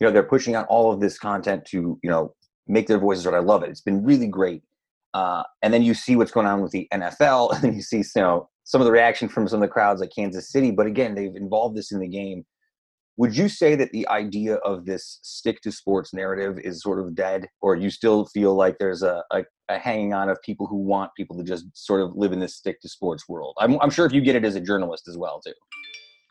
you 0.00 0.06
know 0.06 0.10
they're 0.10 0.22
pushing 0.22 0.54
out 0.54 0.66
all 0.68 0.92
of 0.92 1.00
this 1.00 1.18
content 1.18 1.64
to 1.66 1.98
you 2.02 2.10
know 2.10 2.34
make 2.66 2.86
their 2.86 2.98
voices 2.98 3.24
heard. 3.24 3.34
I 3.34 3.40
love 3.40 3.62
it. 3.62 3.70
It's 3.70 3.80
been 3.80 4.04
really 4.04 4.26
great. 4.26 4.62
Uh, 5.14 5.42
and 5.62 5.72
then 5.72 5.82
you 5.82 5.94
see 5.94 6.16
what's 6.16 6.30
going 6.30 6.46
on 6.46 6.60
with 6.60 6.70
the 6.72 6.86
NFL, 6.92 7.52
and 7.54 7.62
then 7.62 7.74
you 7.74 7.82
see 7.82 7.98
you 7.98 8.22
know 8.22 8.48
some 8.68 8.82
of 8.82 8.84
the 8.84 8.92
reaction 8.92 9.30
from 9.30 9.48
some 9.48 9.62
of 9.62 9.66
the 9.66 9.72
crowds 9.72 10.02
like 10.02 10.10
Kansas 10.14 10.52
City. 10.52 10.70
But 10.70 10.86
again, 10.86 11.14
they've 11.14 11.34
involved 11.34 11.74
this 11.74 11.90
in 11.90 12.00
the 12.00 12.06
game. 12.06 12.44
Would 13.16 13.34
you 13.34 13.48
say 13.48 13.74
that 13.74 13.90
the 13.92 14.06
idea 14.08 14.56
of 14.56 14.84
this 14.84 15.20
stick 15.22 15.62
to 15.62 15.72
sports 15.72 16.12
narrative 16.12 16.58
is 16.58 16.82
sort 16.82 17.00
of 17.00 17.14
dead, 17.14 17.48
or 17.62 17.76
you 17.76 17.88
still 17.88 18.26
feel 18.26 18.54
like 18.54 18.76
there's 18.78 19.02
a, 19.02 19.24
a 19.32 19.42
a 19.70 19.78
hanging 19.78 20.12
on 20.14 20.28
of 20.28 20.38
people 20.42 20.66
who 20.66 20.76
want 20.76 21.10
people 21.16 21.36
to 21.36 21.44
just 21.44 21.66
sort 21.74 22.00
of 22.00 22.14
live 22.14 22.32
in 22.32 22.40
this 22.40 22.56
stick 22.56 22.80
to 22.80 22.88
sports 22.88 23.28
world. 23.28 23.54
I'm, 23.58 23.78
I'm 23.80 23.90
sure 23.90 24.06
if 24.06 24.12
you 24.12 24.20
get 24.20 24.36
it 24.36 24.44
as 24.44 24.54
a 24.54 24.60
journalist 24.60 25.08
as 25.08 25.16
well 25.16 25.40
too. 25.40 25.52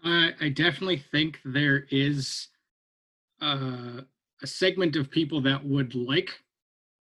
I, 0.04 0.32
I 0.42 0.50
definitely 0.50 1.04
think 1.12 1.40
there 1.46 1.86
is 1.92 2.48
uh, 3.42 4.02
a 4.42 4.48
segment 4.48 4.96
of 4.96 5.12
people 5.12 5.42
that 5.42 5.64
would 5.64 5.96
like 5.96 6.32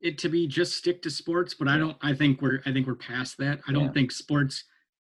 it 0.01 0.19
to 0.19 0.29
be 0.29 0.47
just 0.47 0.77
stick 0.77 1.03
to 1.03 1.11
sports, 1.11 1.55
but 1.55 1.69
I 1.69 1.77
don't. 1.77 1.97
I 2.03 2.15
think 2.15 2.41
we're 2.41 2.61
I 2.65 2.73
think 2.73 2.87
we're 2.87 2.95
past 2.95 3.37
that. 3.39 3.61
I 3.69 3.73
don't 3.73 3.87
yeah. 3.87 3.93
think 3.93 4.13
sports 4.13 4.65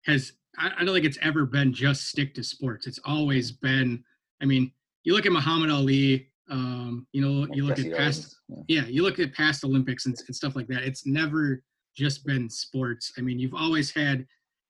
has. 0.06 0.34
I, 0.58 0.72
I 0.78 0.86
don't 0.86 0.94
think 0.94 1.06
it's 1.06 1.20
ever 1.22 1.46
been 1.46 1.74
just 1.74 2.08
stick 2.08 2.34
to 2.36 2.44
sports. 2.44 2.88
It's 2.88 3.00
always 3.06 3.52
been. 3.52 4.04
I 4.42 4.46
mean, 4.46 4.72
you 5.04 5.14
look 5.14 5.26
at 5.26 5.32
Muhammad 5.32 5.70
Ali 5.70 6.30
um, 6.50 7.08
you 7.12 7.22
know, 7.22 7.48
you 7.54 7.66
look 7.66 7.80
at 7.80 7.92
past, 7.92 8.38
yeah. 8.68 8.82
yeah. 8.82 8.86
you 8.88 9.04
look 9.04 9.20
at 9.20 9.34
past 9.34 9.64
Olympics 9.64 10.06
and, 10.06 10.16
and 10.28 10.36
stuff 10.36 10.56
like 10.56 10.68
that. 10.68 10.84
It's 10.84 11.06
never 11.06 11.64
just 11.96 12.26
been 12.26 12.50
sports. 12.50 13.14
I 13.18 13.22
mean, 13.22 13.40
you've 13.40 13.56
always 13.56 13.92
had 13.92 14.26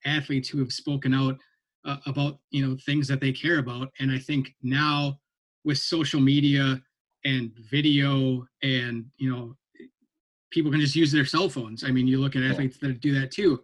athletes 0.06 0.48
who 0.48 0.60
have 0.60 0.72
spoken 0.72 1.14
out 1.14 1.38
uh, 1.84 1.98
about 2.06 2.40
you 2.50 2.66
know 2.66 2.78
things 2.86 3.08
that 3.08 3.20
they 3.20 3.32
care 3.32 3.60
about, 3.60 3.90
and 4.00 4.12
I 4.12 4.20
think 4.20 4.54
now 4.64 5.20
with 5.64 5.78
social 5.78 6.22
media 6.22 6.82
and 7.26 7.52
video 7.70 8.46
and 8.64 9.06
you 9.18 9.32
know 9.32 9.56
people 10.52 10.72
can 10.72 10.80
just 10.80 10.96
use 10.96 11.12
their 11.12 11.26
cell 11.26 11.50
phones. 11.50 11.84
I 11.84 11.92
mean, 11.92 12.08
you 12.08 12.20
look 12.20 12.36
at 12.36 12.44
athletes 12.44 12.78
yeah. 12.82 12.90
that 12.90 13.02
do 13.02 13.20
that 13.20 13.32
too. 13.32 13.62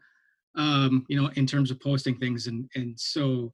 Um, 0.55 1.05
you 1.07 1.21
know, 1.21 1.29
in 1.35 1.47
terms 1.47 1.71
of 1.71 1.79
posting 1.79 2.17
things, 2.17 2.47
and 2.47 2.69
and 2.75 2.99
so 2.99 3.53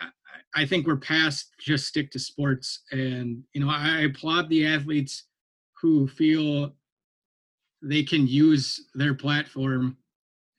I 0.00 0.08
I 0.54 0.66
think 0.66 0.86
we're 0.86 0.96
past 0.96 1.52
just 1.58 1.86
stick 1.86 2.10
to 2.12 2.18
sports. 2.18 2.82
And, 2.92 3.42
you 3.54 3.64
know, 3.64 3.70
I 3.70 4.02
applaud 4.02 4.48
the 4.48 4.66
athletes 4.66 5.24
who 5.80 6.06
feel 6.06 6.72
they 7.82 8.02
can 8.02 8.26
use 8.26 8.86
their 8.94 9.14
platform, 9.14 9.96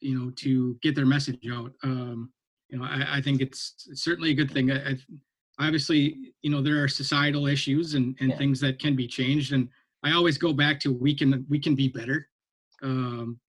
you 0.01 0.17
know, 0.17 0.32
to 0.32 0.78
get 0.82 0.95
their 0.95 1.05
message 1.05 1.39
out. 1.51 1.71
Um, 1.84 2.32
you 2.69 2.78
know, 2.78 2.84
I, 2.84 3.17
I 3.17 3.21
think 3.21 3.41
it's, 3.41 3.88
certainly 3.93 4.32
a 4.32 4.36
good 4.36 4.51
thing. 4.51 4.71
I, 4.71 4.91
I, 4.91 4.97
obviously, 5.59 6.34
you 6.41 6.51
know, 6.51 6.61
there 6.61 6.84
are 6.84 6.88
societal 6.88 7.47
issues 7.47 7.93
and, 7.93 8.15
and 8.19 8.32
yeah. 8.32 8.38
things 8.38 8.59
that 8.59 8.80
can 8.80 8.95
be 8.95 9.07
changed. 9.07 9.53
And 9.53 9.69
I 10.03 10.11
always 10.11 10.38
go 10.38 10.51
back 10.53 10.80
to 10.82 10.91
we 10.91 11.15
can, 11.15 11.45
we 11.49 11.59
can 11.59 11.73
be 11.73 11.88
better. 11.88 12.28
Um, 12.84 13.39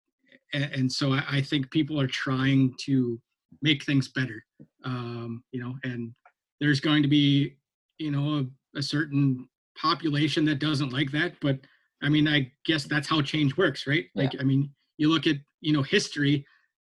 and, 0.53 0.65
and 0.73 0.93
so 0.93 1.13
I, 1.13 1.23
I 1.29 1.41
think 1.41 1.71
people 1.71 2.01
are 2.01 2.07
trying 2.07 2.75
to 2.85 3.21
make 3.63 3.85
things 3.85 4.09
better. 4.09 4.45
Um, 4.85 5.43
you 5.53 5.61
know, 5.61 5.75
and 5.85 6.13
there's 6.61 6.81
going 6.81 7.03
to 7.03 7.09
be 7.09 7.57
you 7.99 8.11
know 8.11 8.39
a, 8.75 8.79
a 8.79 8.83
certain 8.83 9.49
population 9.79 10.45
that 10.45 10.59
doesn't 10.59 10.93
like 10.93 11.11
that 11.13 11.35
but 11.41 11.59
i 12.03 12.09
mean 12.09 12.27
i 12.27 12.51
guess 12.65 12.85
that's 12.85 13.09
how 13.09 13.21
change 13.21 13.57
works 13.57 13.87
right 13.87 14.07
like 14.15 14.33
yeah. 14.33 14.41
i 14.41 14.45
mean 14.45 14.71
you 14.99 15.09
look 15.09 15.27
at 15.27 15.37
you 15.61 15.73
know 15.73 15.83
history 15.83 16.47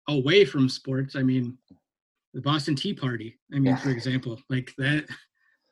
away 0.08 0.44
from 0.44 0.68
sports 0.68 1.16
i 1.16 1.22
mean 1.22 1.56
the 2.34 2.40
boston 2.40 2.74
tea 2.74 2.92
party 2.92 3.38
i 3.52 3.56
mean 3.56 3.66
yeah. 3.72 3.76
for 3.76 3.90
example 3.90 4.38
like 4.50 4.72
that 4.76 5.04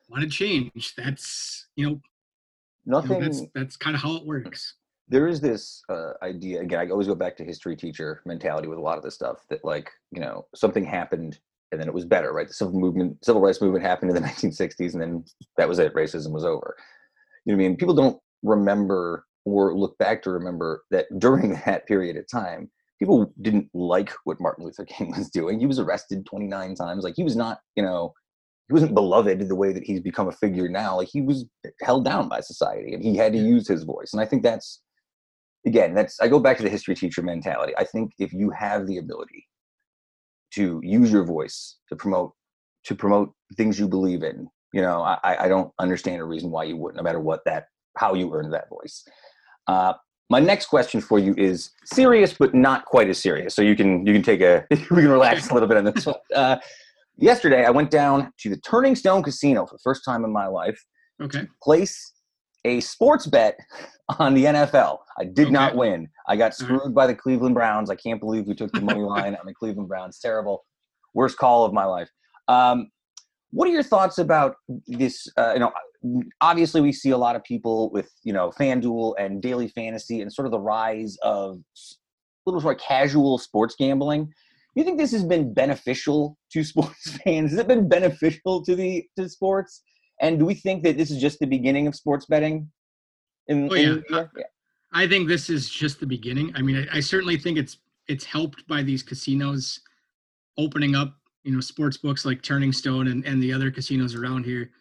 want 0.09 0.23
to 0.23 0.29
change 0.29 0.93
that's 0.97 1.67
you 1.75 1.87
know 1.87 1.99
nothing 2.85 3.11
you 3.11 3.19
know, 3.19 3.23
that's 3.23 3.41
that's 3.53 3.77
kind 3.77 3.95
of 3.95 4.01
how 4.01 4.15
it 4.15 4.25
works 4.25 4.75
there 5.09 5.27
is 5.27 5.41
this 5.41 5.81
uh, 5.89 6.13
idea 6.21 6.61
again 6.61 6.79
i 6.79 6.89
always 6.89 7.07
go 7.07 7.15
back 7.15 7.35
to 7.35 7.43
history 7.43 7.75
teacher 7.75 8.21
mentality 8.25 8.67
with 8.67 8.77
a 8.77 8.81
lot 8.81 8.97
of 8.97 9.03
this 9.03 9.15
stuff 9.15 9.45
that 9.49 9.63
like 9.63 9.89
you 10.11 10.21
know 10.21 10.45
something 10.55 10.85
happened 10.85 11.39
and 11.73 11.81
then 11.81 11.89
it 11.89 11.93
was 11.93 12.05
better, 12.05 12.31
right? 12.31 12.47
The 12.47 12.53
civil 12.53 12.79
movement, 12.79 13.25
civil 13.25 13.41
rights 13.41 13.59
movement 13.59 13.83
happened 13.83 14.11
in 14.11 14.15
the 14.15 14.21
1960s, 14.29 14.93
and 14.93 15.01
then 15.01 15.25
that 15.57 15.67
was 15.67 15.79
it. 15.79 15.93
Racism 15.93 16.31
was 16.31 16.45
over. 16.45 16.77
You 17.45 17.51
know 17.51 17.57
what 17.57 17.65
I 17.65 17.67
mean? 17.67 17.77
People 17.77 17.95
don't 17.95 18.19
remember 18.43 19.25
or 19.45 19.75
look 19.75 19.97
back 19.97 20.21
to 20.23 20.29
remember 20.29 20.83
that 20.91 21.07
during 21.19 21.59
that 21.65 21.85
period 21.87 22.15
of 22.15 22.29
time, 22.29 22.69
people 22.99 23.33
didn't 23.41 23.69
like 23.73 24.13
what 24.23 24.39
Martin 24.39 24.63
Luther 24.63 24.85
King 24.85 25.11
was 25.17 25.29
doing. 25.29 25.59
He 25.59 25.65
was 25.65 25.79
arrested 25.79 26.25
29 26.25 26.75
times. 26.75 27.03
Like 27.03 27.15
he 27.17 27.23
was 27.23 27.35
not, 27.35 27.59
you 27.75 27.83
know, 27.83 28.13
he 28.69 28.73
wasn't 28.73 28.93
beloved 28.93 29.49
the 29.49 29.55
way 29.55 29.73
that 29.73 29.83
he's 29.83 29.99
become 29.99 30.29
a 30.29 30.31
figure 30.31 30.69
now. 30.69 30.95
Like 30.95 31.09
he 31.11 31.21
was 31.21 31.45
held 31.81 32.05
down 32.05 32.29
by 32.29 32.39
society, 32.39 32.93
and 32.93 33.03
he 33.03 33.17
had 33.17 33.33
to 33.33 33.39
use 33.39 33.67
his 33.67 33.83
voice. 33.83 34.13
And 34.13 34.21
I 34.21 34.25
think 34.25 34.43
that's 34.43 34.79
again, 35.65 35.93
that's 35.93 36.19
I 36.19 36.27
go 36.27 36.39
back 36.39 36.57
to 36.57 36.63
the 36.63 36.69
history 36.69 36.95
teacher 36.95 37.21
mentality. 37.21 37.73
I 37.77 37.83
think 37.83 38.11
if 38.19 38.33
you 38.33 38.49
have 38.51 38.87
the 38.87 38.97
ability 38.97 39.47
to 40.55 40.79
use 40.83 41.11
your 41.11 41.25
voice 41.25 41.77
to 41.89 41.95
promote 41.95 42.33
to 42.85 42.95
promote 42.95 43.33
things 43.55 43.79
you 43.79 43.87
believe 43.87 44.23
in 44.23 44.47
you 44.73 44.81
know 44.81 45.01
i 45.01 45.45
i 45.45 45.47
don't 45.47 45.71
understand 45.79 46.21
a 46.21 46.23
reason 46.23 46.51
why 46.51 46.63
you 46.63 46.75
wouldn't 46.75 46.97
no 46.97 47.03
matter 47.03 47.19
what 47.19 47.39
that 47.45 47.65
how 47.97 48.13
you 48.13 48.33
earned 48.33 48.53
that 48.53 48.69
voice. 48.69 49.03
Uh, 49.67 49.93
my 50.29 50.39
next 50.39 50.65
question 50.67 50.99
for 50.99 51.19
you 51.19 51.35
is 51.37 51.71
serious 51.85 52.33
but 52.33 52.55
not 52.55 52.85
quite 52.85 53.09
as 53.09 53.19
serious. 53.19 53.53
So 53.53 53.61
you 53.61 53.75
can 53.75 54.05
you 54.05 54.13
can 54.13 54.23
take 54.23 54.41
a 54.41 54.65
we 54.71 54.77
can 54.77 55.09
relax 55.09 55.49
a 55.49 55.53
little 55.53 55.69
bit 55.69 55.77
on 55.77 55.85
this 55.85 56.05
one. 56.05 56.15
Uh, 56.35 56.57
yesterday 57.17 57.63
i 57.63 57.69
went 57.69 57.91
down 57.91 58.33
to 58.39 58.49
the 58.49 58.57
turning 58.57 58.95
stone 58.95 59.21
casino 59.21 59.67
for 59.67 59.75
the 59.75 59.81
first 59.83 60.03
time 60.03 60.25
in 60.25 60.33
my 60.33 60.47
life 60.47 60.83
okay. 61.21 61.47
place 61.61 62.12
a 62.65 62.79
sports 62.79 63.27
bet 63.27 63.59
on 64.19 64.33
the 64.33 64.45
NFL. 64.45 64.99
I 65.19 65.25
did 65.25 65.45
okay. 65.45 65.51
not 65.51 65.75
win. 65.75 66.07
I 66.27 66.35
got 66.35 66.55
screwed 66.55 66.81
right. 66.85 66.93
by 66.93 67.07
the 67.07 67.15
Cleveland 67.15 67.55
Browns. 67.55 67.89
I 67.89 67.95
can't 67.95 68.19
believe 68.19 68.47
we 68.47 68.55
took 68.55 68.71
the 68.71 68.81
money 68.81 69.01
line 69.01 69.35
on 69.35 69.45
the 69.45 69.53
Cleveland 69.53 69.89
Browns. 69.89 70.19
Terrible. 70.19 70.65
Worst 71.13 71.37
call 71.37 71.65
of 71.65 71.73
my 71.73 71.85
life. 71.85 72.09
Um, 72.47 72.89
what 73.51 73.67
are 73.67 73.71
your 73.71 73.83
thoughts 73.83 74.17
about 74.17 74.55
this? 74.87 75.27
Uh, 75.37 75.53
you 75.53 75.59
know, 75.59 75.71
obviously 76.41 76.81
we 76.81 76.91
see 76.91 77.11
a 77.11 77.17
lot 77.17 77.35
of 77.35 77.43
people 77.43 77.91
with 77.91 78.11
you 78.23 78.33
know 78.33 78.51
FanDuel 78.59 79.13
and 79.19 79.41
daily 79.41 79.67
fantasy 79.67 80.21
and 80.21 80.33
sort 80.33 80.45
of 80.45 80.51
the 80.51 80.59
rise 80.59 81.17
of 81.21 81.57
a 81.57 82.49
little 82.49 82.61
more 82.61 82.75
casual 82.75 83.37
sports 83.37 83.75
gambling. 83.77 84.25
Do 84.25 84.81
you 84.81 84.83
think 84.83 84.97
this 84.97 85.11
has 85.11 85.23
been 85.23 85.53
beneficial 85.53 86.37
to 86.51 86.63
sports 86.63 87.17
fans? 87.23 87.51
Has 87.51 87.59
it 87.59 87.67
been 87.67 87.87
beneficial 87.87 88.63
to 88.63 88.75
the 88.75 89.05
to 89.17 89.29
sports? 89.29 89.83
And 90.23 90.39
do 90.39 90.45
we 90.45 90.53
think 90.55 90.83
that 90.83 90.97
this 90.97 91.11
is 91.11 91.19
just 91.21 91.37
the 91.39 91.45
beginning 91.45 91.85
of 91.85 91.95
sports 91.95 92.25
betting? 92.25 92.71
In, 93.47 93.69
Oh, 93.69 93.75
in- 93.75 94.03
yeah. 94.09 94.25
I 94.93 95.05
think 95.07 95.27
this 95.27 95.49
is 95.49 95.69
just 95.69 95.99
the 95.99 96.05
beginning. 96.05 96.51
I 96.55 96.61
mean, 96.61 96.77
I, 96.91 96.97
I 96.97 96.99
certainly 97.01 97.37
think 97.37 97.57
it's 97.57 97.77
it's 98.07 98.23
helped 98.25 98.65
by 98.67 98.83
these 98.83 99.01
casinos 99.03 99.79
opening 100.57 100.95
up, 100.95 101.15
you 101.43 101.53
know, 101.53 101.59
sports 101.61 101.97
books 101.97 102.25
like 102.25 102.41
Turning 102.41 102.71
Stone 102.71 103.07
and, 103.07 103.25
and 103.25 103.41
the 103.41 103.51
other 103.51 103.69
casinos 103.71 104.13
around 104.15 104.45
here. 104.45 104.71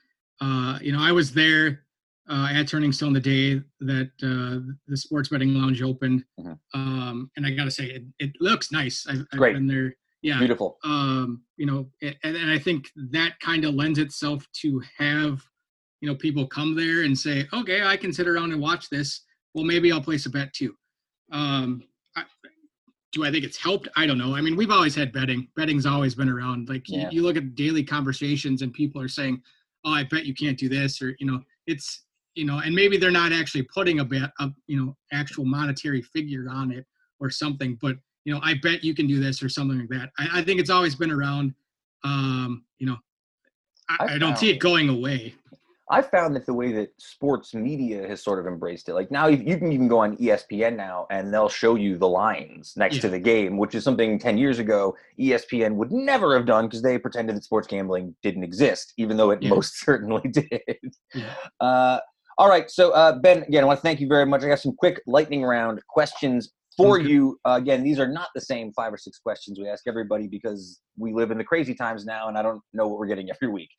Uh, 0.40 0.78
you 0.82 0.92
know, 0.92 1.00
I 1.00 1.12
was 1.12 1.32
there 1.32 1.84
uh, 2.28 2.48
at 2.52 2.68
Turning 2.68 2.92
Stone 2.92 3.12
the 3.14 3.20
day 3.20 3.60
that 3.80 4.10
uh, 4.22 4.74
the 4.88 4.96
sports 4.96 5.28
betting 5.28 5.54
lounge 5.54 5.82
opened, 5.82 6.24
Mhm. 6.38 6.58
um, 6.74 7.30
and 7.36 7.46
I 7.46 7.50
got 7.50 7.64
to 7.64 7.70
say, 7.70 7.86
it, 7.86 8.02
it 8.18 8.32
looks 8.40 8.70
nice. 8.70 9.06
I've, 9.08 9.24
I've 9.32 9.38
Great. 9.38 9.54
been 9.54 9.66
there. 9.66 9.96
Yeah, 10.20 10.38
Beautiful. 10.38 10.78
um, 10.84 11.42
you 11.62 11.66
know, 11.66 11.88
and, 12.02 12.16
and 12.24 12.50
I 12.50 12.58
think 12.58 12.90
that 13.12 13.38
kind 13.38 13.64
of 13.64 13.74
lends 13.74 14.00
itself 14.00 14.44
to 14.62 14.82
have, 14.98 15.40
you 16.00 16.08
know, 16.08 16.16
people 16.16 16.44
come 16.44 16.74
there 16.74 17.04
and 17.04 17.16
say, 17.16 17.46
okay, 17.52 17.84
I 17.84 17.96
can 17.96 18.12
sit 18.12 18.26
around 18.26 18.50
and 18.50 18.60
watch 18.60 18.90
this. 18.90 19.20
Well, 19.54 19.64
maybe 19.64 19.92
I'll 19.92 20.00
place 20.02 20.26
a 20.26 20.30
bet 20.30 20.52
too. 20.52 20.74
Um, 21.30 21.84
I, 22.16 22.24
do 23.12 23.24
I 23.24 23.30
think 23.30 23.44
it's 23.44 23.56
helped? 23.56 23.86
I 23.94 24.06
don't 24.08 24.18
know. 24.18 24.34
I 24.34 24.40
mean, 24.40 24.56
we've 24.56 24.72
always 24.72 24.96
had 24.96 25.12
betting. 25.12 25.46
Betting's 25.54 25.86
always 25.86 26.16
been 26.16 26.28
around. 26.28 26.68
Like 26.68 26.88
you- 26.88 26.98
you, 27.12 27.22
look 27.22 27.36
at 27.36 27.54
daily 27.54 27.84
conversations 27.84 28.62
and 28.62 28.72
people 28.72 29.00
are 29.00 29.06
saying, 29.06 29.40
oh, 29.84 29.92
I 29.92 30.02
bet 30.02 30.26
you 30.26 30.34
can't 30.34 30.58
do 30.58 30.68
this, 30.68 31.00
or 31.00 31.14
you 31.20 31.26
know, 31.26 31.40
it's 31.68 32.02
you 32.34 32.44
know, 32.44 32.58
and 32.58 32.74
maybe 32.74 32.96
they're 32.96 33.12
not 33.12 33.30
actually 33.32 33.62
putting 33.72 34.00
a 34.00 34.04
bet, 34.04 34.32
a 34.40 34.50
you 34.66 34.84
know, 34.84 34.96
actual 35.12 35.44
monetary 35.44 36.02
figure 36.02 36.46
on 36.50 36.72
it 36.72 36.84
or 37.20 37.30
something, 37.30 37.78
but 37.80 37.94
you 38.24 38.32
know, 38.32 38.40
I 38.42 38.54
bet 38.62 38.84
you 38.84 38.94
can 38.94 39.06
do 39.06 39.20
this 39.20 39.42
or 39.42 39.48
something 39.48 39.78
like 39.78 39.88
that. 39.90 40.10
I, 40.18 40.40
I 40.40 40.42
think 40.42 40.60
it's 40.60 40.70
always 40.70 40.94
been 40.94 41.10
around. 41.10 41.54
Um, 42.04 42.64
you 42.78 42.86
know, 42.86 42.96
I, 43.88 43.96
I 44.00 44.14
I 44.14 44.18
don't 44.18 44.36
see 44.38 44.50
it 44.50 44.58
going 44.58 44.88
away. 44.88 45.34
I 45.90 46.00
found 46.00 46.34
that 46.36 46.46
the 46.46 46.54
way 46.54 46.72
that 46.72 46.90
sports 46.98 47.52
media 47.52 48.08
has 48.08 48.22
sort 48.24 48.38
of 48.38 48.46
embraced 48.46 48.88
it, 48.88 48.94
like 48.94 49.10
now 49.10 49.26
you 49.26 49.36
you 49.44 49.58
can 49.58 49.70
even 49.72 49.88
go 49.88 49.98
on 49.98 50.16
ESPN 50.16 50.76
now 50.76 51.06
and 51.10 51.34
they'll 51.34 51.48
show 51.50 51.74
you 51.74 51.98
the 51.98 52.08
lines 52.08 52.72
next 52.76 53.00
to 53.00 53.08
the 53.08 53.18
game, 53.18 53.58
which 53.58 53.74
is 53.74 53.84
something 53.84 54.18
10 54.18 54.38
years 54.38 54.58
ago 54.58 54.96
ESPN 55.18 55.74
would 55.74 55.92
never 55.92 56.34
have 56.34 56.46
done 56.46 56.66
because 56.66 56.80
they 56.82 56.96
pretended 56.98 57.36
that 57.36 57.44
sports 57.44 57.66
gambling 57.66 58.14
didn't 58.22 58.42
exist, 58.44 58.94
even 58.96 59.16
though 59.16 59.30
it 59.32 59.42
Yeah. 59.42 59.50
most 59.50 59.78
certainly 59.84 60.28
did. 60.30 60.94
Yeah. 61.14 61.34
Uh, 61.60 61.98
all 62.38 62.48
right. 62.48 62.70
So, 62.70 62.92
uh, 62.92 63.18
Ben, 63.18 63.42
again, 63.42 63.62
I 63.62 63.66
want 63.66 63.78
to 63.78 63.82
thank 63.82 64.00
you 64.00 64.08
very 64.08 64.24
much. 64.24 64.42
I 64.42 64.48
got 64.48 64.60
some 64.60 64.74
quick 64.74 65.02
lightning 65.06 65.42
round 65.42 65.80
questions 65.88 66.52
for 66.76 66.98
Okay. 66.98 67.08
you. 67.08 67.38
Uh, 67.44 67.58
again, 67.60 67.82
these 67.82 67.98
are 67.98 68.08
not 68.08 68.28
the 68.34 68.40
same 68.40 68.72
five 68.72 68.92
or 68.92 68.96
six 68.96 69.18
questions 69.18 69.58
we 69.58 69.68
ask 69.68 69.86
everybody 69.86 70.26
because 70.26 70.80
we 70.96 71.12
live 71.12 71.30
in 71.30 71.38
the 71.38 71.44
crazy 71.44 71.74
times 71.74 72.04
now 72.04 72.28
and 72.28 72.38
I 72.38 72.42
don't 72.42 72.60
know 72.72 72.88
what 72.88 72.98
we're 72.98 73.06
getting 73.06 73.30
every 73.30 73.48
week. 73.48 73.70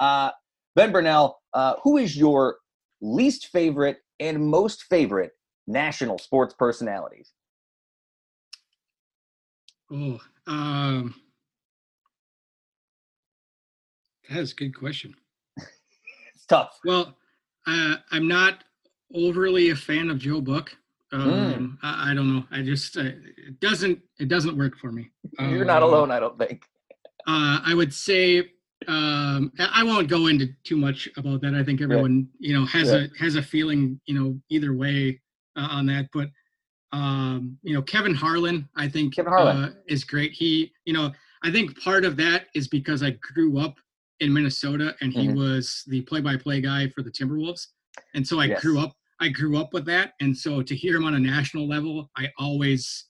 Uh, 0.00 0.30
Ben 0.74 0.92
Birnell, 0.92 1.38
uh, 1.52 1.74
who 1.82 1.98
is 1.98 2.16
your 2.16 2.56
least 3.00 3.48
favorite 3.48 3.98
and 4.20 4.44
most 4.44 4.84
favorite 4.84 5.32
national 5.66 6.18
sports 6.18 6.54
personalities? 6.58 7.32
Oh, 9.92 10.18
um, 10.46 11.14
that 14.28 14.38
is 14.38 14.52
a 14.52 14.56
good 14.56 14.76
question. 14.76 15.14
It's 16.34 16.46
tough. 16.46 16.78
Well, 16.84 17.16
uh, 17.66 17.96
I'm 18.10 18.26
not 18.28 18.64
overly 19.14 19.70
a 19.70 19.76
fan 19.76 20.10
of 20.10 20.18
Joe 20.18 20.40
Buck. 20.40 20.76
Hmm. 21.14 21.20
Um, 21.30 21.78
I, 21.82 22.10
I 22.10 22.14
don't 22.14 22.34
know. 22.34 22.44
I 22.50 22.62
just 22.62 22.96
uh, 22.96 23.02
it 23.04 23.60
doesn't 23.60 24.00
it 24.18 24.28
doesn't 24.28 24.56
work 24.58 24.76
for 24.78 24.90
me. 24.90 25.10
You're 25.38 25.64
not 25.64 25.82
Um, 25.82 25.88
alone, 25.90 26.10
I 26.10 26.18
don't 26.20 26.38
think. 26.38 26.64
Uh, 27.26 27.60
I 27.64 27.72
would 27.74 27.92
say 27.94 28.40
um, 28.88 29.52
I 29.58 29.70
I 29.76 29.84
won't 29.84 30.08
go 30.08 30.26
into 30.26 30.48
too 30.64 30.76
much 30.76 31.08
about 31.16 31.40
that. 31.42 31.54
I 31.54 31.62
think 31.62 31.80
everyone 31.80 32.28
you 32.38 32.52
know 32.58 32.64
has 32.66 32.92
Yeah. 32.92 33.06
a 33.06 33.22
has 33.22 33.36
a 33.36 33.42
feeling 33.42 34.00
you 34.06 34.14
know 34.18 34.40
either 34.50 34.74
way 34.74 35.20
uh, 35.56 35.68
on 35.70 35.86
that. 35.86 36.08
But 36.12 36.28
um, 36.92 37.58
you 37.62 37.74
know 37.74 37.82
Kevin 37.82 38.14
Harlan, 38.14 38.68
I 38.76 38.88
think 38.88 39.14
Kevin 39.14 39.32
Harlan. 39.32 39.56
Uh, 39.64 39.72
is 39.86 40.04
great. 40.04 40.32
He 40.32 40.72
you 40.84 40.92
know 40.92 41.12
I 41.44 41.52
think 41.52 41.80
part 41.80 42.04
of 42.04 42.16
that 42.16 42.46
is 42.54 42.66
because 42.68 43.02
I 43.02 43.10
grew 43.34 43.58
up 43.58 43.76
in 44.20 44.32
Minnesota 44.32 44.94
and 45.00 45.12
he 45.12 45.28
Mhm. 45.28 45.36
was 45.36 45.82
the 45.88 46.00
play-by-play 46.02 46.60
guy 46.60 46.88
for 46.88 47.02
the 47.02 47.10
Timberwolves, 47.10 47.66
and 48.14 48.26
so 48.26 48.40
I 48.40 48.46
Yes. 48.46 48.62
grew 48.62 48.78
up 48.78 48.96
I 49.20 49.28
grew 49.28 49.58
up 49.58 49.72
with 49.72 49.86
that, 49.86 50.12
and 50.20 50.36
so 50.36 50.62
to 50.62 50.74
hear 50.74 50.96
him 50.96 51.04
on 51.04 51.14
a 51.14 51.20
national 51.20 51.68
level, 51.68 52.10
I 52.16 52.30
always 52.38 53.06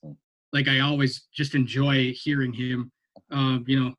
like 0.53 0.67
I 0.67 0.79
always 0.79 1.27
just 1.33 1.55
enjoy 1.55 2.13
hearing 2.13 2.53
him. 2.53 2.91
Um, 3.31 3.65
you 3.67 3.79
know, 3.79 3.93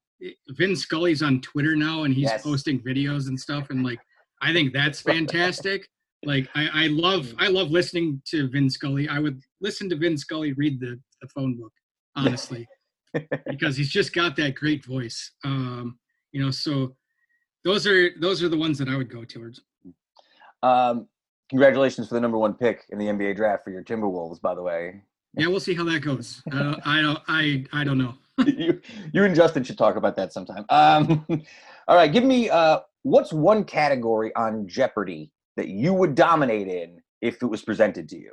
Vin 0.51 0.77
Scully's 0.77 1.23
on 1.23 1.41
Twitter 1.41 1.77
now, 1.77 2.05
and 2.05 2.15
he's 2.15 2.31
Yes. 2.31 2.43
posting 2.43 2.81
videos 2.81 3.29
and 3.29 3.39
stuff, 3.39 3.71
and 3.71 3.85
like 3.85 3.99
I 4.41 4.53
think 4.53 4.73
that's 4.73 5.01
fantastic. 5.13 5.89
Like 6.25 6.49
I, 6.55 6.85
I 6.85 6.87
love 6.89 7.35
I 7.39 7.49
love 7.49 7.71
listening 7.71 8.23
to 8.27 8.49
Vin 8.49 8.71
Scully. 8.71 9.09
I 9.09 9.19
would 9.19 9.41
listen 9.61 9.89
to 9.91 9.97
Vin 9.97 10.17
Scully 10.17 10.53
read 10.55 10.81
the, 10.81 10.99
the 11.21 11.29
phone 11.29 11.57
book, 11.61 11.73
honestly, 12.15 12.67
because 13.49 13.77
he's 13.77 13.91
just 13.91 14.15
got 14.15 14.37
that 14.37 14.55
great 14.55 14.85
voice. 14.85 15.33
Um, 15.45 15.99
you 16.33 16.43
know, 16.43 16.51
so 16.51 16.97
those 17.65 17.87
are 17.87 18.11
those 18.21 18.43
are 18.43 18.49
the 18.49 18.57
ones 18.57 18.79
that 18.79 18.89
I 18.89 18.97
would 18.97 19.11
go 19.11 19.25
towards. 19.25 19.61
Um, 20.63 21.09
congratulations 21.49 22.09
for 22.09 22.15
the 22.15 22.21
number 22.21 22.39
one 22.39 22.55
pick 22.55 22.85
in 22.91 22.99
the 22.99 23.07
NBA 23.07 23.37
draft 23.37 23.65
for 23.65 23.71
your 23.71 23.83
Timberwolves, 23.83 24.41
by 24.41 24.55
the 24.55 24.63
way. 24.63 25.01
Yeah, 25.35 25.49
we'll 25.49 25.61
see 25.61 25.75
how 25.75 25.85
that 25.85 26.01
goes. 26.01 26.43
Uh, 26.53 26.77
I 26.85 27.01
don't 27.03 27.19
I 27.29 27.65
I 27.73 27.85
don't 27.85 27.99
know. 27.99 28.15
you, 28.47 28.81
you 29.13 29.25
and 29.25 29.35
Justin 29.35 29.65
should 29.65 29.79
talk 29.79 29.97
about 29.97 30.17
that 30.17 30.33
sometime. 30.33 30.65
Um, 30.69 31.25
all 31.89 31.97
right, 31.97 32.13
give 32.13 32.25
me 32.25 32.51
uh, 32.51 32.81
what's 33.03 33.33
one 33.33 33.65
category 33.65 34.35
on 34.35 34.67
Jeopardy 34.69 35.33
that 35.57 35.69
you 35.69 35.95
would 35.95 36.15
dominate 36.15 36.69
in 36.69 37.01
if 37.23 37.43
it 37.43 37.47
was 37.47 37.63
presented 37.63 38.09
to 38.11 38.19
you? 38.19 38.33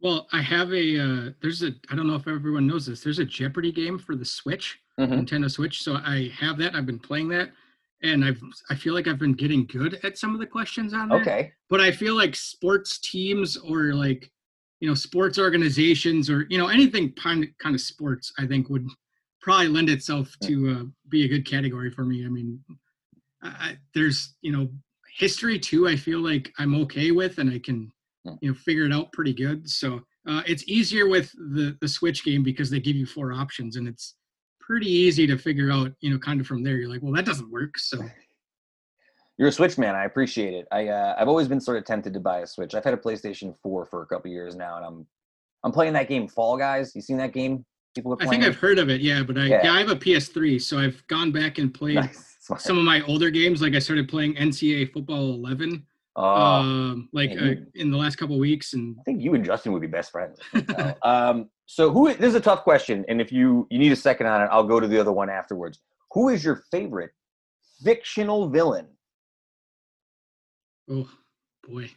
Well, 0.00 0.26
I 0.32 0.42
have 0.42 0.72
a 0.72 0.98
uh, 1.00 1.30
there's 1.40 1.62
a 1.62 1.70
I 1.90 1.96
don't 1.96 2.06
know 2.06 2.16
if 2.16 2.26
everyone 2.28 2.66
knows 2.66 2.86
this. 2.86 3.02
There's 3.02 3.20
a 3.20 3.24
Jeopardy 3.24 3.72
game 3.72 3.98
for 3.98 4.16
the 4.16 4.24
Switch, 4.24 4.78
Mhm. 4.98 5.26
Nintendo 5.26 5.50
Switch. 5.50 5.82
So 5.82 5.94
I 5.94 6.30
have 6.38 6.58
that. 6.58 6.74
I've 6.74 6.86
been 6.86 6.98
playing 6.98 7.28
that, 7.28 7.50
and 8.04 8.24
I've 8.24 8.40
I 8.70 8.74
feel 8.74 8.94
like 8.94 9.08
I've 9.08 9.18
been 9.18 9.32
getting 9.32 9.66
good 9.66 9.98
at 10.04 10.18
some 10.18 10.34
of 10.34 10.40
the 10.40 10.46
questions 10.46 10.92
on 10.92 11.08
there. 11.08 11.20
Okay. 11.20 11.52
But 11.70 11.80
I 11.80 11.90
feel 11.90 12.14
like 12.14 12.36
sports 12.36 13.00
teams 13.00 13.56
or 13.56 13.94
like 13.94 14.30
you 14.80 14.88
know 14.88 14.94
sports 14.94 15.38
organizations 15.38 16.28
or 16.28 16.46
you 16.50 16.58
know 16.58 16.68
anything 16.68 17.12
kind 17.14 17.44
of, 17.44 17.50
kind 17.58 17.74
of 17.74 17.80
sports 17.80 18.32
I 18.38 18.46
think 18.46 18.68
would 18.68 18.86
probably 19.40 19.68
lend 19.68 19.90
itself 19.90 20.34
to 20.44 20.70
uh, 20.70 20.84
be 21.08 21.24
a 21.24 21.28
good 21.28 21.48
category 21.48 21.90
for 21.90 22.04
me. 22.04 22.24
I 22.24 22.28
mean, 22.28 22.60
I, 23.42 23.78
there's 23.94 24.34
you 24.42 24.52
know 24.52 24.68
history 25.18 25.58
too. 25.58 25.88
I 25.88 25.96
feel 25.96 26.20
like 26.20 26.52
I'm 26.58 26.74
okay 26.82 27.10
with, 27.10 27.38
and 27.38 27.50
I 27.50 27.58
can 27.58 27.90
you 28.40 28.50
know 28.50 28.54
figure 28.54 28.84
it 28.84 28.92
out 28.92 29.12
pretty 29.12 29.32
good. 29.32 29.68
So 29.68 30.00
uh, 30.28 30.42
it's 30.46 30.68
easier 30.68 31.08
with 31.08 31.32
the 31.32 31.76
the 31.80 31.88
Switch 31.88 32.22
game 32.22 32.42
because 32.42 32.70
they 32.70 32.80
give 32.80 32.96
you 32.96 33.06
four 33.06 33.32
options, 33.32 33.76
and 33.76 33.88
it's 33.88 34.14
pretty 34.66 34.90
easy 34.90 35.26
to 35.26 35.36
figure 35.38 35.70
out. 35.70 35.92
You 36.00 36.10
know, 36.10 36.18
kind 36.18 36.40
of 36.40 36.46
from 36.46 36.62
there, 36.62 36.76
you're 36.76 36.88
like, 36.88 37.02
well, 37.02 37.12
that 37.12 37.24
doesn't 37.24 37.50
work. 37.50 37.78
So 37.78 37.98
You're 39.38 39.48
a 39.48 39.52
Switch 39.52 39.78
man. 39.78 39.96
I 39.96 40.04
appreciate 40.04 40.54
it. 40.54 40.66
I 40.70 40.88
uh, 40.88 41.16
I've 41.18 41.28
always 41.28 41.48
been 41.48 41.60
sort 41.60 41.76
of 41.78 41.84
tempted 41.84 42.12
to 42.14 42.20
buy 42.20 42.40
a 42.40 42.46
Switch. 42.46 42.74
I've 42.74 42.84
had 42.84 42.94
a 42.94 42.98
PlayStation 42.98 43.54
4 43.62 43.86
for 43.86 44.02
a 44.02 44.06
couple 44.06 44.30
years 44.30 44.54
now, 44.54 44.76
and 44.76 44.86
I'm 44.86 45.06
I'm 45.64 45.72
playing 45.72 45.92
that 45.94 46.08
game 46.08 46.28
Fall 46.28 46.56
Guys. 46.56 46.92
You 46.94 47.00
seen 47.00 47.16
that 47.16 47.32
game? 47.32 47.64
People 47.96 48.12
are 48.12 48.16
I 48.20 48.26
think 48.26 48.44
I've 48.44 48.56
heard 48.56 48.78
of 48.78 48.90
it. 48.90 49.00
Yeah, 49.00 49.22
but 49.22 49.36
I 49.38 49.46
Yeah. 49.46 49.60
yeah, 49.64 49.72
I 49.72 49.78
have 49.80 49.88
a 49.90 49.96
PS3, 49.96 50.60
so 50.60 50.78
I've 50.78 51.04
gone 51.08 51.32
back 51.32 51.58
and 51.58 51.72
played 51.74 51.96
Nice. 51.96 52.36
Some 52.58 52.76
of 52.78 52.84
my 52.84 53.00
older 53.02 53.30
games. 53.30 53.62
Like 53.62 53.74
I 53.74 53.78
started 53.78 54.08
playing 54.08 54.34
NCAA 54.34 54.92
Football 54.92 55.34
11, 55.34 55.84
Oh, 56.16 56.22
um, 56.24 57.08
like 57.12 57.30
man, 57.30 57.38
uh, 57.38 57.46
you- 57.46 57.66
in 57.74 57.90
the 57.90 57.96
last 57.96 58.16
couple 58.16 58.38
weeks, 58.38 58.74
and 58.74 58.94
I 59.00 59.02
think 59.02 59.20
you 59.20 59.34
and 59.34 59.44
Justin 59.44 59.72
would 59.72 59.80
be 59.80 59.88
best 59.88 60.12
friends. 60.12 60.38
I 60.52 60.60
can 60.60 60.76
tell. 60.76 60.96
um, 61.02 61.50
so 61.66 61.90
who? 61.90 62.12
This 62.14 62.28
is 62.28 62.34
a 62.34 62.40
tough 62.40 62.62
question, 62.62 63.04
and 63.08 63.20
if 63.20 63.32
you 63.32 63.66
you 63.70 63.78
need 63.78 63.92
a 63.92 63.96
second 63.96 64.26
on 64.26 64.42
it, 64.42 64.48
I'll 64.52 64.64
go 64.66 64.80
to 64.80 64.86
the 64.88 64.98
other 64.98 65.12
one 65.12 65.30
afterwards. 65.30 65.80
Who 66.12 66.28
is 66.28 66.44
your 66.44 66.64
favorite 66.70 67.10
fictional 67.82 68.48
villain? 68.48 68.86
oh 70.90 71.08
boy, 71.66 71.90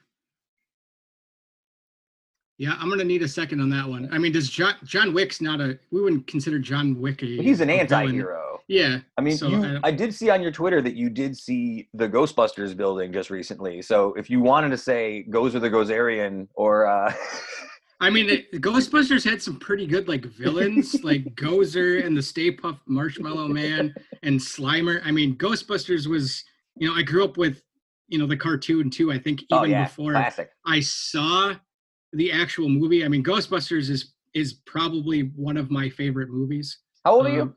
yeah, 2.58 2.76
I'm 2.80 2.90
gonna 2.90 3.04
need 3.04 3.22
a 3.22 3.28
second 3.28 3.60
on 3.62 3.70
that 3.70 3.88
one. 3.88 4.10
I 4.12 4.18
mean, 4.18 4.32
does 4.32 4.50
John 4.50 4.74
John 4.84 5.14
Wick's 5.14 5.42
not 5.42 5.62
a? 5.62 5.78
We 5.92 6.02
wouldn't 6.02 6.26
consider 6.28 6.58
John 6.60 7.00
Wick 7.00 7.22
a. 7.22 7.26
He's 7.26 7.60
an 7.62 7.70
a 7.70 7.80
anti-hero. 7.80 8.60
Yeah, 8.70 9.00
I 9.18 9.22
mean, 9.22 9.38
So, 9.38 9.48
you, 9.48 9.64
I- 9.64 9.88
I 9.88 9.92
did 9.92 10.14
see 10.14 10.30
on 10.30 10.42
your 10.42 10.52
Twitter 10.52 10.82
that 10.82 10.94
you 10.96 11.10
did 11.10 11.38
see 11.38 11.88
the 11.94 12.10
Ghostbusters 12.10 12.76
building 12.76 13.14
just 13.14 13.30
recently. 13.30 13.82
So 13.82 14.14
if 14.16 14.30
you 14.30 14.42
wanted 14.42 14.70
to 14.72 14.78
say 14.78 15.26
Gozer 15.30 15.62
the 15.62 15.70
Gozerian 15.70 16.48
or 16.54 16.86
uh, 16.86 17.14
I 18.00 18.10
mean, 18.12 18.28
the 18.28 18.60
Ghostbusters 18.60 19.28
had 19.28 19.42
some 19.42 19.58
pretty 19.60 19.88
good 19.88 20.08
like 20.08 20.24
villains, 20.26 20.94
like 21.04 21.24
Gozer 21.36 22.06
and 22.06 22.16
the 22.16 22.22
Stay 22.22 22.52
Puft 22.56 22.80
Marshmallow 22.88 23.48
Man 23.48 23.94
and 24.24 24.40
Slimer. 24.40 25.02
I 25.04 25.12
mean, 25.12 25.36
Ghostbusters 25.38 26.06
was, 26.06 26.44
you 26.78 26.88
know, 26.88 26.96
I 26.96 27.02
grew 27.02 27.24
up 27.24 27.38
with, 27.38 27.64
you 28.08 28.20
know, 28.20 28.28
the 28.28 28.38
cartoon 28.38 28.90
too. 28.90 29.12
I 29.12 29.18
think 29.18 29.42
even 29.50 29.58
oh 29.58 29.64
yeah, 29.64 29.84
before 29.86 30.12
classic. 30.12 30.52
I 30.66 30.80
saw 30.80 31.56
the 32.14 32.32
actual 32.32 32.70
movie. 32.70 33.04
I 33.04 33.08
mean, 33.08 33.24
Ghostbusters 33.24 33.90
is 33.90 34.14
is 34.34 34.54
probably 34.66 35.22
one 35.36 35.58
of 35.58 35.72
my 35.72 35.90
favorite 35.90 36.30
movies. 36.30 36.80
How 37.04 37.16
old 37.16 37.26
are 37.26 37.34
you? 37.34 37.42
Um, 37.42 37.56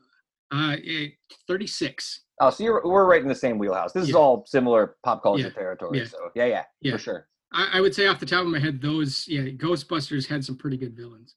Uh, 0.53 0.75
eh, 0.85 1.07
36. 1.47 2.23
Oh, 2.41 2.49
so 2.49 2.63
you're, 2.63 2.81
we're 2.83 3.05
right 3.05 3.21
in 3.21 3.29
the 3.29 3.35
same 3.35 3.57
wheelhouse. 3.57 3.93
This 3.93 4.09
is 4.09 4.15
all 4.15 4.43
similar 4.47 4.97
pop 5.03 5.21
culture 5.23 5.43
Yeah. 5.43 5.49
territory. 5.51 5.99
Yeah. 5.99 6.05
So 6.05 6.17
yeah, 6.35 6.45
yeah, 6.45 6.63
Yeah. 6.81 6.91
for 6.93 6.97
sure. 6.97 7.27
I, 7.53 7.69
I 7.73 7.81
would 7.81 7.93
say 7.93 8.07
off 8.07 8.19
the 8.19 8.25
top 8.25 8.41
of 8.41 8.47
my 8.47 8.59
head, 8.59 8.81
those 8.81 9.27
yeah, 9.27 9.41
Ghostbusters 9.41 10.27
had 10.27 10.43
some 10.43 10.57
pretty 10.57 10.77
good 10.77 10.95
villains. 10.95 11.35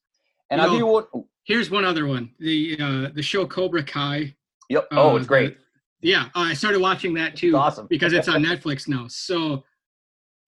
And 0.49 0.59
You 0.59 0.63
I'll 0.63 0.67
know- 0.69 0.73
give 0.75 0.79
you 0.79 0.87
one. 0.87 1.25
Here's 1.43 1.69
one 1.69 1.85
other 1.85 2.07
one. 2.07 2.31
The 2.39 2.77
uh, 2.79 3.09
the 3.13 3.21
show 3.21 3.45
Cobra 3.45 3.83
Kai. 3.83 4.35
Yep. 4.69 4.87
Oh, 4.91 5.11
uh, 5.11 5.15
it's 5.17 5.27
great. 5.27 5.57
the- 5.57 6.09
yeah, 6.09 6.25
uh, 6.35 6.39
I 6.41 6.53
started 6.53 6.81
watching 6.81 7.13
that 7.15 7.35
too 7.35 7.47
It's 7.49 7.55
awesome. 7.55 7.87
because 7.87 8.13
it's 8.13 8.27
on 8.27 8.43
Netflix 8.49 8.87
now. 8.87 9.05
So, 9.07 9.63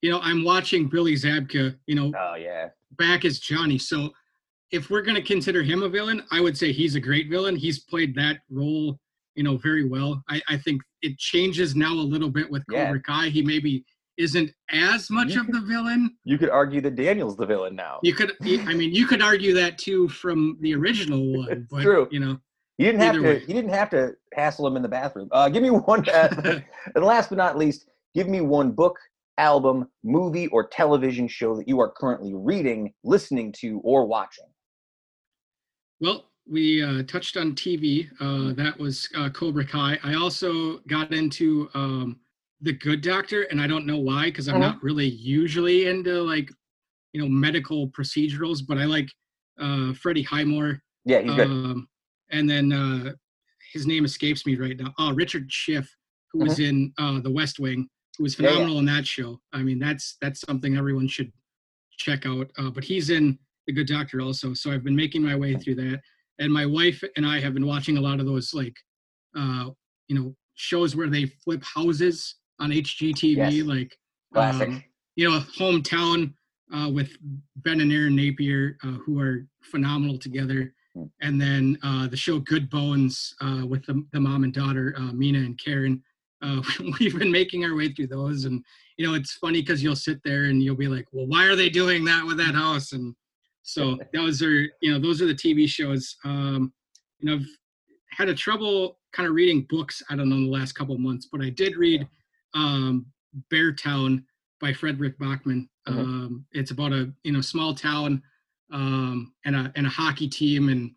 you 0.02 0.10
know, 0.12 0.20
I'm 0.22 0.44
watching 0.44 0.88
Billy 0.88 1.14
Zabka. 1.14 1.76
You 1.88 1.96
know, 1.96 2.12
Oh 2.18 2.36
yeah. 2.36 2.70
back 2.98 3.26
as 3.26 3.40
Johnny. 3.40 3.78
So, 3.78 4.12
if 4.72 4.90
we're 4.90 5.02
gonna 5.04 5.22
consider 5.22 5.62
him 5.64 5.84
a 5.84 5.90
villain, 5.90 6.24
I 6.32 6.42
would 6.42 6.58
say 6.58 6.72
he's 6.72 6.96
a 6.96 7.00
great 7.00 7.30
villain. 7.30 7.56
He's 7.56 7.80
played 7.80 8.14
that 8.16 8.40
role, 8.50 9.00
you 9.36 9.44
know, 9.44 9.58
very 9.58 9.88
well. 9.88 10.24
I, 10.30 10.42
I 10.50 10.58
think 10.58 10.82
it 11.02 11.18
changes 11.20 11.76
now 11.76 11.94
a 11.94 12.08
little 12.14 12.30
bit 12.30 12.50
with 12.50 12.64
Yeah. 12.72 12.86
Cobra 12.86 13.02
Kai. 13.02 13.30
He 13.30 13.42
maybe 13.44 13.86
isn't 14.18 14.52
as 14.72 15.10
much 15.10 15.30
You 15.34 15.42
of 15.42 15.48
the 15.48 15.62
villain. 15.62 16.16
You 16.24 16.38
could 16.38 16.50
argue 16.50 16.82
that 16.82 16.96
Daniel's 16.96 17.38
the 17.38 17.46
villain 17.46 17.76
now. 17.76 18.00
You 18.04 18.14
could, 18.14 18.34
I 18.42 18.74
mean, 18.74 18.94
you 18.94 19.06
could 19.08 19.22
argue 19.22 19.54
that 19.54 19.78
too 19.78 20.10
from 20.10 20.58
the 20.62 20.74
original 20.76 21.34
one. 21.38 21.68
But, 21.70 21.82
true. 21.82 22.08
You 22.12 22.20
know, 22.20 22.40
You 22.78 22.86
didn't 22.88 23.02
have 23.02 23.16
to. 23.16 23.22
way. 23.22 23.40
You 23.42 23.54
didn't 23.54 23.70
have 23.70 23.90
to 23.92 24.14
hassle 24.34 24.66
him 24.68 24.76
in 24.76 24.82
the 24.82 24.90
bathroom. 24.90 25.30
Uh, 25.32 25.50
give 25.50 25.64
me 25.64 25.70
one. 25.70 26.08
Uh, 26.10 26.62
and 26.96 27.04
last 27.06 27.30
but 27.30 27.38
not 27.38 27.58
least, 27.58 27.90
give 28.16 28.28
me 28.28 28.42
one 28.42 28.72
book, 28.72 28.98
album, 29.38 29.88
movie, 30.04 30.48
or 30.48 30.68
television 30.68 31.28
show 31.28 31.56
that 31.56 31.68
you 31.68 31.80
are 31.80 31.92
currently 31.92 32.34
reading, 32.34 32.94
listening 33.04 33.52
to, 33.60 33.80
or 33.84 34.06
watching. 34.06 34.46
Well, 36.00 36.26
we 36.50 36.82
uh, 36.84 37.04
touched 37.04 37.38
on 37.38 37.54
TV. 37.56 38.08
Uh, 38.20 38.54
that 38.54 38.80
was 38.80 39.10
uh, 39.16 39.30
Cobra 39.30 39.66
Kai. 39.66 40.00
I 40.04 40.14
also 40.16 40.78
got 40.88 41.12
into 41.12 41.70
um, 41.74 42.20
The 42.62 42.74
Good 42.74 43.02
Doctor, 43.02 43.44
and 43.44 43.62
I 43.62 43.68
don't 43.68 43.86
know 43.86 44.00
why, 44.00 44.26
because 44.26 44.48
I'm 44.48 44.56
Mhm. 44.56 44.62
not 44.62 44.84
really 44.84 45.08
usually 45.08 45.88
into 45.88 46.22
like, 46.24 46.50
you 47.14 47.22
know, 47.22 47.30
medical 47.30 47.90
procedurals, 47.90 48.66
but 48.68 48.78
I 48.78 48.86
like 48.86 49.10
uh, 49.60 49.94
Freddie 49.94 50.22
Highmore. 50.24 50.84
Yeah, 51.06 51.22
he's 51.22 51.34
good. 51.34 51.48
Um, 51.50 51.88
and 52.30 52.48
then 52.50 52.72
uh, 52.72 53.14
his 53.74 53.88
name 53.88 54.06
escapes 54.06 54.46
me 54.46 54.56
right 54.56 54.78
now. 54.78 54.94
Oh, 55.00 55.14
Richard 55.14 55.52
Schiff, 55.52 55.90
who 56.32 56.40
was 56.40 56.60
in 56.60 56.94
uh, 57.00 57.20
The 57.22 57.32
West 57.32 57.60
Wing, 57.60 57.88
who 58.18 58.24
was 58.24 58.34
Mm-hmm. 58.36 58.44
Yeah, 58.44 58.50
yeah. 58.50 58.56
phenomenal 58.56 58.80
in 58.80 58.86
that 58.86 59.08
show. 59.08 59.42
I 59.54 59.64
mean, 59.64 59.80
that's 59.80 60.18
that's 60.22 60.42
something 60.42 60.78
everyone 60.78 61.08
should 61.08 61.32
check 61.98 62.26
out. 62.28 62.52
Uh, 62.58 62.70
but 62.70 62.84
he's 62.84 63.10
in 63.10 63.40
The 63.66 63.74
Good 63.74 63.88
Doctor 63.88 64.22
also, 64.22 64.54
so 64.54 64.72
I've 64.72 64.84
been 64.84 64.96
making 64.96 65.24
my 65.24 65.36
way 65.36 65.56
through 65.56 65.76
that. 65.76 66.02
And 66.40 66.54
my 66.54 66.66
wife 66.68 67.04
and 67.16 67.26
I 67.26 67.40
have 67.40 67.54
been 67.56 67.66
watching 67.66 67.98
a 67.98 68.02
lot 68.02 68.20
of 68.20 68.28
those 68.28 68.54
like, 68.54 68.78
uh, 69.36 69.72
you 70.08 70.16
know, 70.16 70.36
shows 70.54 70.96
where 70.96 71.10
they 71.10 71.26
flip 71.26 71.64
houses 71.64 72.36
on 72.60 72.72
HGTV, 72.72 73.36
Yes. 73.38 73.66
like 73.66 73.98
Classic. 74.34 74.68
um, 74.70 74.84
you 75.16 75.30
know, 75.30 75.40
hometown 75.58 76.34
uh, 76.74 76.90
with 76.90 77.18
Ben 77.58 77.82
and 77.82 77.92
Erin 77.92 78.16
Napier, 78.16 78.78
uh, 78.84 78.94
who 79.06 79.20
are 79.20 79.46
phenomenal 79.64 80.18
together. 80.18 80.74
Hmm. 80.96 81.04
And 81.22 81.40
then 81.42 81.78
uh, 81.84 82.08
the 82.08 82.18
show 82.18 82.40
Good 82.40 82.70
Bones 82.70 83.34
uh, 83.42 83.66
with 83.66 83.86
the, 83.86 84.06
the 84.12 84.20
mom 84.20 84.44
and 84.44 84.54
daughter, 84.54 84.94
uh, 84.98 85.14
Mina 85.14 85.40
and 85.40 85.58
Karen. 85.64 86.02
Uh, 86.42 86.62
we've 87.00 87.18
been 87.18 87.32
making 87.32 87.64
our 87.66 87.76
way 87.76 87.92
through 87.92 88.08
those. 88.08 88.46
And, 88.46 88.64
you 88.98 89.08
know, 89.08 89.14
it's 89.16 89.34
funny 89.34 89.62
because 89.62 89.82
you'll 89.82 89.96
sit 89.96 90.20
there 90.24 90.46
and 90.46 90.62
you'll 90.62 90.76
be 90.76 90.88
like, 90.88 91.06
well, 91.12 91.28
why 91.28 91.46
are 91.46 91.56
they 91.56 91.70
doing 91.70 92.04
that 92.06 92.26
with 92.26 92.38
that 92.38 92.54
house? 92.56 92.92
And 92.92 93.16
so 93.64 93.98
those 94.14 94.42
are, 94.42 94.64
you 94.82 94.92
know, 94.92 95.00
those 95.00 95.22
are 95.22 95.26
the 95.28 95.34
TV 95.34 95.68
shows. 95.68 96.16
Um, 96.26 96.74
you 97.20 97.30
know, 97.30 97.38
I've 97.38 97.48
had 98.12 98.30
a 98.30 98.36
trouble 98.36 99.00
kind 99.14 99.28
of 99.28 99.34
reading 99.34 99.66
books, 99.70 100.04
I 100.10 100.16
don't 100.16 100.30
know, 100.30 100.36
in 100.36 100.44
the 100.46 100.52
last 100.52 100.74
couple 100.74 100.98
months, 100.98 101.28
but 101.32 101.42
I 101.42 101.50
did 101.50 101.76
read 101.78 102.08
um, 102.58 103.06
Beartown 103.52 104.24
by 104.60 104.74
Fredrik 104.74 105.18
Backman. 105.20 105.68
Mhm. 105.88 106.00
Um, 106.00 106.46
it's 106.52 106.72
about 106.72 106.92
a 106.92 107.14
you 107.24 107.32
know 107.32 107.42
small 107.42 107.74
town 107.74 108.22
um, 108.72 109.34
and 109.46 109.56
a 109.56 109.72
and 109.76 109.86
a 109.86 109.90
hockey 109.90 110.28
team, 110.28 110.70
and 110.70 110.92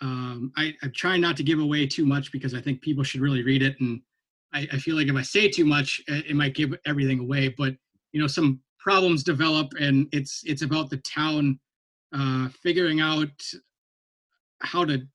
um, 0.00 0.52
I, 0.56 0.74
I 0.82 0.88
try 0.88 1.16
not 1.16 1.36
to 1.36 1.42
give 1.42 1.60
away 1.60 1.86
too 1.86 2.06
much 2.06 2.32
because 2.32 2.54
I 2.54 2.60
think 2.60 2.80
people 2.80 3.04
should 3.04 3.20
really 3.20 3.42
read 3.42 3.62
it, 3.62 3.78
and 3.80 4.00
I, 4.52 4.66
I 4.72 4.78
feel 4.78 4.96
like 4.96 5.08
if 5.08 5.16
I 5.16 5.22
say 5.22 5.48
too 5.48 5.64
much, 5.64 6.02
it, 6.08 6.26
it 6.30 6.36
might 6.36 6.54
give 6.54 6.74
everything 6.86 7.20
away. 7.20 7.48
But 7.48 7.76
you 8.12 8.20
know, 8.20 8.26
some 8.26 8.60
problems 8.78 9.22
develop, 9.22 9.72
and 9.78 10.08
it's 10.12 10.42
it's 10.44 10.62
about 10.62 10.90
the 10.90 10.98
town 10.98 11.58
uh, 12.14 12.48
figuring 12.62 13.00
out 13.00 13.42
how 14.62 14.84
to 14.84 15.06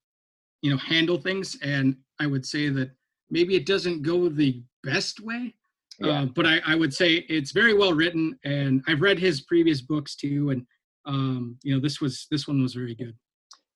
you 0.61 0.71
know 0.71 0.77
handle 0.77 1.17
things, 1.17 1.57
and 1.63 1.97
I 2.19 2.27
would 2.27 2.45
say 2.45 2.69
that 2.69 2.91
maybe 3.29 3.55
it 3.55 3.65
doesn't 3.65 4.03
go 4.03 4.29
the 4.29 4.61
best 4.84 5.19
way. 5.19 5.55
Yeah. 6.03 6.21
Uh, 6.21 6.25
but 6.25 6.45
I, 6.45 6.59
I 6.65 6.75
would 6.75 6.93
say 6.93 7.25
it's 7.29 7.51
very 7.51 7.73
well 7.73 7.93
written, 7.93 8.37
and 8.43 8.83
I've 8.87 9.01
read 9.01 9.19
his 9.19 9.41
previous 9.41 9.81
books 9.81 10.15
too, 10.15 10.49
and 10.51 10.65
um, 11.05 11.57
you 11.63 11.73
know 11.73 11.81
this 11.81 12.01
was 12.01 12.27
this 12.31 12.47
one 12.47 12.61
was 12.61 12.73
very 12.73 12.95
good. 12.95 13.15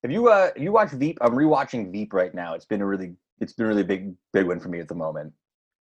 Have 0.02 0.10
you 0.12 0.28
uh 0.28 0.50
you 0.56 0.72
watched 0.72 0.94
Veep? 0.94 1.18
I'm 1.20 1.32
rewatching 1.32 1.90
Veep 1.92 2.12
right 2.12 2.34
now. 2.34 2.54
It's 2.54 2.64
been 2.64 2.82
a 2.82 2.86
really 2.86 3.14
it's 3.40 3.52
been 3.52 3.66
a 3.66 3.68
really 3.68 3.82
big 3.82 4.14
big 4.32 4.46
win 4.46 4.60
for 4.60 4.68
me 4.68 4.80
at 4.80 4.88
the 4.88 4.94
moment. 4.94 5.32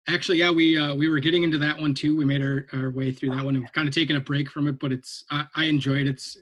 Actually, 0.07 0.37
yeah, 0.37 0.51
we 0.51 0.77
uh, 0.77 0.93
we 0.93 1.09
were 1.09 1.19
getting 1.19 1.43
into 1.43 1.57
that 1.57 1.79
one 1.79 1.93
too. 1.93 2.15
We 2.15 2.25
made 2.25 2.41
our, 2.41 2.67
our 2.73 2.91
way 2.91 3.11
through 3.11 3.29
that 3.31 3.43
one. 3.43 3.55
and 3.55 3.63
We've 3.63 3.73
kind 3.73 3.87
of 3.87 3.93
taken 3.93 4.15
a 4.15 4.19
break 4.19 4.49
from 4.49 4.67
it, 4.67 4.79
but 4.79 4.91
it's 4.91 5.25
I, 5.31 5.45
I 5.55 5.63
enjoyed 5.65 6.01
it. 6.07 6.07
It's 6.09 6.37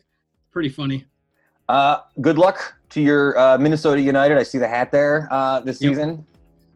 pretty 0.51 0.69
funny. 0.69 1.05
Uh, 1.69 1.99
good 2.19 2.37
luck 2.37 2.75
to 2.89 3.01
your 3.01 3.37
uh, 3.37 3.57
Minnesota 3.57 4.01
United. 4.01 4.37
I 4.37 4.43
see 4.43 4.57
the 4.57 4.67
hat 4.67 4.91
there 4.91 5.29
uh, 5.31 5.61
this 5.61 5.81
Yep. 5.81 5.89
season. 5.91 6.25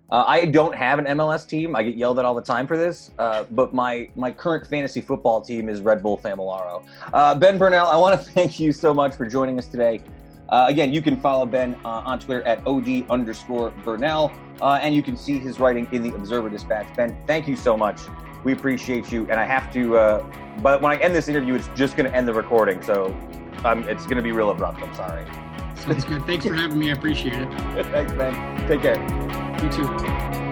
Uh, 0.10 0.24
I 0.26 0.46
don't 0.46 0.74
have 0.74 1.00
an 1.00 1.06
MLS 1.06 1.48
team. 1.48 1.76
I 1.76 1.84
get 1.84 1.96
yelled 1.96 2.18
at 2.18 2.26
all 2.26 2.34
the 2.34 2.42
time 2.42 2.66
for 2.66 2.78
this. 2.78 3.12
Uh, 3.20 3.44
but 3.52 3.74
my 3.74 4.10
my 4.16 4.32
current 4.32 4.66
fantasy 4.68 5.02
football 5.02 5.42
team 5.42 5.68
is 5.68 5.82
Red 5.82 6.02
Bull 6.02 6.18
Familaro. 6.18 6.86
Uh, 7.14 7.36
ben 7.36 7.58
Birnell, 7.58 7.88
I 7.88 7.98
want 7.98 8.20
to 8.20 8.32
thank 8.32 8.60
you 8.60 8.72
so 8.72 8.94
much 8.94 9.16
for 9.16 9.26
joining 9.26 9.60
us 9.60 9.68
today. 9.68 10.02
Uh, 10.50 10.66
again, 10.70 10.94
you 10.94 11.02
can 11.02 11.20
follow 11.20 11.46
Ben 11.46 11.76
uh, 11.84 12.04
on 12.06 12.20
Twitter 12.20 12.42
at 12.44 12.66
od 12.66 12.88
underscore 13.10 13.72
Birnell, 13.84 14.32
uh, 14.62 14.80
and 14.82 14.96
you 14.96 15.04
can 15.04 15.18
see 15.18 15.40
his 15.40 15.60
writing 15.60 15.90
in 15.92 16.02
the 16.02 16.16
Observer 16.16 16.50
Dispatch. 16.50 16.88
Ben, 16.96 17.18
thank 17.28 17.50
you 17.50 17.58
so 17.58 17.76
much. 17.76 18.00
We 18.46 18.54
appreciate 18.54 19.12
you, 19.12 19.24
and 19.30 19.34
I 19.34 19.46
have 19.46 19.74
to. 19.74 20.24
But 20.62 20.82
when 20.82 20.94
I 20.94 20.96
end 21.02 21.14
this 21.14 21.28
interview, 21.28 21.56
it's 21.56 21.70
just 21.76 21.98
going 21.98 22.10
to 22.10 22.16
end 22.16 22.30
the 22.30 22.34
recording, 22.34 22.82
so 22.82 23.08
um, 23.66 23.84
it's 23.90 24.06
going 24.06 24.16
to 24.16 24.24
be 24.24 24.32
real 24.32 24.52
abrupt. 24.52 24.82
I'm 24.82 24.96
sorry. 24.96 25.26
Sounds 25.78 26.06
good. 26.06 26.26
Thanks 26.26 26.46
for 26.46 26.54
having 26.54 26.80
me. 26.80 26.90
I 26.90 26.94
appreciate 26.94 27.34
it. 27.34 27.50
Thanks, 27.92 28.12
Ben. 28.14 28.68
Take 28.68 28.82
care. 28.82 28.98
You 29.64 29.72
too. 29.72 30.47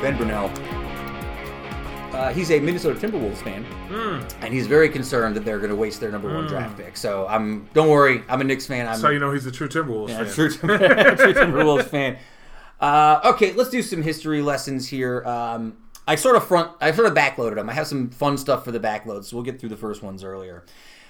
Ben 0.00 0.16
Birnell. 0.16 0.50
Uh, 2.14 2.32
he's 2.32 2.50
a 2.50 2.58
Minnesota 2.60 2.98
Timberwolves 3.06 3.36
fan, 3.38 3.64
Hmm. 3.88 4.20
and 4.44 4.52
he's 4.52 4.66
very 4.66 4.88
concerned 4.88 5.36
that 5.36 5.44
they're 5.44 5.58
going 5.58 5.70
to 5.70 5.76
waste 5.76 6.00
their 6.00 6.10
number 6.10 6.32
one 6.34 6.46
draft 6.46 6.76
pick. 6.76 6.96
So 6.96 7.26
I'm, 7.28 7.68
don't 7.72 7.88
worry, 7.88 8.22
I'm 8.28 8.40
a 8.40 8.44
Knicks 8.44 8.66
fan. 8.66 8.86
I'm 8.88 9.00
how 9.00 9.10
you 9.10 9.18
know 9.20 9.32
he's 9.32 9.46
a 9.46 9.52
true 9.52 9.68
Timberwolves 9.68 10.08
yeah, 10.10 10.24
fan. 10.24 10.32
true, 10.34 10.48
true 10.50 11.34
Timberwolves 11.34 11.84
fan. 11.88 12.18
Uh, 12.80 13.20
okay, 13.24 13.52
let's 13.52 13.70
do 13.70 13.80
some 13.82 14.02
history 14.02 14.42
lessons 14.42 14.88
here. 14.88 15.24
Um, 15.24 15.76
I 16.08 16.16
sort 16.16 16.34
of 16.36 16.46
front, 16.46 16.72
I 16.80 16.90
sort 16.92 17.06
of 17.06 17.14
backloaded 17.14 17.54
them. 17.54 17.70
I 17.70 17.74
have 17.74 17.86
some 17.86 18.10
fun 18.10 18.36
stuff 18.36 18.64
for 18.64 18.72
the 18.72 18.80
backload, 18.80 19.24
so 19.24 19.36
we'll 19.36 19.44
get 19.44 19.60
through 19.60 19.68
the 19.68 19.76
first 19.76 20.02
ones 20.02 20.24
earlier. 20.24 20.64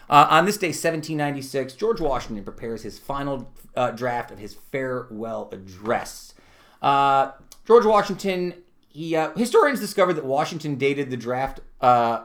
Uh, 0.09 0.27
on 0.31 0.45
this 0.45 0.59
day, 0.59 0.69
1796, 0.69 1.75
George 1.75 2.01
Washington 2.01 2.45
prepares 2.45 2.83
his 2.83 2.99
final 2.99 3.51
uh, 3.75 3.93
draft 3.93 4.31
of 4.31 4.39
his 4.39 4.55
farewell 4.71 5.49
address. 5.53 6.35
Uh, 6.83 7.31
George 7.67 7.85
Washington, 7.87 8.55
he 8.91 9.17
uh, 9.17 9.33
historians 9.37 9.81
discovered 9.81 10.15
that 10.15 10.25
Washington 10.25 10.75
dated 10.75 11.11
the 11.11 11.17
draft 11.17 11.61
uh, 11.81 12.25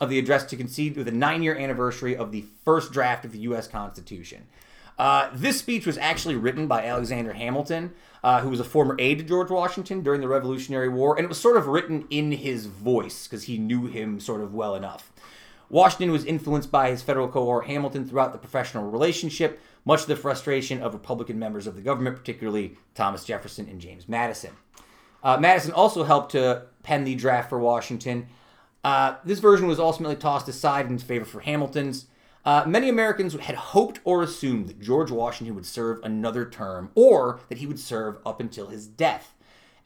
of 0.00 0.08
the 0.08 0.18
address 0.18 0.44
to 0.44 0.56
concede 0.56 0.96
with 0.96 1.08
a 1.08 1.12
nine-year 1.12 1.56
anniversary 1.56 2.16
of 2.16 2.30
the 2.32 2.44
first 2.64 2.92
draft 2.92 3.24
of 3.24 3.32
the 3.32 3.40
U.S. 3.40 3.66
Constitution. 3.66 4.46
Uh, 4.96 5.30
this 5.32 5.58
speech 5.58 5.86
was 5.86 5.98
actually 5.98 6.36
written 6.36 6.66
by 6.66 6.84
Alexander 6.84 7.32
Hamilton, 7.32 7.92
uh, 8.22 8.40
who 8.40 8.48
was 8.48 8.60
a 8.60 8.64
former 8.64 8.96
aide 8.98 9.18
to 9.18 9.24
George 9.24 9.50
Washington 9.50 10.02
during 10.02 10.20
the 10.20 10.28
Revolutionary 10.28 10.88
War, 10.88 11.16
and 11.16 11.24
it 11.24 11.28
was 11.28 11.38
sort 11.38 11.56
of 11.56 11.66
written 11.66 12.06
in 12.10 12.32
his 12.32 12.66
voice 12.66 13.26
because 13.26 13.44
he 13.44 13.58
knew 13.58 13.86
him 13.86 14.18
sort 14.18 14.40
of 14.40 14.54
well 14.54 14.74
enough. 14.74 15.12
Washington 15.68 16.10
was 16.10 16.24
influenced 16.24 16.70
by 16.70 16.90
his 16.90 17.02
federal 17.02 17.28
cohort 17.28 17.66
Hamilton 17.66 18.08
throughout 18.08 18.32
the 18.32 18.38
professional 18.38 18.90
relationship, 18.90 19.60
much 19.84 20.02
to 20.02 20.08
the 20.08 20.16
frustration 20.16 20.80
of 20.80 20.94
Republican 20.94 21.38
members 21.38 21.66
of 21.66 21.74
the 21.74 21.82
government, 21.82 22.16
particularly 22.16 22.76
Thomas 22.94 23.24
Jefferson 23.24 23.68
and 23.68 23.80
James 23.80 24.08
Madison. 24.08 24.50
Uh, 25.28 25.36
Madison 25.36 25.72
also 25.72 26.04
helped 26.04 26.32
to 26.32 26.62
pen 26.82 27.04
the 27.04 27.14
draft 27.14 27.50
for 27.50 27.58
Washington. 27.58 28.28
Uh, 28.82 29.16
this 29.26 29.40
version 29.40 29.66
was 29.66 29.78
ultimately 29.78 30.16
tossed 30.16 30.48
aside 30.48 30.86
in 30.86 30.96
favor 30.96 31.26
for 31.26 31.40
Hamilton's. 31.40 32.06
Uh, 32.46 32.64
many 32.66 32.88
Americans 32.88 33.34
had 33.34 33.54
hoped 33.54 34.00
or 34.04 34.22
assumed 34.22 34.68
that 34.68 34.80
George 34.80 35.10
Washington 35.10 35.54
would 35.54 35.66
serve 35.66 36.00
another 36.02 36.48
term 36.48 36.90
or 36.94 37.40
that 37.50 37.58
he 37.58 37.66
would 37.66 37.78
serve 37.78 38.16
up 38.24 38.40
until 38.40 38.68
his 38.68 38.86
death. 38.86 39.34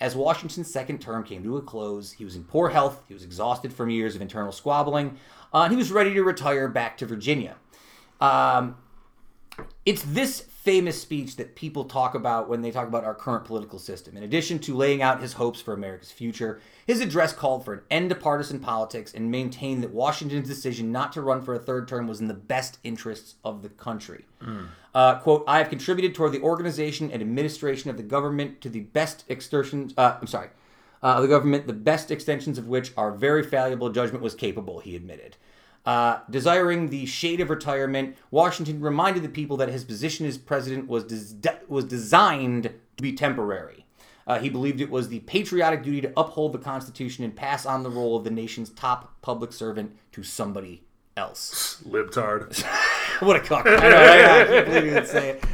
As 0.00 0.14
Washington's 0.14 0.70
second 0.70 1.00
term 1.00 1.24
came 1.24 1.42
to 1.42 1.56
a 1.56 1.60
close, 1.60 2.12
he 2.12 2.24
was 2.24 2.36
in 2.36 2.44
poor 2.44 2.68
health, 2.68 3.02
he 3.08 3.14
was 3.14 3.24
exhausted 3.24 3.72
from 3.72 3.90
years 3.90 4.14
of 4.14 4.22
internal 4.22 4.52
squabbling, 4.52 5.18
uh, 5.52 5.62
and 5.62 5.72
he 5.72 5.76
was 5.76 5.90
ready 5.90 6.14
to 6.14 6.22
retire 6.22 6.68
back 6.68 6.96
to 6.98 7.06
Virginia. 7.06 7.56
Um, 8.20 8.76
it's 9.84 10.02
this 10.02 10.42
famous 10.62 11.00
speech 11.00 11.34
that 11.34 11.56
people 11.56 11.84
talk 11.84 12.14
about 12.14 12.48
when 12.48 12.62
they 12.62 12.70
talk 12.70 12.86
about 12.86 13.02
our 13.02 13.16
current 13.16 13.44
political 13.44 13.80
system. 13.80 14.16
In 14.16 14.22
addition 14.22 14.60
to 14.60 14.76
laying 14.76 15.02
out 15.02 15.20
his 15.20 15.32
hopes 15.32 15.60
for 15.60 15.74
America's 15.74 16.12
future, 16.12 16.60
his 16.86 17.00
address 17.00 17.32
called 17.32 17.64
for 17.64 17.74
an 17.74 17.80
end 17.90 18.10
to 18.10 18.14
partisan 18.14 18.60
politics 18.60 19.12
and 19.12 19.28
maintained 19.28 19.82
that 19.82 19.90
Washington's 19.90 20.46
decision 20.46 20.92
not 20.92 21.12
to 21.14 21.20
run 21.20 21.42
for 21.42 21.54
a 21.54 21.58
third 21.58 21.88
term 21.88 22.06
was 22.06 22.20
in 22.20 22.28
the 22.28 22.34
best 22.34 22.78
interests 22.84 23.34
of 23.44 23.62
the 23.62 23.70
country. 23.70 24.24
Mm. 24.40 24.68
Uh, 24.94 25.18
quote, 25.18 25.42
I 25.48 25.58
have 25.58 25.68
contributed 25.68 26.14
toward 26.14 26.30
the 26.30 26.42
organization 26.42 27.10
and 27.10 27.20
administration 27.20 27.90
of 27.90 27.96
the 27.96 28.04
government 28.04 28.60
to 28.60 28.68
the 28.68 28.80
best 28.80 29.24
extensions, 29.28 29.94
uh, 29.96 30.16
I'm 30.20 30.28
sorry, 30.28 30.50
uh, 31.02 31.20
the 31.20 31.26
government, 31.26 31.66
the 31.66 31.72
best 31.72 32.12
extensions 32.12 32.56
of 32.56 32.68
which 32.68 32.92
our 32.96 33.10
very 33.10 33.42
valuable 33.44 33.90
judgment 33.90 34.22
was 34.22 34.36
capable, 34.36 34.78
he 34.78 34.94
admitted. 34.94 35.36
Uh, 35.84 36.20
desiring 36.30 36.90
the 36.90 37.06
shade 37.06 37.40
of 37.40 37.50
retirement, 37.50 38.16
Washington 38.30 38.80
reminded 38.80 39.22
the 39.22 39.28
people 39.28 39.56
that 39.56 39.68
his 39.68 39.84
position 39.84 40.26
as 40.26 40.38
president 40.38 40.88
was 40.88 41.04
des- 41.32 41.60
was 41.66 41.84
designed 41.84 42.70
to 42.96 43.02
be 43.02 43.12
temporary. 43.12 43.84
Uh, 44.24 44.38
he 44.38 44.48
believed 44.48 44.80
it 44.80 44.90
was 44.90 45.08
the 45.08 45.18
patriotic 45.20 45.82
duty 45.82 46.00
to 46.00 46.12
uphold 46.16 46.52
the 46.52 46.58
Constitution 46.58 47.24
and 47.24 47.34
pass 47.34 47.66
on 47.66 47.82
the 47.82 47.90
role 47.90 48.16
of 48.16 48.22
the 48.22 48.30
nation's 48.30 48.70
top 48.70 49.20
public 49.22 49.52
servant 49.52 49.96
to 50.12 50.22
somebody 50.22 50.84
else. 51.16 51.82
Libtard. 51.88 52.62
what 53.20 53.34
a 53.34 53.40
cock! 53.40 53.66
I, 53.66 53.76
know, 53.76 53.96
I, 53.96 54.40
I 54.40 54.44
can't 54.44 54.66
believe 54.66 54.86
you 54.86 54.94
would 54.94 55.08
say 55.08 55.30
it. 55.30 55.44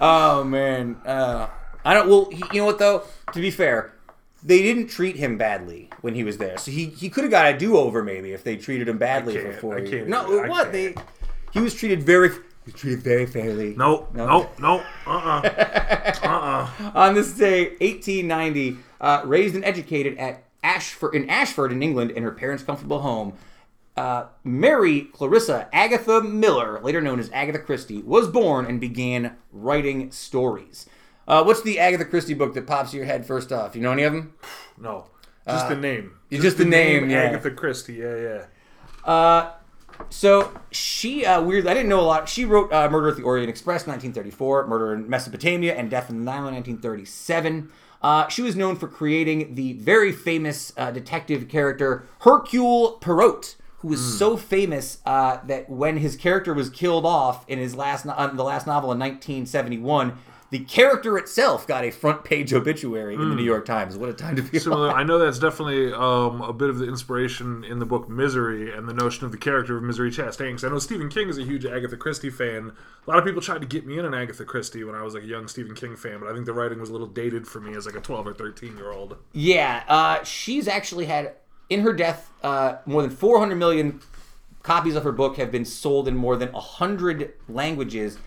Oh 0.00 0.44
man, 0.44 0.96
uh, 1.06 1.48
I 1.82 1.94
don't. 1.94 2.08
Well, 2.08 2.28
he, 2.30 2.42
you 2.52 2.60
know 2.60 2.66
what 2.66 2.78
though? 2.78 3.04
To 3.32 3.40
be 3.40 3.50
fair, 3.50 3.94
they 4.42 4.62
didn't 4.62 4.88
treat 4.88 5.16
him 5.16 5.38
badly 5.38 5.87
when 6.00 6.14
he 6.14 6.24
was 6.24 6.38
there. 6.38 6.58
So 6.58 6.70
he, 6.70 6.86
he 6.86 7.08
could 7.10 7.24
have 7.24 7.30
got 7.30 7.52
a 7.52 7.58
do 7.58 7.76
over 7.76 8.02
maybe 8.02 8.32
if 8.32 8.44
they 8.44 8.56
treated 8.56 8.88
him 8.88 8.98
badly 8.98 9.38
for 9.38 9.52
four 9.52 9.78
years. 9.78 10.08
No, 10.08 10.42
I 10.42 10.48
what 10.48 10.72
they 10.72 10.94
he 11.52 11.60
was 11.60 11.74
treated 11.74 12.02
very 12.02 12.30
he 12.30 12.72
was 12.72 12.74
treated 12.74 13.02
very 13.02 13.26
fairly. 13.26 13.74
No, 13.74 14.08
no, 14.12 14.50
no, 14.58 14.84
uh, 15.06 15.10
uh-uh. 15.10 15.42
uh, 16.22 16.28
uh 16.28 16.92
On 16.94 17.14
this 17.14 17.32
day, 17.32 17.70
1890, 17.80 18.76
uh, 19.00 19.22
raised 19.24 19.54
and 19.54 19.64
educated 19.64 20.18
at 20.18 20.44
Ashford 20.62 21.14
in 21.14 21.28
Ashford 21.30 21.72
in 21.72 21.82
England 21.82 22.10
in 22.10 22.22
her 22.22 22.32
parents' 22.32 22.62
comfortable 22.62 23.00
home. 23.00 23.34
Uh, 23.96 24.26
Mary 24.44 25.02
Clarissa 25.12 25.68
Agatha 25.72 26.20
Miller, 26.20 26.80
later 26.80 27.00
known 27.00 27.18
as 27.18 27.30
Agatha 27.32 27.58
Christie, 27.58 28.00
was 28.02 28.28
born 28.28 28.64
and 28.64 28.80
began 28.80 29.36
writing 29.50 30.12
stories. 30.12 30.86
Uh, 31.26 31.42
what's 31.42 31.62
the 31.62 31.80
Agatha 31.80 32.04
Christie 32.04 32.34
book 32.34 32.54
that 32.54 32.66
pops 32.66 32.92
to 32.92 32.96
your 32.96 33.06
head 33.06 33.26
first 33.26 33.52
off? 33.52 33.74
You 33.74 33.82
know 33.82 33.92
any 33.92 34.04
of 34.04 34.12
them? 34.12 34.34
No, 34.78 35.06
just 35.48 35.66
uh, 35.66 35.68
the 35.70 35.76
name. 35.76 36.12
Just, 36.30 36.42
just 36.42 36.58
the, 36.58 36.64
the, 36.64 36.70
name, 36.70 37.02
name 37.02 37.10
yeah. 37.10 37.22
Agatha 37.22 37.50
Christie. 37.50 37.94
Yeah, 37.94 38.16
yeah. 38.16 38.44
Uh, 39.04 39.52
so 40.10 40.52
she 40.70 41.24
uh, 41.24 41.42
weird. 41.42 41.66
I 41.66 41.74
didn't 41.74 41.88
know 41.88 42.00
a 42.00 42.02
lot. 42.02 42.28
She 42.28 42.44
wrote 42.44 42.72
uh, 42.72 42.88
Murder 42.88 43.08
at 43.08 43.16
the 43.16 43.22
Orient 43.22 43.50
Express, 43.50 43.86
1934, 43.86 44.66
Murder 44.66 44.94
in 44.94 45.08
Mesopotamia, 45.08 45.74
and 45.74 45.90
Death 45.90 46.10
in 46.10 46.18
the 46.18 46.24
Nile, 46.24 46.44
1937. 46.44 47.70
Uh, 48.00 48.28
she 48.28 48.42
was 48.42 48.54
known 48.54 48.76
for 48.76 48.86
creating 48.86 49.54
the 49.54 49.72
very 49.74 50.12
famous 50.12 50.72
uh, 50.76 50.90
detective 50.90 51.48
character 51.48 52.06
Hercule 52.20 52.92
Poirot, 53.00 53.56
who 53.78 53.88
was 53.88 54.00
mm. 54.00 54.18
so 54.18 54.36
famous 54.36 54.98
uh, 55.04 55.38
that 55.46 55.68
when 55.68 55.96
his 55.96 56.16
character 56.16 56.54
was 56.54 56.70
killed 56.70 57.04
off 57.04 57.48
in 57.48 57.58
his 57.58 57.74
last 57.74 58.06
no- 58.06 58.12
uh, 58.12 58.28
the 58.28 58.44
last 58.44 58.66
novel 58.66 58.92
in 58.92 58.98
1971, 58.98 60.16
the 60.50 60.60
character 60.60 61.18
itself 61.18 61.66
got 61.66 61.84
a 61.84 61.90
front 61.90 62.24
page 62.24 62.54
obituary 62.54 63.16
mm. 63.16 63.22
in 63.22 63.28
the 63.28 63.34
New 63.34 63.42
hmm. 63.42 63.48
York 63.48 63.66
Times. 63.66 63.98
What 63.98 64.08
a 64.08 64.14
time 64.14 64.36
to 64.36 64.42
be 64.42 64.58
Similar, 64.58 64.90
I 64.90 65.02
know 65.02 65.18
that's 65.18 65.38
definitely 65.38 65.92
um, 65.92 66.40
a 66.40 66.54
bit 66.54 66.70
of 66.70 66.78
the 66.78 66.88
inspiration 66.88 67.64
in 67.64 67.78
the 67.78 67.84
book 67.84 68.08
Misery 68.08 68.74
and 68.74 68.88
the 68.88 68.94
notion 68.94 69.26
of 69.26 69.32
the 69.32 69.36
character 69.36 69.76
of 69.76 69.82
Misery 69.82 70.10
Chastain. 70.10 70.50
Because 70.50 70.64
I 70.64 70.70
know 70.70 70.78
Stephen 70.78 71.10
King 71.10 71.28
is 71.28 71.36
a 71.36 71.44
huge 71.44 71.66
Agatha 71.66 71.98
Christie 71.98 72.30
fan. 72.30 72.72
A 73.06 73.10
lot 73.10 73.18
of 73.18 73.26
people 73.26 73.42
tried 73.42 73.60
to 73.60 73.66
get 73.66 73.86
me 73.86 73.98
in 73.98 74.06
an 74.06 74.14
Agatha 74.14 74.44
Christie 74.46 74.84
when 74.84 74.94
I 74.94 75.02
was 75.02 75.12
like 75.12 75.24
a 75.24 75.26
young 75.26 75.48
Stephen 75.48 75.74
King 75.74 75.96
fan, 75.96 76.20
but 76.20 76.30
I 76.30 76.32
think 76.32 76.46
the 76.46 76.54
writing 76.54 76.80
was 76.80 76.88
a 76.88 76.92
little 76.92 77.06
dated 77.06 77.46
for 77.46 77.60
me 77.60 77.76
as 77.76 77.84
like 77.84 77.96
a 77.96 78.00
12 78.00 78.28
or 78.28 78.34
13 78.34 78.76
year 78.76 78.90
old. 78.90 79.16
Yeah, 79.32 79.84
uh, 79.86 80.24
she's 80.24 80.66
actually 80.66 81.04
had, 81.04 81.34
in 81.68 81.80
her 81.80 81.92
death, 81.92 82.32
uh, 82.42 82.76
more 82.86 83.02
than 83.02 83.10
400 83.10 83.56
million 83.56 84.00
copies 84.62 84.96
of 84.96 85.04
her 85.04 85.12
book 85.12 85.36
have 85.36 85.52
been 85.52 85.64
sold 85.64 86.08
in 86.08 86.16
more 86.16 86.36
than 86.36 86.52
100 86.52 87.34
languages 87.48 88.18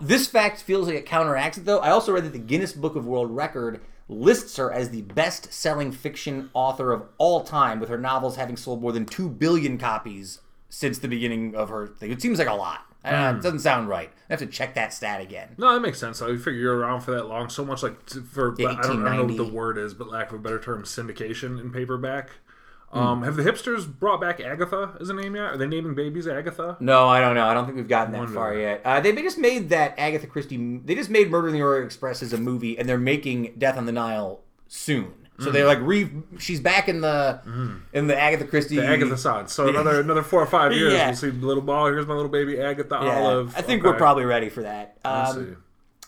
this 0.00 0.26
fact 0.26 0.62
feels 0.62 0.86
like 0.86 0.96
it 0.96 1.06
counteracts 1.06 1.58
it, 1.58 1.64
though. 1.64 1.78
I 1.78 1.90
also 1.90 2.12
read 2.12 2.24
that 2.24 2.32
the 2.32 2.38
Guinness 2.38 2.72
Book 2.72 2.96
of 2.96 3.06
World 3.06 3.30
Record 3.30 3.80
lists 4.08 4.56
her 4.56 4.72
as 4.72 4.90
the 4.90 5.02
best-selling 5.02 5.92
fiction 5.92 6.50
author 6.54 6.92
of 6.92 7.04
all 7.18 7.42
time, 7.44 7.80
with 7.80 7.88
her 7.88 7.98
novels 7.98 8.36
having 8.36 8.56
sold 8.56 8.80
more 8.80 8.92
than 8.92 9.04
two 9.04 9.28
billion 9.28 9.78
copies 9.78 10.40
since 10.68 10.98
the 10.98 11.08
beginning 11.08 11.54
of 11.54 11.68
her 11.68 11.86
thing. 11.86 12.10
It 12.10 12.22
seems 12.22 12.38
like 12.38 12.48
a 12.48 12.54
lot. 12.54 12.84
Uh, 13.04 13.32
it 13.32 13.36
hmm. 13.36 13.40
doesn't 13.40 13.60
sound 13.60 13.88
right. 13.88 14.10
I 14.28 14.32
have 14.32 14.40
to 14.40 14.46
check 14.46 14.74
that 14.74 14.92
stat 14.92 15.20
again. 15.20 15.54
No, 15.56 15.72
that 15.72 15.80
makes 15.80 15.98
sense. 15.98 16.20
I 16.20 16.36
figure 16.36 16.52
you're 16.52 16.76
around 16.76 17.02
for 17.02 17.12
that 17.12 17.26
long. 17.26 17.48
So 17.48 17.64
much 17.64 17.82
like 17.82 18.10
for 18.10 18.52
I, 18.54 18.56
don't, 18.56 18.78
I 18.78 18.82
don't 18.82 19.02
know 19.04 19.24
what 19.24 19.36
the 19.36 19.44
word 19.44 19.78
is, 19.78 19.94
but 19.94 20.08
lack 20.08 20.32
of 20.32 20.34
a 20.34 20.42
better 20.42 20.58
term, 20.58 20.82
syndication 20.82 21.60
in 21.60 21.70
paperback. 21.70 22.30
Um, 22.90 23.22
have 23.22 23.36
the 23.36 23.42
hipsters 23.42 23.86
brought 23.86 24.20
back 24.20 24.40
Agatha 24.40 24.96
as 24.98 25.10
a 25.10 25.14
name 25.14 25.36
yet? 25.36 25.44
Are 25.44 25.56
they 25.58 25.66
naming 25.66 25.94
babies 25.94 26.26
Agatha? 26.26 26.76
No, 26.80 27.06
I 27.06 27.20
don't 27.20 27.34
know. 27.34 27.46
I 27.46 27.52
don't 27.52 27.66
think 27.66 27.76
we've 27.76 27.88
gotten 27.88 28.12
that 28.12 28.30
far 28.30 28.54
yet. 28.54 28.80
Uh, 28.84 29.00
they 29.00 29.12
just 29.12 29.36
made 29.36 29.68
that 29.68 29.94
Agatha 29.98 30.26
Christie. 30.26 30.78
They 30.78 30.94
just 30.94 31.10
made 31.10 31.30
Murder 31.30 31.48
in 31.48 31.54
the 31.54 31.60
Orient 31.60 31.84
Express 31.84 32.22
as 32.22 32.32
a 32.32 32.38
movie, 32.38 32.78
and 32.78 32.88
they're 32.88 32.96
making 32.96 33.54
Death 33.58 33.76
on 33.76 33.84
the 33.84 33.92
Nile 33.92 34.40
soon. 34.68 35.12
So 35.38 35.50
mm. 35.50 35.52
they're 35.52 35.66
like 35.66 35.78
re. 35.82 36.10
She's 36.38 36.60
back 36.60 36.88
in 36.88 37.00
the 37.00 37.40
mm. 37.46 37.80
in 37.92 38.06
the 38.06 38.18
Agatha 38.18 38.44
Christie. 38.44 38.76
The 38.76 38.86
Agatha 38.86 39.16
side. 39.16 39.50
So 39.50 39.68
another 39.68 40.00
another 40.00 40.22
four 40.22 40.42
or 40.42 40.46
five 40.46 40.72
years, 40.76 40.92
yeah. 40.94 41.08
we'll 41.08 41.16
see 41.16 41.30
little 41.30 41.62
ball. 41.62 41.86
Here's 41.86 42.06
my 42.06 42.14
little 42.14 42.30
baby 42.30 42.58
Agatha 42.58 42.98
yeah. 43.02 43.20
Olive. 43.20 43.54
I 43.56 43.62
think 43.62 43.82
okay. 43.82 43.90
we're 43.90 43.98
probably 43.98 44.24
ready 44.24 44.48
for 44.48 44.62
that. 44.62 44.96
Um, 45.04 45.58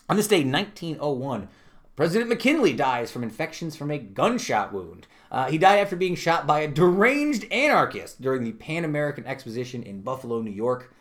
on 0.09 0.17
this 0.17 0.27
day, 0.27 0.43
1901, 0.43 1.47
President 1.95 2.29
McKinley 2.29 2.73
dies 2.73 3.11
from 3.11 3.23
infections 3.23 3.77
from 3.77 3.91
a 3.91 3.97
gunshot 3.97 4.73
wound. 4.73 5.07
Uh, 5.31 5.49
he 5.49 5.57
died 5.57 5.79
after 5.79 5.95
being 5.95 6.15
shot 6.15 6.45
by 6.45 6.59
a 6.59 6.67
deranged 6.67 7.49
anarchist 7.51 8.21
during 8.21 8.43
the 8.43 8.51
Pan 8.51 8.83
American 8.83 9.25
Exposition 9.25 9.81
in 9.81 10.01
Buffalo, 10.01 10.41
New 10.41 10.51
York. 10.51 10.93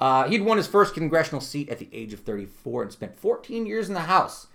Uh, 0.00 0.28
he'd 0.28 0.42
won 0.42 0.56
his 0.56 0.66
first 0.66 0.94
congressional 0.94 1.40
seat 1.40 1.68
at 1.68 1.78
the 1.78 1.88
age 1.92 2.12
of 2.12 2.20
34 2.20 2.82
and 2.82 2.92
spent 2.92 3.16
14 3.16 3.66
years 3.66 3.88
in 3.88 3.94
the 3.94 4.00
House. 4.00 4.48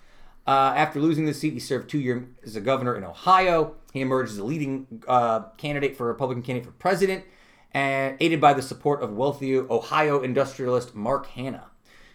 Uh, 0.46 0.74
after 0.76 1.00
losing 1.00 1.26
the 1.26 1.34
seat, 1.34 1.54
he 1.54 1.60
served 1.60 1.90
two 1.90 2.00
years 2.00 2.26
as 2.46 2.58
a 2.58 2.62
governor 2.62 2.98
in 2.98 3.04
Ohio. 3.06 3.76
He 3.94 4.02
emerged 4.02 4.34
as 4.34 4.38
a 4.40 4.44
leading 4.44 4.88
uh, 5.08 5.44
candidate 5.58 5.96
for 5.96 6.06
Republican 6.06 6.44
candidate 6.44 6.66
for 6.66 6.74
president, 6.74 7.24
aided 7.74 8.42
by 8.42 8.54
the 8.54 8.62
support 8.62 9.02
of 9.02 9.14
wealthy 9.14 9.58
Ohio 9.58 10.22
industrialist 10.22 10.96
Mark 10.96 11.28
Hanna. 11.28 11.68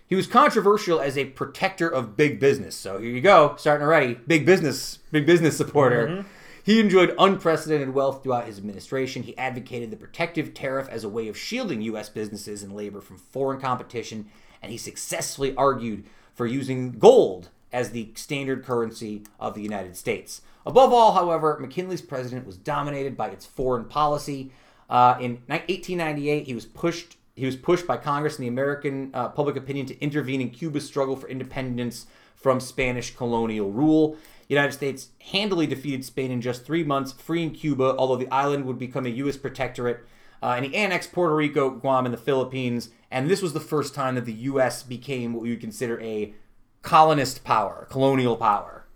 He 0.07 0.15
was 0.15 0.27
controversial 0.27 1.01
as 1.01 1.17
a 1.17 1.27
protector 1.27 1.89
of 1.89 2.17
big 2.17 2.39
business. 2.39 2.75
So 2.75 2.99
here 2.99 3.11
you 3.11 3.21
go, 3.23 3.55
starting 3.59 3.87
already, 3.87 4.15
big 4.15 4.45
business, 4.45 4.99
big 5.11 5.25
business 5.25 5.57
supporter. 5.57 6.09
Mm-hmm. 6.09 6.29
He 6.69 6.81
enjoyed 6.81 7.15
unprecedented 7.19 7.95
wealth 7.95 8.23
throughout 8.23 8.45
his 8.45 8.59
administration. 8.59 9.23
He 9.23 9.39
advocated 9.39 9.91
the 9.91 9.97
protective 9.97 10.53
tariff 10.53 10.87
as 10.91 11.03
a 11.03 11.09
way 11.09 11.27
of 11.29 11.39
shielding 11.39 11.81
U.S. 11.81 12.11
businesses 12.11 12.63
and 12.63 12.77
labor 12.77 13.01
from 13.01 13.17
foreign 13.17 13.59
competition, 13.59 14.27
and 14.61 14.71
he 14.71 14.77
successfully 14.77 15.55
argued 15.57 16.05
for 16.35 16.45
using 16.47 16.93
gold 16.99 17.49
as 17.73 17.93
the 17.93 18.13
standard 18.17 18.67
currency 18.67 19.23
of 19.41 19.55
the 19.55 19.63
United 19.63 19.97
States. 19.97 20.43
Above 20.67 20.93
all, 20.93 21.13
however, 21.13 21.57
McKinley's 21.59 22.03
president 22.03 22.47
was 22.47 22.59
dominated 22.59 23.17
by 23.17 23.29
its 23.29 23.47
foreign 23.47 23.87
policy. 23.87 24.51
Uh, 24.91 25.17
in 25.19 25.39
1898, 25.47 26.45
he 26.45 26.55
was 26.55 26.67
pushed. 26.67 27.17
He 27.35 27.47
was 27.47 27.57
pushed 27.57 27.87
by 27.87 27.97
Congress 27.97 28.37
and 28.37 28.45
the 28.45 28.49
American 28.49 29.11
uh, 29.15 29.31
public 29.31 29.57
opinion 29.57 29.87
to 29.87 29.99
intervene 30.03 30.43
in 30.43 30.51
Cuba's 30.51 30.87
struggle 30.87 31.17
for 31.17 31.29
independence 31.29 32.05
from 32.37 32.61
Spanish 32.61 33.17
colonial 33.17 33.71
rule. 33.71 34.19
United 34.49 34.73
States 34.73 35.11
handily 35.33 35.67
defeated 35.67 36.05
Spain 36.05 36.31
in 36.31 36.41
just 36.41 36.65
three 36.65 36.83
months, 36.83 37.13
freeing 37.13 37.51
Cuba, 37.51 37.95
although 37.99 38.17
the 38.17 38.31
island 38.31 38.65
would 38.65 38.79
become 38.79 39.07
a 39.07 39.11
U.S. 39.11 39.37
protectorate 39.37 40.07
Uh, 40.41 40.55
and 40.57 40.65
he 40.65 40.75
annexed 40.75 41.13
Puerto 41.13 41.35
Rico, 41.35 41.69
Guam, 41.69 42.05
and 42.07 42.15
the 42.15 42.19
Philippines. 42.19 42.91
And 43.11 43.29
this 43.29 43.43
was 43.43 43.55
the 43.55 43.61
first 43.61 43.93
time 43.95 44.15
that 44.15 44.25
the 44.25 44.33
U.S. 44.33 44.85
became 44.85 45.33
what 45.33 45.43
we 45.43 45.51
would 45.51 45.61
consider 45.61 46.01
a 46.01 46.33
colonist 46.83 47.43
power, 47.43 47.87
colonial 47.91 48.37
power. 48.37 48.87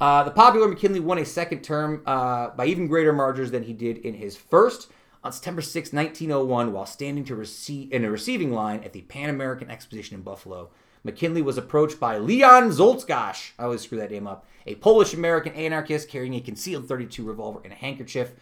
Uh, 0.00 0.24
the 0.24 0.32
popular 0.32 0.66
McKinley 0.68 0.98
won 1.00 1.18
a 1.18 1.24
second 1.24 1.62
term 1.62 2.02
uh, 2.06 2.48
by 2.50 2.66
even 2.66 2.88
greater 2.88 3.12
margins 3.12 3.52
than 3.52 3.62
he 3.62 3.72
did 3.72 3.98
in 3.98 4.14
his 4.14 4.36
first. 4.36 4.90
On 5.22 5.32
September 5.32 5.62
6, 5.62 5.92
1901, 5.92 6.72
while 6.72 6.84
standing 6.84 7.24
to 7.24 7.34
receive 7.36 7.92
in 7.92 8.04
a 8.04 8.10
receiving 8.10 8.52
line 8.52 8.82
at 8.84 8.92
the 8.92 9.02
Pan 9.02 9.30
American 9.30 9.70
Exposition 9.70 10.16
in 10.16 10.22
Buffalo, 10.22 10.70
McKinley 11.04 11.42
was 11.42 11.58
approached 11.58 12.00
by 12.00 12.18
Leon 12.18 12.70
Zoltgosh. 12.70 13.52
I 13.58 13.64
always 13.64 13.82
screw 13.82 13.98
that 13.98 14.10
name 14.10 14.26
up. 14.26 14.46
A 14.66 14.74
Polish 14.76 15.12
American 15.12 15.52
anarchist 15.52 16.08
carrying 16.08 16.34
a 16.34 16.40
concealed 16.40 16.88
32 16.88 17.22
revolver 17.22 17.60
and 17.62 17.72
a 17.72 17.76
handkerchief. 17.76 18.32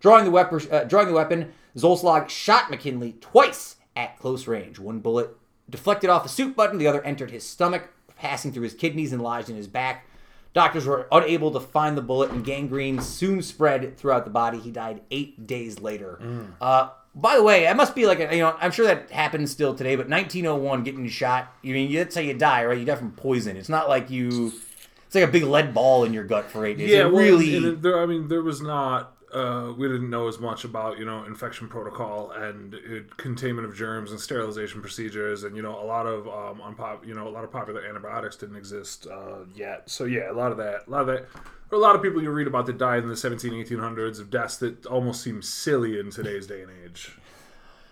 Drawing 0.00 0.24
the, 0.24 0.30
weapon, 0.30 0.60
uh, 0.70 0.84
drawing 0.84 1.08
the 1.08 1.14
weapon, 1.14 1.52
Zolslag 1.76 2.28
shot 2.28 2.70
McKinley 2.70 3.16
twice 3.20 3.76
at 3.96 4.18
close 4.18 4.46
range. 4.46 4.78
One 4.78 5.00
bullet 5.00 5.30
deflected 5.68 6.10
off 6.10 6.22
the 6.22 6.28
suit 6.28 6.54
button, 6.54 6.78
the 6.78 6.86
other 6.86 7.02
entered 7.02 7.30
his 7.30 7.44
stomach, 7.44 7.88
passing 8.16 8.52
through 8.52 8.62
his 8.64 8.74
kidneys 8.74 9.12
and 9.12 9.22
lodged 9.22 9.50
in 9.50 9.56
his 9.56 9.66
back. 9.66 10.06
Doctors 10.52 10.86
were 10.86 11.08
unable 11.10 11.50
to 11.50 11.58
find 11.58 11.96
the 11.96 12.02
bullet, 12.02 12.30
and 12.30 12.44
gangrene 12.44 13.00
soon 13.00 13.42
spread 13.42 13.96
throughout 13.96 14.24
the 14.24 14.30
body. 14.30 14.60
He 14.60 14.70
died 14.70 15.00
eight 15.10 15.48
days 15.48 15.80
later. 15.80 16.18
Uh, 16.60 16.90
by 17.14 17.36
the 17.36 17.42
way, 17.42 17.62
that 17.62 17.76
must 17.76 17.94
be 17.94 18.06
like 18.06 18.20
a, 18.20 18.34
you 18.34 18.42
know 18.42 18.56
I'm 18.60 18.70
sure 18.72 18.86
that 18.86 19.10
happens 19.10 19.50
still 19.50 19.74
today, 19.74 19.96
but 19.96 20.08
1901 20.08 20.82
getting 20.82 21.08
shot. 21.08 21.52
You 21.62 21.74
mean 21.74 21.92
that's 21.94 22.14
how 22.14 22.20
you 22.20 22.34
die, 22.34 22.64
right? 22.64 22.78
You 22.78 22.84
die 22.84 22.96
from 22.96 23.12
poison. 23.12 23.56
It's 23.56 23.68
not 23.68 23.88
like 23.88 24.10
you. 24.10 24.52
It's 25.06 25.14
like 25.14 25.24
a 25.24 25.30
big 25.32 25.44
lead 25.44 25.72
ball 25.74 26.04
in 26.04 26.12
your 26.12 26.24
gut 26.24 26.50
for 26.50 26.66
eight 26.66 26.78
days. 26.78 26.90
Yeah, 26.90 27.06
it 27.06 27.12
well, 27.12 27.22
really. 27.22 27.54
it- 27.54 27.82
there, 27.82 28.00
I 28.02 28.06
mean, 28.06 28.28
there 28.28 28.42
was 28.42 28.60
not. 28.60 29.12
Uh, 29.32 29.72
we 29.76 29.88
didn't 29.88 30.10
know 30.10 30.28
as 30.28 30.38
much 30.38 30.62
about 30.64 30.96
you 30.98 31.04
know 31.04 31.24
infection 31.24 31.66
protocol 31.68 32.30
and 32.30 32.74
uh, 32.76 32.78
containment 33.16 33.66
of 33.66 33.74
germs 33.74 34.12
and 34.12 34.20
sterilization 34.20 34.80
procedures 34.80 35.42
and 35.42 35.56
you 35.56 35.62
know 35.62 35.80
a 35.80 35.82
lot 35.84 36.06
of 36.06 36.28
um, 36.28 36.62
unpop 36.64 37.04
you 37.04 37.14
know 37.14 37.26
a 37.26 37.30
lot 37.30 37.42
of 37.42 37.50
popular 37.50 37.84
antibiotics 37.84 38.36
didn't 38.36 38.54
exist 38.54 39.08
uh, 39.08 39.38
yet. 39.54 39.90
So 39.90 40.04
yeah, 40.04 40.30
a 40.30 40.34
lot 40.34 40.52
of 40.52 40.58
that, 40.58 40.86
a 40.86 40.90
lot 40.90 41.00
of 41.00 41.06
that. 41.08 41.26
A 41.74 41.76
lot 41.76 41.96
of 41.96 42.02
people 42.02 42.22
you 42.22 42.30
read 42.30 42.46
about 42.46 42.66
that 42.66 42.78
died 42.78 43.02
in 43.02 43.08
the 43.08 43.16
17, 43.16 43.52
1800s 43.52 44.20
of 44.20 44.30
deaths 44.30 44.58
that 44.58 44.86
almost 44.86 45.22
seem 45.22 45.42
silly 45.42 45.98
in 45.98 46.08
today's 46.10 46.46
day 46.46 46.62
and 46.62 46.70
age. 46.84 47.10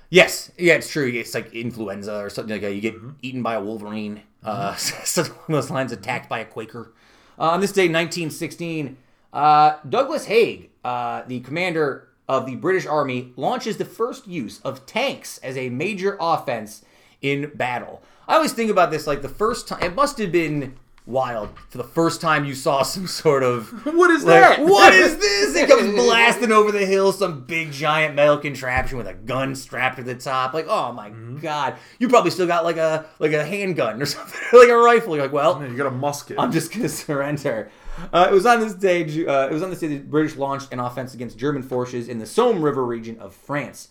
Yes, 0.09 0.53
yeah, 0.57 0.75
it's 0.75 0.89
true. 0.89 1.09
It's 1.09 1.35
like 1.35 1.53
influenza 1.53 2.17
or 2.19 2.31
something 2.31 2.53
like 2.53 2.61
that. 2.63 2.75
You 2.75 2.81
get 2.81 2.95
Mm-hmm. 2.95 3.11
eaten 3.23 3.43
by 3.43 3.55
a 3.55 3.61
wolverine. 3.63 4.23
Uh, 4.45 4.75
so 4.77 5.23
along 5.23 5.35
those 5.49 5.71
lines, 5.71 5.91
attacked 5.91 6.29
by 6.29 6.39
a 6.39 6.45
Quaker. 6.45 6.93
Uh, 7.37 7.51
on 7.51 7.61
this 7.61 7.73
day, 7.73 7.83
1916, 7.89 8.97
uh, 9.33 9.77
Douglas 9.89 10.27
Haig, 10.27 10.71
uh, 10.85 11.23
the 11.27 11.41
commander 11.41 12.09
of 12.29 12.47
the 12.47 12.55
British 12.55 12.87
Army, 12.87 13.33
launches 13.37 13.79
the 13.79 13.85
first 13.85 14.29
use 14.29 14.61
of 14.61 14.87
tanks 14.87 15.39
as 15.39 15.57
a 15.57 15.71
major 15.71 16.17
offense 16.21 16.85
in 17.21 17.51
battle. 17.57 18.01
I 18.29 18.37
always 18.37 18.53
think 18.53 18.71
about 18.71 18.93
this 18.93 19.09
like 19.09 19.23
the 19.23 19.29
first 19.29 19.67
time. 19.67 19.83
It 19.83 19.97
must 19.97 20.19
have 20.19 20.31
been 20.31 20.77
wild 21.05 21.49
for 21.69 21.79
the 21.79 21.85
first 21.85 22.21
time 22.21 22.45
you 22.45 22.55
saw 22.55 22.83
some 22.83 23.07
sort 23.09 23.43
of 23.43 23.69
What 23.87 24.11
is 24.11 24.25
like, 24.25 24.41
that? 24.41 24.61
what 24.65 24.95
is 24.95 25.17
this? 25.19 25.57
It 25.57 25.69
comes 25.69 25.93
blasting 25.95 26.53
over 26.53 26.71
the 26.71 26.87
hill, 26.87 27.13
some 27.13 27.41
big 27.45 27.73
giant 27.73 28.15
metal 28.15 28.39
contraption 28.39 28.99
with 28.99 29.09
a 29.09 29.15
gun 29.15 29.55
strapped 29.57 29.97
to 29.97 30.03
the 30.05 30.15
top. 30.15 30.55
Like, 30.55 30.67
oh 30.69 30.93
my 30.93 31.11
Mm-hmm. 31.11 31.39
god! 31.39 31.77
You 31.99 32.09
probably 32.09 32.31
still 32.31 32.47
got 32.47 32.65
like 32.65 32.77
a 32.77 33.07
like 33.19 33.33
a 33.33 33.45
handgun 33.45 34.01
or 34.01 34.07
something, 34.07 34.41
like 34.53 34.69
a 34.69 34.77
rifle. 34.77 35.17
You're 35.17 35.25
like, 35.25 35.33
well, 35.33 35.59
Man, 35.59 35.71
you 35.73 35.77
got 35.77 35.87
a 35.87 35.91
musket. 35.91 36.39
I'm 36.39 36.53
just 36.53 36.73
gonna 36.73 36.89
surrender. 36.89 37.71
Uh, 38.13 38.29
it 38.31 38.33
was 38.33 38.47
on 38.47 38.61
this 38.61 38.75
day. 38.75 39.03
Uh, 39.03 39.49
it 39.49 39.53
was 39.53 39.63
on 39.63 39.71
this 39.71 39.81
day 39.81 39.89
the 39.89 39.99
British 39.99 40.37
launched 40.37 40.73
an 40.73 40.79
offense 40.81 41.15
against 41.15 41.37
German 41.37 41.63
forces 41.63 42.09
in 42.09 42.19
the 42.19 42.27
Somme 42.27 42.63
River 42.63 42.85
region 42.85 43.19
of 43.19 43.35
France. 43.35 43.89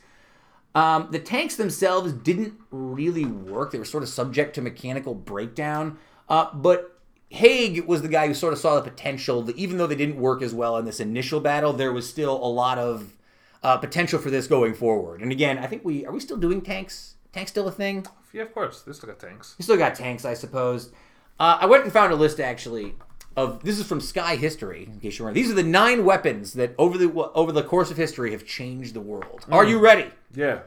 Um, 0.73 1.09
the 1.11 1.19
tanks 1.19 1.55
themselves 1.57 2.13
didn't 2.13 2.53
really 2.71 3.25
work. 3.25 3.71
They 3.71 3.77
were 3.79 3.85
sort 3.85 4.03
of 4.03 4.09
subject 4.09 4.55
to 4.55 4.61
mechanical 4.61 5.13
breakdown. 5.13 5.97
Uh, 6.29 6.47
but 6.53 6.90
Haig 7.31 7.85
was 7.85 8.01
the 8.01 8.09
guy 8.09 8.27
who 8.27 8.33
sort 8.33 8.51
of 8.51 8.59
saw 8.59 8.75
the 8.75 8.89
potential 8.89 9.41
that 9.43 9.55
even 9.55 9.77
though 9.77 9.87
they 9.87 9.95
didn't 9.95 10.17
work 10.17 10.41
as 10.41 10.53
well 10.53 10.77
in 10.77 10.83
this 10.85 10.99
initial 10.99 11.39
battle, 11.39 11.71
there 11.71 11.93
was 11.93 12.07
still 12.07 12.35
a 12.35 12.45
lot 12.45 12.77
of 12.77 13.13
uh, 13.63 13.77
potential 13.77 14.19
for 14.19 14.29
this 14.29 14.47
going 14.47 14.73
forward. 14.73 15.21
And 15.21 15.31
again, 15.31 15.57
I 15.57 15.67
think 15.67 15.85
we 15.85 16.05
are 16.05 16.11
we 16.11 16.19
still 16.19 16.37
doing 16.37 16.61
tanks? 16.61 17.15
Tanks 17.31 17.51
still 17.51 17.67
a 17.67 17.71
thing? 17.71 18.05
yeah, 18.33 18.41
of 18.43 18.53
course. 18.53 18.81
They 18.81 18.91
still 18.91 19.07
got 19.07 19.19
tanks. 19.19 19.55
We 19.57 19.63
still 19.63 19.77
got 19.77 19.95
tanks, 19.95 20.25
I 20.25 20.33
suppose. 20.33 20.91
Uh, 21.39 21.59
I 21.61 21.65
went 21.67 21.83
and 21.85 21.93
found 21.93 22.11
a 22.11 22.15
list 22.15 22.39
actually 22.39 22.95
of 23.37 23.63
this 23.63 23.79
is 23.79 23.87
from 23.87 24.01
Sky 24.01 24.35
History. 24.35 24.83
In 24.91 24.99
case 24.99 25.17
you're 25.17 25.25
wondering, 25.25 25.41
these 25.41 25.51
are 25.51 25.55
the 25.55 25.63
nine 25.63 26.03
weapons 26.03 26.53
that 26.53 26.75
over 26.77 26.97
the 26.97 27.09
over 27.33 27.53
the 27.53 27.63
course 27.63 27.89
of 27.91 27.97
history 27.97 28.31
have 28.31 28.45
changed 28.45 28.93
the 28.93 29.01
world. 29.01 29.45
Are 29.49 29.65
you 29.65 29.79
ready? 29.79 30.11
Yeah. 30.35 30.59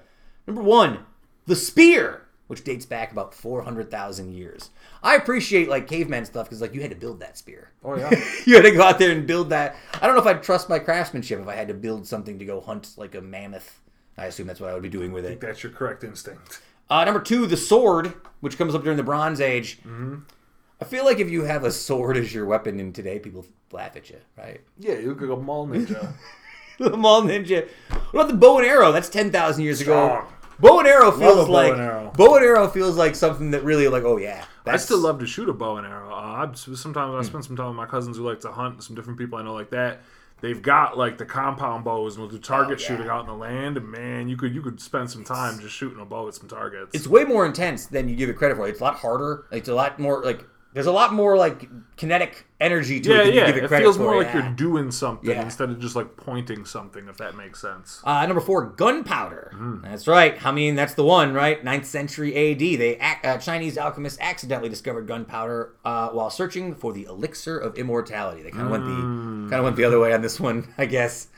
Number 0.47 0.63
one, 0.63 1.01
the 1.47 1.57
spear, 1.57 2.24
which 2.47 2.65
dates 2.65 2.87
back 2.87 3.13
about 3.13 3.35
four 3.35 3.63
hundred 3.63 3.91
thousand 3.91 4.33
years. 4.33 4.71
I 5.03 5.17
appreciate 5.17 5.69
like 5.69 5.89
caveman 5.89 6.25
stuff 6.25 6.47
because 6.47 6.61
like 6.61 6.75
you 6.75 6.81
had 6.81 6.91
to 6.91 6.97
build 6.97 7.21
that 7.21 7.39
spear. 7.39 7.71
Oh 7.85 7.97
yeah. 7.97 8.11
you 8.47 8.55
had 8.55 8.65
to 8.65 8.71
go 8.73 8.83
out 8.83 8.99
there 8.99 9.11
and 9.11 9.27
build 9.27 9.51
that. 9.51 9.77
I 9.95 10.07
don't 10.07 10.15
know 10.15 10.23
if 10.23 10.27
I'd 10.27 10.43
trust 10.43 10.69
my 10.69 10.79
craftsmanship 10.79 11.41
if 11.41 11.49
I 11.49 11.55
had 11.55 11.69
to 11.69 11.75
build 11.75 12.07
something 12.07 12.39
to 12.39 12.45
go 12.45 12.61
hunt 12.61 12.95
like 12.97 13.15
a 13.15 13.21
mammoth. 13.21 13.81
I 14.17 14.27
assume 14.27 14.47
that's 14.47 14.61
what 14.61 14.71
I 14.71 14.75
would 14.75 14.83
be 14.83 14.89
doing 14.89 15.13
with 15.13 15.25
it. 15.25 15.41
That's 15.41 15.63
your 15.63 15.73
correct 15.73 16.05
instinct. 16.05 16.61
Uh, 16.89 17.05
number 17.05 17.21
two, 17.21 17.47
the 17.47 17.57
sword, 17.57 18.13
which 18.41 18.59
comes 18.59 18.75
up 18.75 18.83
during 18.83 18.97
the 18.97 19.03
Bronze 19.03 19.41
Age. 19.41 19.79
I 20.81 20.85
feel 20.85 21.05
like 21.05 21.19
if 21.19 21.31
you 21.31 21.45
have 21.45 21.65
a 21.65 21.71
sword 21.71 22.17
as 22.17 22.35
your 22.35 22.45
weapon 22.47 22.79
in 22.79 22.93
today, 22.93 23.19
people 23.19 23.47
laugh 23.73 23.97
at 23.97 24.11
you, 24.11 24.19
right? 24.37 24.61
Yeah, 24.79 24.99
you 24.99 25.09
look 25.09 25.21
like 25.21 25.31
a 25.31 25.41
mall 25.41 25.67
ninja. 25.67 26.13
the 26.79 26.97
mall 26.97 27.23
ninja. 27.23 27.69
What 27.89 28.13
about 28.13 28.29
the 28.29 28.37
bow 28.37 28.59
and 28.59 28.67
arrow? 28.67 28.93
That's 28.93 29.09
ten 29.09 29.31
thousand 29.31 29.65
years 29.65 29.81
ago. 29.81 30.27
Strong. 30.59 30.71
Bow 30.73 30.79
and 30.81 30.89
arrow 30.89 31.11
feels 31.13 31.39
a 31.39 31.47
bow 31.47 31.53
like 31.53 31.73
and 31.73 31.81
arrow. 31.83 32.13
bow 32.17 32.37
and 32.37 32.45
arrow 32.45 32.69
feels 32.69 32.97
like 32.97 33.15
something 33.15 33.51
that 33.53 33.65
really 33.65 33.89
like 33.89 34.05
oh 34.05 34.17
yeah. 34.17 34.45
I 34.67 34.77
still 34.79 34.99
love 34.99 35.19
to 35.21 35.27
shoot 35.27 35.49
a 35.49 35.53
bow 35.53 35.77
and 35.77 35.87
arrow. 35.87 36.11
Uh, 36.13 36.15
I 36.15 36.51
sometimes 36.55 37.15
I 37.15 37.23
spend 37.29 37.45
some 37.45 37.57
time 37.57 37.69
with 37.69 37.77
my 37.77 37.87
cousins 37.87 38.17
who 38.17 38.23
like 38.27 38.41
to 38.41 38.53
hunt. 38.53 38.83
Some 38.83 38.97
different 38.97 39.19
people 39.19 39.39
I 39.39 39.43
know 39.43 39.53
like 39.55 39.71
that. 39.71 40.01
They've 40.41 40.61
got 40.61 40.99
like 40.99 41.17
the 41.17 41.25
compound 41.25 41.85
bows 41.85 42.17
and 42.17 42.23
we'll 42.23 42.31
do 42.31 42.39
target 42.39 42.79
Oh, 42.79 42.83
yeah. 42.83 42.89
shooting 42.89 43.09
out 43.09 43.21
in 43.21 43.27
the 43.27 43.35
land. 43.35 43.77
And 43.79 43.89
man, 43.91 44.29
you 44.29 44.37
could 44.37 44.55
you 44.55 44.63
could 44.63 44.81
spend 44.81 45.11
some 45.11 45.25
time 45.25 45.59
just 45.59 45.75
shooting 45.75 46.01
a 46.01 46.05
bow 46.05 46.29
at 46.29 46.35
some 46.35 46.49
targets. 46.49 46.91
It's 46.95 47.07
way 47.07 47.25
more 47.25 47.47
intense 47.47 47.87
than 47.87 48.09
you 48.09 48.17
give 48.17 48.29
it 48.29 48.37
credit 48.37 48.57
for. 48.57 48.67
It's 48.69 48.81
a 48.81 48.85
lot 48.85 48.97
harder. 48.97 49.47
It's 49.53 49.69
a 49.69 49.75
lot 49.75 49.99
more 49.99 50.23
like 50.23 50.45
there's 50.75 50.87
a 50.87 50.93
lot 50.93 51.13
more 51.15 51.37
like 51.37 51.69
kinetic 51.97 52.45
energy 52.61 53.01
to 53.01 53.09
yeah, 53.11 53.15
it 53.21 53.25
than 53.27 53.35
yeah. 53.35 53.41
you 53.47 53.53
give 53.55 53.57
it 53.65 53.73
It 53.73 53.79
feels 53.79 53.97
more 53.97 54.17
like 54.17 54.27
yeah. 54.27 54.43
you're 54.45 54.55
doing 54.57 54.91
something 54.91 55.31
Yeah. 55.31 55.43
instead 55.45 55.71
of 55.71 55.79
just 55.81 55.95
like 55.95 56.17
pointing 56.17 56.65
something. 56.65 57.09
If 57.09 57.17
that 57.19 57.37
makes 57.37 57.61
sense. 57.61 58.01
Uh, 58.05 58.27
number 58.27 58.41
four, 58.41 58.65
gunpowder. 58.67 59.53
Mm. 59.55 59.83
That's 59.83 60.09
right. 60.09 60.45
I 60.45 60.51
mean, 60.51 60.75
that's 60.75 60.95
the 60.95 61.05
one, 61.05 61.33
right? 61.33 61.65
9th 61.65 61.85
century 61.85 62.35
AD. 62.35 62.59
They 62.59 62.99
uh, 62.99 63.39
Chinese 63.39 63.79
alchemists 63.79 64.19
accidentally 64.21 64.69
discovered 64.69 65.07
gunpowder 65.07 65.75
uh, 65.85 66.09
while 66.09 66.29
searching 66.31 66.75
for 66.75 66.93
the 66.93 67.05
elixir 67.05 67.57
of 67.57 67.77
immortality. 67.79 68.43
They 68.43 68.51
kind 68.51 68.65
of 68.65 68.71
went 68.71 68.85
the 68.85 68.91
Mm. 68.91 69.51
kind 69.51 69.55
of 69.61 69.65
went 69.65 69.77
the 69.77 69.85
other 69.85 70.01
way 70.01 70.13
on 70.13 70.23
this 70.23 70.41
one, 70.41 70.75
I 70.79 70.87
guess. 70.87 71.29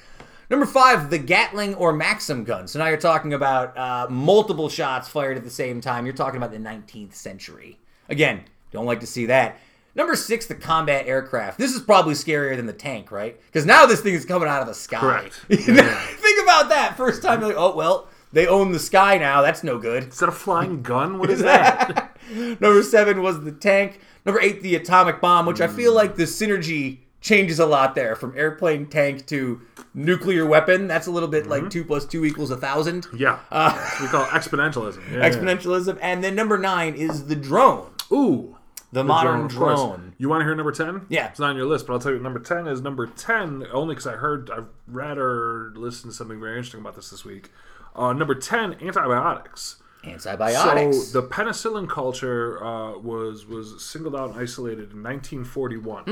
Number 0.48 0.64
five, 0.64 1.10
the 1.10 1.18
Gatling 1.18 1.74
or 1.74 1.92
Maxim 1.92 2.44
gun. 2.44 2.68
So 2.68 2.78
now 2.78 2.86
you're 2.86 2.96
talking 2.98 3.34
about 3.34 3.76
uh, 3.76 4.06
multiple 4.08 4.68
shots 4.68 5.08
fired 5.08 5.36
at 5.36 5.44
the 5.44 5.50
same 5.50 5.80
time. 5.80 6.06
You're 6.06 6.14
talking 6.14 6.36
about 6.36 6.52
the 6.52 6.58
19th 6.58 7.14
century. 7.14 7.80
Again, 8.08 8.44
don't 8.76 8.86
like 8.86 9.00
to 9.00 9.06
see 9.06 9.26
that. 9.26 9.58
Number 9.94 10.14
six, 10.14 10.44
the 10.46 10.54
combat 10.54 11.06
aircraft. 11.06 11.58
This 11.58 11.72
is 11.74 11.80
probably 11.80 12.12
scarier 12.14 12.54
than 12.54 12.66
the 12.66 12.72
tank, 12.74 13.10
right? 13.10 13.40
Because 13.46 13.64
now 13.64 13.86
this 13.86 14.02
thing 14.02 14.12
is 14.14 14.24
coming 14.26 14.46
out 14.48 14.60
of 14.60 14.68
the 14.68 14.74
sky. 14.74 15.00
Correct. 15.00 15.34
Think 15.48 16.42
about 16.42 16.68
that. 16.68 16.94
First 16.96 17.22
time, 17.22 17.40
you're 17.40 17.48
like, 17.48 17.58
oh 17.58 17.74
well, 17.74 18.08
they 18.32 18.46
own 18.46 18.72
the 18.72 18.78
sky 18.78 19.16
now. 19.18 19.40
That's 19.40 19.64
no 19.64 19.78
good. 19.78 20.08
Is 20.08 20.18
that 20.18 20.28
a 20.28 20.32
flying 20.32 20.82
gun? 20.82 21.18
What 21.18 21.30
is 21.30 21.40
that? 21.42 22.16
Number 22.34 22.82
seven 22.82 23.22
was 23.22 23.42
the 23.44 23.52
tank. 23.52 24.00
Number 24.26 24.40
eight, 24.40 24.60
the 24.62 24.74
atomic 24.74 25.20
bomb, 25.20 25.46
which 25.46 25.60
I 25.60 25.68
feel 25.68 25.94
like 25.94 26.16
the 26.16 26.24
synergy 26.24 26.98
changes 27.22 27.58
a 27.58 27.66
lot 27.66 27.94
there 27.94 28.14
from 28.14 28.36
airplane 28.36 28.86
tank 28.86 29.26
to 29.28 29.62
nuclear 29.94 30.44
weapon. 30.44 30.86
That's 30.88 31.06
a 31.06 31.10
little 31.10 31.28
bit 31.28 31.44
Mm-hmm. 31.44 31.50
like 31.64 31.70
two 31.70 31.84
plus 31.84 32.04
two 32.04 32.24
equals 32.26 32.50
a 32.50 32.56
thousand. 32.56 33.06
yeah, 33.16 33.38
Uh, 33.50 33.72
we 34.02 34.08
call 34.08 34.24
it 34.24 34.28
exponentialism. 34.28 35.00
Yeah, 35.10 35.18
yeah. 35.18 35.30
exponentialism. 35.30 35.98
And 36.02 36.22
then 36.22 36.34
number 36.34 36.58
nine 36.58 36.94
is 36.94 37.26
the 37.28 37.34
drone, 37.36 37.88
Ooh. 38.12 38.55
The, 38.96 39.04
modern 39.04 39.48
course. 39.48 39.78
drone. 39.78 40.14
You 40.18 40.28
want 40.28 40.40
to 40.40 40.44
hear 40.44 40.54
number 40.54 40.72
10? 40.72 41.06
Yeah. 41.08 41.28
It's 41.28 41.38
not 41.38 41.50
on 41.50 41.56
your 41.56 41.66
list, 41.66 41.86
but 41.86 41.92
I'll 41.94 41.98
tell 41.98 42.12
you 42.12 42.18
number 42.18 42.40
10 42.40 42.66
is. 42.66 42.80
Number 42.80 43.06
10, 43.06 43.66
only 43.72 43.94
because 43.94 44.06
I 44.06 44.14
heard, 44.14 44.50
I've 44.50 44.68
read 44.86 45.18
or 45.18 45.72
listened 45.76 46.12
to 46.12 46.16
something 46.16 46.40
very 46.40 46.56
interesting 46.56 46.80
about 46.80 46.96
this 46.96 47.10
this 47.10 47.24
week. 47.24 47.50
Uh, 47.94 48.12
number 48.12 48.34
10, 48.34 48.76
antibiotics. 48.80 49.76
Antibiotics. 50.04 51.08
So 51.08 51.20
the 51.20 51.28
penicillin 51.28 51.88
culture 51.88 52.62
uh, 52.62 52.98
was 52.98 53.46
was 53.46 53.84
singled 53.84 54.14
out 54.14 54.30
and 54.30 54.40
isolated 54.40 54.92
in 54.92 55.02
1941. 55.02 56.04
Hmm. 56.04 56.10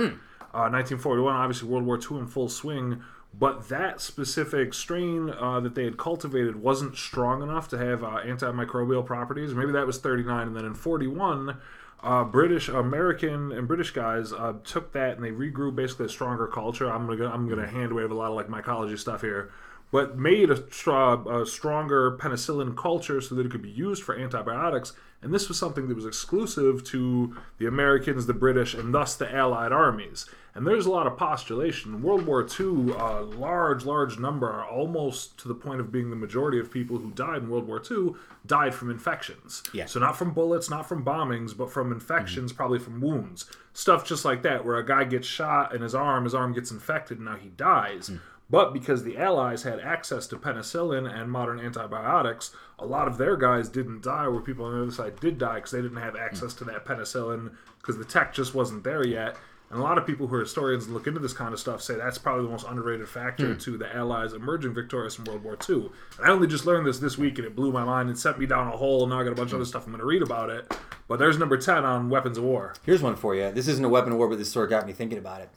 Uh, 0.52 0.70
1941, 0.70 1.35
obviously 1.35 1.69
World 1.69 1.85
War 1.85 1.98
II 1.98 2.19
in 2.19 2.27
full 2.27 2.48
swing, 2.48 3.02
but 3.36 3.69
that 3.69 4.01
specific 4.01 4.73
strain 4.73 5.31
uh, 5.31 5.59
that 5.61 5.74
they 5.74 5.85
had 5.85 5.97
cultivated 5.97 6.56
wasn't 6.56 6.97
strong 6.97 7.43
enough 7.43 7.69
to 7.69 7.78
have 7.78 8.05
uh, 8.05 8.20
antimicrobial 8.24 9.05
properties. 9.05 9.52
Maybe 9.52 9.73
that 9.73 9.86
was 9.86 9.98
39, 9.98 10.47
and 10.47 10.56
then 10.56 10.65
in 10.65 10.74
41. 10.74 11.56
Uh, 12.05 12.22
British, 12.22 12.68
American, 12.68 13.51
and 13.51 13.66
British 13.66 13.93
guys 13.93 14.31
uh, 14.31 14.52
took 14.62 14.93
that 14.93 15.16
and 15.16 15.24
they 15.24 15.31
regrew 15.31 15.74
basically 15.74 16.05
a 16.05 16.09
stronger 16.10 16.47
culture. 16.47 16.86
I'm 16.86 17.06
gonna 17.06 17.31
I'm 17.31 17.48
gonna 17.48 17.66
hand 17.66 17.94
wave 17.94 18.10
a 18.10 18.14
lot 18.14 18.28
of 18.28 18.36
like 18.36 18.48
mycology 18.48 18.98
stuff 18.98 19.22
here, 19.22 19.51
but 19.90 20.18
made 20.18 20.51
a, 20.51 20.56
a 20.56 21.47
stronger 21.47 22.18
penicillin 22.18 22.76
culture 22.76 23.22
so 23.22 23.35
that 23.35 23.47
it 23.47 23.51
could 23.51 23.62
be 23.62 23.70
used 23.70 24.02
for 24.02 24.14
antibiotics. 24.14 24.93
And 25.22 25.32
this 25.32 25.48
was 25.48 25.59
something 25.59 25.89
that 25.89 25.94
was 25.94 26.05
exclusive 26.05 26.85
to 26.85 27.35
the 27.56 27.64
Americans, 27.64 28.26
the 28.26 28.35
British, 28.35 28.74
and 28.74 28.93
thus 28.93 29.16
the 29.16 29.35
Allied 29.35 29.72
armies. 29.72 30.26
And 30.55 30.64
there's 30.64 30.86
a 30.86 30.90
lot 30.90 31.09
of 31.09 31.16
postulation. 31.16 32.01
World 32.01 32.26
War 32.26 32.43
II, 32.43 32.93
a 32.93 33.22
large, 33.22 33.85
large 33.85 34.20
number, 34.20 34.64
almost 34.64 35.36
to 35.39 35.48
the 35.48 35.55
point 35.55 35.81
of 35.81 35.90
being 35.90 36.10
the 36.10 36.16
majority 36.16 36.60
of 36.60 36.70
people 36.70 36.98
who 36.98 37.10
died 37.10 37.43
in 37.43 37.51
World 37.51 37.66
War 37.66 37.82
II, 37.90 38.14
died 38.47 38.72
from 38.72 38.89
infections. 38.89 39.64
Yeah. 39.72 39.86
So 39.86 39.98
not 39.98 40.16
from 40.16 40.32
bullets, 40.32 40.70
not 40.70 40.89
from 40.89 41.05
bombings, 41.05 41.56
but 41.56 41.72
from 41.72 41.90
infections, 41.90 42.52
mm-hmm. 42.52 42.56
probably 42.56 42.78
from 42.78 43.01
wounds. 43.01 43.47
Stuff 43.72 44.06
just 44.06 44.24
like 44.24 44.43
that, 44.43 44.64
where 44.64 44.76
a 44.76 44.86
guy 44.86 45.02
gets 45.02 45.26
shot 45.26 45.74
in 45.74 45.82
his 45.82 45.94
arm, 45.94 46.22
his 46.22 46.35
arm 46.35 46.52
gets 46.52 46.70
infected, 46.70 47.18
and 47.18 47.26
now 47.26 47.36
he 47.36 47.48
dies. 47.48 48.09
Mm. 48.09 48.20
But 48.48 48.72
because 48.72 49.02
the 49.02 49.16
Allies 49.16 49.64
had 49.64 49.81
access 49.81 50.28
to 50.28 50.36
penicillin 50.36 51.12
and 51.12 51.32
modern 51.32 51.59
antibiotics, 51.59 52.55
a 52.78 52.86
lot 52.86 53.09
of 53.09 53.18
their 53.18 53.36
guys 53.36 53.68
didn't 53.68 54.02
die, 54.02 54.28
where 54.28 54.40
people 54.40 54.66
on 54.66 54.74
the 54.74 54.82
other 54.82 54.93
side 54.93 55.18
did 55.18 55.39
die 55.39 55.56
because 55.56 55.72
they 55.72 55.82
didn't 55.82 55.97
have 55.97 56.14
access 56.14 56.55
mm. 56.55 56.59
to 56.59 56.64
that 56.66 56.85
penicillin 56.85 57.52
because 57.81 57.98
the 57.98 58.05
tech 58.05 58.32
just 58.32 58.55
wasn't 58.55 58.85
there 58.85 59.05
yet. 59.05 59.36
And 59.74 59.82
a 59.82 59.84
lot 59.84 59.98
of 59.98 60.06
people 60.06 60.28
who 60.28 60.36
are 60.36 60.40
historians 60.40 60.88
look 60.88 61.09
into 61.09 61.18
this 61.18 61.32
kind 61.32 61.52
of 61.52 61.59
stuff 61.59 61.82
say 61.82 61.96
that's 61.96 62.16
probably 62.16 62.44
the 62.44 62.51
most 62.52 62.64
underrated 62.68 63.09
factor 63.09 63.56
to 63.56 63.76
the 63.76 63.92
Allies 63.92 64.32
emerging 64.32 64.72
victorious 64.72 65.18
in 65.18 65.24
World 65.24 65.42
War 65.42 65.59
II. 65.68 65.90
And 66.16 66.24
I 66.24 66.30
only 66.30 66.46
just 66.46 66.64
learned 66.64 66.86
this 66.86 67.01
this 67.01 67.18
week 67.18 67.38
and 67.38 67.46
it 67.46 67.56
blew 67.56 67.72
my 67.72 67.82
mind 67.82 68.09
and 68.09 68.16
sent 68.16 68.38
me 68.38 68.46
down 68.46 68.68
a 68.68 68.76
hole. 68.76 69.02
And 69.02 69.10
now 69.10 69.18
I 69.18 69.24
got 69.24 69.32
a 69.32 69.34
bunch 69.34 69.51
of 69.51 69.56
other 69.56 69.64
stuff 69.64 69.84
I'm 69.84 69.90
going 69.90 69.98
to 69.98 70.06
read 70.06 70.22
about 70.22 70.48
it. 70.48 70.72
But 71.09 71.18
there's 71.18 71.38
number 71.38 71.56
10 71.56 71.84
on 71.84 72.09
weapons 72.09 72.38
of 72.38 72.44
war. 72.44 72.74
Here's 72.86 73.02
one 73.02 73.16
for 73.16 73.34
you. 73.34 73.51
This 73.51 73.66
isn't 73.66 73.84
a 73.84 73.88
weapon 73.88 74.12
of 74.12 74.18
war, 74.18 74.28
but 74.28 74.38
this 74.38 74.52
sort 74.52 74.66
of 74.66 74.70
got 74.70 74.86
me 74.86 74.92
thinking 74.92 75.18
about 75.18 75.40
it. 75.40 75.51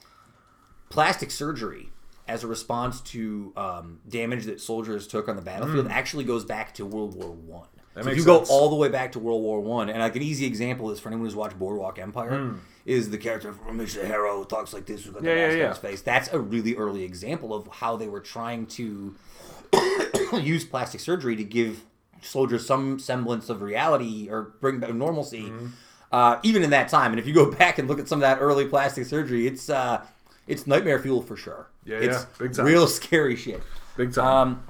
Plastic 0.90 1.30
surgery 1.30 1.90
as 2.26 2.42
a 2.44 2.46
response 2.46 3.00
to 3.02 3.52
um, 3.56 4.00
damage 4.08 4.46
that 4.46 4.60
soldiers 4.60 5.06
took 5.06 5.28
on 5.28 5.36
the 5.36 5.42
battlefield 5.42 5.86
actually 5.88 6.24
goes 6.24 6.44
back 6.44 6.74
to 6.74 6.84
World 6.84 7.14
War 7.14 7.30
One. 7.30 7.68
So 7.94 8.10
if 8.10 8.16
you 8.16 8.24
go 8.24 8.44
all 8.50 8.68
the 8.68 8.76
way 8.76 8.88
back 8.88 9.12
to 9.12 9.18
World 9.18 9.42
War 9.42 9.60
One, 9.60 9.88
and 9.88 9.98
like 10.00 10.14
an 10.16 10.22
easy 10.22 10.46
example 10.46 10.90
is 10.90 11.00
for 11.00 11.08
anyone 11.08 11.26
who's 11.26 11.34
watched 11.36 11.58
Boardwalk 11.58 11.98
Empire, 11.98 12.38
Hmm. 12.38 12.56
Is 12.88 13.10
the 13.10 13.18
character 13.18 13.52
from 13.52 13.78
Mr. 13.78 14.04
Harrow 14.04 14.44
talks 14.44 14.72
like 14.72 14.86
this 14.86 15.04
with 15.04 15.14
got 15.14 15.22
the 15.22 15.28
Yeah, 15.28 15.34
yeah, 15.36 15.46
mask 15.46 15.62
on 15.62 15.68
his 15.68 15.78
face. 15.98 16.02
That's 16.02 16.32
a 16.32 16.38
really 16.40 16.74
early 16.74 17.04
example 17.04 17.52
of 17.54 17.68
how 17.68 17.96
they 17.96 18.08
were 18.08 18.20
trying 18.20 18.66
to 18.66 19.14
use 20.40 20.64
plastic 20.64 21.00
surgery 21.00 21.36
to 21.36 21.44
give 21.44 21.82
soldiers 22.22 22.66
some 22.66 22.98
semblance 22.98 23.48
of 23.48 23.62
reality 23.62 24.28
or 24.30 24.54
bring 24.60 24.80
back 24.80 24.92
normalcy, 24.94 25.42
Mm-hmm. 25.42 25.66
uh, 26.12 26.38
even 26.42 26.62
in 26.64 26.70
that 26.70 26.88
time. 26.88 27.12
And 27.12 27.20
if 27.20 27.26
you 27.26 27.34
go 27.34 27.50
back 27.62 27.78
and 27.78 27.88
look 27.88 27.98
at 27.98 28.08
some 28.08 28.18
of 28.18 28.22
that 28.22 28.38
early 28.40 28.66
plastic 28.66 29.04
surgery, 29.06 29.46
it's 29.46 29.68
uh, 29.70 30.02
it's 30.46 30.66
nightmare 30.66 30.98
fuel 30.98 31.22
for 31.22 31.36
sure. 31.36 31.68
Yeah, 31.84 31.98
it's 31.98 32.16
yeah, 32.16 32.24
big 32.38 32.54
time. 32.54 32.64
real 32.66 32.86
scary 32.86 33.36
shit. 33.36 33.62
Big 33.96 34.14
time. 34.14 34.26
Um, 34.26 34.62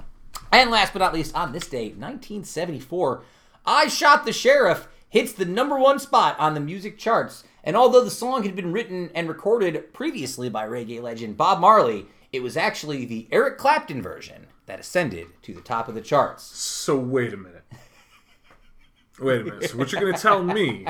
and 0.51 0.71
last 0.71 0.93
but 0.93 0.99
not 0.99 1.13
least, 1.13 1.35
on 1.35 1.51
this 1.53 1.67
day, 1.67 1.89
1974, 1.89 3.23
I 3.65 3.87
Shot 3.87 4.25
the 4.25 4.33
Sheriff 4.33 4.87
hits 5.09 5.33
the 5.33 5.45
number 5.45 5.77
one 5.77 5.99
spot 5.99 6.35
on 6.39 6.53
the 6.53 6.59
music 6.59 6.97
charts. 6.97 7.43
And 7.63 7.75
although 7.75 8.03
the 8.03 8.11
song 8.11 8.43
had 8.43 8.55
been 8.55 8.71
written 8.71 9.09
and 9.13 9.27
recorded 9.27 9.93
previously 9.93 10.49
by 10.49 10.67
reggae 10.67 11.01
legend 11.01 11.37
Bob 11.37 11.59
Marley, 11.59 12.05
it 12.31 12.41
was 12.41 12.55
actually 12.55 13.05
the 13.05 13.27
Eric 13.31 13.57
Clapton 13.57 14.01
version 14.01 14.47
that 14.65 14.79
ascended 14.79 15.27
to 15.41 15.53
the 15.53 15.61
top 15.61 15.87
of 15.87 15.95
the 15.95 16.01
charts. 16.01 16.43
So 16.43 16.97
wait 16.97 17.33
a 17.33 17.37
minute. 17.37 17.65
Wait 19.19 19.41
a 19.41 19.43
minute. 19.43 19.69
So 19.71 19.77
what 19.77 19.91
you're 19.91 20.01
going 20.01 20.13
to 20.13 20.21
tell 20.21 20.43
me 20.43 20.85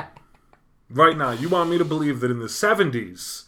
right 0.88 1.16
now? 1.16 1.32
You 1.32 1.48
want 1.48 1.70
me 1.70 1.78
to 1.78 1.84
believe 1.84 2.20
that 2.20 2.30
in 2.30 2.38
the 2.38 2.46
'70s, 2.46 3.46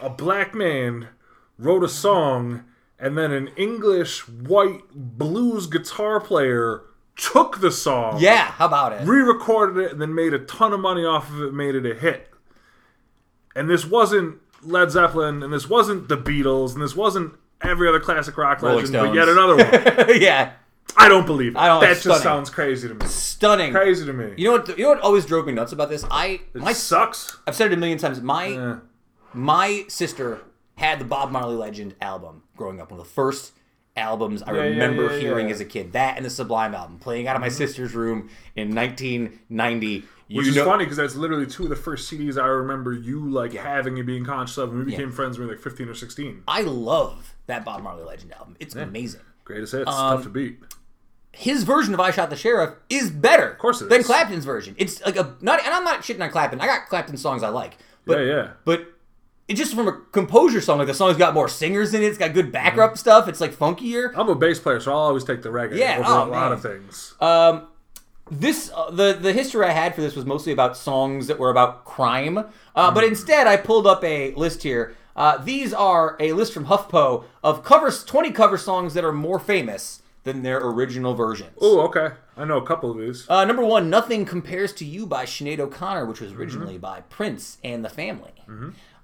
a 0.00 0.10
black 0.10 0.54
man 0.54 1.08
wrote 1.56 1.84
a 1.84 1.88
song, 1.88 2.64
and 2.98 3.16
then 3.16 3.32
an 3.32 3.48
English 3.56 4.28
white 4.28 4.82
blues 4.92 5.66
guitar 5.66 6.20
player 6.20 6.82
took 7.20 7.60
the 7.60 7.70
song, 7.70 8.18
Yeah, 8.20 8.44
how 8.52 8.66
about 8.66 8.92
it? 8.92 9.06
re-recorded 9.06 9.82
it, 9.84 9.92
and 9.92 10.00
then 10.00 10.14
made 10.14 10.32
a 10.34 10.38
ton 10.38 10.72
of 10.72 10.80
money 10.80 11.04
off 11.04 11.30
of 11.30 11.42
it, 11.42 11.52
made 11.54 11.74
it 11.74 11.84
a 11.86 11.94
hit. 11.94 12.28
And 13.54 13.68
this 13.68 13.84
wasn't 13.84 14.38
Led 14.62 14.90
Zeppelin, 14.90 15.42
and 15.42 15.52
this 15.52 15.68
wasn't 15.68 16.08
the 16.08 16.16
Beatles, 16.16 16.72
and 16.74 16.82
this 16.82 16.94
wasn't 16.94 17.34
every 17.62 17.88
other 17.88 18.00
classic 18.00 18.36
rock 18.36 18.62
Rolling 18.62 18.86
legend, 18.92 19.06
but 19.08 19.14
yet 19.14 19.28
another 19.28 19.56
one. 19.56 20.20
yeah, 20.20 20.52
I 20.96 21.08
don't 21.08 21.26
believe 21.26 21.56
it. 21.56 21.58
I 21.58 21.66
don't- 21.66 21.80
that 21.80 21.88
just 21.88 22.02
stunning. 22.02 22.22
sounds 22.22 22.50
crazy 22.50 22.88
to 22.88 22.94
me. 22.94 23.06
stunning. 23.06 23.72
Crazy 23.72 24.06
to 24.06 24.12
me. 24.12 24.34
You 24.36 24.44
know 24.46 24.52
what? 24.58 24.78
You 24.78 24.84
know 24.84 24.90
what 24.90 25.00
always 25.00 25.26
drove 25.26 25.46
me 25.46 25.52
nuts 25.52 25.72
about 25.72 25.88
this? 25.88 26.04
I 26.10 26.40
it 26.54 26.56
my 26.56 26.72
sucks. 26.72 27.38
I've 27.46 27.54
said 27.56 27.70
it 27.70 27.74
a 27.74 27.76
million 27.76 27.98
times. 27.98 28.20
My 28.22 28.46
Eh. 28.48 28.74
my 29.34 29.84
sister 29.88 30.40
had 30.76 30.98
the 30.98 31.04
Bob 31.04 31.30
Marley 31.30 31.56
Legend 31.56 31.94
album 32.00 32.42
growing 32.56 32.80
up. 32.80 32.90
One 32.90 33.00
of 33.00 33.06
the 33.06 33.12
first 33.12 33.52
albums 33.96 34.42
I 34.42 34.52
Yeah, 34.52 34.56
yeah, 34.56 34.68
remember 34.70 35.02
yeah, 35.04 35.08
Mm-hmm. 35.10 35.20
hearing 35.20 35.46
yeah. 35.48 35.54
as 35.54 35.60
a 35.60 35.64
kid. 35.64 35.92
That 35.92 36.16
and 36.16 36.24
the 36.24 36.30
Sublime 36.30 36.74
album, 36.74 36.98
playing 36.98 37.26
out 37.28 37.36
of 37.36 37.40
my 37.42 37.48
sister's 37.48 37.94
room 37.94 38.30
in 38.56 38.74
1990. 38.74 40.04
Which 40.32 40.46
is 40.46 40.54
know, 40.54 40.64
funny 40.64 40.84
because 40.84 40.96
that's 40.96 41.16
literally 41.16 41.46
two 41.46 41.64
of 41.64 41.70
the 41.70 41.76
first 41.76 42.10
CDs 42.10 42.40
I 42.40 42.46
remember 42.46 42.92
you 42.92 43.28
like 43.28 43.52
having 43.52 43.98
and 43.98 44.06
being 44.06 44.24
conscious 44.24 44.58
of. 44.58 44.70
And 44.70 44.78
we 44.78 44.84
became 44.92 45.10
friends 45.10 45.38
when 45.38 45.48
we 45.48 45.54
were 45.54 45.56
like 45.56 45.64
15 45.64 45.88
or 45.88 45.94
16. 45.94 46.44
I 46.46 46.62
love 46.62 47.34
that 47.46 47.64
Bob 47.64 47.82
Marley 47.82 48.04
Legend 48.04 48.32
album. 48.34 48.56
It's 48.60 48.76
amazing. 48.76 49.22
Greatest 49.44 49.72
hits, 49.72 49.88
Um, 49.90 50.16
tough 50.16 50.22
to 50.22 50.28
beat. 50.28 50.60
His 51.32 51.64
version 51.64 51.94
of 51.94 52.00
"I 52.00 52.10
Shot 52.12 52.30
the 52.30 52.36
Sheriff" 52.36 52.74
is 52.88 53.10
better, 53.10 53.50
of 53.50 53.58
course 53.58 53.80
than 53.80 53.92
is. 53.92 54.06
Clapton's 54.06 54.44
version. 54.44 54.74
It's 54.78 55.04
like 55.04 55.16
a 55.16 55.34
not, 55.40 55.64
and 55.64 55.74
I'm 55.74 55.84
not 55.84 56.00
shitting 56.02 56.22
on 56.22 56.30
Clapton. 56.30 56.60
I 56.60 56.66
got 56.66 56.88
Clapton 56.88 57.16
songs 57.16 57.42
I 57.42 57.48
like, 57.48 57.76
but 58.06 58.18
yeah, 58.18 58.24
yeah. 58.34 58.48
but 58.64 58.86
it's 59.50 59.58
just 59.58 59.74
from 59.74 59.88
a 59.88 59.92
composure 60.12 60.60
song. 60.60 60.78
Like 60.78 60.86
the 60.86 60.94
song's 60.94 61.16
got 61.16 61.34
more 61.34 61.48
singers 61.48 61.92
in 61.92 62.02
it. 62.02 62.06
It's 62.06 62.18
got 62.18 62.32
good 62.32 62.52
backdrop 62.52 62.96
stuff. 62.96 63.26
It's 63.26 63.40
like 63.40 63.52
funkier. 63.52 64.12
I'm 64.16 64.28
a 64.28 64.36
bass 64.36 64.60
player, 64.60 64.78
so 64.78 64.92
I'll 64.92 64.98
always 64.98 65.24
take 65.24 65.42
the 65.42 65.48
reggae 65.48 65.76
Yeah, 65.76 65.98
over 65.98 66.08
oh, 66.08 66.24
a 66.24 66.30
lot 66.30 66.52
of 66.52 66.62
things. 66.62 67.14
Um, 67.20 67.66
this 68.30 68.70
uh, 68.74 68.90
the 68.90 69.12
the 69.12 69.32
history 69.32 69.66
I 69.66 69.72
had 69.72 69.96
for 69.96 70.02
this 70.02 70.14
was 70.14 70.24
mostly 70.24 70.52
about 70.52 70.76
songs 70.76 71.26
that 71.26 71.38
were 71.40 71.50
about 71.50 71.84
crime, 71.84 72.38
uh, 72.76 72.90
but 72.92 73.02
instead 73.02 73.48
I 73.48 73.56
pulled 73.56 73.88
up 73.88 74.04
a 74.04 74.32
list 74.34 74.62
here. 74.62 74.94
Uh, 75.16 75.36
these 75.38 75.74
are 75.74 76.16
a 76.20 76.32
list 76.32 76.52
from 76.54 76.66
HuffPo 76.66 77.24
of 77.42 77.64
covers, 77.64 78.04
twenty 78.04 78.30
cover 78.30 78.56
songs 78.56 78.94
that 78.94 79.04
are 79.04 79.12
more 79.12 79.40
famous 79.40 80.02
than 80.22 80.42
their 80.42 80.58
original 80.64 81.14
versions. 81.14 81.50
oh, 81.60 81.80
okay. 81.80 82.10
I 82.36 82.44
know 82.44 82.56
a 82.58 82.64
couple 82.64 82.90
of 82.90 82.98
these. 82.98 83.28
Uh, 83.28 83.44
number 83.44 83.64
one, 83.64 83.90
"Nothing 83.90 84.24
Compares 84.24 84.72
to 84.74 84.84
You" 84.84 85.06
by 85.06 85.24
Sinead 85.24 85.58
O'Connor, 85.58 86.06
which 86.06 86.20
was 86.20 86.32
originally 86.32 86.78
by 86.78 87.00
Prince 87.02 87.58
and 87.64 87.84
the 87.84 87.88
Family. 87.90 88.32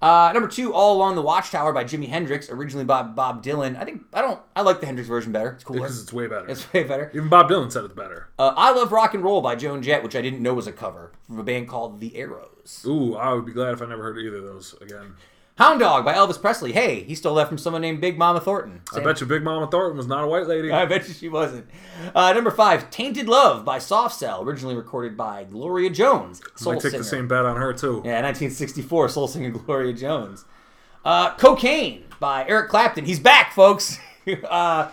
Uh, 0.00 0.30
number 0.34 0.48
two, 0.48 0.72
"All 0.74 0.96
Along 0.96 1.14
the 1.14 1.22
Watchtower" 1.22 1.72
by 1.72 1.84
Jimi 1.84 2.08
Hendrix, 2.08 2.50
originally 2.50 2.84
by 2.84 3.02
Bob 3.02 3.42
Dylan. 3.42 3.76
I 3.80 3.84
think 3.84 4.02
I 4.12 4.20
don't. 4.20 4.40
I 4.54 4.62
like 4.62 4.80
the 4.80 4.86
Hendrix 4.86 5.08
version 5.08 5.32
better. 5.32 5.50
It's 5.52 5.64
cooler. 5.64 5.80
Because 5.80 6.02
it's 6.02 6.12
way 6.12 6.26
better. 6.26 6.46
It's 6.48 6.70
way 6.72 6.84
better. 6.84 7.10
Even 7.14 7.28
Bob 7.28 7.48
Dylan 7.48 7.72
said 7.72 7.84
it's 7.84 7.94
better. 7.94 8.28
Uh, 8.38 8.52
I 8.56 8.72
Love 8.72 8.92
Rock 8.92 9.14
and 9.14 9.24
Roll 9.24 9.40
by 9.40 9.54
Joan 9.56 9.82
Jett, 9.82 10.02
which 10.02 10.14
I 10.14 10.20
didn't 10.20 10.42
know 10.42 10.54
was 10.54 10.66
a 10.66 10.72
cover 10.72 11.12
from 11.26 11.38
a 11.38 11.44
band 11.44 11.68
called 11.68 12.00
The 12.00 12.16
Arrows. 12.16 12.84
Ooh, 12.86 13.14
I 13.16 13.32
would 13.32 13.46
be 13.46 13.52
glad 13.52 13.72
if 13.72 13.82
I 13.82 13.86
never 13.86 14.02
heard 14.02 14.18
either 14.18 14.36
of 14.36 14.44
those 14.44 14.74
again. 14.80 15.14
Hound 15.56 15.80
Dog 15.80 16.04
by 16.04 16.12
Elvis 16.12 16.38
Presley. 16.38 16.72
Hey, 16.72 17.02
he 17.04 17.14
stole 17.14 17.34
that 17.36 17.48
from 17.48 17.56
someone 17.56 17.80
named 17.80 17.98
Big 18.00 18.18
Mama 18.18 18.40
Thornton. 18.40 18.82
I 18.94 19.00
bet 19.00 19.20
you 19.22 19.26
Big 19.26 19.42
Mama 19.42 19.66
Thornton 19.70 19.96
was 19.96 20.06
not 20.06 20.22
a 20.22 20.26
white 20.26 20.46
lady. 20.46 20.70
I 20.72 20.84
bet 20.84 21.08
you 21.08 21.14
she 21.14 21.30
wasn't. 21.30 21.66
Uh, 22.14 22.32
number 22.34 22.50
five, 22.50 22.90
Tainted 22.90 23.26
Love 23.26 23.64
by 23.64 23.78
Soft 23.78 24.14
Cell, 24.18 24.42
originally 24.42 24.74
recorded 24.76 25.16
by 25.16 25.44
Gloria 25.44 25.88
Jones. 25.88 26.42
Soul 26.56 26.74
Might 26.74 26.82
take 26.82 26.90
singer. 26.90 27.02
the 27.02 27.08
same 27.08 27.26
bet 27.26 27.46
on 27.46 27.56
her 27.56 27.72
too. 27.72 28.02
Yeah, 28.04 28.20
1964, 28.22 29.08
soul 29.08 29.28
singer 29.28 29.50
Gloria 29.66 29.94
Jones. 29.94 30.44
Uh, 31.04 31.34
Cocaine 31.36 32.04
by 32.20 32.46
Eric 32.46 32.68
Clapton. 32.68 33.06
He's 33.06 33.20
back, 33.20 33.52
folks. 33.54 33.98
uh, 34.50 34.90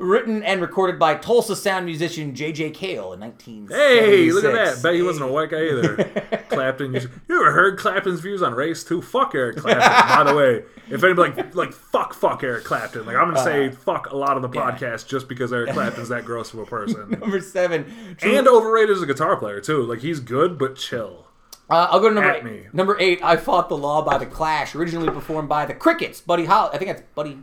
written 0.00 0.42
and 0.42 0.60
recorded 0.60 0.98
by 0.98 1.14
Tulsa 1.14 1.54
sound 1.54 1.86
musician 1.86 2.34
J.J. 2.34 2.70
Cale 2.70 3.12
in 3.12 3.20
1976. 3.20 3.76
Hey, 3.78 4.30
look 4.32 4.44
at 4.44 4.52
that. 4.52 4.82
Bet 4.82 4.94
he 4.94 5.02
wasn't 5.02 5.28
a 5.28 5.32
white 5.32 5.50
guy 5.50 5.62
either. 5.62 5.96
Clapton. 6.48 6.94
You, 6.94 7.00
you 7.28 7.40
ever 7.40 7.52
heard 7.52 7.78
Clapton's 7.78 8.20
views 8.20 8.42
on 8.42 8.54
race 8.54 8.82
too? 8.82 9.02
Fuck 9.02 9.34
Eric 9.34 9.58
Clapton. 9.58 10.24
By 10.24 10.30
the 10.30 10.36
way, 10.36 10.64
if 10.88 11.04
anybody 11.04 11.32
like, 11.32 11.54
like 11.54 11.72
fuck 11.72 12.14
fuck 12.14 12.42
Eric 12.42 12.64
Clapton, 12.64 13.06
like 13.06 13.16
I'm 13.16 13.32
gonna 13.32 13.44
say 13.44 13.70
fuck 13.70 14.10
a 14.10 14.16
lot 14.16 14.36
of 14.36 14.42
the 14.42 14.48
podcast 14.48 15.06
just 15.06 15.28
because 15.28 15.52
Eric 15.52 15.72
Clapton's 15.72 16.08
that 16.08 16.24
gross 16.24 16.52
of 16.52 16.60
a 16.60 16.66
person. 16.66 17.10
Number 17.20 17.40
seven. 17.40 18.16
True- 18.16 18.36
and 18.36 18.48
overrated 18.48 18.96
as 18.96 19.02
a 19.02 19.06
guitar 19.06 19.36
player 19.36 19.60
too. 19.60 19.82
Like 19.82 20.00
he's 20.00 20.20
good 20.20 20.58
but 20.58 20.76
chill. 20.76 21.26
Uh, 21.68 21.86
I'll 21.88 22.00
go 22.00 22.08
to 22.08 22.14
number 22.16 22.48
eight. 22.48 22.74
Number 22.74 22.96
eight, 22.98 23.22
I 23.22 23.36
Fought 23.36 23.68
the 23.68 23.76
Law 23.76 24.02
by 24.02 24.18
The 24.18 24.26
Clash, 24.26 24.74
originally 24.74 25.08
performed 25.08 25.48
by 25.48 25.66
The 25.66 25.74
Crickets. 25.74 26.20
Buddy 26.20 26.44
Holly, 26.46 26.70
I 26.72 26.78
think 26.78 26.88
that's 26.90 27.02
Buddy 27.14 27.38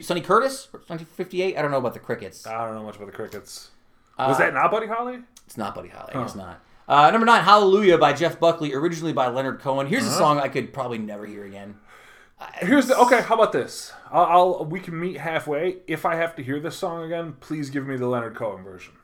Sonny 0.00 0.20
Curtis, 0.20 0.68
1958. 0.72 1.56
I 1.58 1.62
don't 1.62 1.70
know 1.70 1.78
about 1.78 1.94
The 1.94 2.00
Crickets. 2.00 2.46
I 2.46 2.64
don't 2.66 2.74
know 2.76 2.84
much 2.84 2.96
about 2.96 3.06
the 3.06 3.12
Crickets. 3.12 3.70
Was 4.18 4.38
that 4.38 4.54
not 4.54 4.70
Buddy 4.70 4.86
Holly? 4.86 5.18
It's 5.46 5.56
not 5.56 5.74
Buddy 5.74 5.88
Holly. 5.88 6.12
It's 6.24 6.34
not. 6.36 6.60
Uh, 6.88 7.10
number 7.10 7.24
nine, 7.26 7.42
Hallelujah 7.42 7.98
by 7.98 8.12
Jeff 8.12 8.38
Buckley, 8.38 8.74
originally 8.74 9.12
by 9.12 9.28
Leonard 9.28 9.60
Cohen. 9.60 9.86
Here's 9.86 10.04
a 10.04 10.10
song 10.10 10.38
I 10.38 10.48
could 10.48 10.72
probably 10.72 10.98
never 10.98 11.26
hear 11.26 11.44
again. 11.44 11.76
Here's 12.58 12.88
the 12.88 12.98
okay. 12.98 13.22
How 13.22 13.36
about 13.36 13.52
this? 13.52 13.92
I'll, 14.10 14.24
I'll 14.58 14.64
we 14.64 14.80
can 14.80 14.98
meet 14.98 15.16
halfway. 15.16 15.76
If 15.86 16.04
I 16.04 16.16
have 16.16 16.34
to 16.36 16.42
hear 16.42 16.58
this 16.58 16.76
song 16.76 17.04
again, 17.04 17.34
please 17.40 17.70
give 17.70 17.86
me 17.86 17.96
the 17.96 18.08
Leonard 18.08 18.34
Cohen 18.34 18.64
version. 18.64 18.94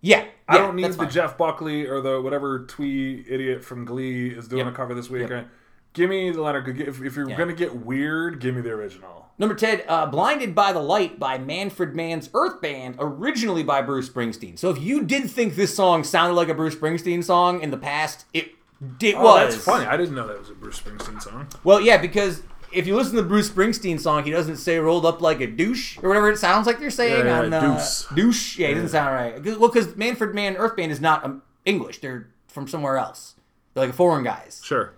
Yeah, 0.00 0.24
I 0.48 0.56
don't 0.58 0.74
need 0.74 0.86
the 0.86 0.92
fine. 0.94 1.10
Jeff 1.10 1.36
Buckley 1.36 1.86
or 1.86 2.00
the 2.00 2.20
whatever 2.20 2.60
twee 2.66 3.24
idiot 3.28 3.62
from 3.62 3.84
Glee 3.84 4.28
is 4.28 4.48
doing 4.48 4.64
Yep. 4.64 4.72
a 4.74 4.76
cover 4.76 4.94
this 4.94 5.10
week. 5.10 5.28
Yep. 5.28 5.48
Give 5.92 6.08
me 6.10 6.30
the 6.30 6.40
Leonard. 6.40 6.80
If, 6.80 7.02
if 7.02 7.14
you're 7.16 7.28
Yeah. 7.28 7.36
gonna 7.36 7.52
get 7.54 7.74
weird, 7.76 8.40
give 8.40 8.54
me 8.54 8.62
the 8.62 8.70
original. 8.70 9.25
Number 9.38 9.54
10, 9.54 9.82
uh, 9.86 10.06
Blinded 10.06 10.54
by 10.54 10.72
the 10.72 10.80
Light 10.80 11.18
by 11.18 11.36
Manfred 11.36 11.94
Mann's 11.94 12.30
Earth 12.32 12.60
Band, 12.62 12.96
originally 12.98 13.62
by 13.62 13.82
Bruce 13.82 14.08
Springsteen. 14.08 14.58
So 14.58 14.70
if 14.70 14.80
you 14.80 15.02
did 15.04 15.30
think 15.30 15.56
this 15.56 15.74
song 15.76 16.04
sounded 16.04 16.34
like 16.34 16.48
a 16.48 16.54
Bruce 16.54 16.74
Springsteen 16.74 17.22
song 17.22 17.60
in 17.60 17.70
the 17.70 17.76
past, 17.76 18.24
it, 18.32 18.52
it 19.00 19.14
Oh, 19.14 19.22
was. 19.22 19.52
that's 19.54 19.64
funny. 19.64 19.84
I 19.84 19.96
didn't 19.98 20.14
know 20.14 20.26
that 20.26 20.38
was 20.38 20.48
a 20.48 20.54
Bruce 20.54 20.80
Springsteen 20.80 21.20
song. 21.20 21.48
Well, 21.64 21.82
yeah, 21.82 21.98
because 21.98 22.42
if 22.72 22.86
you 22.86 22.96
listen 22.96 23.14
to 23.16 23.22
the 23.22 23.28
Bruce 23.28 23.50
Springsteen 23.50 24.00
song, 24.00 24.24
he 24.24 24.30
doesn't 24.30 24.56
say 24.56 24.78
rolled 24.78 25.04
up 25.04 25.20
like 25.20 25.40
a 25.42 25.46
douche 25.46 25.98
or 26.02 26.08
whatever 26.08 26.30
it 26.30 26.38
sounds 26.38 26.66
like 26.66 26.78
they're 26.78 26.90
saying 26.90 27.26
Yeah, 27.26 27.40
on 27.40 27.50
yeah, 27.52 27.58
uh, 27.58 27.74
deuce. 27.76 28.06
douche. 28.14 28.58
Yeah, 28.58 28.68
it 28.68 28.74
doesn't 28.74 28.88
sound 28.88 29.14
right. 29.14 29.58
Well, 29.58 29.68
because 29.68 29.94
Manfred 29.96 30.34
Mann 30.34 30.56
Earth 30.56 30.76
Band 30.76 30.90
is 30.92 31.00
not 31.00 31.24
um, 31.24 31.42
English; 31.66 31.98
they're 32.00 32.28
from 32.48 32.66
somewhere 32.66 32.96
else. 32.96 33.34
They're 33.74 33.84
like 33.86 33.94
foreign 33.94 34.24
guys. 34.24 34.62
Sure. 34.64 34.94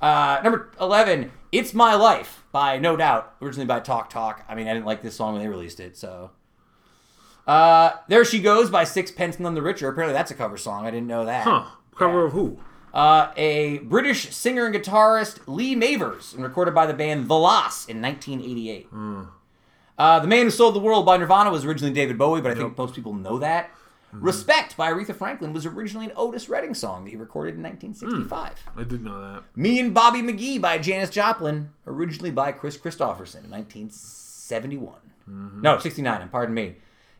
Uh, 0.00 0.40
number 0.42 0.70
11, 0.80 1.30
It's 1.52 1.74
My 1.74 1.94
Life 1.94 2.42
by 2.52 2.78
No 2.78 2.96
Doubt, 2.96 3.34
originally 3.42 3.66
by 3.66 3.80
Talk 3.80 4.10
Talk. 4.10 4.44
I 4.48 4.54
mean, 4.54 4.66
I 4.66 4.72
didn't 4.74 4.86
like 4.86 5.02
this 5.02 5.14
song 5.14 5.34
when 5.34 5.42
they 5.42 5.48
released 5.48 5.80
it, 5.80 5.96
so. 5.96 6.30
Uh, 7.46 7.92
there 8.08 8.24
She 8.24 8.40
Goes 8.40 8.70
by 8.70 8.84
Sixpence 8.84 9.38
None 9.38 9.54
the 9.54 9.62
Richer. 9.62 9.88
Apparently, 9.88 10.14
that's 10.14 10.30
a 10.30 10.34
cover 10.34 10.56
song. 10.56 10.86
I 10.86 10.90
didn't 10.90 11.06
know 11.08 11.24
that. 11.24 11.44
Huh. 11.44 11.64
Cover 11.96 12.24
of 12.26 12.32
who? 12.32 12.58
Uh, 12.94 13.32
a 13.36 13.78
British 13.78 14.34
singer 14.34 14.66
and 14.66 14.74
guitarist, 14.74 15.40
Lee 15.46 15.76
Mavers, 15.76 16.34
and 16.34 16.42
recorded 16.42 16.74
by 16.74 16.86
the 16.86 16.94
band 16.94 17.28
The 17.28 17.36
La's 17.36 17.86
in 17.88 18.00
1988. 18.00 18.88
Uh, 19.98 20.18
the 20.20 20.26
Man 20.26 20.44
Who 20.46 20.50
Sold 20.50 20.74
the 20.74 20.80
World 20.80 21.04
by 21.04 21.18
Nirvana 21.18 21.50
was 21.50 21.64
originally 21.64 21.92
David 21.92 22.16
Bowie, 22.16 22.40
but 22.40 22.50
I 22.50 22.54
think 22.54 22.76
most 22.78 22.94
people 22.94 23.12
know 23.12 23.38
that. 23.38 23.70
Hmm. 24.10 24.24
Respect 24.24 24.76
by 24.76 24.90
Aretha 24.90 25.14
Franklin 25.14 25.52
was 25.52 25.66
originally 25.66 26.06
an 26.06 26.12
Otis 26.16 26.48
Redding 26.48 26.74
song 26.74 27.04
that 27.04 27.10
he 27.10 27.16
recorded 27.16 27.54
in 27.54 27.62
1965. 27.62 28.58
Hmm. 28.58 28.80
I 28.80 28.82
didn't 28.84 29.04
know 29.04 29.20
that. 29.20 29.44
Me 29.54 29.78
and 29.78 29.94
Bobby 29.94 30.20
McGee 30.20 30.60
by 30.60 30.78
Janis 30.78 31.10
Joplin, 31.10 31.70
originally 31.86 32.30
by 32.30 32.52
Kris 32.52 32.76
Kristofferson 32.76 33.44
in 33.44 33.50
1971. 33.50 34.94
Mm-hmm. 35.28 35.60
No, 35.60 35.78
69, 35.78 36.28
pardon 36.28 36.54
me. 36.54 36.76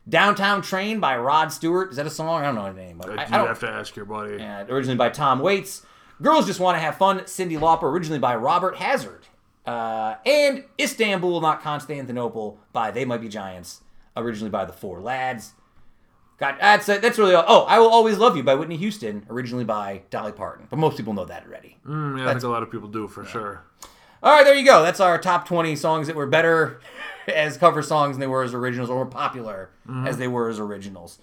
Downtown 0.09 0.61
Train 0.61 0.99
by 0.99 1.15
Rod 1.17 1.53
Stewart. 1.53 1.91
Is 1.91 1.97
that 1.97 2.07
a 2.07 2.09
song? 2.09 2.41
I 2.41 2.45
don't 2.45 2.55
know 2.55 2.73
the 2.73 2.81
name. 2.81 2.97
But 2.97 3.11
I, 3.11 3.25
don't, 3.25 3.47
have 3.47 3.59
to 3.59 3.69
ask 3.69 3.95
your 3.95 4.05
buddy. 4.05 4.37
yeah, 4.37 4.63
originally 4.63 4.97
by 4.97 5.09
Tom 5.09 5.39
Waits. 5.39 5.85
Girls 6.21 6.45
Just 6.45 6.59
Want 6.59 6.75
to 6.75 6.81
Have 6.81 6.97
Fun, 6.97 7.19
Cyndi 7.21 7.57
Lauper, 7.57 7.83
originally 7.83 8.19
by 8.19 8.35
Robert 8.35 8.75
Hazard. 8.77 9.27
Uh, 9.65 10.15
and 10.25 10.65
Istanbul, 10.79 11.39
Not 11.41 11.61
Constantinople 11.61 12.59
by 12.73 12.91
They 12.91 13.05
Might 13.05 13.21
Be 13.21 13.29
Giants, 13.29 13.81
originally 14.15 14.49
by 14.49 14.65
The 14.65 14.73
Four 14.73 15.01
Lads. 15.01 15.53
God, 16.41 16.55
that's 16.59 16.87
that's 16.87 17.19
really 17.19 17.35
all. 17.35 17.45
Oh, 17.47 17.61
I 17.65 17.77
Will 17.77 17.89
Always 17.89 18.17
Love 18.17 18.35
You 18.35 18.41
by 18.41 18.55
Whitney 18.55 18.75
Houston, 18.77 19.27
originally 19.29 19.63
by 19.63 20.01
Dolly 20.09 20.31
Parton. 20.31 20.65
But 20.71 20.79
most 20.79 20.97
people 20.97 21.13
know 21.13 21.25
that 21.25 21.45
already. 21.45 21.77
Mm, 21.87 22.17
yeah, 22.17 22.29
I 22.29 22.31
think 22.33 22.43
a 22.43 22.47
lot 22.47 22.63
of 22.63 22.71
people 22.71 22.89
do 22.89 23.07
for 23.07 23.23
sure. 23.23 23.63
All 24.23 24.33
right, 24.33 24.43
there 24.43 24.55
you 24.55 24.65
go. 24.65 24.81
That's 24.81 24.99
our 24.99 25.19
top 25.19 25.47
20 25.47 25.75
songs 25.75 26.07
that 26.07 26.15
were 26.15 26.25
better 26.25 26.81
as 27.27 27.57
cover 27.57 27.83
songs 27.83 28.15
than 28.15 28.21
they 28.21 28.27
were 28.27 28.41
as 28.41 28.55
originals, 28.55 28.89
or 28.89 28.95
more 28.95 29.05
popular 29.05 29.69
as 29.87 30.17
they 30.17 30.27
were 30.27 30.49
as 30.49 30.57
originals. 30.57 31.19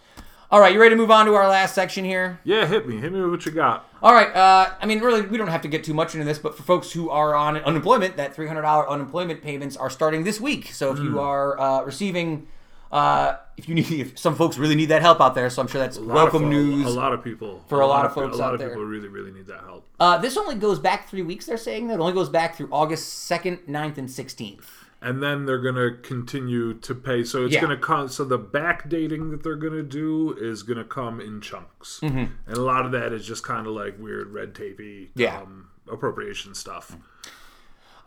All 0.53 0.61
right, 0.61 0.73
you 0.73 0.81
ready 0.81 0.95
to 0.95 0.97
move 0.97 1.11
on 1.11 1.27
to 1.27 1.35
our 1.35 1.49
last 1.49 1.75
section 1.75 2.05
here? 2.05 2.39
Yeah, 2.45 2.65
hit 2.65 2.87
me. 2.87 2.99
Hit 2.99 3.13
me 3.13 3.21
with 3.21 3.31
what 3.31 3.45
you 3.45 3.51
got. 3.51 3.89
All 4.01 4.15
right. 4.15 4.35
Uh, 4.35 4.73
I 4.81 4.87
mean, 4.87 5.01
really, 5.01 5.23
we 5.23 5.37
don't 5.37 5.49
have 5.49 5.63
to 5.63 5.69
get 5.69 5.83
too 5.83 5.95
much 5.95 6.15
into 6.15 6.25
this, 6.25 6.39
but 6.39 6.57
for 6.57 6.63
folks 6.63 6.93
who 6.93 7.11
are 7.11 7.35
on 7.35 7.57
unemployment, 7.57 8.17
that 8.19 8.37
three 8.37 8.47
hundred 8.47 8.63
dollar 8.63 8.89
unemployment 8.89 9.43
payments 9.43 9.77
are 9.77 9.91
starting 9.91 10.23
this 10.23 10.41
week. 10.41 10.73
So 10.73 10.93
if 10.93 11.01
you 11.01 11.19
are 11.19 11.61
uh, 11.61 11.83
receiving, 11.83 12.47
uh, 12.93 13.37
if 13.57 13.69
you 13.69 13.75
need, 13.75 13.91
if 13.91 14.19
some 14.19 14.35
folks 14.35 14.57
really 14.59 14.75
need 14.75 14.87
that 14.87 15.03
help 15.03 15.21
out 15.21 15.35
there, 15.35 15.51
so 15.51 15.61
I'm 15.63 15.69
sure 15.69 15.81
that's 15.81 15.99
welcome 15.99 16.45
of, 16.45 16.51
news. 16.51 16.87
A 16.87 16.91
lot 16.91 17.13
of 17.13 17.23
people. 17.25 17.63
for 17.69 17.81
a 17.81 17.87
lot 17.87 18.07
of 18.07 18.15
folks 18.15 18.37
A 18.37 18.39
lot 18.39 18.55
of 18.55 18.61
there. 18.61 18.69
people 18.71 18.85
really, 18.85 19.09
really 19.09 19.33
need 19.33 19.47
that 19.49 19.61
help. 19.61 19.87
Uh, 20.01 20.17
this 20.19 20.37
only 20.37 20.55
goes 20.55 20.79
back 20.79 21.09
three 21.09 21.23
weeks. 21.23 21.47
They're 21.47 21.57
saying 21.57 21.89
that 21.89 21.95
it 21.95 22.01
only 22.01 22.13
goes 22.15 22.29
back 22.29 22.55
through 22.57 22.69
August 22.73 23.31
2nd, 23.31 23.67
9th, 23.69 23.99
and 23.99 24.09
16th. 24.09 24.65
and 25.01 25.23
then 25.23 25.47
they're 25.47 25.61
gonna 25.63 25.93
continue 26.03 26.75
to 26.75 26.93
pay. 26.93 27.23
So 27.23 27.45
it's 27.45 27.55
Yeah. 27.55 27.61
gonna 27.61 27.77
come. 27.77 28.09
So 28.09 28.25
the 28.25 28.39
backdating 28.39 29.31
that 29.31 29.45
they're 29.45 29.55
gonna 29.55 29.83
do 29.85 30.33
is 30.41 30.65
gonna 30.65 30.83
come 30.85 31.21
in 31.21 31.41
chunks, 31.41 32.01
Mm-hmm. 32.03 32.25
and 32.49 32.57
a 32.57 32.61
lot 32.61 32.85
of 32.85 32.91
that 32.93 33.13
is 33.13 33.25
just 33.25 33.45
kind 33.45 33.69
of 33.69 33.75
like 33.75 33.95
weird 33.99 34.33
red 34.33 34.55
tapey, 34.55 35.11
Yeah. 35.15 35.41
um, 35.41 35.69
appropriation 35.89 36.53
stuff. 36.55 36.97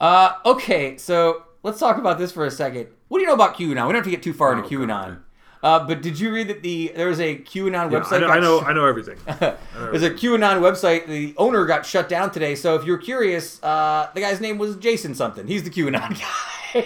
Uh, 0.01 0.33
okay, 0.45 0.97
so 0.97 1.43
let's 1.63 1.79
talk 1.79 1.97
about 1.97 2.17
this 2.17 2.31
for 2.31 2.45
a 2.45 2.51
second. 2.51 2.88
What 3.07 3.17
do 3.19 3.21
you 3.21 3.27
know 3.27 3.33
about 3.33 3.55
QAnon? 3.55 3.67
We 3.69 3.73
don't 3.75 3.95
have 3.95 4.03
to 4.05 4.09
get 4.11 4.23
too 4.23 4.33
far 4.33 4.53
into 4.53 4.65
Oh, 4.65 4.69
QAnon. 4.69 5.19
Uh, 5.63 5.85
but 5.85 6.01
did 6.01 6.19
you 6.19 6.33
read 6.33 6.47
that 6.47 6.63
the 6.63 6.91
there 6.95 7.07
was 7.07 7.19
a 7.19 7.38
QAnon 7.38 7.91
Yeah, 7.91 7.99
website? 7.99 8.13
I 8.13 8.19
know, 8.19 8.29
I 8.29 8.39
know, 8.39 8.59
sh- 8.61 8.63
I 8.67 8.73
know 8.73 8.85
everything. 8.85 9.17
There's 9.27 10.01
a 10.03 10.09
QAnon 10.09 10.59
website. 10.59 11.05
The 11.07 11.35
owner 11.38 11.65
got 11.65 11.85
shut 11.85 12.09
down 12.09 12.31
today. 12.31 12.55
So 12.55 12.73
if 12.75 12.83
you're 12.83 12.97
curious, 12.97 13.61
uh, 13.63 14.09
the 14.15 14.21
guy's 14.21 14.41
name 14.41 14.57
was 14.57 14.75
Jason 14.77 15.13
something. 15.13 15.45
He's 15.45 15.61
the 15.63 15.69
QAnon 15.69 16.19
guy. 16.73 16.81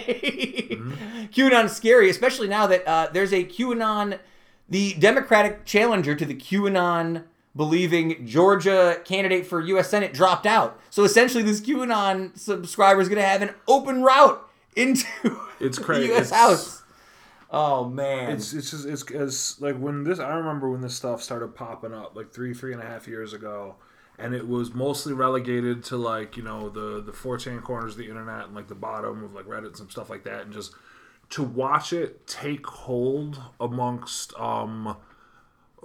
QAnon's 1.32 1.74
scary, 1.74 2.10
especially 2.10 2.48
now 2.48 2.66
that 2.66 2.86
uh, 2.86 3.08
there's 3.12 3.32
a 3.32 3.44
QAnon, 3.44 4.18
the 4.68 4.94
Democratic 4.94 5.64
challenger 5.64 6.14
to 6.14 6.24
the 6.24 6.34
QAnon 6.34 7.24
believing 7.54 8.26
Georgia 8.26 9.00
candidate 9.06 9.46
for 9.46 9.60
U.S. 9.62 9.88
Senate 9.88 10.12
dropped 10.12 10.44
out. 10.44 10.78
So 10.90 11.04
essentially, 11.04 11.42
this 11.42 11.60
QAnon 11.62 12.36
subscriber 12.38 13.00
is 13.00 13.08
going 13.08 13.20
to 13.22 13.26
have 13.26 13.40
an 13.42 13.50
open 13.66 14.02
route 14.02 14.45
into 14.76 15.06
It's 15.60 15.78
the 15.78 15.84
crazy. 15.84 16.08
U.S. 16.08 16.26
It's- 16.28 16.30
House. 16.40 16.82
Oh 17.50 17.88
man. 17.88 18.30
It's 18.32 18.52
it's 18.52 18.70
just 18.70 18.86
it's 18.86 19.10
as 19.12 19.56
like 19.60 19.76
when 19.76 20.04
this 20.04 20.18
I 20.18 20.34
remember 20.34 20.68
when 20.68 20.80
this 20.80 20.94
stuff 20.94 21.22
started 21.22 21.54
popping 21.54 21.94
up 21.94 22.14
like 22.16 22.32
three 22.32 22.52
three 22.54 22.72
and 22.72 22.82
a 22.82 22.86
half 22.86 23.06
years 23.06 23.32
ago, 23.32 23.76
and 24.18 24.34
it 24.34 24.46
was 24.48 24.74
mostly 24.74 25.12
relegated 25.12 25.84
to 25.84 25.96
like 25.96 26.36
you 26.36 26.42
know 26.42 26.68
the 26.68 27.00
the 27.00 27.12
4chan 27.12 27.62
corners 27.62 27.92
of 27.92 27.98
the 27.98 28.08
internet 28.08 28.46
and 28.46 28.54
like 28.54 28.66
the 28.66 28.74
bottom 28.74 29.22
of 29.24 29.32
like 29.32 29.46
Reddit 29.46 29.66
and 29.68 29.76
some 29.76 29.88
stuff 29.90 30.10
like 30.10 30.24
that, 30.24 30.42
and 30.42 30.52
just 30.52 30.74
to 31.30 31.42
watch 31.44 31.92
it 31.92 32.26
take 32.26 32.66
hold 32.66 33.40
amongst 33.60 34.34
um 34.38 34.96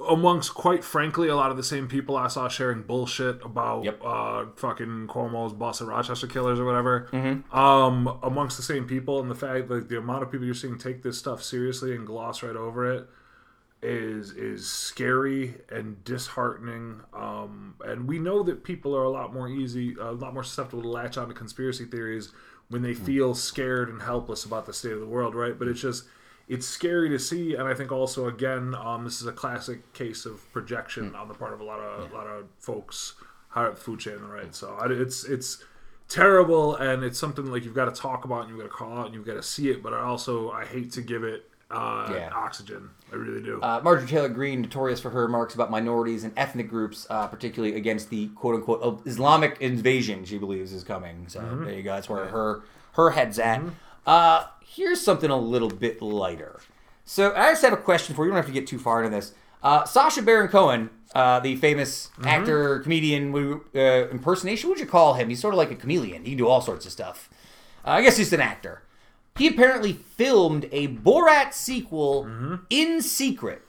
amongst 0.09 0.53
quite 0.53 0.83
frankly 0.83 1.27
a 1.27 1.35
lot 1.35 1.51
of 1.51 1.57
the 1.57 1.63
same 1.63 1.87
people 1.87 2.15
I 2.15 2.27
saw 2.27 2.47
sharing 2.47 2.81
bullshit 2.81 3.43
about 3.45 3.83
Yep. 3.83 4.01
uh 4.03 4.45
fucking 4.55 5.07
Cuomo's 5.07 5.53
Boston 5.53 5.87
Rochester 5.87 6.27
killers 6.27 6.59
or 6.59 6.65
whatever 6.65 7.07
Mm-hmm. 7.11 7.55
um 7.57 8.19
amongst 8.23 8.57
the 8.57 8.63
same 8.63 8.85
people 8.87 9.19
and 9.19 9.29
the 9.29 9.35
fact 9.35 9.69
like 9.69 9.89
the 9.89 9.97
amount 9.97 10.23
of 10.23 10.31
people 10.31 10.45
you're 10.45 10.55
seeing 10.55 10.77
take 10.77 11.03
this 11.03 11.17
stuff 11.19 11.43
seriously 11.43 11.93
and 11.95 12.07
gloss 12.07 12.41
right 12.41 12.55
over 12.55 12.91
it 12.91 13.07
is 13.83 14.31
is 14.31 14.69
scary 14.69 15.55
and 15.69 16.03
disheartening 16.03 17.01
um 17.13 17.75
and 17.83 18.07
we 18.07 18.17
know 18.19 18.43
that 18.43 18.63
people 18.63 18.95
are 18.95 19.03
a 19.03 19.09
lot 19.09 19.33
more 19.33 19.47
easy 19.49 19.95
a 19.99 20.11
lot 20.11 20.33
more 20.33 20.43
susceptible 20.43 20.83
to 20.83 20.87
latch 20.89 21.17
on 21.17 21.27
to 21.27 21.33
conspiracy 21.33 21.85
theories 21.85 22.31
when 22.69 22.81
they 22.83 22.93
feel 22.93 23.33
scared 23.35 23.89
and 23.89 24.03
helpless 24.03 24.45
about 24.45 24.65
the 24.65 24.73
state 24.73 24.93
of 24.93 24.99
the 24.99 25.05
world 25.05 25.35
right 25.35 25.59
but 25.59 25.67
it's 25.67 25.81
just 25.81 26.05
it's 26.53 26.67
scary 26.67 27.09
to 27.09 27.17
see 27.19 27.55
and 27.55 27.65
i 27.67 27.73
think 27.73 27.91
also 27.91 28.27
again 28.27 28.75
um 28.75 29.03
this 29.07 29.17
is 29.21 29.27
a 29.27 29.31
classic 29.43 29.79
case 29.93 30.25
of 30.25 30.35
projection 30.51 31.15
on 31.15 31.27
the 31.27 31.33
part 31.33 31.53
of 31.53 31.59
a 31.61 31.63
lot 31.71 31.79
of 31.79 32.11
a 32.11 32.15
lot 32.19 32.27
of 32.27 32.45
folks 32.59 33.13
higher 33.55 33.67
up 33.69 33.75
the 33.75 33.81
food 33.81 33.99
chain 33.99 34.19
right 34.37 34.53
so 34.53 34.67
I, 34.81 34.87
it's 35.05 35.23
it's 35.35 35.63
terrible 36.09 36.75
and 36.75 37.03
it's 37.03 37.17
something 37.19 37.45
like 37.45 37.63
you've 37.63 37.73
got 37.75 37.93
to 37.93 38.01
talk 38.01 38.25
about 38.25 38.41
and 38.41 38.49
you've 38.49 38.57
got 38.59 38.65
to 38.65 38.69
call 38.69 38.97
out 38.97 39.05
and 39.05 39.15
you've 39.15 39.25
got 39.25 39.35
to 39.35 39.43
see 39.43 39.69
it 39.69 39.81
but 39.81 39.93
i 39.93 40.01
also 40.01 40.51
i 40.51 40.65
hate 40.65 40.91
to 40.93 41.01
give 41.01 41.23
it 41.23 41.47
uh, 41.69 42.09
Yeah. 42.13 42.29
oxygen 42.33 42.89
i 43.13 43.15
really 43.15 43.41
do 43.41 43.61
Uh, 43.61 43.79
Marjorie 43.81 44.07
Taylor 44.07 44.27
Greene, 44.27 44.61
notorious 44.61 44.99
for 44.99 45.09
her 45.11 45.21
remarks 45.21 45.55
about 45.55 45.71
minorities 45.71 46.25
and 46.25 46.33
ethnic 46.35 46.67
groups, 46.69 47.07
uh, 47.09 47.27
particularly 47.27 47.75
against 47.77 48.09
the 48.09 48.27
"quote 48.35 48.55
unquote" 48.55 49.01
Islamic 49.07 49.55
invasion 49.61 50.25
she 50.25 50.37
believes 50.37 50.73
is 50.73 50.83
coming. 50.83 51.25
So 51.29 51.39
Mm-hmm. 51.39 51.63
there 51.65 51.73
you 51.73 51.83
go. 51.83 51.93
That's 51.95 52.09
where 52.09 52.25
her 52.25 52.61
her 52.93 53.11
head's 53.11 53.39
at. 53.39 53.61
Uh, 54.05 54.45
here's 54.65 55.01
something 55.01 55.29
a 55.29 55.37
little 55.37 55.69
bit 55.69 56.01
lighter. 56.01 56.59
So 57.05 57.33
I 57.35 57.51
just 57.51 57.61
have 57.63 57.73
a 57.73 57.77
question 57.77 58.15
for 58.15 58.23
you. 58.23 58.29
You 58.29 58.33
don't 58.35 58.43
have 58.43 58.53
to 58.53 58.59
get 58.59 58.67
too 58.67 58.79
far 58.79 59.03
into 59.03 59.15
this. 59.15 59.33
Uh, 59.63 59.83
Sacha 59.85 60.21
Baron 60.21 60.47
Cohen, 60.47 60.89
uh, 61.13 61.39
the 61.39 61.55
famous 61.57 62.07
Mm-hmm. 62.17 62.27
actor, 62.27 62.79
comedian, 62.79 63.33
uh, 63.75 63.79
impersonation. 64.09 64.69
What 64.69 64.77
would 64.77 64.83
you 64.85 64.89
call 64.89 65.13
him? 65.15 65.29
He's 65.29 65.39
sort 65.39 65.53
of 65.53 65.57
like 65.57 65.71
a 65.71 65.75
chameleon. 65.75 66.23
He 66.23 66.31
can 66.31 66.37
do 66.37 66.47
all 66.47 66.61
sorts 66.61 66.85
of 66.85 66.91
stuff. 66.91 67.29
Uh, 67.85 67.91
I 67.91 68.01
guess 68.01 68.17
he's 68.17 68.33
an 68.33 68.41
actor. 68.41 68.81
He 69.37 69.47
apparently 69.47 69.93
filmed 69.93 70.67
a 70.71 70.87
Borat 70.87 71.53
sequel 71.53 72.25
Mm-hmm. 72.25 72.55
in 72.69 73.01
secret. 73.01 73.61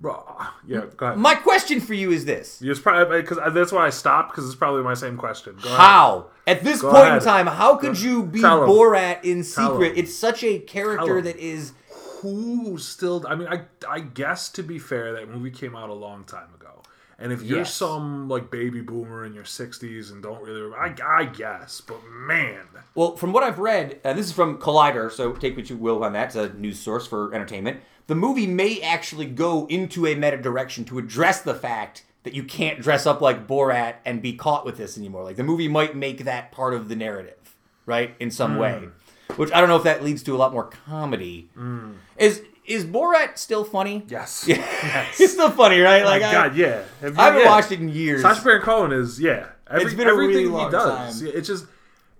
Bro, 0.00 0.24
yeah 0.66 0.82
go 0.96 1.06
ahead 1.06 1.18
My 1.18 1.34
question 1.34 1.80
for 1.80 1.94
you 1.94 2.12
is 2.12 2.24
this: 2.24 2.62
it's 2.62 2.78
probably 2.78 3.20
because 3.20 3.38
that's 3.52 3.72
why 3.72 3.86
i 3.86 3.90
stopped 3.90 4.30
because 4.30 4.46
it's 4.46 4.54
probably 4.54 4.82
my 4.82 4.94
same 4.94 5.16
question 5.16 5.56
go 5.60 5.68
ahead. 5.68 5.78
How, 5.80 6.26
at 6.46 6.62
this 6.62 6.80
Go 6.82 6.92
point 6.92 7.14
in 7.14 7.20
time, 7.20 7.46
how 7.46 7.76
could 7.76 8.00
you 8.00 8.22
be 8.22 8.40
Tell. 8.40 8.60
Borat 8.60 9.24
in 9.24 9.42
secret? 9.42 9.94
It's 9.96 10.14
such 10.14 10.44
a 10.44 10.60
character 10.60 11.20
that 11.22 11.36
is 11.36 11.72
who 12.20 12.78
still 12.78 13.24
i 13.28 13.34
mean 13.36 13.46
i 13.48 13.60
i 13.88 14.00
guess 14.00 14.48
to 14.48 14.62
be 14.62 14.76
fair 14.78 15.12
that 15.12 15.28
movie 15.28 15.52
came 15.52 15.76
out 15.76 15.88
a 15.88 15.94
long 15.94 16.24
time 16.24 16.52
ago 16.52 16.82
and 17.16 17.32
if 17.32 17.42
you're 17.42 17.58
Yes. 17.58 17.72
some 17.74 18.28
like 18.28 18.50
baby 18.50 18.80
boomer 18.80 19.24
in 19.24 19.34
your 19.34 19.44
60s 19.44 20.10
and 20.10 20.20
don't 20.22 20.42
really 20.42 20.72
I, 20.74 20.94
I 21.06 21.24
guess 21.26 21.80
but 21.80 21.98
man 22.08 22.64
Well, 22.96 23.16
from 23.16 23.32
what 23.32 23.44
I've 23.44 23.60
read, 23.60 24.00
uh, 24.04 24.12
this 24.14 24.26
is 24.26 24.32
from 24.32 24.58
Collider, 24.58 25.12
so 25.12 25.32
take 25.32 25.56
what 25.56 25.70
you 25.70 25.76
will 25.76 26.02
on 26.02 26.12
that. 26.14 26.26
It's 26.28 26.34
a 26.36 26.52
news 26.54 26.80
source 26.80 27.06
for 27.06 27.32
entertainment. 27.32 27.80
The 28.08 28.14
movie 28.16 28.46
may 28.46 28.80
actually 28.80 29.26
go 29.26 29.66
into 29.66 30.06
a 30.06 30.14
meta 30.16 30.36
direction 30.38 30.84
to 30.86 30.98
address 30.98 31.40
the 31.42 31.54
fact 31.54 32.04
that 32.24 32.34
you 32.34 32.42
can't 32.42 32.80
dress 32.80 33.06
up 33.06 33.20
like 33.20 33.46
Borat 33.46 33.94
and 34.04 34.20
be 34.20 34.32
caught 34.32 34.64
with 34.66 34.76
this 34.76 34.98
anymore. 34.98 35.22
Like 35.24 35.36
the 35.36 35.44
movie 35.44 35.68
might 35.68 35.94
make 35.94 36.24
that 36.24 36.50
part 36.50 36.74
of 36.74 36.88
the 36.88 36.96
narrative, 36.96 37.54
right? 37.86 38.14
In 38.18 38.30
some 38.30 38.56
way. 38.58 38.80
Hmm. 39.28 39.34
Which 39.40 39.52
I 39.52 39.60
don't 39.60 39.68
know 39.68 39.76
if 39.76 39.84
that 39.84 40.02
leads 40.02 40.22
to 40.24 40.34
a 40.34 40.38
lot 40.38 40.52
more 40.52 40.64
comedy. 40.64 41.48
Hmm. 41.54 41.92
Is 42.18 42.42
is 42.66 42.84
Borat 42.84 43.38
still 43.38 43.64
funny? 43.64 44.04
Yes. 44.08 44.44
Yeah. 44.48 44.56
Yes. 44.56 45.20
it's 45.20 45.32
still 45.34 45.50
funny, 45.50 45.80
right? 45.80 46.02
My 46.02 46.08
Like 46.10 46.22
I, 46.22 46.32
God, 46.32 46.56
yeah. 46.56 46.82
Have 47.00 47.14
you- 47.14 47.20
I 47.20 47.24
haven't 47.26 47.40
yeah. 47.42 47.46
watched 47.46 47.72
it 47.72 47.80
in 47.80 47.88
years. 47.88 48.22
Sacha 48.22 48.42
Baron 48.42 48.62
Cohen 48.62 48.92
is 48.92 49.20
yeah. 49.20 49.46
Every, 49.70 49.84
It's 49.84 49.94
been 49.94 50.08
a 50.08 50.12
everything 50.12 50.34
really 50.34 50.48
long 50.48 50.66
he 50.66 50.70
does. 50.72 51.18
time. 51.18 51.26
Yeah, 51.28 51.32
It's 51.34 51.46
just 51.46 51.66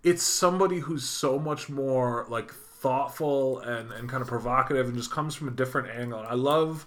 it's 0.05 0.23
somebody 0.23 0.79
who's 0.81 1.05
so 1.05 1.39
much 1.39 1.69
more 1.71 2.27
like 2.29 2.53
thoughtful 2.81 3.59
and 3.61 3.93
and 3.93 4.09
kind 4.09 4.23
of 4.23 4.29
provocative 4.29 4.87
and 4.87 4.97
just 4.97 5.11
comes 5.11 5.35
from 5.35 5.49
a 5.49 5.51
different 5.51 5.89
angle. 5.91 6.25
I 6.27 6.35
love 6.35 6.85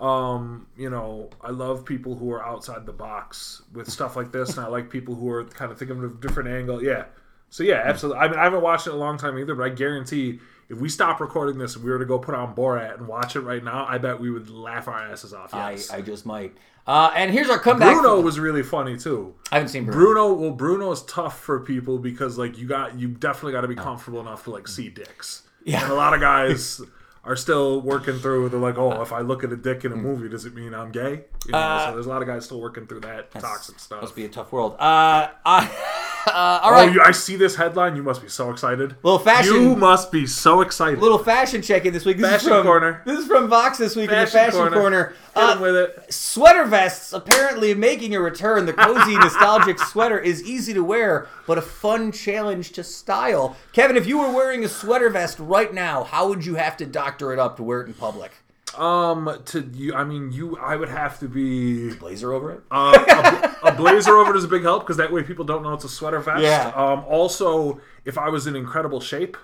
um 0.00 0.66
you 0.76 0.90
know 0.90 1.30
i 1.40 1.50
love 1.50 1.84
people 1.84 2.16
who 2.16 2.32
are 2.32 2.44
outside 2.44 2.84
the 2.84 2.92
box 2.92 3.62
with 3.72 3.88
stuff 3.88 4.16
like 4.16 4.32
this 4.32 4.56
and 4.56 4.66
i 4.66 4.68
like 4.68 4.90
people 4.90 5.14
who 5.14 5.30
are 5.30 5.44
kind 5.44 5.70
of 5.70 5.78
thinking 5.78 5.96
of 5.96 6.04
a 6.04 6.14
different 6.16 6.48
angle. 6.48 6.82
Yeah. 6.82 7.04
So 7.50 7.62
yeah 7.62 7.80
absolutely. 7.84 8.20
I 8.20 8.28
mean 8.28 8.38
i 8.38 8.44
haven't 8.44 8.62
watched 8.62 8.86
it 8.88 8.92
a 8.92 8.96
long 8.96 9.18
time 9.18 9.38
either 9.38 9.54
but 9.54 9.64
i 9.64 9.68
guarantee 9.68 10.40
if 10.68 10.78
we 10.78 10.88
stop 10.88 11.20
recording 11.20 11.58
this 11.58 11.74
and 11.76 11.84
we 11.84 11.90
were 11.90 11.98
to 11.98 12.04
go 12.04 12.18
put 12.18 12.34
on 12.34 12.54
borat 12.54 12.96
and 12.98 13.06
watch 13.08 13.36
it 13.36 13.40
right 13.40 13.62
now 13.62 13.86
i 13.88 13.98
bet 13.98 14.18
we 14.20 14.30
would 14.30 14.48
laugh 14.50 14.88
our 14.88 14.98
asses 14.98 15.32
off 15.34 15.52
I, 15.54 15.72
yes 15.72 15.90
I 15.90 16.00
just 16.00 16.24
might. 16.26 16.54
Uh, 16.86 17.10
and 17.16 17.30
here's 17.30 17.48
our 17.48 17.58
comeback. 17.58 17.94
bruno 17.94 18.20
was 18.20 18.38
really 18.38 18.62
funny 18.62 18.96
too 18.98 19.34
I 19.50 19.56
haven't 19.56 19.68
seen 19.70 19.84
Bruno. 19.84 19.98
Bruno, 19.98 20.32
well, 20.34 20.50
Bruno 20.50 20.90
is 20.92 21.02
tough 21.04 21.40
for 21.40 21.60
people 21.60 21.98
because 21.98 22.36
like 22.36 22.58
you 22.58 22.66
got 22.66 22.98
you 22.98 23.08
definitely 23.08 23.52
got 23.52 23.62
to 23.62 23.68
be 23.68 23.74
comfortable 23.74 24.20
enough 24.20 24.44
to 24.44 24.50
like 24.50 24.68
see 24.68 24.88
dicks. 24.90 25.42
Yeah. 25.64 25.82
and 25.82 25.90
a 25.92 25.94
lot 25.94 26.12
of 26.12 26.20
guys 26.20 26.82
are 27.24 27.36
still 27.36 27.80
working 27.80 28.18
through. 28.18 28.50
They're 28.50 28.60
like, 28.60 28.76
oh, 28.76 29.00
if 29.00 29.12
I 29.12 29.20
look 29.20 29.42
at 29.44 29.50
a 29.50 29.56
dick 29.56 29.86
in 29.86 29.92
a 29.92 29.96
movie, 29.96 30.28
does 30.28 30.44
it 30.44 30.54
mean 30.54 30.74
I'm 30.74 30.92
gay? 30.92 31.24
You 31.46 31.52
know, 31.52 31.58
Uh, 31.58 31.86
so 31.86 31.92
there's 31.94 32.04
a 32.04 32.10
lot 32.10 32.20
of 32.20 32.28
guys 32.28 32.44
still 32.44 32.60
working 32.60 32.86
through 32.86 33.00
that 33.00 33.30
toxic 33.30 33.78
stuff. 33.78 34.02
Must 34.02 34.14
be 34.14 34.26
a 34.26 34.28
tough 34.28 34.52
world. 34.52 34.72
Uh, 34.78 35.28
I, 35.46 35.70
uh, 36.26 36.60
all 36.62 36.74
Oh, 36.74 36.82
you, 36.84 37.00
I 37.02 37.10
see 37.12 37.36
this 37.36 37.56
headline. 37.56 37.96
You 37.96 38.02
must 38.02 38.22
be 38.22 38.28
so 38.28 38.50
excited. 38.50 38.94
Little 39.02 39.18
fashion- 39.18 39.54
You 39.54 39.76
must 39.76 40.10
be 40.12 40.26
so 40.26 40.60
excited. 40.60 40.98
Little 41.00 41.18
fashion 41.18 41.62
check 41.62 41.84
in 41.84 41.92
this 41.92 42.04
week. 42.04 42.16
This 42.18 42.30
Fashion 42.30 42.48
is 42.48 42.54
from, 42.54 42.66
corner. 42.66 43.02
This 43.04 43.18
is 43.20 43.26
from 43.26 43.48
Vox 43.48 43.78
this 43.78 43.94
week 43.96 44.10
in 44.10 44.18
the 44.18 44.26
Fashion 44.26 44.40
fashion 44.52 44.58
corner. 44.60 44.76
corner. 44.76 45.12
Uh, 45.36 45.58
with 45.60 45.74
it. 45.74 46.12
Sweater 46.12 46.64
vests 46.64 47.12
apparently 47.12 47.74
making 47.74 48.14
a 48.14 48.20
return. 48.20 48.66
The 48.66 48.72
cozy, 48.72 49.16
nostalgic 49.18 49.78
sweater 49.80 50.18
is 50.18 50.42
easy 50.44 50.72
to 50.74 50.84
wear, 50.84 51.26
but 51.46 51.58
a 51.58 51.62
fun 51.62 52.12
challenge 52.12 52.70
to 52.72 52.84
style. 52.84 53.56
Kevin, 53.72 53.96
if 53.96 54.06
you 54.06 54.18
were 54.18 54.30
wearing 54.32 54.64
a 54.64 54.68
sweater 54.68 55.10
vest 55.10 55.38
right 55.40 55.74
now, 55.74 56.04
how 56.04 56.28
would 56.28 56.46
you 56.46 56.54
have 56.54 56.76
to 56.76 56.86
doctor 56.86 57.32
it 57.32 57.38
up 57.40 57.56
to 57.56 57.62
wear 57.64 57.80
it 57.80 57.88
in 57.88 57.94
public? 57.94 58.30
Um, 58.76 59.38
to 59.46 59.60
you, 59.72 59.94
I 59.94 60.02
mean, 60.04 60.32
you, 60.32 60.56
I 60.58 60.74
would 60.74 60.88
have 60.88 61.20
to 61.20 61.28
be 61.28 61.94
Blazer 61.94 62.32
over 62.32 62.50
it? 62.52 62.60
Uh, 62.72 63.52
a, 63.62 63.68
a 63.68 63.72
blazer 63.72 64.16
over 64.16 64.34
it 64.34 64.36
is 64.38 64.44
a 64.44 64.48
big 64.48 64.62
help 64.62 64.82
because 64.82 64.96
that 64.96 65.12
way 65.12 65.22
people 65.22 65.44
don't 65.44 65.62
know 65.62 65.72
it's 65.74 65.84
a 65.84 65.88
sweater 65.88 66.18
vest. 66.18 66.42
Yeah. 66.42 66.72
Um, 66.74 67.04
also, 67.06 67.80
if 68.04 68.18
I 68.18 68.28
was 68.30 68.48
in 68.48 68.56
incredible 68.56 69.00
shape, 69.00 69.36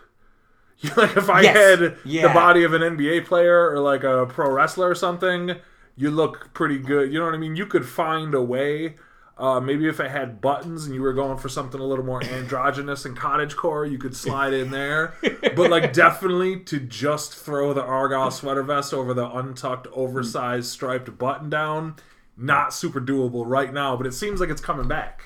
you 0.81 0.91
like 0.97 1.17
if 1.17 1.31
I 1.31 1.43
Yes. 1.43 1.57
had 1.57 1.97
Yeah. 2.05 2.29
the 2.29 2.35
body 2.35 2.65
of 2.65 2.73
an 2.73 2.83
NBA 2.83 3.21
player 3.27 3.71
or 3.71 3.79
like 3.81 4.03
a 4.05 4.27
pro 4.27 4.51
wrestler 4.51 4.89
or 4.91 4.95
something, 4.97 5.57
you 5.97 6.11
look 6.11 6.53
pretty 6.53 6.79
good. 6.79 7.13
You 7.13 7.19
know 7.21 7.27
what 7.27 7.35
I 7.35 7.39
mean? 7.39 7.55
You 7.57 7.67
could 7.67 7.87
find 7.87 8.35
a 8.35 8.43
way. 8.43 8.97
Uh, 9.41 9.59
maybe 9.59 9.89
if 9.89 9.99
it 10.01 10.11
had 10.11 10.41
buttons 10.43 10.85
and 10.85 10.95
you 10.95 11.01
were 11.01 11.15
going 11.15 11.39
for 11.39 11.49
something 11.49 11.81
a 11.81 11.85
little 11.85 12.05
more 12.05 12.23
androgynous 12.23 13.07
and 13.07 13.17
cottage 13.17 13.57
core, 13.57 13.87
you 13.87 13.97
could 13.97 14.15
slide 14.15 14.53
in 14.53 14.71
there. 14.71 15.15
But 15.57 15.71
like 15.71 15.93
definitely 15.95 16.61
to 16.65 16.79
just 16.79 17.35
throw 17.35 17.73
the 17.73 17.83
argyle 17.83 18.31
sweater 18.31 18.63
vest 18.63 18.93
over 18.93 19.15
the 19.15 19.27
untucked, 19.31 19.87
oversized 19.95 20.69
striped 20.71 21.17
button 21.17 21.49
down, 21.49 21.97
not 22.37 22.75
super 22.75 23.01
doable 23.01 23.45
right 23.47 23.73
now. 23.73 23.97
But 23.97 24.07
it 24.07 24.13
seems 24.13 24.41
like 24.41 24.51
it's 24.51 24.61
coming 24.61 24.87
back. 24.89 25.23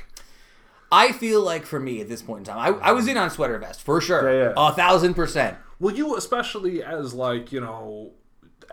I 0.92 1.10
feel 1.10 1.40
like 1.42 1.66
for 1.66 1.80
me 1.80 2.00
at 2.00 2.08
this 2.08 2.22
point 2.22 2.46
in 2.46 2.54
time, 2.54 2.76
I, 2.80 2.90
I 2.90 2.92
was 2.92 3.08
in 3.08 3.16
on 3.16 3.28
sweater 3.30 3.58
vest 3.58 3.82
for 3.82 4.00
sure. 4.00 4.32
Yeah, 4.32 4.44
yeah. 4.50 4.52
A 4.56 4.72
thousand 4.72 5.14
percent. 5.14 5.56
Well, 5.80 5.92
you 5.92 6.16
especially 6.16 6.84
as 6.84 7.14
like 7.14 7.50
you 7.50 7.60
know, 7.60 8.12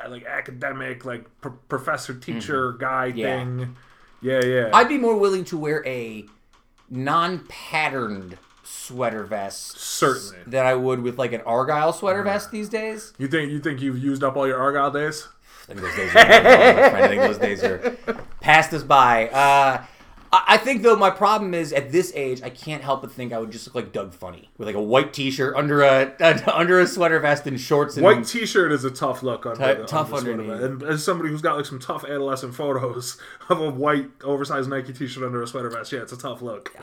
like 0.08 0.24
academic, 0.26 1.04
like 1.04 1.26
pr- 1.42 1.50
professor 1.68 2.14
teacher 2.14 2.74
guy 2.74 3.10
Mm-hmm. 3.10 3.18
Yeah. 3.18 3.38
thing. 3.40 3.76
Yeah, 4.22 4.44
yeah. 4.44 4.70
I'd 4.74 4.88
be 4.90 4.98
more 4.98 5.18
willing 5.18 5.44
to 5.46 5.58
wear 5.58 5.86
a 5.88 6.26
non-patterned 6.90 8.38
sweater 8.64 9.24
vest 9.24 9.80
Certainly. 9.80 10.38
than 10.48 10.66
I 10.66 10.76
would 10.76 11.02
with 11.02 11.18
like 11.18 11.34
an 11.34 11.42
argyle 11.42 11.94
sweater 11.94 12.24
vest 12.24 12.52
these 12.52 12.70
days. 12.70 13.14
you 13.18 13.28
think 13.28 13.52
you 13.52 13.60
think 13.60 13.82
you've 13.82 13.98
used 13.98 14.24
up 14.24 14.36
all 14.36 14.48
your 14.48 14.60
argyle 14.60 14.92
days? 14.92 15.28
I 15.70 15.74
think 15.74 15.82
those 15.82 15.96
days 15.96 16.16
are, 16.16 16.20
I 16.96 17.08
think 17.08 17.22
those 17.22 17.38
days 17.38 17.64
are 17.64 17.98
passed 18.42 18.74
us 18.74 18.84
by. 18.84 19.30
Uh, 19.30 19.84
I 20.34 20.58
think 20.58 20.82
though 20.82 20.96
my 20.96 21.10
problem 21.10 21.54
is 21.54 21.74
at 21.74 21.92
this 21.92 22.14
age 22.16 22.42
I 22.42 22.50
can't 22.50 22.82
help 22.82 23.02
but 23.02 23.12
think 23.12 23.34
I 23.34 23.38
would 23.40 23.52
just 23.52 23.68
look 23.68 23.76
like 23.76 23.92
Doug 23.92 24.14
Funnie 24.14 24.50
with 24.58 24.66
like 24.66 24.76
a 24.78 24.82
white 24.82 25.12
T-shirt 25.14 25.56
under 25.56 25.82
a 25.82 26.14
under 26.54 26.80
a 26.80 26.88
sweater 26.88 27.20
vest 27.20 27.46
and 27.48 27.60
shorts 27.60 27.98
and 27.98 28.06
White 28.06 28.26
T-shirt 28.26 28.72
is 28.72 28.86
a 28.86 28.92
tough 28.92 29.24
look 29.24 29.46
under 29.46 29.76
T- 29.76 29.82
the, 29.82 29.88
tough 29.88 30.14
under 30.14 30.34
sweater 30.34 30.44
vest. 30.44 30.64
And 30.64 30.84
as 30.84 31.04
somebody 31.04 31.30
who's 31.30 31.42
got 31.42 31.58
like 31.58 31.66
some 31.66 31.80
tough 31.80 32.06
adolescent 32.06 32.56
photos 32.56 33.18
of 33.50 33.60
a 33.60 33.70
white 33.70 34.10
oversized 34.24 34.70
Nike 34.70 34.94
T-shirt 34.94 35.24
under 35.24 35.42
a 35.44 35.48
sweater 35.48 35.70
vest, 35.70 35.92
yeah, 35.92 36.00
it's 36.02 36.14
a 36.14 36.18
tough 36.18 36.42
look. 36.42 36.74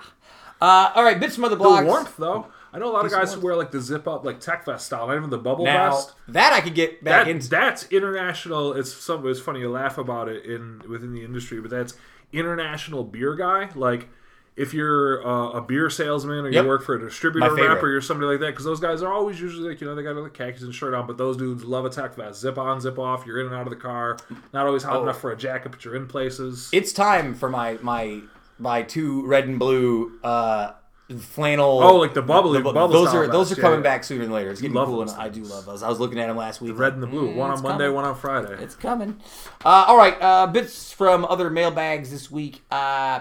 Uh, 0.61 0.91
all 0.95 1.05
right, 1.05 1.21
bits 1.21 1.37
from 1.37 1.45
other 1.45 1.57
blocks. 1.57 1.83
The 1.83 1.87
warmth 1.87 2.17
though, 2.17 2.47
I 2.73 2.79
know 2.79 2.91
a 2.91 2.93
lot 2.93 3.07
of 3.07 3.13
guys 3.13 3.33
who 3.33 3.41
wear 3.41 3.57
like 3.57 3.71
the 3.71 3.81
zip 3.81 4.07
up 4.09 4.25
like 4.25 4.41
tech 4.41 4.65
vest 4.67 4.87
style, 4.87 5.15
even 5.15 5.31
the 5.31 5.39
bubble 5.39 5.65
Now 5.65 5.93
vest. 5.93 6.15
that 6.29 6.53
I 6.53 6.61
could 6.61 6.75
get 6.75 7.03
back 7.03 7.25
that, 7.25 7.31
into. 7.31 7.49
that's 7.49 7.91
international. 7.91 8.75
It's 8.75 8.93
some. 8.93 9.27
It's 9.27 9.41
funny 9.41 9.61
you 9.61 9.71
laugh 9.71 9.97
about 9.99 10.29
it 10.29 10.45
in 10.45 10.83
within 10.89 11.15
the 11.15 11.25
industry, 11.25 11.61
but 11.61 11.71
that's 11.71 11.95
international 12.33 13.05
beer 13.05 13.35
guy. 13.35 13.71
Like 13.75 14.09
if 14.57 14.75
you're 14.75 15.25
uh, 15.27 15.51
a 15.51 15.61
beer 15.61 15.89
salesman 15.89 16.45
or 16.45 16.51
Yep. 16.51 16.63
you 16.65 16.69
work 16.69 16.83
for 16.83 16.97
a 16.97 17.01
distributor 17.01 17.55
rep 17.55 17.81
or 17.83 17.91
you're 17.91 18.01
somebody 18.01 18.27
like 18.33 18.41
that, 18.41 18.51
because 18.51 18.65
those 18.65 18.81
guys 18.81 19.03
are 19.03 19.13
always 19.13 19.41
usually 19.41 19.69
like 19.69 19.81
you 19.81 19.87
know 19.87 19.95
they 19.95 20.03
got 20.03 20.17
like 20.17 20.35
khakis 20.35 20.63
and 20.63 20.75
shirt 20.75 20.95
on, 20.95 21.07
but 21.07 21.17
those 21.17 21.37
dudes 21.37 21.63
love 21.65 21.85
a 21.85 21.91
tech 21.91 22.15
vest. 22.17 22.41
Zip 22.41 22.59
on, 22.59 22.81
zip 22.81 22.99
off. 22.99 23.25
You're 23.27 23.41
in 23.41 23.47
and 23.47 23.55
out 23.55 23.67
of 23.67 23.71
the 23.71 23.77
car. 23.77 24.17
Not 24.53 24.67
always 24.67 24.83
hot 24.83 24.97
Oh. 24.97 25.03
enough 25.05 25.21
for 25.21 25.31
a 25.31 25.37
jacket, 25.37 25.71
but 25.71 25.85
you're 25.85 25.95
in 25.97 26.07
places. 26.09 26.69
It's 26.73 26.93
time 26.93 27.35
for 27.35 27.49
my 27.49 27.79
my 27.83 28.21
my 28.59 28.83
two 28.83 29.25
red 29.27 29.47
and 29.47 29.59
blue 29.61 30.19
uh, 30.25 30.73
flannel. 31.17 31.83
Oh, 31.83 31.97
like 31.97 32.13
the 32.15 32.21
bubbly- 32.23 32.61
bu- 32.61 32.73
bubble 32.75 32.89
Those 32.89 33.15
are 33.15 33.27
those 33.27 33.51
are 33.51 33.57
coming 33.61 33.79
yeah. 33.79 33.83
back 33.83 34.05
sooner 34.05 34.25
than 34.25 34.33
later. 34.33 34.51
It's 34.51 34.61
getting 34.61 34.75
cool, 34.77 35.01
and 35.03 35.11
I 35.13 35.29
do 35.31 35.43
love 35.43 35.65
those. 35.65 35.83
I 35.83 35.89
was 35.89 35.99
looking 36.01 36.19
at 36.19 36.27
them 36.27 36.37
last 36.37 36.61
week. 36.61 36.77
Red 36.79 36.93
and 36.95 37.03
the 37.03 37.07
blue. 37.07 37.29
Mm, 37.31 37.37
one 37.37 37.51
on 37.51 37.63
Monday, 37.63 37.85
coming. 37.85 37.95
one 37.95 38.05
on 38.05 38.15
Friday. 38.15 38.63
It's 38.63 38.75
coming. 38.75 39.19
Uh, 39.65 39.87
all 39.89 39.97
right, 39.97 40.21
uh, 40.21 40.47
bits 40.49 40.93
from 40.93 41.25
other 41.25 41.49
mailbags 41.51 42.11
this 42.11 42.31
week. 42.31 42.63
Uh, 42.71 43.21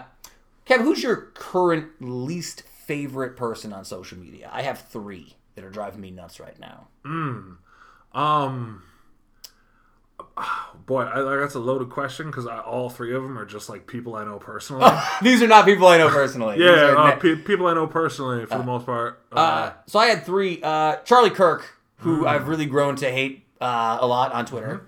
Kevin, 0.66 0.86
who's 0.86 1.02
your 1.02 1.16
current 1.34 1.88
least 2.02 2.64
favorite 2.64 3.38
person 3.38 3.72
on 3.72 3.86
social 3.86 4.18
media? 4.18 4.50
I 4.52 4.64
have 4.64 4.80
three 4.80 5.36
that 5.56 5.64
are 5.64 5.70
driving 5.70 6.02
me 6.02 6.12
nuts 6.12 6.40
right 6.42 6.60
now. 6.60 6.88
Um, 8.14 8.84
boy, 10.88 11.04
I, 11.04 11.20
like, 11.20 11.40
that's 11.42 11.54
a 11.54 11.60
loaded 11.60 11.92
question 11.92 12.28
because 12.28 12.48
all 12.48 12.90
three 12.90 13.14
of 13.14 13.22
them 13.22 13.38
are 13.38 13.46
just 13.46 13.70
like 13.70 13.86
people 13.86 14.16
I 14.16 14.24
know 14.24 14.40
personally. 14.40 14.90
These 15.22 15.44
are 15.44 15.48
not 15.48 15.66
people 15.66 15.86
I 15.88 16.00
know 16.00 16.10
personally. 16.10 16.58
Yeah, 16.64 16.96
uh, 16.98 17.08
net- 17.10 17.20
pe- 17.20 17.36
people 17.36 17.68
I 17.68 17.76
know 17.76 17.86
personally 17.86 18.46
for 18.48 18.58
the 18.58 18.64
most 18.64 18.86
part. 18.88 19.22
Uh, 19.32 19.36
Uh, 19.40 19.74
so 19.86 20.00
I 20.00 20.08
had 20.08 20.26
three. 20.26 20.60
Uh, 20.64 20.96
Charlie 21.06 21.30
Kirk, 21.30 21.78
who 21.98 22.26
I've 22.26 22.48
really 22.48 22.66
grown 22.66 22.96
to 22.98 23.12
hate 23.12 23.46
uh, 23.62 24.00
a 24.02 24.08
lot 24.08 24.32
on 24.34 24.46
Twitter. 24.48 24.88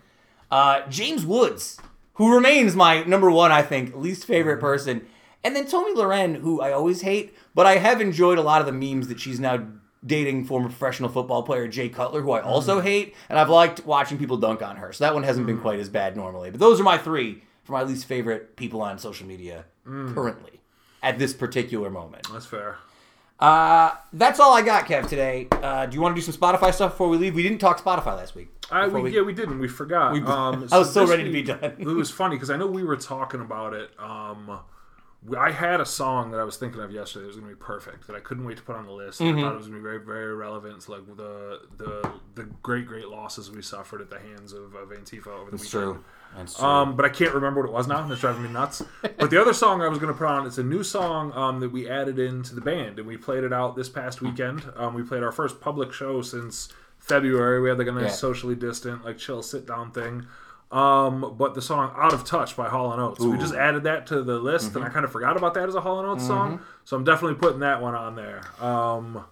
Uh, 0.50 0.82
James 0.90 1.26
Woods, 1.26 1.78
who 2.14 2.34
remains 2.34 2.76
my 2.76 3.04
number 3.04 3.30
one, 3.30 3.52
I 3.52 3.62
think, 3.62 3.96
least 3.96 4.26
favorite 4.26 4.60
person. 4.60 5.06
And 5.44 5.56
then 5.56 5.68
Tomi 5.68 5.94
Lahren, 5.96 6.38
who 6.42 6.60
I 6.62 6.72
always 6.72 7.02
hate, 7.02 7.34
but 7.56 7.66
I 7.66 7.78
have 7.78 8.02
enjoyed 8.02 8.38
a 8.38 8.42
lot 8.42 8.60
of 8.62 8.66
the 8.68 8.74
memes 8.74 9.08
that 9.10 9.20
she's 9.20 9.40
now 9.40 9.66
dating 10.06 10.46
former 10.46 10.68
professional 10.70 11.10
football 11.10 11.44
player 11.44 11.68
Jay 11.68 11.90
Cutler, 11.90 12.22
who 12.22 12.32
I 12.32 12.42
also 12.42 12.80
hate, 12.80 13.16
and 13.30 13.38
I've 13.38 13.50
liked 13.50 13.86
watching 13.86 14.18
people 14.18 14.38
dunk 14.38 14.62
on 14.62 14.78
her. 14.78 14.94
So 14.94 15.04
that 15.04 15.14
one 15.14 15.24
hasn't 15.24 15.46
been 15.46 15.60
quite 15.60 15.80
as 15.80 15.90
bad 15.90 16.16
normally. 16.16 16.52
But 16.52 16.60
those 16.60 16.80
are 16.80 16.84
my 16.84 16.98
three 16.98 17.44
for 17.64 17.74
my 17.74 17.84
least 17.84 18.06
favorite 18.06 18.56
people 18.56 18.82
on 18.82 18.98
social 18.98 19.28
media 19.28 19.66
currently 19.86 20.62
at 21.04 21.18
this 21.20 21.34
particular 21.34 21.90
moment. 21.90 22.28
that's 22.32 22.46
fair. 22.46 22.78
Uh, 23.40 23.92
that's 24.12 24.38
all 24.40 24.54
I 24.54 24.62
got, 24.62 24.86
Kev, 24.86 25.08
today. 25.08 25.48
Uh, 25.52 25.86
do 25.86 25.96
you 25.96 26.02
want 26.02 26.14
to 26.16 26.22
do 26.22 26.30
some 26.30 26.40
Spotify 26.40 26.74
stuff 26.74 26.92
before 26.92 27.08
we 27.08 27.16
leave? 27.18 27.36
We 27.36 27.42
didn't 27.44 27.60
talk 27.60 27.82
Spotify 27.82 28.18
last 28.18 28.36
week. 28.36 28.50
I, 28.70 28.88
we, 28.88 29.02
we- 29.02 29.16
yeah, 29.16 29.22
we 29.22 29.34
didn't. 29.34 29.60
We 29.60 29.68
forgot. 29.70 30.12
We- 30.12 30.22
um, 30.26 30.68
I 30.72 30.78
was 30.78 30.94
so 30.94 31.06
ready 31.08 31.24
to 31.24 31.32
be 31.32 31.44
done. 31.44 31.60
it 31.64 31.86
was 31.86 32.12
funny 32.12 32.36
because 32.36 32.50
I 32.50 32.58
know 32.58 32.68
we 32.68 32.84
were 32.84 32.98
talking 32.98 33.40
about 33.40 33.74
it. 33.74 33.92
Um, 33.98 34.60
I 35.38 35.52
had 35.52 35.82
a 35.82 35.86
song 35.86 36.32
that 36.32 36.40
I 36.40 36.46
was 36.46 36.56
thinking 36.56 36.80
of 36.82 36.92
yesterday 36.94 37.24
that 37.24 37.28
was 37.28 37.36
going 37.36 37.50
to 37.50 37.56
be 37.56 37.60
perfect 37.62 38.08
that 38.08 38.16
I 38.16 38.22
couldn't 38.22 38.46
wait 38.46 38.56
to 38.58 38.64
put 38.64 38.78
on 38.78 38.86
the 38.86 38.94
list. 38.94 39.20
Mm-hmm. 39.20 39.38
I 39.38 39.42
thought 39.42 39.54
it 39.54 39.58
was 39.58 39.68
going 39.68 39.78
to 39.78 39.84
be 39.84 39.84
very, 39.84 40.00
very 40.00 40.34
relevant 40.34 40.80
to 40.84 40.92
like 40.92 41.06
the 41.18 41.60
the 41.78 42.12
the 42.36 42.44
great, 42.64 42.86
great 42.86 43.10
losses 43.10 43.52
we 43.52 43.62
suffered 43.62 44.00
at 44.00 44.10
the 44.10 44.20
hands 44.20 44.54
of, 44.54 44.76
of 44.76 44.90
Antifa 44.90 45.28
over 45.28 45.52
the 45.52 45.56
It's 45.58 45.66
weekend. 45.74 45.94
true. 45.96 46.04
That's 46.38 46.56
true. 46.56 46.66
Um, 46.66 46.96
but 46.96 47.04
I 47.06 47.10
can't 47.10 47.34
remember 47.34 47.60
what 47.62 47.70
it 47.70 47.74
was 47.74 47.88
now, 47.88 48.02
and 48.02 48.12
it's 48.12 48.22
driving 48.22 48.44
me 48.44 48.50
nuts. 48.50 48.82
but 49.02 49.30
the 49.30 49.42
other 49.42 49.52
song 49.54 49.82
I 49.82 49.90
was 49.90 50.00
going 50.00 50.14
to 50.14 50.18
put 50.18 50.28
on, 50.28 50.46
it's 50.48 50.58
a 50.60 50.64
new 50.64 50.84
song 50.84 51.34
um, 51.34 51.60
that 51.60 51.70
we 51.72 51.90
added 51.90 52.18
into 52.18 52.56
the 52.56 52.62
band, 52.62 52.98
and 53.00 53.08
we 53.08 53.18
played 53.18 53.44
it 53.44 53.52
out 53.52 53.76
this 53.76 53.90
past 53.90 54.22
weekend. 54.22 54.64
Um, 54.78 54.94
we 54.94 55.04
played 55.04 55.24
our 55.24 55.32
first 55.34 55.60
public 55.60 55.92
show 55.92 56.22
since 56.22 56.70
February. 57.00 57.60
We 57.62 57.68
had 57.70 57.78
like 57.78 57.88
a 57.88 57.92
nice 57.92 58.04
Yeah. 58.04 58.10
socially 58.12 58.56
distant, 58.56 59.04
like 59.04 59.18
chill 59.18 59.42
sit 59.42 59.66
down 59.68 59.92
thing. 59.92 60.28
Um, 60.72 61.36
but 61.38 61.56
the 61.56 61.62
song 61.64 61.92
"Out 61.98 62.14
of 62.14 62.26
Touch" 62.26 62.56
by 62.56 62.70
Hall 62.70 62.94
and 62.94 63.02
Oates, 63.02 63.20
we 63.20 63.38
just 63.40 63.56
added 63.56 63.84
that 63.84 64.06
to 64.08 64.22
the 64.22 64.38
list, 64.38 64.76
and 64.76 64.84
I 64.84 64.88
mm-hmm. 64.88 64.94
kind 64.94 65.06
of 65.06 65.12
forgot 65.12 65.36
about 65.36 65.56
that 65.56 65.68
as 65.68 65.74
a 65.74 65.82
Hall 65.82 66.00
and 66.00 66.08
Oates 66.08 66.28
song, 66.28 66.58
mm-hmm. 66.58 66.64
so 66.86 66.96
I'm 66.96 67.04
definitely 67.04 67.38
putting 67.38 67.62
that 67.62 67.82
one 67.82 67.96
on 67.96 68.16
there. 68.16 68.42
Um, 68.62 69.26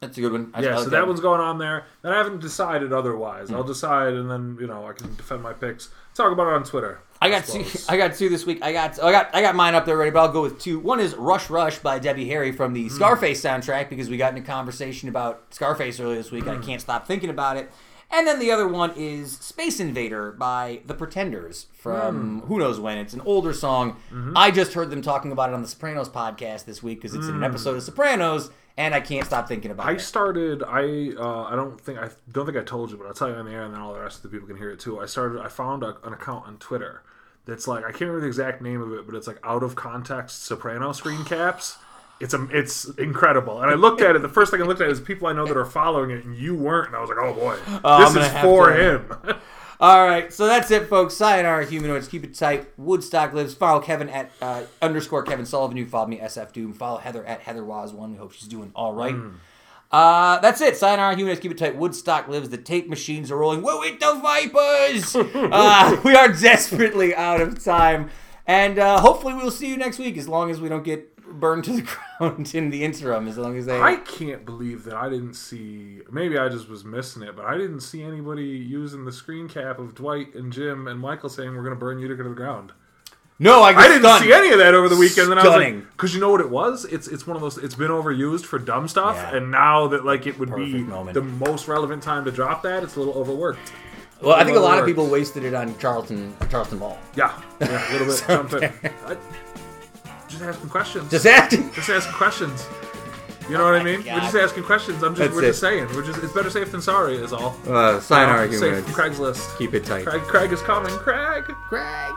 That's 0.00 0.18
a 0.18 0.20
good 0.20 0.32
one. 0.32 0.50
I, 0.52 0.62
yeah, 0.62 0.78
I 0.78 0.82
so 0.82 0.90
that 0.90 1.06
one's 1.06 1.20
going 1.20 1.40
on 1.40 1.56
there. 1.58 1.86
And 2.02 2.12
I 2.12 2.18
haven't 2.18 2.40
decided 2.40 2.92
otherwise. 2.92 3.50
I'll 3.50 3.64
mm. 3.64 3.68
decide, 3.68 4.12
and 4.12 4.30
then 4.30 4.58
you 4.60 4.66
know 4.66 4.86
I 4.86 4.92
can 4.92 5.14
defend 5.16 5.42
my 5.42 5.54
picks. 5.54 5.88
Talk 6.14 6.30
about 6.30 6.48
it 6.48 6.54
on 6.54 6.64
Twitter. 6.64 7.00
I 7.22 7.30
got 7.30 7.46
two. 7.46 7.64
I 7.88 7.96
got 7.96 8.14
two 8.14 8.28
this 8.28 8.44
week. 8.44 8.62
I 8.62 8.74
got. 8.74 9.02
I 9.02 9.12
got. 9.12 9.34
I 9.34 9.40
got 9.40 9.54
mine 9.54 9.74
up 9.74 9.86
there 9.86 9.96
ready, 9.96 10.10
but 10.10 10.20
I'll 10.20 10.32
go 10.32 10.42
with 10.42 10.60
two. 10.60 10.78
One 10.78 11.00
is 11.00 11.14
"Rush 11.14 11.48
Rush" 11.48 11.78
by 11.78 11.98
Debbie 11.98 12.28
Harry 12.28 12.52
from 12.52 12.74
the 12.74 12.86
mm. 12.86 12.90
Scarface 12.90 13.42
soundtrack 13.42 13.88
because 13.88 14.10
we 14.10 14.18
got 14.18 14.34
into 14.36 14.46
conversation 14.46 15.08
about 15.08 15.44
Scarface 15.50 16.00
earlier 16.00 16.16
this 16.16 16.30
week. 16.30 16.46
and 16.46 16.52
I 16.52 16.56
mm. 16.56 16.66
can't 16.66 16.80
stop 16.82 17.06
thinking 17.06 17.30
about 17.30 17.56
it. 17.56 17.70
And 18.12 18.26
then 18.26 18.40
the 18.40 18.50
other 18.50 18.66
one 18.66 18.92
is 18.96 19.38
"Space 19.38 19.78
Invader" 19.78 20.32
by 20.32 20.80
The 20.86 20.94
Pretenders 20.94 21.66
from 21.72 22.40
hmm. 22.40 22.46
who 22.46 22.58
knows 22.58 22.80
when. 22.80 22.98
It's 22.98 23.14
an 23.14 23.20
older 23.22 23.52
song. 23.52 23.92
Mm-hmm. 24.12 24.36
I 24.36 24.50
just 24.50 24.72
heard 24.72 24.90
them 24.90 25.00
talking 25.00 25.30
about 25.30 25.50
it 25.50 25.54
on 25.54 25.62
the 25.62 25.68
Sopranos 25.68 26.08
podcast 26.08 26.64
this 26.64 26.82
week 26.82 27.00
because 27.00 27.14
it's 27.14 27.26
in 27.26 27.34
an 27.34 27.38
hmm. 27.38 27.44
episode 27.44 27.76
of 27.76 27.82
Sopranos, 27.84 28.50
and 28.76 28.94
I 28.94 29.00
can't 29.00 29.24
stop 29.24 29.46
thinking 29.46 29.70
about 29.70 29.86
I 29.86 29.92
it. 29.92 29.94
I 29.94 29.98
started. 29.98 30.62
I 30.64 31.12
uh, 31.16 31.44
I 31.44 31.54
don't 31.54 31.80
think 31.80 31.98
I 32.00 32.10
don't 32.32 32.46
think 32.46 32.58
I 32.58 32.64
told 32.64 32.90
you, 32.90 32.96
but 32.96 33.06
I'll 33.06 33.14
tell 33.14 33.28
you 33.28 33.34
on 33.34 33.44
the 33.44 33.52
air, 33.52 33.62
and 33.62 33.72
then 33.72 33.80
all 33.80 33.94
the 33.94 34.00
rest 34.00 34.16
of 34.16 34.22
the 34.24 34.28
people 34.30 34.48
can 34.48 34.56
hear 34.56 34.70
it 34.70 34.80
too. 34.80 35.00
I 35.00 35.06
started. 35.06 35.40
I 35.40 35.48
found 35.48 35.84
a, 35.84 35.96
an 36.02 36.12
account 36.12 36.46
on 36.46 36.58
Twitter 36.58 37.04
that's 37.46 37.68
like 37.68 37.84
I 37.84 37.90
can't 37.90 38.02
remember 38.02 38.22
the 38.22 38.26
exact 38.26 38.60
name 38.60 38.82
of 38.82 38.92
it, 38.92 39.06
but 39.06 39.14
it's 39.14 39.26
like 39.26 39.38
out 39.44 39.62
of 39.62 39.76
context 39.76 40.44
Soprano 40.44 40.92
screen 40.92 41.24
caps. 41.24 41.78
It's 42.20 42.34
a, 42.34 42.46
it's 42.52 42.84
incredible, 42.98 43.62
and 43.62 43.70
I 43.70 43.74
looked 43.74 44.02
at 44.02 44.14
it. 44.14 44.20
The 44.20 44.28
first 44.28 44.50
thing 44.50 44.60
I 44.60 44.66
looked 44.66 44.82
at 44.82 44.90
is 44.90 45.00
people 45.00 45.26
I 45.26 45.32
know 45.32 45.46
that 45.46 45.56
are 45.56 45.64
following 45.64 46.10
it, 46.10 46.24
and 46.24 46.36
you 46.36 46.54
weren't, 46.54 46.88
and 46.88 46.96
I 46.96 47.00
was 47.00 47.08
like, 47.08 47.18
oh 47.18 47.32
boy, 47.32 47.58
I'm 47.82 48.12
this 48.12 48.26
is 48.26 48.32
for 48.40 48.72
him. 48.72 49.10
All 49.80 50.06
right, 50.06 50.30
so 50.30 50.46
that's 50.46 50.70
it, 50.70 50.88
folks. 50.88 51.14
Sayonara, 51.14 51.64
humanoids. 51.64 52.06
Keep 52.06 52.24
it 52.24 52.34
tight. 52.34 52.66
Woodstock 52.76 53.32
lives. 53.32 53.54
Follow 53.54 53.80
Kevin 53.80 54.10
at 54.10 54.30
uh, 54.42 54.64
underscore 54.82 55.22
Kevin 55.22 55.46
Sullivan. 55.46 55.78
You 55.78 55.86
follow 55.86 56.06
me 56.06 56.18
SF 56.18 56.52
Doom. 56.52 56.74
Follow 56.74 56.98
Heather 56.98 57.24
at 57.24 57.40
Heather 57.40 57.64
Waz 57.64 57.94
One. 57.94 58.12
We 58.12 58.18
hope 58.18 58.32
she's 58.32 58.46
doing 58.46 58.72
all 58.74 58.92
right. 58.92 59.16
Uh, 59.90 60.38
that's 60.40 60.60
it. 60.60 60.76
Sayonara, 60.76 61.16
humanoids. 61.16 61.40
Keep 61.40 61.52
it 61.52 61.58
tight. 61.58 61.76
Woodstock 61.76 62.28
lives. 62.28 62.50
The 62.50 62.58
tape 62.58 62.90
machines 62.90 63.30
are 63.30 63.38
rolling. 63.38 63.62
Whoa, 63.62 63.80
it 63.82 63.98
the 63.98 64.20
Vipers! 64.22 65.16
uh, 65.34 66.00
we 66.04 66.14
are 66.14 66.28
desperately 66.28 67.14
out 67.14 67.40
of 67.40 67.64
time, 67.64 68.10
and 68.46 68.78
uh, 68.78 69.00
hopefully 69.00 69.32
we'll 69.32 69.50
see 69.50 69.68
you 69.68 69.78
next 69.78 69.98
week. 69.98 70.18
As 70.18 70.28
long 70.28 70.50
as 70.50 70.60
we 70.60 70.68
don't 70.68 70.84
get 70.84 71.19
burned 71.32 71.64
to 71.64 71.72
the 71.72 71.82
ground 72.18 72.54
in 72.54 72.70
the 72.70 72.82
interim. 72.84 73.28
As 73.28 73.38
long 73.38 73.56
as 73.56 73.66
they. 73.66 73.80
I 73.80 73.96
can't 73.96 74.44
believe 74.44 74.84
that 74.84 74.94
I 74.94 75.08
didn't 75.08 75.34
see. 75.34 76.00
Maybe 76.10 76.38
I 76.38 76.48
just 76.48 76.68
was 76.68 76.84
missing 76.84 77.22
it, 77.22 77.36
but 77.36 77.44
I 77.44 77.56
didn't 77.56 77.80
see 77.80 78.02
anybody 78.02 78.42
using 78.44 79.04
the 79.04 79.12
screen 79.12 79.48
cap 79.48 79.78
of 79.78 79.94
Dwight 79.94 80.34
and 80.34 80.52
Jim 80.52 80.88
and 80.88 80.98
Michael 81.00 81.28
saying 81.28 81.50
we're 81.54 81.62
going 81.62 81.74
to 81.74 81.80
burn 81.80 81.98
Utica 81.98 82.22
to 82.22 82.28
the 82.28 82.34
ground. 82.34 82.72
no, 83.38 83.62
I, 83.62 83.70
I 83.70 83.88
didn't 83.88 84.02
stunned. 84.02 84.24
see 84.24 84.32
any 84.32 84.50
of 84.52 84.58
that 84.58 84.74
over 84.74 84.88
the 84.88 84.96
weekend. 84.96 85.30
And 85.30 85.40
I 85.40 85.44
was 85.44 85.52
Stunning. 85.52 85.74
like, 85.80 85.90
because 85.92 86.14
you 86.14 86.20
know 86.20 86.30
what 86.30 86.40
it 86.40 86.50
was? 86.50 86.84
It's 86.84 87.08
it's 87.08 87.26
one 87.26 87.36
of 87.36 87.42
those. 87.42 87.56
It's 87.58 87.74
been 87.74 87.90
overused 87.90 88.44
for 88.44 88.58
dumb 88.58 88.86
stuff, 88.88 89.16
Yeah. 89.16 89.36
and 89.36 89.50
now 89.50 89.86
that 89.88 90.04
like 90.04 90.26
it 90.26 90.38
would 90.38 90.54
be 90.54 90.82
moment. 90.82 91.14
the 91.14 91.22
most 91.22 91.68
relevant 91.68 92.02
time 92.02 92.24
to 92.26 92.30
drop 92.30 92.62
that, 92.64 92.82
it's 92.82 92.96
a 92.96 92.98
little 92.98 93.14
overworked. 93.14 93.72
Well, 94.22 94.36
I 94.36 94.44
think 94.44 94.58
a 94.58 94.60
lot 94.60 94.78
of 94.78 94.84
people 94.84 95.06
wasted 95.08 95.44
it 95.44 95.54
on 95.54 95.78
Charlton 95.78 96.36
Charleston 96.50 96.78
Ball. 96.78 96.98
Yeah, 97.16 97.32
yeah, 97.58 97.90
a 97.90 97.92
little 97.96 98.42
bit. 98.60 98.70
I- 99.06 99.16
just 100.40 100.56
asking 100.56 100.70
questions. 100.70 101.10
Just 101.10 101.26
acting. 101.26 101.72
Just 101.72 101.88
asking 101.90 102.14
questions. 102.14 102.66
You 103.48 103.56
know 103.58 103.62
Oh 103.64 103.72
what 103.72 103.74
I 103.74 103.78
my 103.80 103.84
mean? 103.84 104.04
We're 104.04 104.20
just 104.20 104.34
asking 104.36 104.62
questions. 104.64 105.02
I'm 105.02 105.14
just 105.14 105.20
That's 105.30 105.34
we're 105.34 105.42
just 105.48 105.60
saying. 105.60 105.88
We're 105.94 106.04
just 106.04 106.22
it's 106.22 106.32
better 106.32 106.50
safe 106.50 106.70
than 106.70 106.80
sorry 106.80 107.16
is 107.16 107.32
all. 107.32 107.56
Uh, 107.66 107.98
sign 108.00 108.28
Um, 108.28 108.48
Safe 108.48 108.62
argument. 108.62 108.84
from 108.86 108.94
Craigslist. 108.94 109.58
Keep 109.58 109.74
it 109.74 109.84
tight. 109.84 110.06
Craig, 110.06 110.22
Craig 110.22 110.52
is 110.52 110.62
coming. 110.62 110.92
Craig. 110.98 111.44
Craig. 111.68 112.14